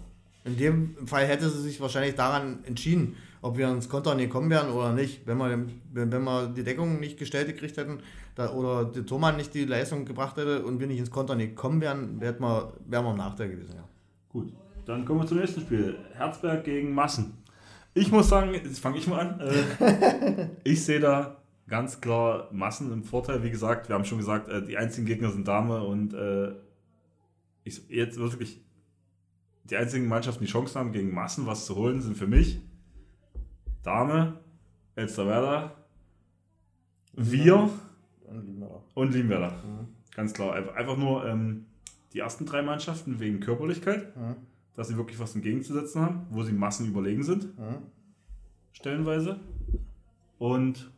In 0.45 0.57
dem 0.57 1.07
Fall 1.07 1.25
hätte 1.25 1.49
sie 1.49 1.61
sich 1.61 1.79
wahrscheinlich 1.79 2.15
daran 2.15 2.63
entschieden, 2.65 3.15
ob 3.41 3.55
wir 3.55 3.69
ins 3.69 3.87
Konter 3.87 4.15
kommen 4.27 4.49
wären 4.49 4.71
oder 4.71 4.93
nicht. 4.93 5.27
Wenn 5.27 5.37
wir, 5.37 5.49
wenn, 5.93 6.11
wenn 6.11 6.23
wir 6.23 6.47
die 6.47 6.63
Deckung 6.63 6.99
nicht 6.99 7.19
gestellt 7.19 7.47
gekriegt 7.47 7.77
hätten 7.77 7.99
da, 8.35 8.51
oder 8.51 8.85
der 8.85 9.05
Thomann 9.05 9.37
nicht 9.37 9.53
die 9.53 9.65
Leistung 9.65 10.05
gebracht 10.05 10.37
hätte 10.37 10.63
und 10.65 10.79
wir 10.79 10.87
nicht 10.87 10.97
ins 10.97 11.11
Konter 11.11 11.35
nicht 11.35 11.55
kommen 11.55 11.81
wären, 11.81 12.19
wären 12.19 12.39
wir, 12.39 12.73
wären 12.87 13.05
wir 13.05 13.11
im 13.11 13.17
Nachteil 13.17 13.49
gewesen. 13.49 13.75
Ja. 13.75 13.83
Gut, 14.29 14.51
dann 14.85 15.05
kommen 15.05 15.21
wir 15.21 15.27
zum 15.27 15.37
nächsten 15.37 15.61
Spiel. 15.61 15.95
Herzberg 16.13 16.63
gegen 16.63 16.95
Massen. 16.95 17.37
Ich 17.93 18.11
muss 18.11 18.27
sagen, 18.27 18.53
jetzt 18.53 18.79
fange 18.79 18.97
ich 18.97 19.05
mal 19.05 19.19
an. 19.19 19.39
Äh, 19.39 20.47
ich 20.63 20.83
sehe 20.83 20.99
da 20.99 21.37
ganz 21.67 22.01
klar 22.01 22.49
Massen 22.51 22.91
im 22.91 23.03
Vorteil. 23.03 23.43
Wie 23.43 23.51
gesagt, 23.51 23.87
wir 23.87 23.95
haben 23.95 24.05
schon 24.05 24.17
gesagt, 24.17 24.49
äh, 24.49 24.65
die 24.65 24.77
einzigen 24.77 25.05
Gegner 25.05 25.29
sind 25.29 25.47
Dame 25.47 25.83
und 25.83 26.15
äh, 26.15 26.53
ich, 27.63 27.87
jetzt 27.89 28.17
wirklich 28.17 28.61
die 29.65 29.77
einzigen 29.77 30.07
Mannschaften, 30.07 30.43
die 30.43 30.49
Chancen 30.51 30.79
haben, 30.79 30.91
gegen 30.91 31.13
Massen 31.13 31.45
was 31.45 31.65
zu 31.65 31.75
holen, 31.75 32.01
sind 32.01 32.17
für 32.17 32.27
mich 32.27 32.59
Dame, 33.81 34.39
Elsterwerda, 34.95 35.75
wir 37.13 37.69
und 38.93 39.13
Liemwerder. 39.13 39.51
Mhm. 39.51 39.87
Ganz 40.15 40.33
klar. 40.33 40.53
Einfach 40.53 40.75
einfach 40.75 40.97
nur 40.97 41.25
ähm, 41.25 41.65
die 42.13 42.19
ersten 42.19 42.45
drei 42.45 42.61
Mannschaften 42.61 43.19
wegen 43.19 43.39
Körperlichkeit, 43.39 44.15
Mhm. 44.15 44.35
dass 44.75 44.87
sie 44.87 44.97
wirklich 44.97 45.19
was 45.19 45.35
entgegenzusetzen 45.35 46.01
haben, 46.01 46.25
wo 46.29 46.43
sie 46.43 46.51
Massen 46.53 46.87
überlegen 46.87 47.23
sind, 47.23 47.57
Mhm. 47.57 47.77
stellenweise. 48.71 49.39
Und 50.39 50.91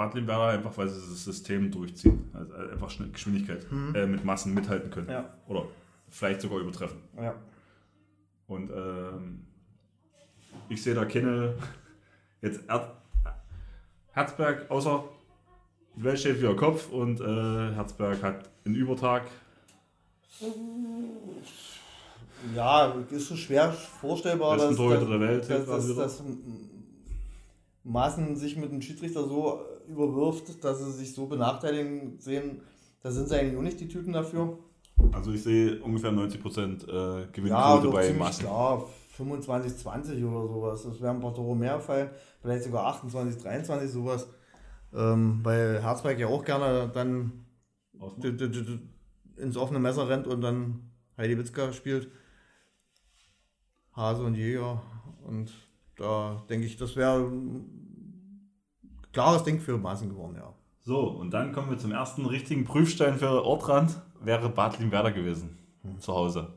Bad 0.00 0.14
Limberger 0.14 0.46
einfach, 0.46 0.74
weil 0.78 0.88
sie 0.88 0.98
das 0.98 1.24
System 1.24 1.70
durchziehen. 1.70 2.30
Also 2.32 2.54
einfach 2.54 2.88
schnell 2.88 3.10
Geschwindigkeit 3.10 3.70
Mhm. 3.70 3.94
äh, 3.94 4.06
mit 4.06 4.24
Massen 4.24 4.54
mithalten 4.54 4.90
können. 4.90 5.10
Ja. 5.10 5.28
Oder 5.46 5.66
vielleicht 6.08 6.40
sogar 6.40 6.58
übertreffen. 6.60 7.00
Ja. 7.20 7.34
Und 8.46 8.70
ähm, 8.70 9.44
ich 10.70 10.82
sehe 10.82 10.94
da 10.94 11.04
keine. 11.04 11.54
Jetzt 12.40 12.62
er 12.66 12.96
Herzberg, 14.12 14.70
außer 14.70 15.04
die 15.96 16.02
Welt 16.04 16.18
steht 16.18 16.38
wieder 16.38 16.54
Kopf 16.56 16.90
und 16.90 17.20
äh, 17.20 17.74
Herzberg 17.74 18.22
hat 18.22 18.48
einen 18.64 18.76
Übertag. 18.76 19.24
ja, 22.56 22.94
ist 23.10 23.28
schon 23.28 23.36
schwer 23.36 23.70
vorstellbar, 23.70 24.56
Besten 24.56 24.76
dass, 24.76 25.00
dass, 25.00 25.08
der 25.08 25.20
Welt. 25.20 25.50
dass, 25.50 25.66
dass, 25.66 25.94
dass 25.94 26.22
Maßen 27.84 28.34
sich 28.36 28.56
mit 28.56 28.72
dem 28.72 28.80
Schiedsrichter 28.80 29.24
so 29.26 29.60
überwirft, 29.90 30.62
dass 30.64 30.78
sie 30.78 30.92
sich 30.92 31.14
so 31.14 31.26
benachteiligt 31.26 32.22
sehen. 32.22 32.62
Da 33.02 33.10
sind 33.10 33.28
sie 33.28 33.38
eigentlich 33.38 33.58
auch 33.58 33.62
nicht 33.62 33.80
die 33.80 33.88
Typen 33.88 34.12
dafür. 34.12 34.58
also 35.12 35.32
ich 35.32 35.42
sehe 35.42 35.80
ungefähr 35.82 36.10
90% 36.12 36.88
äh, 36.88 37.20
Ja, 37.20 37.26
Gewinnquote 37.32 37.84
doch 37.86 37.92
bei 37.92 38.12
Massen. 38.12 38.44
klar. 38.44 38.86
25, 39.16 39.76
20 39.76 40.24
oder 40.24 40.48
sowas. 40.48 40.82
Das 40.84 41.00
wären 41.00 41.16
ein 41.16 41.20
paar 41.22 41.34
Tore 41.34 41.54
mehr 41.54 41.78
fallen. 41.80 42.10
Vielleicht 42.40 42.64
sogar 42.64 42.86
28, 42.86 43.42
23, 43.42 43.90
sowas. 43.90 44.28
Ähm, 44.94 45.40
weil 45.42 45.82
Herzberg 45.82 46.18
ja 46.18 46.26
auch 46.26 46.44
gerne 46.44 46.90
dann 46.92 47.44
ins 49.36 49.56
offene 49.56 49.78
Messer 49.78 50.08
rennt 50.08 50.26
und 50.26 50.40
dann 50.40 50.90
Heidi 51.18 51.36
Witzka 51.36 51.72
spielt. 51.72 52.08
Hase 53.92 54.22
und 54.22 54.36
Jäger. 54.36 54.82
Und 55.26 55.52
da 55.96 56.42
denke 56.48 56.66
ich, 56.66 56.76
das 56.78 56.96
wäre 56.96 57.30
klares 59.12 59.42
Ding 59.44 59.60
für 59.60 59.76
Maßen 59.78 60.08
geworden, 60.08 60.36
ja. 60.36 60.52
So, 60.82 61.00
und 61.08 61.30
dann 61.30 61.52
kommen 61.52 61.70
wir 61.70 61.78
zum 61.78 61.92
ersten 61.92 62.26
richtigen 62.26 62.64
Prüfstein 62.64 63.16
für 63.18 63.44
Ortrand. 63.44 64.00
Wäre 64.22 64.48
Bad 64.48 64.78
Limwerder 64.78 65.12
gewesen. 65.12 65.58
Hm. 65.82 66.00
Zu 66.00 66.14
Hause. 66.14 66.48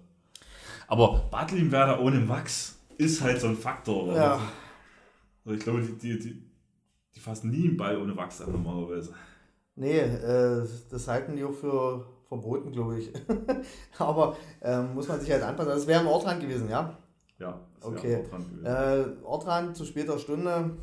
Aber 0.88 1.26
Bad 1.32 1.51
Limwerder 1.51 1.99
ohne 2.01 2.20
Max 2.20 2.80
ist 2.97 3.22
halt 3.22 3.39
so 3.41 3.47
ein 3.47 3.56
Faktor. 3.58 4.04
oder? 4.06 4.16
Ja. 4.16 4.39
Also 5.45 5.58
ich 5.58 5.64
glaube, 5.64 5.82
die, 5.82 5.97
die, 5.97 6.20
die, 6.20 6.43
die 7.16 7.20
fassen 7.20 7.51
nie 7.51 7.68
einen 7.68 7.78
Ball 7.78 7.97
ohne 7.97 8.16
Wachs 8.16 8.41
an 8.41 8.51
normalerweise. 8.51 9.14
Nee, 9.76 9.99
äh, 9.99 10.66
das 10.89 11.08
halten 11.08 11.36
die 11.36 11.43
auch 11.43 11.54
für 11.54 12.06
verboten, 12.28 12.72
glaube 12.72 12.99
ich. 12.99 13.12
Aber 13.97 14.36
ähm, 14.62 14.93
muss 14.93 15.08
man 15.08 15.20
sich 15.20 15.32
halt 15.32 15.43
anpassen. 15.43 15.72
Das 15.72 15.88
wäre 15.88 16.01
im 16.01 16.08
Ortrand 16.08 16.41
gewesen, 16.41 16.70
ja. 16.70 16.97
Ja, 17.39 17.60
das 17.76 17.86
Okay. 17.86 18.18
Ortrand 18.18 18.49
gewesen. 18.49 18.66
Äh, 18.66 19.26
Ortrand 19.26 19.76
zu 19.76 19.86
später 19.86 20.18
Stunde 20.20 20.78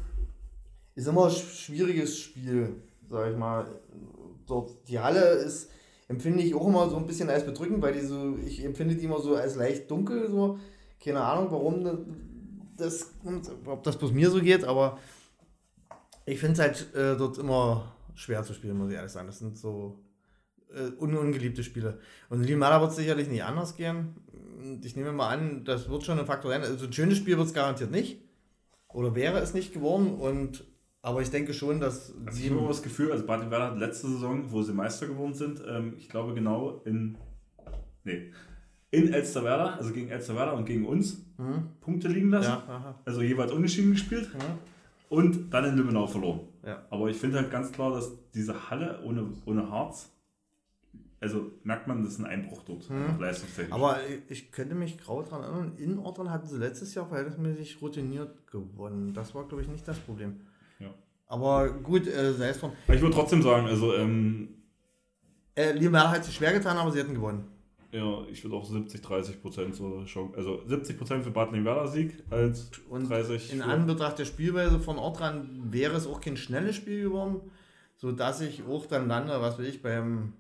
ist 0.95 1.07
immer 1.07 1.27
ein 1.27 1.31
sch- 1.31 1.65
schwieriges 1.65 2.19
Spiel, 2.19 2.77
sag 3.09 3.31
ich 3.31 3.37
mal. 3.37 3.67
Dort, 4.47 4.89
die 4.89 4.99
Halle 4.99 5.21
ist, 5.35 5.71
empfinde 6.09 6.43
ich 6.43 6.55
auch 6.55 6.67
immer 6.67 6.89
so 6.89 6.97
ein 6.97 7.07
bisschen 7.07 7.31
als 7.31 7.45
bedrückend, 7.45 7.83
weil 7.83 7.93
die 7.95 8.01
so, 8.01 8.37
ich 8.45 8.65
empfinde 8.65 8.97
die 8.97 9.05
immer 9.05 9.21
so 9.21 9.37
als 9.37 9.57
leicht 9.57 9.91
dunkel, 9.91 10.29
so. 10.31 10.59
Keine 11.03 11.21
Ahnung, 11.21 11.51
warum 11.51 12.07
das, 12.77 13.15
ob 13.65 13.83
das 13.85 13.97
bloß 13.97 14.13
mir 14.13 14.31
so 14.31 14.41
geht, 14.41 14.65
aber 14.65 14.99
ich 16.27 16.39
finde 16.39 16.55
es 16.55 16.59
halt 16.59 16.95
äh, 16.95 17.17
dort 17.17 17.39
immer 17.39 17.95
schwer 18.15 18.43
zu 18.43 18.53
spielen, 18.55 18.77
muss 18.77 18.91
ich 18.91 18.97
ehrlich 18.97 19.13
sagen. 19.13 19.27
Das 19.27 19.39
sind 19.39 19.57
so 19.57 19.99
äh, 20.69 20.91
un 21.01 21.17
ungeliebte 21.17 21.65
Spiele. 21.65 21.99
Und 22.29 22.41
in 22.41 22.47
Limada 22.47 22.81
wird 22.81 22.91
es 22.91 22.97
sicherlich 22.97 23.29
nicht 23.29 23.45
anders 23.45 23.77
gehen. 23.77 24.17
Ich 24.83 24.95
nehme 24.95 25.13
mal 25.13 25.31
an, 25.31 25.65
das 25.65 25.89
wird 25.89 26.05
schon 26.05 26.19
ein 26.19 26.27
Faktor 26.27 26.51
sein. 26.51 26.63
Also 26.63 26.87
ein 26.87 26.93
schönes 26.93 27.19
Spiel 27.19 27.39
wird 27.39 27.47
es 27.47 27.55
garantiert 27.55 27.91
nicht. 27.91 28.21
Oder 28.89 29.15
wäre 29.15 29.39
es 29.39 29.55
nicht 29.55 29.73
geworden. 29.73 30.15
Und, 30.15 30.65
aber 31.03 31.23
ich 31.23 31.31
denke 31.31 31.55
schon, 31.55 31.81
dass 31.81 32.13
Also 32.27 32.29
ich 32.29 32.35
sie. 32.45 32.51
habe 32.51 32.59
immer 32.61 32.69
das 32.69 32.83
Gefühl, 32.83 33.13
also 33.13 33.25
Bad 33.27 33.41
Limwerder 33.41 33.71
hat 33.73 33.79
letzte 33.79 34.09
Saison, 34.09 34.51
wo 34.51 34.63
sie 34.63 34.73
Meister 34.73 35.07
geworden 35.07 35.35
sind, 35.35 35.63
ähm, 35.67 35.95
ich 35.97 36.09
glaube 36.09 36.35
genau 36.35 36.83
in, 36.85 37.17
nee, 38.05 38.33
in 38.91 39.13
Elsterwerda, 39.13 39.75
also 39.77 39.93
gegen 39.93 40.09
Elsterwerda 40.09 40.53
und 40.53 40.65
gegen 40.65 40.87
uns, 40.87 41.25
Hm? 41.37 41.69
Punkte 41.81 42.09
liegen 42.09 42.31
lassen. 42.31 42.51
Ja. 42.69 43.01
Also 43.07 43.23
jeweils 43.23 43.51
unentschieden 43.53 43.93
gespielt. 43.93 44.31
Hm? 44.33 44.41
Und 45.09 45.53
dann 45.55 45.65
in 45.65 45.77
Lübbenau 45.77 46.07
verloren. 46.07 46.41
Ja. 46.65 46.85
Aber 46.91 47.09
ich 47.09 47.17
finde 47.17 47.39
halt 47.39 47.51
ganz 47.51 47.73
klar, 47.73 47.93
dass 47.93 48.13
diese 48.35 48.71
Halle 48.71 49.01
ohne, 49.03 49.27
ohne 49.47 49.71
Harz 49.71 50.11
also 51.21 51.51
merkt 51.65 51.87
man, 51.87 52.03
das 52.03 52.15
ist 52.15 52.19
ein 52.19 52.25
Einbruch 52.25 52.63
dort, 52.63 52.89
hm. 52.89 53.21
leistungstechnisch. 53.21 53.75
Aber 53.75 53.99
ich 54.29 54.51
könnte 54.53 54.75
mich 54.75 54.97
grau 54.97 55.21
daran 55.23 55.43
erinnern, 55.43 55.73
in 55.77 55.99
Ortran 55.99 56.31
hatten 56.31 56.49
sie 56.49 56.57
letztes 56.57 56.95
Jahr 56.95 57.07
verhältnismäßig 57.07 57.83
routiniert 57.83 58.47
gewonnen. 58.51 59.13
Das 59.13 59.35
war, 59.35 59.47
glaube 59.47 59.63
ich, 59.63 59.69
nicht 59.69 59.87
das 59.87 59.99
Problem. 59.99 60.41
Aber 61.31 61.71
gut, 61.71 62.09
äh, 62.09 62.35
sei 62.35 62.49
es 62.49 62.59
drum. 62.59 62.73
Ich 62.89 63.01
würde 63.01 63.15
trotzdem 63.15 63.41
sagen, 63.41 63.69
also. 63.69 63.95
Ähm, 63.95 64.49
äh, 65.55 65.71
Lionel 65.73 66.11
hat 66.11 66.25
sich 66.25 66.35
schwer 66.35 66.53
getan, 66.53 66.77
aber 66.77 66.91
sie 66.91 66.99
hätten 66.99 67.15
gewonnen. 67.15 67.47
Ja, 67.93 68.25
ich 68.29 68.43
würde 68.43 68.57
auch 68.57 68.65
70, 68.65 69.01
30 69.01 69.41
Prozent 69.41 69.77
so 69.77 70.05
schon. 70.07 70.35
Also 70.35 70.67
70 70.67 70.99
Prozent 70.99 71.23
für 71.23 71.31
Bad 71.31 71.53
Werder 71.53 71.87
Sieg 71.87 72.21
als 72.31 72.73
und 72.89 73.09
30. 73.09 73.53
In 73.53 73.63
Anbetracht 73.63 74.19
der 74.19 74.25
Spielweise 74.25 74.81
von 74.81 74.99
Ortran 74.99 75.69
wäre 75.71 75.97
es 75.97 76.09
auch 76.09 76.21
kein 76.21 76.37
schnelles 76.37 76.75
Spiel 76.75 77.05
geworden, 77.05 77.41
sodass 77.97 78.41
ich 78.41 78.65
auch 78.65 78.87
dann 78.87 79.07
lande, 79.07 79.41
was 79.41 79.57
will 79.57 79.67
ich, 79.67 79.83
beim 79.83 80.33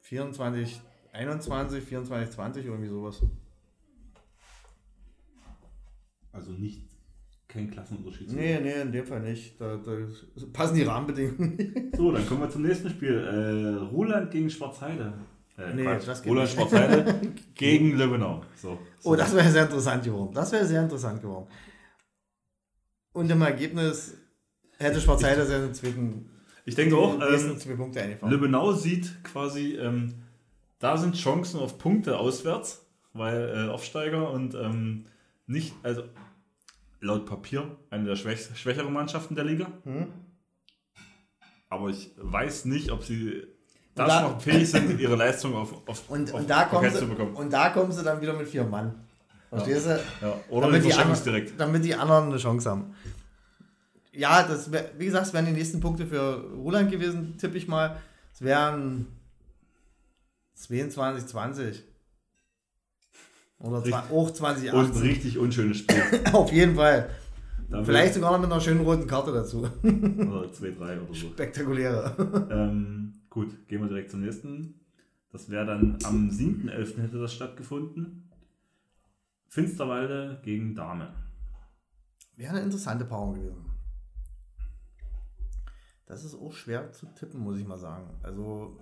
24, 0.00 0.80
21, 1.12 1.84
24, 1.84 2.34
20, 2.34 2.64
irgendwie 2.64 2.88
sowas. 2.88 3.22
Also 6.32 6.52
nicht 6.52 6.87
kein 7.48 7.70
Klassenunterschied. 7.70 8.32
Nee, 8.32 8.60
nee, 8.60 8.82
in 8.82 8.92
dem 8.92 9.06
Fall 9.06 9.20
nicht. 9.20 9.60
Da, 9.60 9.76
da 9.76 9.92
passen 10.52 10.76
die 10.76 10.82
Rahmenbedingungen. 10.82 11.92
so, 11.96 12.12
dann 12.12 12.26
kommen 12.26 12.42
wir 12.42 12.50
zum 12.50 12.62
nächsten 12.62 12.90
Spiel. 12.90 13.18
Äh, 13.18 13.84
Roland 13.84 14.30
gegen 14.30 14.50
Schwarzheide. 14.50 15.14
Äh, 15.56 15.74
nee, 15.74 15.84
Quatsch. 15.84 16.06
das 16.06 16.22
geht 16.22 16.30
Roland 16.30 16.50
Schwarzheide 16.50 17.20
gegen 17.54 17.96
Löwenau. 17.96 18.42
So, 18.54 18.78
so. 19.00 19.10
Oh, 19.10 19.16
das 19.16 19.34
wäre 19.34 19.50
sehr 19.50 19.64
interessant 19.64 20.04
geworden. 20.04 20.32
Das 20.34 20.52
wäre 20.52 20.66
sehr 20.66 20.82
interessant 20.82 21.22
geworden. 21.22 21.46
Und 23.12 23.30
im 23.30 23.40
Ergebnis 23.40 24.14
hätte 24.76 25.00
Schwarzheide 25.00 25.46
seinen 25.46 25.74
zweiten 25.74 26.30
ich 26.68 26.74
denke 26.74 26.98
auch, 26.98 27.14
ähm, 27.14 27.56
Lübbenau 28.28 28.72
sieht 28.72 29.24
quasi, 29.24 29.76
ähm, 29.76 30.16
da 30.78 30.98
sind 30.98 31.16
Chancen 31.16 31.60
auf 31.60 31.78
Punkte 31.78 32.18
auswärts, 32.18 32.86
weil 33.14 33.48
äh, 33.48 33.70
Aufsteiger 33.70 34.30
und 34.30 34.54
ähm, 34.54 35.06
nicht, 35.46 35.72
also 35.82 36.02
laut 37.00 37.26
Papier 37.26 37.76
eine 37.90 38.04
der 38.04 38.16
schwäch 38.16 38.48
schwächeren 38.54 38.92
Mannschaften 38.92 39.34
der 39.34 39.44
Liga. 39.44 39.66
Hm. 39.84 40.08
Aber 41.68 41.88
ich 41.90 42.12
weiß 42.16 42.64
nicht, 42.66 42.90
ob 42.90 43.04
sie 43.04 43.46
da, 43.94 44.06
da 44.06 44.22
noch 44.22 44.40
fähig 44.40 44.70
sind, 44.70 44.98
ihre 45.00 45.16
Leistung 45.16 45.54
auf, 45.54 45.86
auf, 45.86 46.08
und, 46.08 46.32
auf 46.32 46.40
und 46.40 46.48
da 46.50 46.64
kommen 46.64 46.90
sie, 46.90 46.98
zu 46.98 47.08
bekommen. 47.08 47.34
Und 47.34 47.52
da 47.52 47.70
kommen 47.70 47.92
sie 47.92 48.02
dann 48.02 48.20
wieder 48.20 48.32
mit 48.32 48.48
vier 48.48 48.64
Mann. 48.64 48.94
Verstehst 49.50 49.86
ja. 49.86 49.96
du? 49.96 50.26
Ja. 50.26 50.40
Oder 50.50 50.66
damit 50.66 50.84
die, 50.84 50.92
anderen, 50.92 51.24
direkt. 51.24 51.60
damit 51.60 51.84
die 51.84 51.94
anderen 51.94 52.24
eine 52.26 52.36
Chance 52.38 52.70
haben 52.70 52.94
ja, 54.18 54.42
das 54.42 54.72
wär, 54.72 54.90
wie 54.98 55.06
gesagt, 55.06 55.28
es 55.28 55.32
wären 55.32 55.46
die 55.46 55.52
nächsten 55.52 55.78
Punkte 55.78 56.04
für 56.04 56.44
Roland 56.56 56.90
gewesen, 56.90 57.38
tippe 57.38 57.56
ich 57.56 57.68
mal. 57.68 58.00
Es 58.34 58.42
wären 58.42 59.06
22, 60.54 61.26
20. 61.26 61.84
Oder 63.60 63.78
richtig, 63.84 63.94
auch 63.94 64.30
20, 64.30 64.72
18. 64.72 64.78
Und 64.80 64.96
ein 64.96 65.02
richtig 65.02 65.38
unschönes 65.38 65.78
Spiel. 65.78 66.02
Auf 66.32 66.52
jeden 66.52 66.76
Fall. 66.76 67.10
Dann 67.70 67.84
Vielleicht 67.84 68.14
sogar 68.14 68.32
noch 68.32 68.40
mit 68.40 68.50
einer 68.50 68.60
schönen 68.60 68.80
roten 68.80 69.06
Karte 69.06 69.32
dazu. 69.32 69.68
oder 69.82 70.52
2, 70.52 70.70
3 70.70 71.00
oder 71.00 71.06
so. 71.08 71.14
Spektakuläre. 71.14 72.46
Ähm, 72.50 73.14
gut, 73.28 73.68
gehen 73.68 73.82
wir 73.82 73.88
direkt 73.88 74.10
zum 74.10 74.20
nächsten. 74.20 74.80
Das 75.30 75.50
wäre 75.50 75.66
dann 75.66 75.98
am 76.04 76.30
7.11. 76.30 77.02
hätte 77.02 77.18
das 77.18 77.34
stattgefunden. 77.34 78.30
Finsterwalde 79.48 80.40
gegen 80.42 80.74
Dame. 80.74 81.12
Wäre 82.36 82.52
eine 82.52 82.62
interessante 82.62 83.04
Paarung 83.04 83.34
gewesen. 83.34 83.64
Das 86.06 86.24
ist 86.24 86.34
auch 86.34 86.52
schwer 86.52 86.90
zu 86.92 87.06
tippen, 87.14 87.40
muss 87.40 87.58
ich 87.58 87.66
mal 87.66 87.78
sagen. 87.78 88.08
Also 88.22 88.78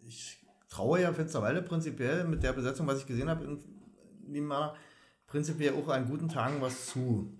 ich 0.00 0.44
traue 0.68 1.00
ja 1.02 1.12
Finsterwalde 1.12 1.62
prinzipiell 1.62 2.24
mit 2.24 2.42
der 2.42 2.52
Besetzung, 2.52 2.86
was 2.88 2.98
ich 2.98 3.06
gesehen 3.06 3.28
habe 3.28 3.44
in 3.44 3.60
Limana, 4.28 4.74
prinzipiell 5.26 5.74
auch 5.74 5.88
an 5.88 6.08
guten 6.08 6.28
Tagen 6.28 6.60
was 6.60 6.86
zu. 6.86 7.32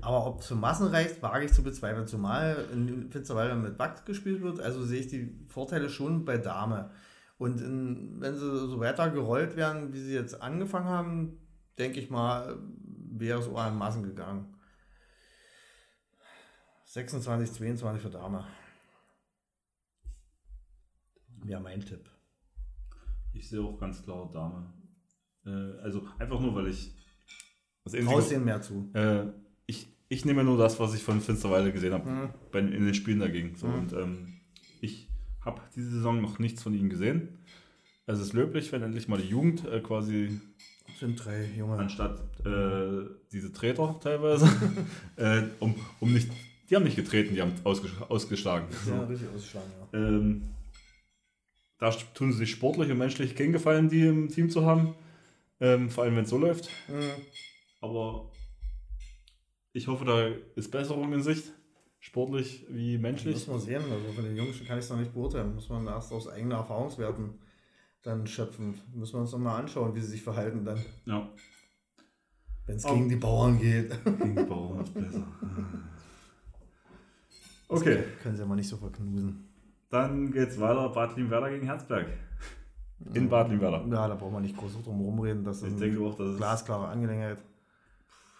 Aber 0.00 0.26
ob 0.26 0.40
es 0.40 0.46
für 0.46 0.54
Massen 0.54 0.88
reicht, 0.88 1.22
wage 1.22 1.46
ich 1.46 1.52
zu 1.52 1.62
bezweifeln, 1.62 2.06
zumal 2.06 2.68
in 2.72 3.10
Finsterwalde 3.10 3.54
mit 3.54 3.78
Backt 3.78 4.04
gespielt 4.04 4.42
wird. 4.42 4.60
Also 4.60 4.84
sehe 4.84 5.00
ich 5.00 5.08
die 5.08 5.34
Vorteile 5.48 5.88
schon 5.88 6.24
bei 6.24 6.36
Dame. 6.36 6.90
Und 7.38 7.60
in, 7.60 8.20
wenn 8.20 8.34
sie 8.34 8.40
so 8.40 8.80
weiter 8.80 9.10
gerollt 9.10 9.56
werden, 9.56 9.92
wie 9.92 10.00
sie 10.00 10.12
jetzt 10.12 10.42
angefangen 10.42 10.86
haben, 10.86 11.38
denke 11.78 12.00
ich 12.00 12.10
mal, 12.10 12.58
wäre 13.10 13.40
es 13.40 13.48
auch 13.48 13.58
an 13.58 13.78
Massen 13.78 14.02
gegangen. 14.02 14.54
26, 16.84 17.52
22 17.52 18.02
für 18.02 18.10
Dame. 18.10 18.46
Wäre 21.44 21.60
mein 21.60 21.80
Tipp. 21.80 22.10
Ich 23.32 23.48
sehe 23.48 23.62
auch 23.62 23.78
ganz 23.78 24.02
klar 24.02 24.28
Dame. 24.32 24.77
Äh, 25.46 25.50
also 25.82 26.06
einfach 26.18 26.40
nur, 26.40 26.54
weil 26.54 26.68
ich. 26.68 26.94
Traust 27.84 28.30
denen 28.30 28.44
mehr 28.44 28.60
zu. 28.60 28.90
Äh, 28.92 29.26
ich, 29.66 29.88
ich 30.08 30.24
nehme 30.24 30.44
nur 30.44 30.58
das, 30.58 30.78
was 30.78 30.94
ich 30.94 31.02
von 31.02 31.20
Finsterweile 31.20 31.72
gesehen 31.72 31.92
habe, 31.94 32.10
mhm. 32.10 32.72
in 32.72 32.84
den 32.84 32.94
Spielen 32.94 33.20
dagegen. 33.20 33.54
So, 33.56 33.66
mhm. 33.66 33.74
Und 33.74 33.92
ähm, 33.94 34.40
ich 34.80 35.08
habe 35.44 35.62
diese 35.74 35.90
Saison 35.90 36.20
noch 36.20 36.38
nichts 36.38 36.62
von 36.62 36.74
ihnen 36.74 36.90
gesehen. 36.90 37.38
Es 38.06 38.20
ist 38.20 38.32
löblich, 38.32 38.72
wenn 38.72 38.82
endlich 38.82 39.08
mal 39.08 39.18
die 39.20 39.28
Jugend 39.28 39.66
äh, 39.66 39.80
quasi. 39.80 40.40
Sind 40.98 41.22
drei 41.22 41.44
Junge. 41.56 41.76
Anstatt 41.76 42.20
äh, 42.44 43.08
diese 43.30 43.52
Treter 43.52 43.98
teilweise, 44.02 44.48
äh, 45.16 45.42
um, 45.60 45.74
um 46.00 46.12
nicht 46.12 46.30
die 46.68 46.76
haben 46.76 46.84
nicht 46.84 46.96
getreten, 46.96 47.34
die 47.34 47.40
haben 47.40 47.52
ausgeschlagen. 47.64 48.66
Ja, 48.86 49.04
richtig 49.04 49.28
ausgeschlagen, 49.34 49.70
ja. 49.92 49.98
Ähm, 49.98 50.42
da 51.78 51.90
tun 51.90 52.32
sie 52.32 52.38
sich 52.38 52.50
sportlich 52.50 52.90
und 52.90 52.98
menschlich 52.98 53.34
keinen 53.34 53.52
Gefallen, 53.52 53.88
die 53.88 54.06
im 54.06 54.28
Team 54.28 54.50
zu 54.50 54.66
haben. 54.66 54.94
Ähm, 55.60 55.90
vor 55.90 56.04
allem, 56.04 56.16
wenn 56.16 56.24
es 56.24 56.30
so 56.30 56.38
läuft. 56.38 56.70
Mhm. 56.88 57.10
Aber 57.80 58.30
ich 59.72 59.88
hoffe, 59.88 60.04
da 60.04 60.28
ist 60.56 60.70
Besserung 60.70 61.12
in 61.12 61.22
Sicht. 61.22 61.52
Sportlich 62.00 62.64
wie 62.68 62.96
menschlich. 62.96 63.34
Das 63.34 63.46
muss 63.48 63.56
man 63.56 63.66
sehen. 63.66 63.82
Also 63.92 64.12
von 64.12 64.24
den 64.24 64.36
Jungs 64.36 64.64
kann 64.66 64.78
ich 64.78 64.84
es 64.84 64.90
noch 64.90 64.98
nicht 64.98 65.12
beurteilen. 65.12 65.54
Muss 65.54 65.68
man 65.68 65.86
erst 65.86 66.12
aus 66.12 66.28
eigenen 66.28 66.52
Erfahrungswerten 66.52 67.34
dann 68.02 68.26
schöpfen. 68.26 68.80
Müssen 68.94 69.14
wir 69.14 69.20
uns 69.20 69.32
noch 69.32 69.38
mal 69.38 69.58
anschauen, 69.58 69.94
wie 69.94 70.00
sie 70.00 70.12
sich 70.12 70.22
verhalten 70.22 70.64
dann. 70.64 70.80
Ja. 71.06 71.28
Wenn 72.66 72.76
es 72.76 72.84
gegen 72.84 73.08
die 73.08 73.16
Bauern 73.16 73.58
geht. 73.58 73.92
Gegen 74.04 74.36
die 74.36 74.42
Bauern 74.44 74.84
ist 74.84 74.94
besser. 74.94 75.26
Okay. 77.66 78.04
können 78.22 78.36
sie 78.36 78.42
aber 78.42 78.56
nicht 78.56 78.68
so 78.68 78.76
verknusen. 78.76 79.48
Dann 79.90 80.30
geht's 80.30 80.58
weiter. 80.60 80.88
Bad 80.90 81.16
Limwerder 81.16 81.50
gegen 81.50 81.66
Herzberg. 81.66 82.06
In 83.14 83.28
Bad 83.28 83.48
Limwerder. 83.48 83.84
Ja, 83.90 84.08
da 84.08 84.14
braucht 84.14 84.32
man 84.32 84.42
nicht 84.42 84.56
groß 84.56 84.82
drum 84.82 85.00
rumreden. 85.00 85.44
Das 85.44 85.62
ist 85.62 85.72
ich 85.72 85.78
denke 85.78 86.00
auch, 86.00 86.16
das 86.16 86.36
glasklare 86.36 86.88
Angelegenheit. 86.88 87.38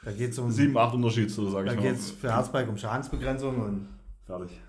Da 0.04 0.12
geht 0.12 0.32
es 0.32 0.38
um. 0.38 0.50
7, 0.50 0.76
8 0.76 0.94
Unterschied, 0.94 1.30
so 1.30 1.48
sage 1.48 1.68
ich 1.68 1.76
mal. 1.76 1.82
Da 1.82 1.88
geht 1.90 1.98
es 1.98 2.10
für 2.10 2.32
Herzberg 2.32 2.68
um 2.68 2.76
Schadensbegrenzung 2.76 3.60
und. 3.60 3.88
Fertig. 4.26 4.60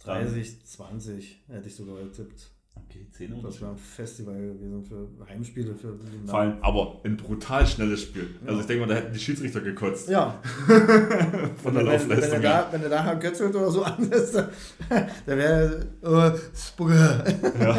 30, 0.00 0.64
20 0.64 1.44
hätte 1.48 1.68
ich 1.68 1.74
sogar 1.74 1.96
getippt. 1.96 2.50
Okay, 2.84 3.06
10 3.10 3.42
Das 3.42 3.60
wäre 3.60 3.70
ein 3.70 3.76
Festival 3.76 4.34
gewesen 4.34 4.84
für 4.84 5.08
Heimspiele. 5.26 5.74
Für 5.74 5.98
Vor 6.26 6.38
allem, 6.38 6.58
aber 6.60 7.00
ein 7.04 7.16
brutal 7.16 7.66
schnelles 7.66 8.02
Spiel. 8.02 8.28
Ja. 8.42 8.48
Also 8.48 8.60
ich 8.60 8.66
denke 8.66 8.86
mal, 8.86 8.94
da 8.94 9.00
hätten 9.00 9.12
die 9.12 9.18
Schiedsrichter 9.18 9.60
gekotzt. 9.60 10.08
Ja. 10.08 10.40
Von 11.56 11.74
der 11.74 11.86
wenn, 11.86 12.08
wenn, 12.10 12.42
da, 12.42 12.68
wenn 12.70 12.82
du 12.82 12.88
da 12.88 13.02
Herr 13.02 13.16
Götzelt 13.16 13.54
oder 13.54 13.70
so 13.70 13.82
ansetzt, 13.84 14.34
da 14.34 15.36
wäre 15.36 15.86
äh, 16.02 16.38
Spucke. 16.54 17.24
Ja. 17.58 17.76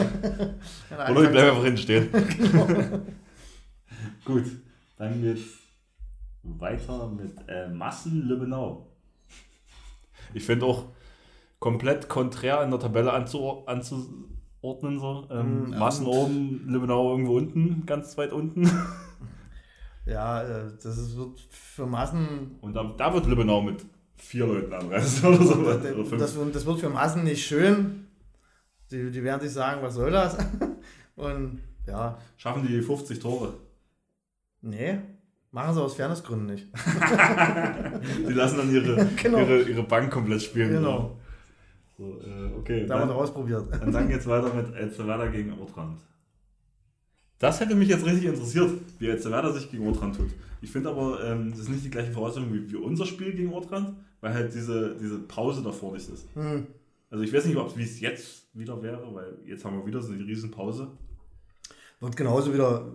oder 1.12 1.24
ich 1.24 1.30
bleibe 1.30 1.50
einfach 1.52 1.64
hinten 1.64 1.78
stehen. 1.78 2.10
genau. 2.12 2.68
Gut, 4.26 4.46
dann 4.98 5.22
geht's 5.22 5.60
weiter 6.44 7.08
mit 7.10 7.34
äh, 7.48 7.70
Massen 7.70 8.28
Lübbenau. 8.28 8.88
Ich 10.34 10.44
finde 10.44 10.66
auch 10.66 10.86
komplett 11.60 12.10
konträr 12.10 12.62
in 12.64 12.72
der 12.72 12.80
Tabelle 12.80 13.14
anzu, 13.14 13.64
anzu 13.66 14.28
ordnen. 14.68 15.00
So. 15.00 15.28
Ähm, 15.32 15.66
mhm, 15.66 15.78
Massen 15.78 16.06
oben, 16.06 16.68
Lübbenau 16.68 17.12
irgendwo 17.12 17.38
unten, 17.38 17.86
ganz 17.86 18.18
weit 18.18 18.32
unten. 18.32 18.70
Ja, 20.08 20.42
äh, 20.42 20.72
das 20.82 20.98
ist, 20.98 21.18
wird 21.18 21.38
für 21.50 21.86
Massen. 21.86 22.56
Und 22.62 22.74
da, 22.74 22.94
da 22.98 23.14
wird 23.14 23.26
Lübbenau 23.26 23.62
mit 23.62 23.86
vier 24.16 24.48
Leuten 24.48 24.74
anreisen 24.74 25.28
oder 25.28 25.44
so. 25.44 25.64
Das, 25.64 26.34
das, 26.34 26.52
das 26.54 26.66
wird 26.66 26.80
für 26.80 26.90
Massen 26.90 27.26
nicht 27.26 27.46
schön. 27.46 28.08
Die, 28.90 29.12
die 29.12 29.24
werden 29.24 29.42
sich 29.42 29.52
sagen, 29.52 29.82
was 29.82 29.96
soll 29.96 30.12
das? 30.12 30.38
Und 31.16 31.60
ja. 31.86 32.18
Schaffen 32.38 32.66
die 32.66 32.82
50 32.82 33.20
Tore? 33.20 33.54
Nee, 34.62 35.00
machen 35.52 35.74
sie 35.74 35.82
aus 35.82 35.96
Fairnessgründen 35.96 36.48
nicht. 36.48 36.68
die 38.28 38.34
lassen 38.34 38.58
dann 38.58 38.74
ihre, 38.74 39.06
genau. 39.22 39.40
ihre, 39.40 39.62
ihre 39.64 39.84
Bank 39.84 40.12
komplett 40.12 40.42
spielen. 40.42 40.72
Genau. 40.72 41.20
So, 41.98 42.20
äh, 42.22 42.54
okay. 42.58 42.86
Da 42.86 43.00
haben 43.00 43.10
wir 43.10 43.16
ausprobiert. 43.16 43.66
Und 43.84 43.92
dann 43.94 44.08
geht 44.08 44.20
es 44.20 44.28
weiter 44.28 44.54
mit 44.54 44.74
Elsterwerda 44.76 45.28
gegen 45.28 45.54
Ortrand. 45.60 46.00
Das 47.40 47.60
hätte 47.60 47.76
mich 47.76 47.90
jetzt 47.90 48.06
richtig 48.06 48.26
interessiert, 48.26 48.72
wie 49.00 49.08
Elsterwerda 49.08 49.52
sich 49.52 49.70
gegen 49.70 49.88
Ortrand 49.88 50.16
tut. 50.16 50.30
Ich 50.62 50.72
finde 50.72 50.90
aber, 50.90 51.24
ähm, 51.24 51.52
das 51.52 51.62
ist 51.62 51.70
nicht 51.70 51.86
die 51.86 51.90
gleiche 51.90 52.12
Voraussetzung 52.12 52.52
wie, 52.54 52.72
wie 52.72 52.76
unser 52.76 53.06
Spiel 53.06 53.34
gegen 53.34 53.54
Ortrand, 53.54 53.96
weil 54.22 54.34
halt 54.34 54.54
diese, 54.54 54.96
diese 54.96 55.20
Pause 55.20 55.62
davor 55.64 55.94
nicht 55.94 56.10
ist. 56.10 56.28
Hm. 56.34 56.68
Also 57.10 57.24
ich 57.24 57.34
weiß 57.34 57.46
nicht, 57.46 57.58
ob 57.58 57.70
es 57.70 57.78
wie 57.78 57.84
es 57.84 58.00
jetzt 58.00 58.48
wieder 58.54 58.82
wäre, 58.82 59.14
weil 59.14 59.38
jetzt 59.46 59.64
haben 59.66 59.78
wir 59.78 59.86
wieder 59.86 60.02
so 60.02 60.14
die 60.14 60.24
Riesenpause. 60.24 60.88
Wird 62.00 62.16
genauso 62.16 62.54
wieder, 62.54 62.92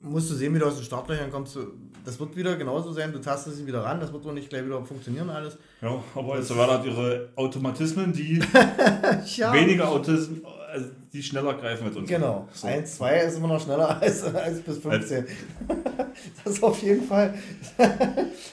musst 0.00 0.30
du 0.30 0.34
sehen, 0.34 0.54
wie 0.54 0.58
du 0.58 0.66
aus 0.66 0.76
den 0.76 0.84
Startlöchern 0.84 1.30
kommst. 1.30 1.58
Das 2.04 2.20
wird 2.20 2.36
wieder 2.36 2.56
genauso 2.56 2.92
sein, 2.92 3.12
du 3.12 3.18
tastest 3.20 3.58
dich 3.58 3.66
wieder 3.66 3.82
ran, 3.82 3.98
das 3.98 4.12
wird 4.12 4.24
wohl 4.24 4.34
nicht 4.34 4.48
gleich 4.48 4.64
wieder 4.64 4.84
funktionieren 4.84 5.28
alles. 5.30 5.58
Ja, 5.80 6.02
aber 6.14 6.38
jetzt 6.38 6.54
war 6.56 6.70
hat 6.70 6.84
ihre 6.84 7.30
Automatismen, 7.34 8.12
die 8.12 8.40
Ja. 9.36 9.52
weniger 9.52 9.88
Autismen, 9.88 10.42
also 10.70 10.86
die 11.12 11.22
schneller 11.22 11.54
greifen 11.54 11.86
als 11.86 11.96
uns. 11.96 12.08
Genau. 12.08 12.48
So. 12.52 12.66
1, 12.66 12.96
2 12.96 13.20
ist 13.20 13.38
immer 13.38 13.48
noch 13.48 13.60
schneller 13.60 14.00
als 14.02 14.22
1 14.22 14.60
bis 14.60 14.78
15. 14.78 15.26
das 16.44 16.54
ist 16.54 16.62
auf 16.62 16.80
jeden 16.82 17.04
Fall. 17.04 17.34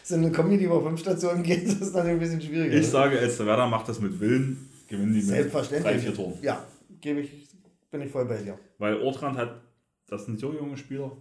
so 0.03 0.15
eine 0.15 0.31
Kombi, 0.31 0.57
die 0.57 0.65
über 0.65 0.81
5 0.81 0.99
Stationen 0.99 1.43
geht, 1.43 1.67
das 1.67 1.75
ist 1.75 1.93
natürlich 1.93 2.13
ein 2.13 2.19
bisschen 2.19 2.41
schwieriger. 2.41 2.75
Ich 2.75 2.87
sage, 2.87 3.19
Elsterwerda 3.19 3.67
macht 3.67 3.89
das 3.89 3.99
mit 3.99 4.19
Willen, 4.19 4.69
gewinnen 4.87 5.11
die 5.13 5.19
mit 5.19 5.27
Selbstverständlich. 5.27 5.93
drei, 5.93 5.99
vier 5.99 6.13
Toren. 6.15 6.33
Ja, 6.41 6.63
gebe 7.01 7.19
ich, 7.19 7.49
bin 7.91 8.01
ich 8.01 8.11
voll 8.11 8.25
bei 8.25 8.37
dir. 8.37 8.57
Weil 8.79 8.99
Ortrand 9.01 9.37
hat, 9.37 9.61
das 10.07 10.25
sind 10.25 10.39
so 10.39 10.53
junge 10.53 10.77
Spieler, 10.77 11.11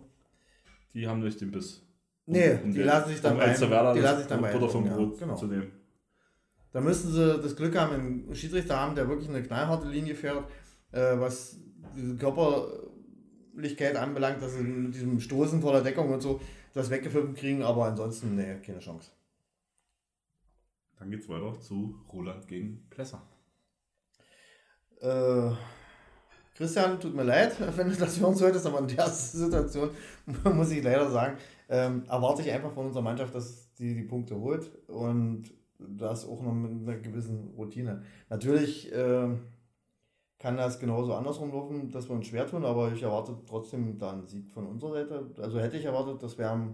die 0.94 1.06
haben 1.08 1.20
durch 1.20 1.36
den 1.36 1.50
Biss. 1.50 1.82
Nee, 2.26 2.52
Um 2.62 2.70
die 2.72 2.78
den- 2.78 2.86
lassen 2.86 3.08
sich 3.10 3.20
dann 3.20 3.32
um 3.32 3.38
beim- 3.38 3.48
Elsterwerda 3.50 3.94
die 3.94 4.00
lassen 4.00 4.18
sich 4.18 4.26
dann 4.28 4.40
Butter 4.40 4.68
vom 4.68 4.84
beeindrucken, 4.84 4.86
ja, 4.86 4.96
Brot 5.10 5.18
genau. 5.18 5.34
zu 5.36 5.46
nehmen. 5.46 5.72
Da 6.72 6.80
müssten 6.80 7.08
sie 7.12 7.38
das 7.42 7.54
Glück 7.56 7.76
haben, 7.76 7.92
einen 7.94 8.34
Schiedsrichter 8.34 8.78
haben, 8.78 8.94
der 8.94 9.08
wirklich 9.08 9.28
eine 9.28 9.42
knallharte 9.42 9.88
Linie 9.88 10.14
fährt, 10.14 10.48
äh, 10.92 11.18
was 11.18 11.58
diese 11.96 12.16
Körperlichkeit 12.16 13.96
anbelangt, 13.96 14.40
dass 14.40 14.54
sie 14.54 14.62
mit 14.62 14.94
diesem 14.94 15.20
Stoßen 15.20 15.60
vor 15.60 15.72
der 15.72 15.82
Deckung 15.82 16.10
und 16.12 16.20
so 16.22 16.40
das 16.72 16.88
weggepfiffen 16.88 17.34
kriegen, 17.34 17.62
aber 17.62 17.84
ansonsten, 17.86 18.34
nee, 18.36 18.56
keine 18.64 18.78
Chance. 18.78 19.10
Dann 20.98 21.10
geht's 21.10 21.28
weiter 21.28 21.58
zu 21.60 21.96
Roland 22.12 22.46
gegen 22.48 22.86
Plesser. 22.88 23.20
Äh, 25.00 25.50
Christian, 26.54 27.00
tut 27.00 27.14
mir 27.14 27.24
leid, 27.24 27.56
wenn 27.76 27.88
du 27.88 27.96
das 27.96 28.20
hören 28.20 28.34
solltest, 28.34 28.66
aber 28.66 28.80
in 28.80 28.88
der 28.88 29.08
Situation 29.08 29.90
muss 30.54 30.70
ich 30.70 30.82
leider 30.82 31.10
sagen, 31.10 31.36
ähm, 31.68 32.04
erwarte 32.08 32.42
ich 32.42 32.50
einfach 32.50 32.72
von 32.72 32.86
unserer 32.86 33.02
Mannschaft, 33.02 33.34
dass 33.34 33.72
die 33.74 33.94
die 33.94 34.02
Punkte 34.02 34.38
holt 34.38 34.70
und 34.88 35.44
das 35.78 36.26
auch 36.26 36.42
noch 36.42 36.52
mit 36.52 36.88
einer 36.88 36.98
gewissen 36.98 37.54
Routine. 37.56 38.02
Natürlich 38.28 38.90
ähm, 38.94 39.40
kann 40.38 40.56
das 40.56 40.78
genauso 40.78 41.14
andersrum 41.14 41.52
laufen, 41.52 41.90
dass 41.90 42.08
wir 42.08 42.16
uns 42.16 42.26
schwer 42.26 42.46
tun, 42.46 42.64
aber 42.64 42.92
ich 42.92 43.02
erwarte 43.02 43.36
trotzdem 43.48 43.98
da 43.98 44.12
einen 44.12 44.26
Sieg 44.26 44.50
von 44.50 44.66
unserer 44.66 44.92
Seite. 44.92 45.30
Also 45.40 45.60
hätte 45.60 45.76
ich 45.76 45.84
erwartet, 45.84 46.22
das 46.22 46.36
wäre 46.36 46.68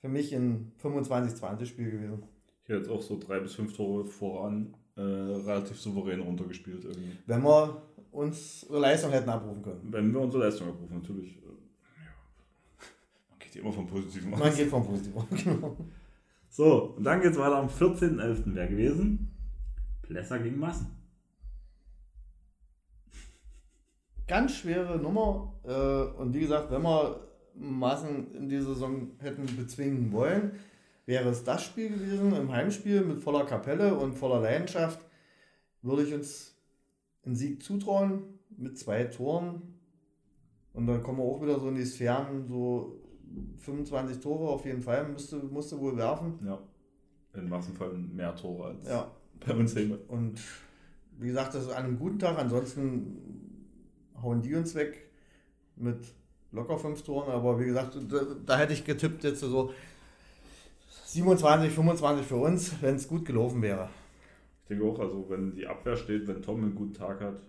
für 0.00 0.08
mich 0.08 0.34
ein 0.34 0.72
25-20 0.82 1.66
Spiel 1.66 1.90
gewesen. 1.90 2.22
Ich 2.62 2.68
hätte 2.68 2.78
jetzt 2.78 2.90
auch 2.90 3.02
so 3.02 3.18
drei 3.18 3.40
bis 3.40 3.54
fünf 3.54 3.76
Tore 3.76 4.04
voran 4.04 4.74
äh, 4.96 5.00
relativ 5.00 5.80
souverän 5.80 6.20
runtergespielt 6.20 6.84
irgendwie. 6.84 7.16
Wenn 7.26 7.42
wir 7.42 7.82
unsere 8.10 8.78
Leistung 8.78 9.10
hätten 9.10 9.28
abrufen 9.28 9.62
können. 9.62 9.80
Wenn 9.90 10.12
wir 10.12 10.20
unsere 10.20 10.44
Leistung 10.44 10.68
abrufen, 10.68 10.98
natürlich. 10.98 11.36
Äh, 11.36 11.46
ja. 11.46 12.10
Man 13.30 13.38
geht 13.38 13.56
immer 13.56 13.72
vom 13.72 13.86
Positiven 13.86 14.34
aus. 14.34 14.40
Man 14.40 14.54
geht 14.54 14.68
vom 14.68 14.84
Positiven. 14.84 15.24
Genau. 15.44 15.76
So, 16.50 16.94
und 16.96 17.04
dann 17.04 17.20
geht's 17.20 17.38
weiter 17.38 17.56
am 17.56 17.68
14.11. 17.68 18.54
wäre 18.54 18.68
gewesen. 18.68 19.30
Plesser 20.02 20.38
gegen 20.38 20.58
Massen. 20.58 20.86
Ganz 24.26 24.56
schwere 24.56 24.98
Nummer. 24.98 25.54
Äh, 25.64 26.20
und 26.20 26.34
wie 26.34 26.40
gesagt, 26.40 26.70
wenn 26.70 26.82
wir 26.82 27.28
Massen 27.54 28.34
in 28.34 28.48
dieser 28.48 28.74
Saison 28.74 29.12
hätten 29.18 29.44
bezwingen 29.56 30.12
wollen, 30.12 30.52
wäre 31.06 31.30
es 31.30 31.44
das 31.44 31.64
Spiel 31.64 31.90
gewesen, 31.90 32.34
im 32.34 32.52
Heimspiel 32.52 33.02
mit 33.02 33.22
voller 33.22 33.46
Kapelle 33.46 33.94
und 33.94 34.14
voller 34.14 34.40
Leidenschaft, 34.40 35.00
würde 35.82 36.02
ich 36.02 36.12
uns 36.12 36.47
einen 37.28 37.36
Sieg 37.36 37.62
zutrauen 37.62 38.22
mit 38.56 38.78
zwei 38.78 39.04
Toren. 39.04 39.62
Und 40.72 40.86
dann 40.86 41.02
kommen 41.02 41.18
wir 41.18 41.24
auch 41.24 41.42
wieder 41.42 41.60
so 41.60 41.68
in 41.68 41.74
die 41.74 41.84
Sphären, 41.84 42.46
so 42.48 43.00
25 43.58 44.20
Tore 44.20 44.48
auf 44.48 44.64
jeden 44.64 44.80
Fall, 44.80 45.06
müsste, 45.08 45.36
musste 45.36 45.78
wohl 45.78 45.96
werfen. 45.96 46.38
Ja. 46.44 46.58
In 47.34 47.48
Massenfällen 47.48 48.16
mehr 48.16 48.34
Tore 48.34 48.68
als 48.68 48.88
Ja, 48.88 49.10
bei 49.46 49.54
uns 49.54 49.74
hin. 49.74 49.96
Und 50.08 50.40
wie 51.18 51.28
gesagt, 51.28 51.54
das 51.54 51.64
ist 51.64 51.70
an 51.70 51.84
einem 51.84 51.98
guten 51.98 52.18
Tag. 52.18 52.38
Ansonsten 52.38 53.52
hauen 54.22 54.40
die 54.40 54.54
uns 54.54 54.74
weg 54.74 55.10
mit 55.76 55.98
locker 56.52 56.78
fünf 56.78 57.02
Toren. 57.02 57.30
Aber 57.30 57.60
wie 57.60 57.66
gesagt, 57.66 57.98
da, 58.08 58.20
da 58.46 58.58
hätte 58.58 58.72
ich 58.72 58.84
getippt 58.84 59.24
jetzt 59.24 59.40
so 59.40 59.72
27, 61.06 61.70
25 61.72 62.26
für 62.26 62.36
uns, 62.36 62.80
wenn 62.80 62.94
es 62.94 63.06
gut 63.06 63.26
gelaufen 63.26 63.60
wäre. 63.60 63.90
Ich 64.70 64.76
denke 64.76 64.84
auch, 64.84 64.98
also 64.98 65.24
wenn 65.30 65.54
die 65.54 65.66
Abwehr 65.66 65.96
steht, 65.96 66.26
wenn 66.28 66.42
Tom 66.42 66.62
einen 66.62 66.74
guten 66.74 66.92
Tag 66.92 67.20
hat 67.22 67.40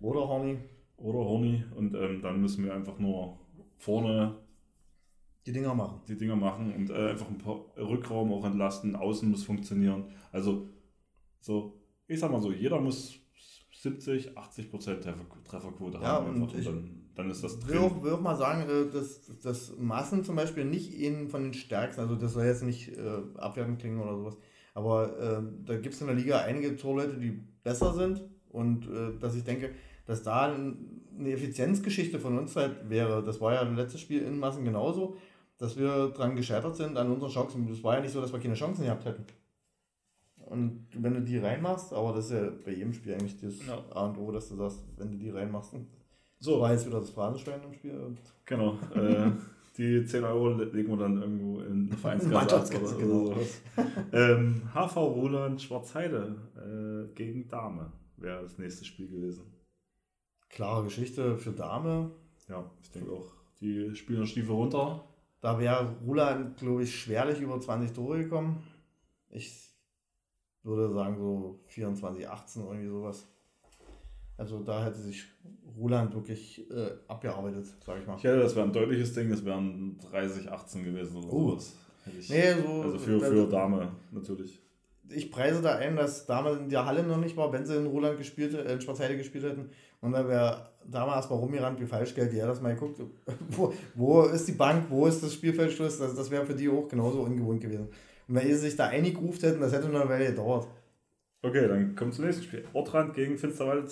Oder 0.00 0.28
Horny? 0.28 0.58
oder 0.98 1.18
Horny 1.20 1.64
und 1.76 1.94
ähm, 1.94 2.20
dann 2.20 2.40
müssen 2.42 2.64
wir 2.64 2.74
einfach 2.74 2.98
nur 2.98 3.38
vorne 3.78 4.36
Die 5.46 5.52
Dinger 5.52 5.74
machen. 5.74 6.00
die 6.08 6.16
Dinger 6.18 6.36
machen 6.36 6.74
und 6.74 6.90
äh, 6.90 7.10
einfach 7.10 7.28
ein 7.28 7.38
paar 7.38 7.64
Rückraum 7.78 8.32
auch 8.32 8.44
entlasten, 8.44 8.96
außen 8.96 9.30
muss 9.30 9.44
funktionieren. 9.44 10.04
Also 10.32 10.68
so, 11.40 11.80
ich 12.06 12.18
sag 12.20 12.30
mal 12.32 12.40
so, 12.42 12.52
jeder 12.52 12.80
muss 12.80 13.14
70, 13.72 14.36
80 14.36 14.70
Prozent 14.70 15.02
Treffer, 15.04 15.24
Trefferquote 15.44 15.98
Ja, 15.98 16.04
haben 16.04 16.26
und 16.26 16.42
einfach 16.42 16.52
und 16.54 16.58
ich- 16.60 16.66
dann, 16.66 17.10
dann 17.14 17.30
ist 17.30 17.42
das 17.44 17.56
Ich 17.58 17.68
will 17.68 17.76
drin. 17.76 17.84
auch, 17.84 18.02
will 18.02 18.12
auch 18.12 18.20
mal 18.20 18.36
sagen, 18.36 18.68
äh, 18.68 18.90
dass, 18.92 19.38
dass 19.40 19.76
Massen 19.78 20.24
zum 20.24 20.36
Beispiel 20.36 20.64
nicht 20.66 20.92
einen 21.02 21.28
von 21.28 21.44
den 21.44 21.54
stärksten, 21.54 22.02
also 22.02 22.16
das 22.16 22.32
soll 22.34 22.44
jetzt 22.44 22.64
nicht 22.64 22.88
äh, 22.98 23.20
abwertend 23.36 23.78
klingen 23.78 24.00
oder 24.00 24.16
sowas, 24.16 24.36
aber 24.78 25.18
äh, 25.18 25.42
da 25.66 25.76
gibt 25.76 25.94
es 25.94 26.00
in 26.00 26.06
der 26.06 26.16
Liga 26.16 26.38
einige 26.40 26.76
Torleute, 26.76 27.16
die 27.18 27.32
besser 27.64 27.92
sind 27.94 28.22
und 28.50 28.86
äh, 28.88 29.18
dass 29.18 29.34
ich 29.34 29.44
denke, 29.44 29.70
dass 30.06 30.22
da 30.22 30.52
ein- 30.52 31.02
eine 31.18 31.32
Effizienzgeschichte 31.32 32.18
von 32.20 32.38
uns 32.38 32.54
halt 32.56 32.88
wäre. 32.88 33.22
Das 33.24 33.40
war 33.40 33.52
ja 33.54 33.62
im 33.62 33.74
letzten 33.76 33.98
Spiel 33.98 34.22
in 34.22 34.38
Massen 34.38 34.64
genauso, 34.64 35.16
dass 35.58 35.76
wir 35.76 36.10
dran 36.10 36.36
gescheitert 36.36 36.76
sind 36.76 36.96
an 36.96 37.10
unseren 37.10 37.30
Chancen. 37.30 37.68
Es 37.72 37.82
war 37.82 37.96
ja 37.96 38.00
nicht 38.02 38.12
so, 38.12 38.20
dass 38.20 38.32
wir 38.32 38.38
keine 38.38 38.54
Chancen 38.54 38.84
gehabt 38.84 39.04
hätten. 39.04 39.24
Und 40.46 40.86
wenn 40.94 41.14
du 41.14 41.20
die 41.20 41.38
reinmachst, 41.38 41.92
aber 41.92 42.12
das 42.12 42.26
ist 42.26 42.32
ja 42.32 42.48
bei 42.64 42.70
jedem 42.72 42.92
Spiel 42.92 43.14
eigentlich 43.14 43.38
das 43.40 43.54
Ja. 43.66 43.82
A 43.90 44.06
und 44.06 44.16
O, 44.18 44.30
dass 44.32 44.48
du 44.48 44.54
sagst, 44.56 44.78
wenn 44.96 45.10
du 45.10 45.18
die 45.18 45.30
reinmachst, 45.30 45.74
So, 46.40 46.60
war 46.60 46.72
jetzt 46.72 46.86
wieder 46.86 47.00
das 47.00 47.10
Phrasenschwein 47.10 47.60
im 47.64 47.74
Spiel. 47.74 48.16
Genau. 48.44 48.78
Äh, 48.94 49.32
die 49.78 50.04
10 50.04 50.24
Euro 50.24 50.48
le- 50.50 50.64
legen 50.64 50.90
wir 50.90 50.96
dann 50.98 51.20
irgendwo 51.22 51.60
in 51.60 51.86
eine 51.88 51.96
Vereinskasse 51.96 52.36
ab 52.36 52.42
oder, 52.42 52.56
Mannschaftskasse, 52.58 52.96
oder 52.96 53.04
genau. 53.04 53.24
sowas. 53.26 53.62
ähm, 54.12 54.62
HV 54.74 54.96
Roland 54.96 55.62
Schwarzheide 55.62 56.36
äh, 57.08 57.12
gegen 57.14 57.48
Dame 57.48 57.92
wäre 58.16 58.42
das 58.42 58.58
nächste 58.58 58.84
Spiel 58.84 59.08
gewesen. 59.08 59.44
klare 60.50 60.84
Geschichte 60.84 61.36
für 61.38 61.52
Dame. 61.52 62.10
Ja, 62.48 62.70
ich 62.82 62.90
denke 62.90 63.12
auch. 63.12 63.32
Die 63.60 63.94
spielen 63.94 64.26
Stiefel 64.26 64.54
runter. 64.54 65.04
Da 65.40 65.58
wäre 65.58 65.94
Ruland, 66.04 66.56
glaube 66.56 66.82
ich, 66.82 66.98
schwerlich 66.98 67.40
über 67.40 67.60
20 67.60 67.92
Tore 67.92 68.24
gekommen. 68.24 68.62
Ich 69.30 69.70
würde 70.64 70.92
sagen 70.92 71.16
so 71.18 71.60
24, 71.68 72.28
18, 72.28 72.62
irgendwie 72.64 72.88
sowas. 72.88 73.28
Also 74.38 74.60
da 74.60 74.84
hätte 74.84 74.98
sich 74.98 75.24
Ruland 75.76 76.14
wirklich 76.14 76.68
äh, 76.70 76.90
abgearbeitet, 77.06 77.66
sage 77.84 78.00
ich 78.00 78.06
mal. 78.06 78.16
Ich 78.16 78.24
hätte, 78.24 78.38
das 78.40 78.56
wäre 78.56 78.66
ein 78.66 78.72
deutliches 78.72 79.12
Ding, 79.12 79.28
das 79.30 79.44
wären 79.44 79.98
30, 80.10 80.50
18 80.50 80.84
gewesen 80.84 81.16
oder 81.18 81.26
Oh. 81.32 81.50
sowas. 81.50 81.76
Ich, 82.18 82.30
Nee, 82.30 82.54
so, 82.54 82.82
also 82.82 82.98
für, 82.98 83.20
für 83.20 83.46
Dame 83.46 83.92
natürlich. 84.12 84.58
Ich 85.10 85.30
preise 85.30 85.60
da 85.60 85.76
ein, 85.76 85.96
dass 85.96 86.24
Dame 86.26 86.52
in 86.52 86.68
der 86.70 86.86
Halle 86.86 87.02
noch 87.02 87.18
nicht 87.18 87.36
war, 87.36 87.52
wenn 87.52 87.66
sie 87.66 87.76
in 87.76 87.86
Roland 87.86 88.16
gespielt, 88.18 88.54
äh, 88.54 88.72
in 88.72 88.80
Schwarzheide 88.80 89.16
gespielt 89.16 89.44
hätten. 89.44 89.70
Und 90.00 90.12
dann 90.12 90.26
wäre 90.28 90.70
Dame 90.90 91.12
erstmal 91.12 91.38
rumgerannt 91.38 91.80
wie 91.80 91.86
Falschgeld, 91.86 92.32
die 92.32 92.40
hat 92.40 92.48
das 92.48 92.62
mal 92.62 92.74
geguckt, 92.74 93.00
wo, 93.50 93.72
wo 93.94 94.22
ist 94.22 94.46
die 94.48 94.52
Bank, 94.52 94.84
wo 94.88 95.06
ist 95.06 95.22
das 95.22 95.34
Spielfeldschluss, 95.34 95.98
das, 95.98 96.14
das 96.14 96.30
wäre 96.30 96.46
für 96.46 96.54
die 96.54 96.68
auch 96.68 96.88
genauso 96.88 97.22
ungewohnt 97.22 97.60
gewesen. 97.60 97.88
Und 98.28 98.34
wenn 98.34 98.46
sie 98.46 98.54
sich 98.54 98.76
da 98.76 98.86
eingeruft 98.86 99.42
hätten, 99.42 99.60
das 99.60 99.72
hätte 99.72 99.88
noch 99.88 100.00
eine 100.02 100.08
Weile 100.10 100.26
gedauert. 100.26 100.68
Okay, 101.42 101.68
dann 101.68 101.94
kommt 101.94 102.14
zum 102.14 102.24
nächsten 102.26 102.44
Spiel. 102.44 102.64
Ortrand 102.72 103.14
gegen 103.14 103.36
Finsterwalde. 103.38 103.88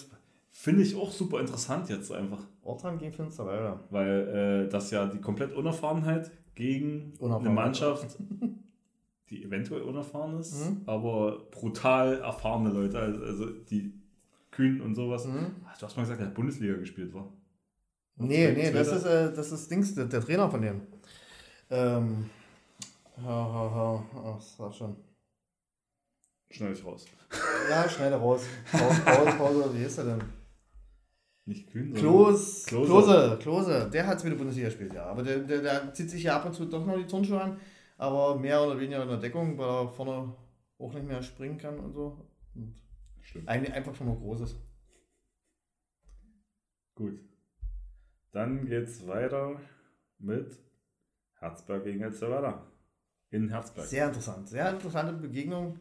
Finde 0.59 0.83
ich 0.83 0.97
auch 0.97 1.13
super 1.13 1.39
interessant 1.41 1.89
jetzt 1.91 2.11
einfach. 2.11 2.43
Ortrand 2.63 2.99
gegen 2.99 3.13
Finsterwalde. 3.13 3.79
Weil 3.91 4.65
äh, 4.67 4.69
das 4.71 4.91
ja 4.91 5.07
die 5.07 5.21
komplett 5.21 5.53
Unerfahrenheit 5.53 6.31
gegen 6.55 7.13
Unerfahren. 7.19 7.47
eine 7.47 7.55
Mannschaft, 7.55 8.17
die 9.31 9.45
eventuell 9.45 9.83
unerfahren 9.83 10.41
ist, 10.41 10.55
Mhm. 10.55 10.81
aber 10.87 11.47
brutal 11.51 12.21
erfahrene 12.21 12.71
Leute, 12.71 12.99
also, 12.99 13.23
also 13.23 13.51
die 13.51 13.93
Kühn 14.51 14.81
und 14.81 14.95
sowas. 14.95 15.27
Mhm. 15.27 15.57
Ach, 15.69 15.77
Du 15.79 15.85
hast 15.87 15.95
mal 15.97 16.03
gesagt, 16.05 16.21
der 16.21 16.29
hat 16.29 16.35
Bundesliga 16.35 16.75
gespielt 16.77 17.13
war. 17.13 17.31
Nee, 18.17 18.53
nee, 18.53 18.73
das 18.73 18.89
ist, 18.89 19.05
äh, 19.05 19.35
das 19.35 19.53
ist 19.53 19.71
Dings, 19.71 19.95
der, 19.95 20.07
der 20.07 20.23
Trainer 20.23 20.51
von 20.51 20.63
dem. 20.63 20.81
Ähm. 21.69 22.31
Ha, 23.19 23.23
ha, 23.29 23.71
ha. 23.75 24.05
Ach, 24.25 24.41
sag 24.41 24.75
schon. 24.75 24.97
Schnell 26.51 26.73
ich 26.73 26.83
raus. 26.85 27.05
Ja, 27.69 27.87
schnell 27.89 28.15
raus. 28.15 28.43
Pause, 28.73 29.01
Pause, 29.05 29.33
Pause, 29.37 29.71
wie 29.75 29.85
ist 29.85 29.99
er 29.99 30.05
denn? 30.05 30.23
Nicht 31.47 31.71
Kühn, 31.71 31.95
sondern 31.95 32.03
Klos, 32.03 32.67
Klose. 32.67 32.89
Klose, 32.89 33.39
Klose, 33.41 33.91
der 33.91 34.07
hat 34.07 34.25
wieder 34.25 34.35
Bundesliga 34.35 34.69
gespielt, 34.69 34.93
ja. 34.93 35.07
Aber 35.07 35.23
der, 35.23 35.39
der, 35.39 35.63
der 35.63 35.95
zieht 35.95 36.11
sich 36.11 36.25
ja 36.25 36.37
ab 36.37 36.45
und 36.45 36.53
zu 36.53 36.67
doch 36.67 36.85
noch 36.85 36.97
die 36.97 37.07
Turnschuhe 37.07 37.41
an, 37.41 37.61
aber 37.97 38.37
mehr 38.37 38.61
oder 38.63 38.79
weniger 38.79 39.03
in 39.03 39.09
der 39.09 39.19
Deckung, 39.19 39.57
weil 39.57 39.85
er 39.85 39.89
vorne 39.89 40.35
auch 40.79 40.93
nicht 40.93 41.07
mehr 41.07 41.23
springen 41.23 41.57
kann 41.57 41.79
und 41.79 41.93
so. 41.93 42.29
Und 42.55 42.75
Stimmt. 43.27 43.49
Ein, 43.49 43.73
einfach 43.73 43.95
schon 43.95 44.07
mal 44.07 44.17
Großes. 44.17 44.57
Gut. 46.95 47.21
Dann 48.33 48.67
geht's 48.67 49.07
weiter 49.07 49.61
mit 50.19 50.57
Herzberg 51.35 51.85
gegen 51.85 52.03
Elsterwerda. 52.03 52.71
In 53.31 53.49
Herzberg. 53.49 53.87
Sehr 53.87 54.07
interessant. 54.07 54.49
Sehr 54.49 54.71
interessante 54.71 55.13
Begegnung. 55.13 55.81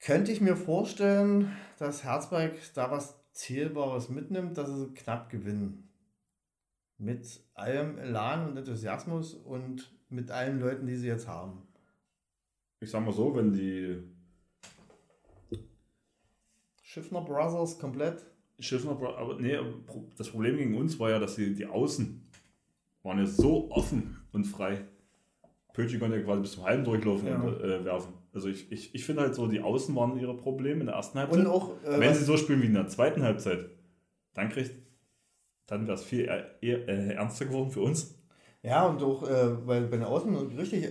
Könnte 0.00 0.32
ich 0.32 0.40
mir 0.40 0.56
vorstellen, 0.56 1.56
dass 1.78 2.04
Herzberg 2.04 2.54
da 2.74 2.90
was 2.90 3.17
Zählbares 3.38 4.08
mitnimmt, 4.08 4.58
dass 4.58 4.68
sie 4.68 4.92
knapp 4.94 5.30
gewinnen. 5.30 5.88
Mit 6.98 7.40
allem 7.54 7.96
Elan 7.98 8.48
und 8.50 8.56
Enthusiasmus 8.56 9.34
und 9.34 9.94
mit 10.08 10.32
allen 10.32 10.58
Leuten, 10.58 10.86
die 10.86 10.96
sie 10.96 11.06
jetzt 11.06 11.28
haben. 11.28 11.62
Ich 12.80 12.90
sag 12.90 13.04
mal 13.04 13.12
so, 13.12 13.36
wenn 13.36 13.52
die 13.52 14.02
Schiffner 16.82 17.20
Brothers 17.20 17.78
komplett. 17.78 18.26
Schiffner, 18.58 18.96
Bro- 18.96 19.14
aber 19.16 19.38
nee, 19.40 19.56
das 20.16 20.30
Problem 20.30 20.56
gegen 20.56 20.76
uns 20.76 20.98
war 20.98 21.10
ja, 21.10 21.20
dass 21.20 21.36
die, 21.36 21.54
die 21.54 21.66
Außen 21.66 22.28
waren 23.04 23.18
ja 23.18 23.26
so 23.26 23.70
offen 23.70 24.16
und 24.32 24.46
frei. 24.46 24.84
Pötchi 25.74 26.00
konnte 26.00 26.16
ja 26.16 26.24
quasi 26.24 26.40
bis 26.40 26.52
zum 26.52 26.64
halben 26.64 26.82
durchlaufen 26.82 27.28
Ja. 27.28 27.40
und 27.40 27.60
äh, 27.60 27.84
werfen. 27.84 28.14
Also 28.32 28.48
ich, 28.48 28.70
ich, 28.70 28.94
ich 28.94 29.04
finde 29.04 29.22
halt 29.22 29.34
so, 29.34 29.46
die 29.46 29.60
Außen 29.60 29.94
waren 29.96 30.18
ihre 30.18 30.36
Probleme 30.36 30.80
in 30.80 30.86
der 30.86 30.96
ersten 30.96 31.18
Halbzeit. 31.18 31.40
Und 31.40 31.46
auch, 31.46 31.82
äh, 31.84 31.98
Wenn 31.98 32.14
sie 32.14 32.24
so 32.24 32.36
spielen 32.36 32.62
wie 32.62 32.66
in 32.66 32.74
der 32.74 32.88
zweiten 32.88 33.22
Halbzeit, 33.22 33.70
dann 34.34 34.50
kriegt, 34.50 34.72
dann 35.66 35.86
wäre 35.86 35.96
es 35.96 36.04
viel 36.04 36.24
eher, 36.26 36.62
eher, 36.62 36.88
äh, 36.88 37.14
ernster 37.14 37.46
geworden 37.46 37.70
für 37.70 37.80
uns. 37.80 38.14
Ja, 38.62 38.86
und 38.86 39.02
auch, 39.02 39.28
äh, 39.28 39.66
weil 39.66 39.82
bei 39.82 39.96
den 39.96 40.04
Außen 40.04 40.34
richtig 40.56 40.84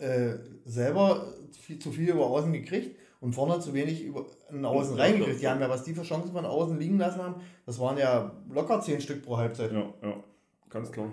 äh, 0.00 0.34
selber 0.64 1.32
viel, 1.52 1.78
zu 1.78 1.90
viel 1.90 2.10
über 2.10 2.26
Außen 2.26 2.52
gekriegt 2.52 2.96
und 3.20 3.32
vorne 3.32 3.58
zu 3.60 3.72
wenig 3.74 4.04
über 4.04 4.26
einen 4.48 4.64
Außen 4.64 4.96
reingekriegt. 4.96 5.40
Die 5.40 5.48
haben 5.48 5.60
ja, 5.60 5.68
was 5.68 5.84
die 5.84 5.94
für 5.94 6.02
Chancen 6.02 6.32
von 6.32 6.44
Außen 6.44 6.78
liegen 6.78 6.98
lassen 6.98 7.22
haben, 7.22 7.36
das 7.64 7.80
waren 7.80 7.98
ja 7.98 8.32
locker 8.52 8.80
zehn 8.80 9.00
Stück 9.00 9.24
pro 9.24 9.38
Halbzeit. 9.38 9.72
Ja, 9.72 9.92
ja, 10.02 10.22
ganz 10.68 10.92
klar. 10.92 11.10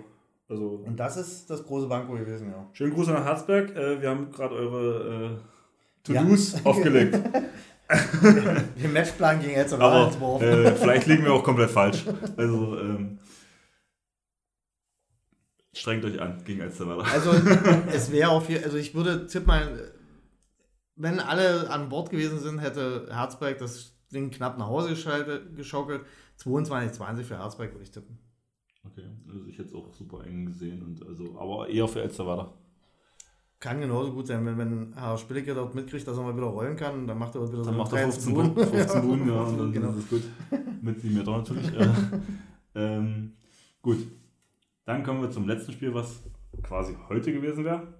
Also 0.48 0.82
Und 0.84 0.96
das 1.00 1.16
ist 1.16 1.48
das 1.48 1.64
große 1.64 1.86
Banko 1.86 2.12
gewesen, 2.12 2.50
ja. 2.50 2.68
schönen 2.72 2.92
Gruß 2.92 3.08
nach 3.08 3.24
Herzberg. 3.24 3.74
Äh, 3.74 4.02
wir 4.02 4.10
haben 4.10 4.30
gerade 4.30 4.54
eure 4.54 5.40
To-Dos 6.04 6.54
aufgelegt. 6.64 7.14
Den 8.82 8.92
Matchplan 8.92 9.40
gegen 9.40 9.54
Elster 9.54 9.78
Aber 9.78 10.40
äh, 10.40 10.74
vielleicht 10.74 11.06
liegen 11.06 11.24
wir 11.24 11.32
auch 11.34 11.44
komplett 11.44 11.70
falsch. 11.70 12.04
Also 12.36 12.78
ähm, 12.78 13.18
strengt 15.74 16.04
euch 16.04 16.20
an 16.20 16.42
gegen 16.44 16.60
Elsterwerda. 16.60 17.02
Also 17.02 17.30
es 17.92 18.10
wäre 18.10 18.30
auf 18.30 18.48
jeden 18.48 18.64
also 18.64 18.76
ich 18.78 18.94
würde 18.94 19.26
tipp 19.26 19.46
mal, 19.46 19.92
wenn 20.96 21.20
alle 21.20 21.68
an 21.68 21.88
Bord 21.88 22.10
gewesen 22.10 22.38
sind, 22.38 22.60
hätte 22.60 23.08
Herzberg 23.10 23.58
das 23.58 23.92
Ding 24.12 24.30
knapp 24.30 24.58
nach 24.58 24.68
Hause 24.68 24.90
geschaltet, 24.90 25.54
geschaukelt. 25.56 26.02
22-20 26.40 27.22
für 27.22 27.38
Herzberg 27.38 27.72
würde 27.72 27.84
ich 27.84 27.90
tippen. 27.90 28.18
Okay, 28.84 29.08
also 29.28 29.46
ich 29.46 29.58
hätte 29.58 29.68
es 29.68 29.74
auch 29.74 29.92
super 29.94 30.24
eng 30.26 30.46
gesehen 30.46 30.82
und 30.82 31.06
also, 31.06 31.38
aber 31.38 31.68
eher 31.68 31.88
für 31.88 32.02
Elsterwerda. 32.02 32.52
Kann 33.64 33.80
genauso 33.80 34.12
gut 34.12 34.26
sein, 34.26 34.44
wenn, 34.44 34.58
wenn 34.58 34.92
Herr 34.94 35.16
Spillicke 35.16 35.54
dort 35.54 35.74
mitkriegt, 35.74 36.06
dass 36.06 36.18
er 36.18 36.22
mal 36.22 36.36
wieder 36.36 36.48
rollen 36.48 36.76
kann, 36.76 37.06
dann 37.06 37.16
macht 37.16 37.34
er 37.34 37.40
dort 37.40 37.52
wieder 37.54 37.64
Dann 37.64 37.72
so 37.72 37.78
macht 37.78 37.92
er 37.94 38.00
15 38.00 38.34
Buden. 38.34 38.54
Buden, 38.54 38.68
15 38.68 39.00
Buden, 39.00 39.26
ja, 39.26 39.40
und 39.40 39.58
dann 39.58 39.72
genau. 39.72 39.88
ist 39.88 39.96
es 39.96 40.08
gut. 40.10 40.22
Mit 40.82 41.02
dem 41.02 41.14
Meter 41.14 41.30
natürlich. 41.30 41.72
Äh, 41.72 41.88
ähm, 42.74 43.32
gut, 43.80 44.06
dann 44.84 45.02
kommen 45.02 45.22
wir 45.22 45.30
zum 45.30 45.48
letzten 45.48 45.72
Spiel, 45.72 45.94
was 45.94 46.20
quasi 46.62 46.94
heute 47.08 47.32
gewesen 47.32 47.64
wäre. 47.64 47.94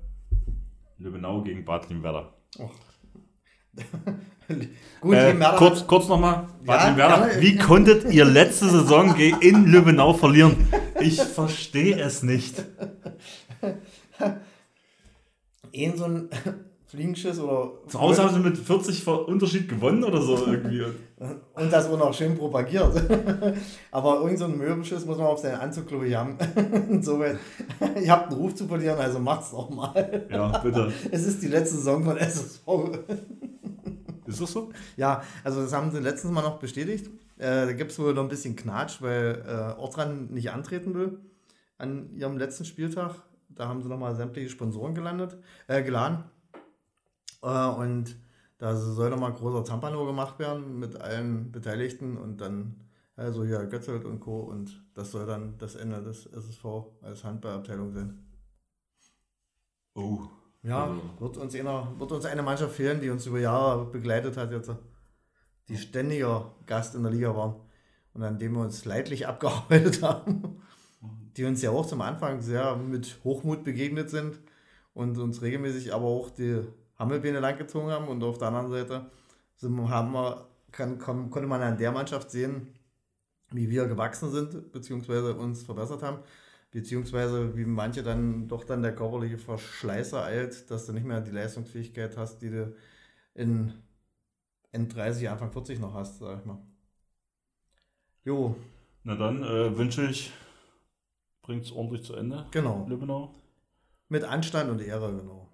Lübbenau 0.98 1.42
gegen 1.42 1.64
Bad 1.64 1.88
Limwerder. 1.88 2.34
gut, 5.00 5.14
Äh, 5.14 5.34
kurz, 5.56 5.86
kurz 5.86 6.08
nochmal, 6.08 6.46
Bad 6.66 6.98
Ja, 6.98 7.16
gerne. 7.16 7.40
wie 7.40 7.56
konntet 7.56 8.12
ihr 8.12 8.26
letzte 8.26 8.68
Saison 8.68 9.16
in 9.16 9.64
Lübbenau 9.64 10.12
verlieren? 10.12 10.68
Ich 11.00 11.22
verstehe 11.22 11.98
es 11.98 12.22
nicht. 12.22 12.62
eh 15.72 15.92
so 15.96 16.04
ein 16.04 16.28
Fliegenschiss 16.86 17.40
oder 17.40 17.72
Zu 17.88 18.00
Hause 18.00 18.22
haben 18.22 18.34
sie 18.34 18.40
mit 18.40 18.56
40 18.56 19.02
Ver- 19.02 19.26
Unterschied 19.26 19.68
gewonnen 19.68 20.04
oder 20.04 20.20
so 20.20 20.36
irgendwie. 20.46 20.82
und 21.54 21.72
das 21.72 21.88
wurde 21.90 22.04
auch 22.04 22.14
schön 22.14 22.36
propagiert. 22.36 23.02
Aber 23.90 24.20
irgend 24.20 24.38
so 24.38 24.44
ein 24.44 24.56
Möbelschiss 24.58 25.04
muss 25.04 25.18
man 25.18 25.26
auf 25.26 25.38
seinen 25.40 25.56
Anzug, 25.60 25.88
glaube 25.88 26.06
ich, 26.06 26.14
haben. 26.14 26.36
Insoweit, 26.90 27.38
ihr 28.00 28.10
habt 28.12 28.30
einen 28.30 28.40
Ruf 28.40 28.54
zu 28.54 28.68
verlieren, 28.68 28.98
also 28.98 29.18
macht's 29.18 29.50
doch 29.50 29.70
mal. 29.70 30.26
Ja, 30.30 30.58
bitte. 30.58 30.92
Es 31.10 31.24
ist 31.26 31.42
die 31.42 31.48
letzte 31.48 31.76
Saison 31.78 32.04
von 32.04 32.16
SSV. 32.16 32.66
Ist 34.26 34.40
das 34.40 34.52
so? 34.52 34.70
Ja, 34.96 35.22
also 35.42 35.62
das 35.62 35.72
haben 35.72 35.90
sie 35.90 35.98
letztens 36.00 36.32
mal 36.32 36.42
noch 36.42 36.58
bestätigt. 36.58 37.06
Äh, 37.38 37.66
da 37.66 37.72
gibt 37.72 37.90
es 37.90 37.98
wohl 37.98 38.14
noch 38.14 38.22
ein 38.22 38.28
bisschen 38.28 38.56
Knatsch, 38.56 39.00
weil 39.02 39.42
äh, 39.46 39.80
Ortran 39.80 40.28
nicht 40.30 40.50
antreten 40.50 40.94
will 40.94 41.18
an 41.78 42.10
ihrem 42.16 42.38
letzten 42.38 42.64
Spieltag. 42.64 43.16
Da 43.56 43.68
haben 43.68 43.82
sie 43.82 43.88
nochmal 43.88 44.14
sämtliche 44.16 44.50
Sponsoren 44.50 44.94
gelandet, 44.94 45.36
äh, 45.66 45.82
geladen. 45.82 46.24
Äh, 47.42 47.66
und 47.68 48.16
da 48.58 48.74
soll 48.76 49.10
nochmal 49.10 49.32
ein 49.32 49.36
großer 49.36 49.64
Zampano 49.64 50.06
gemacht 50.06 50.38
werden 50.38 50.78
mit 50.78 50.96
allen 51.00 51.52
Beteiligten 51.52 52.16
und 52.16 52.40
dann, 52.40 52.88
also 53.16 53.44
ja, 53.44 53.62
Götzelt 53.64 54.04
und 54.04 54.20
Co. 54.20 54.40
Und 54.40 54.84
das 54.94 55.10
soll 55.10 55.26
dann 55.26 55.58
das 55.58 55.74
Ende 55.74 56.02
des 56.02 56.26
SSV 56.26 56.64
als 57.02 57.24
Handballabteilung 57.24 57.92
sein. 57.92 58.26
Oh. 59.94 60.20
Ja, 60.62 60.84
Also- 60.84 61.02
wird, 61.18 61.36
uns 61.36 61.54
einer, 61.54 61.92
wird 61.98 62.12
uns 62.12 62.24
eine 62.24 62.42
Mannschaft 62.42 62.74
fehlen, 62.74 63.00
die 63.00 63.10
uns 63.10 63.26
über 63.26 63.38
Jahre 63.38 63.84
begleitet 63.84 64.36
hat 64.36 64.50
jetzt, 64.50 64.70
die 65.68 65.76
ständiger 65.76 66.54
Gast 66.66 66.94
in 66.94 67.02
der 67.02 67.12
Liga 67.12 67.36
waren 67.36 67.56
und 68.14 68.22
an 68.22 68.38
dem 68.38 68.54
wir 68.54 68.62
uns 68.62 68.84
leidlich 68.86 69.26
abgearbeitet 69.28 70.02
haben, 70.02 70.62
die 71.36 71.44
uns 71.44 71.62
ja 71.62 71.70
auch 71.70 71.86
zum 71.86 72.00
Anfang 72.00 72.40
sehr 72.40 72.76
mit 72.76 73.18
Hochmut 73.24 73.64
begegnet 73.64 74.10
sind 74.10 74.40
und 74.94 75.18
uns 75.18 75.42
regelmäßig 75.42 75.92
aber 75.94 76.06
auch 76.06 76.30
die 76.30 76.62
Hammelbeine 76.98 77.40
langgezogen 77.40 77.90
haben 77.90 78.08
und 78.08 78.22
auf 78.22 78.38
der 78.38 78.48
anderen 78.48 78.70
Seite 78.70 79.10
haben 79.62 80.12
wir, 80.12 80.48
kann, 80.72 80.98
kon, 80.98 81.30
konnte 81.30 81.48
man 81.48 81.62
an 81.62 81.78
der 81.78 81.92
Mannschaft 81.92 82.30
sehen, 82.30 82.74
wie 83.52 83.70
wir 83.70 83.86
gewachsen 83.86 84.30
sind, 84.30 84.72
beziehungsweise 84.72 85.34
uns 85.36 85.62
verbessert 85.62 86.02
haben, 86.02 86.18
beziehungsweise 86.70 87.56
wie 87.56 87.64
manche 87.64 88.02
dann 88.02 88.48
doch 88.48 88.64
dann 88.64 88.82
der 88.82 88.94
körperliche 88.94 89.38
Verschleiß 89.38 90.12
ereilt, 90.12 90.70
dass 90.70 90.86
du 90.86 90.92
nicht 90.92 91.06
mehr 91.06 91.20
die 91.20 91.30
Leistungsfähigkeit 91.30 92.16
hast, 92.16 92.40
die 92.42 92.50
du 92.50 92.74
in 93.34 93.72
N30, 94.72 95.28
Anfang 95.28 95.52
40 95.52 95.78
noch 95.80 95.94
hast, 95.94 96.18
sag 96.18 96.40
ich 96.40 96.44
mal. 96.44 96.58
Jo, 98.24 98.56
Na 99.04 99.14
dann 99.16 99.42
äh, 99.42 99.76
wünsche 99.76 100.06
ich, 100.06 100.32
bringt 101.44 101.64
es 101.64 101.70
ordentlich 101.72 102.02
zu 102.02 102.14
Ende, 102.14 102.46
genau. 102.50 102.84
Lübbenau. 102.88 103.32
Mit 104.08 104.24
Anstand 104.24 104.68
und 104.70 104.80
Ehre, 104.80 105.12
genau. 105.14 105.48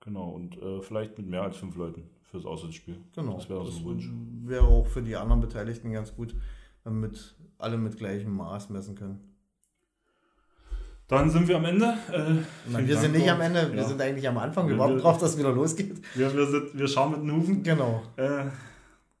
Genau, 0.00 0.30
und 0.30 0.60
äh, 0.60 0.80
vielleicht 0.82 1.16
mit 1.18 1.28
mehr 1.28 1.42
als 1.42 1.56
fünf 1.56 1.76
Leuten 1.76 2.08
fürs 2.30 2.44
Auswärtsspiel. 2.44 2.96
Genau. 3.14 3.34
Das 3.36 3.48
wäre 3.48 3.64
so 3.64 3.78
ein 3.78 3.84
Wunsch. 3.84 4.10
wäre 4.44 4.64
auch 4.66 4.86
für 4.86 5.02
die 5.02 5.16
anderen 5.16 5.40
Beteiligten 5.40 5.92
ganz 5.92 6.14
gut, 6.14 6.34
wenn 6.84 6.94
wir 7.00 7.08
mit, 7.08 7.34
alle 7.58 7.76
mit 7.78 7.96
gleichem 7.96 8.34
Maß 8.36 8.70
messen 8.70 8.94
können. 8.96 9.20
Dann 11.08 11.30
sind 11.30 11.48
wir 11.48 11.56
am 11.56 11.64
Ende. 11.64 11.94
Äh, 12.12 12.34
Nein, 12.70 12.86
wir 12.86 12.96
sind 12.98 13.14
Dank 13.14 13.24
nicht 13.24 13.30
am. 13.32 13.40
Ende, 13.40 13.72
wir 13.72 13.80
Ja. 13.80 13.88
sind 13.88 14.00
eigentlich 14.00 14.28
am 14.28 14.36
Anfang. 14.36 14.68
Wir 14.68 14.76
warten 14.78 14.98
drauf, 14.98 15.16
dass 15.18 15.30
es 15.32 15.38
wieder 15.38 15.52
losgeht. 15.52 16.02
Wir, 16.14 16.34
wir, 16.34 16.46
sind, 16.46 16.78
wir 16.78 16.86
schauen 16.86 17.12
mit 17.12 17.22
den 17.22 17.32
Hufen. 17.32 17.62
Genau. 17.62 18.02
Äh, 18.16 18.44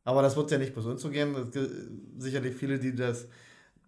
Aber 0.04 0.20
das 0.20 0.36
wird 0.36 0.50
ja 0.50 0.58
nicht 0.58 0.74
bloß 0.74 0.84
uns 0.86 1.00
so 1.00 1.08
gehen. 1.08 1.34
Sicherlich 2.18 2.54
viele, 2.54 2.78
die 2.78 2.94
das, 2.94 3.26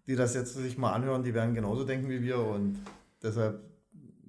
die 0.07 0.15
das 0.15 0.33
jetzt 0.33 0.55
sich 0.55 0.77
mal 0.77 0.93
anhören, 0.93 1.23
die 1.23 1.33
werden 1.33 1.53
genauso 1.53 1.83
denken 1.83 2.09
wie 2.09 2.21
wir. 2.21 2.39
Und 2.39 2.79
deshalb 3.21 3.61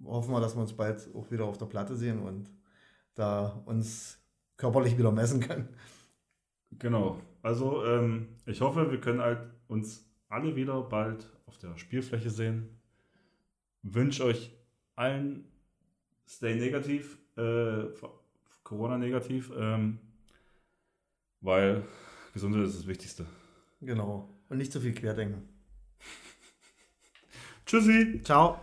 hoffen 0.05 0.33
wir, 0.33 0.41
dass 0.41 0.55
wir 0.55 0.63
uns 0.63 0.73
bald 0.73 1.09
auch 1.15 1.31
wieder 1.31 1.45
auf 1.45 1.59
der 1.59 1.67
Platte 1.67 1.97
sehen 1.97 2.21
und 2.21 2.51
da 3.15 3.63
uns 3.67 4.19
körperlich 4.57 4.97
wieder 4.99 5.13
messen 5.13 5.41
können. 5.41 5.69
genau. 6.79 7.21
Also 7.43 7.85
ähm, 7.85 8.29
ich 8.47 8.61
hoffe, 8.61 8.91
wir 8.91 9.01
können 9.01 9.21
halt 9.21 9.51
uns 9.69 10.09
alle 10.29 10.55
wieder 10.57 10.81
bald 10.83 11.29
auf 11.47 11.59
der 11.59 11.77
Spielfläche 11.77 12.31
sehen. 12.31 12.81
Wünsche 13.83 14.25
euch 14.25 14.53
allen 14.95 15.45
Stay 16.29 16.55
negativ, 16.55 17.19
äh, 17.37 17.85
Corona 18.63 18.97
negativ, 18.97 19.51
ähm, 19.57 19.99
weil 21.41 21.85
Gesundheit 22.33 22.65
ist 22.65 22.79
das 22.79 22.87
Wichtigste. 22.87 23.27
Genau. 23.81 24.31
Und 24.49 24.59
nicht 24.59 24.73
zu 24.73 24.81
viel 24.81 24.95
querdenken. 24.95 25.52
Tschüssi! 27.67 28.21
Ciao. 28.25 28.61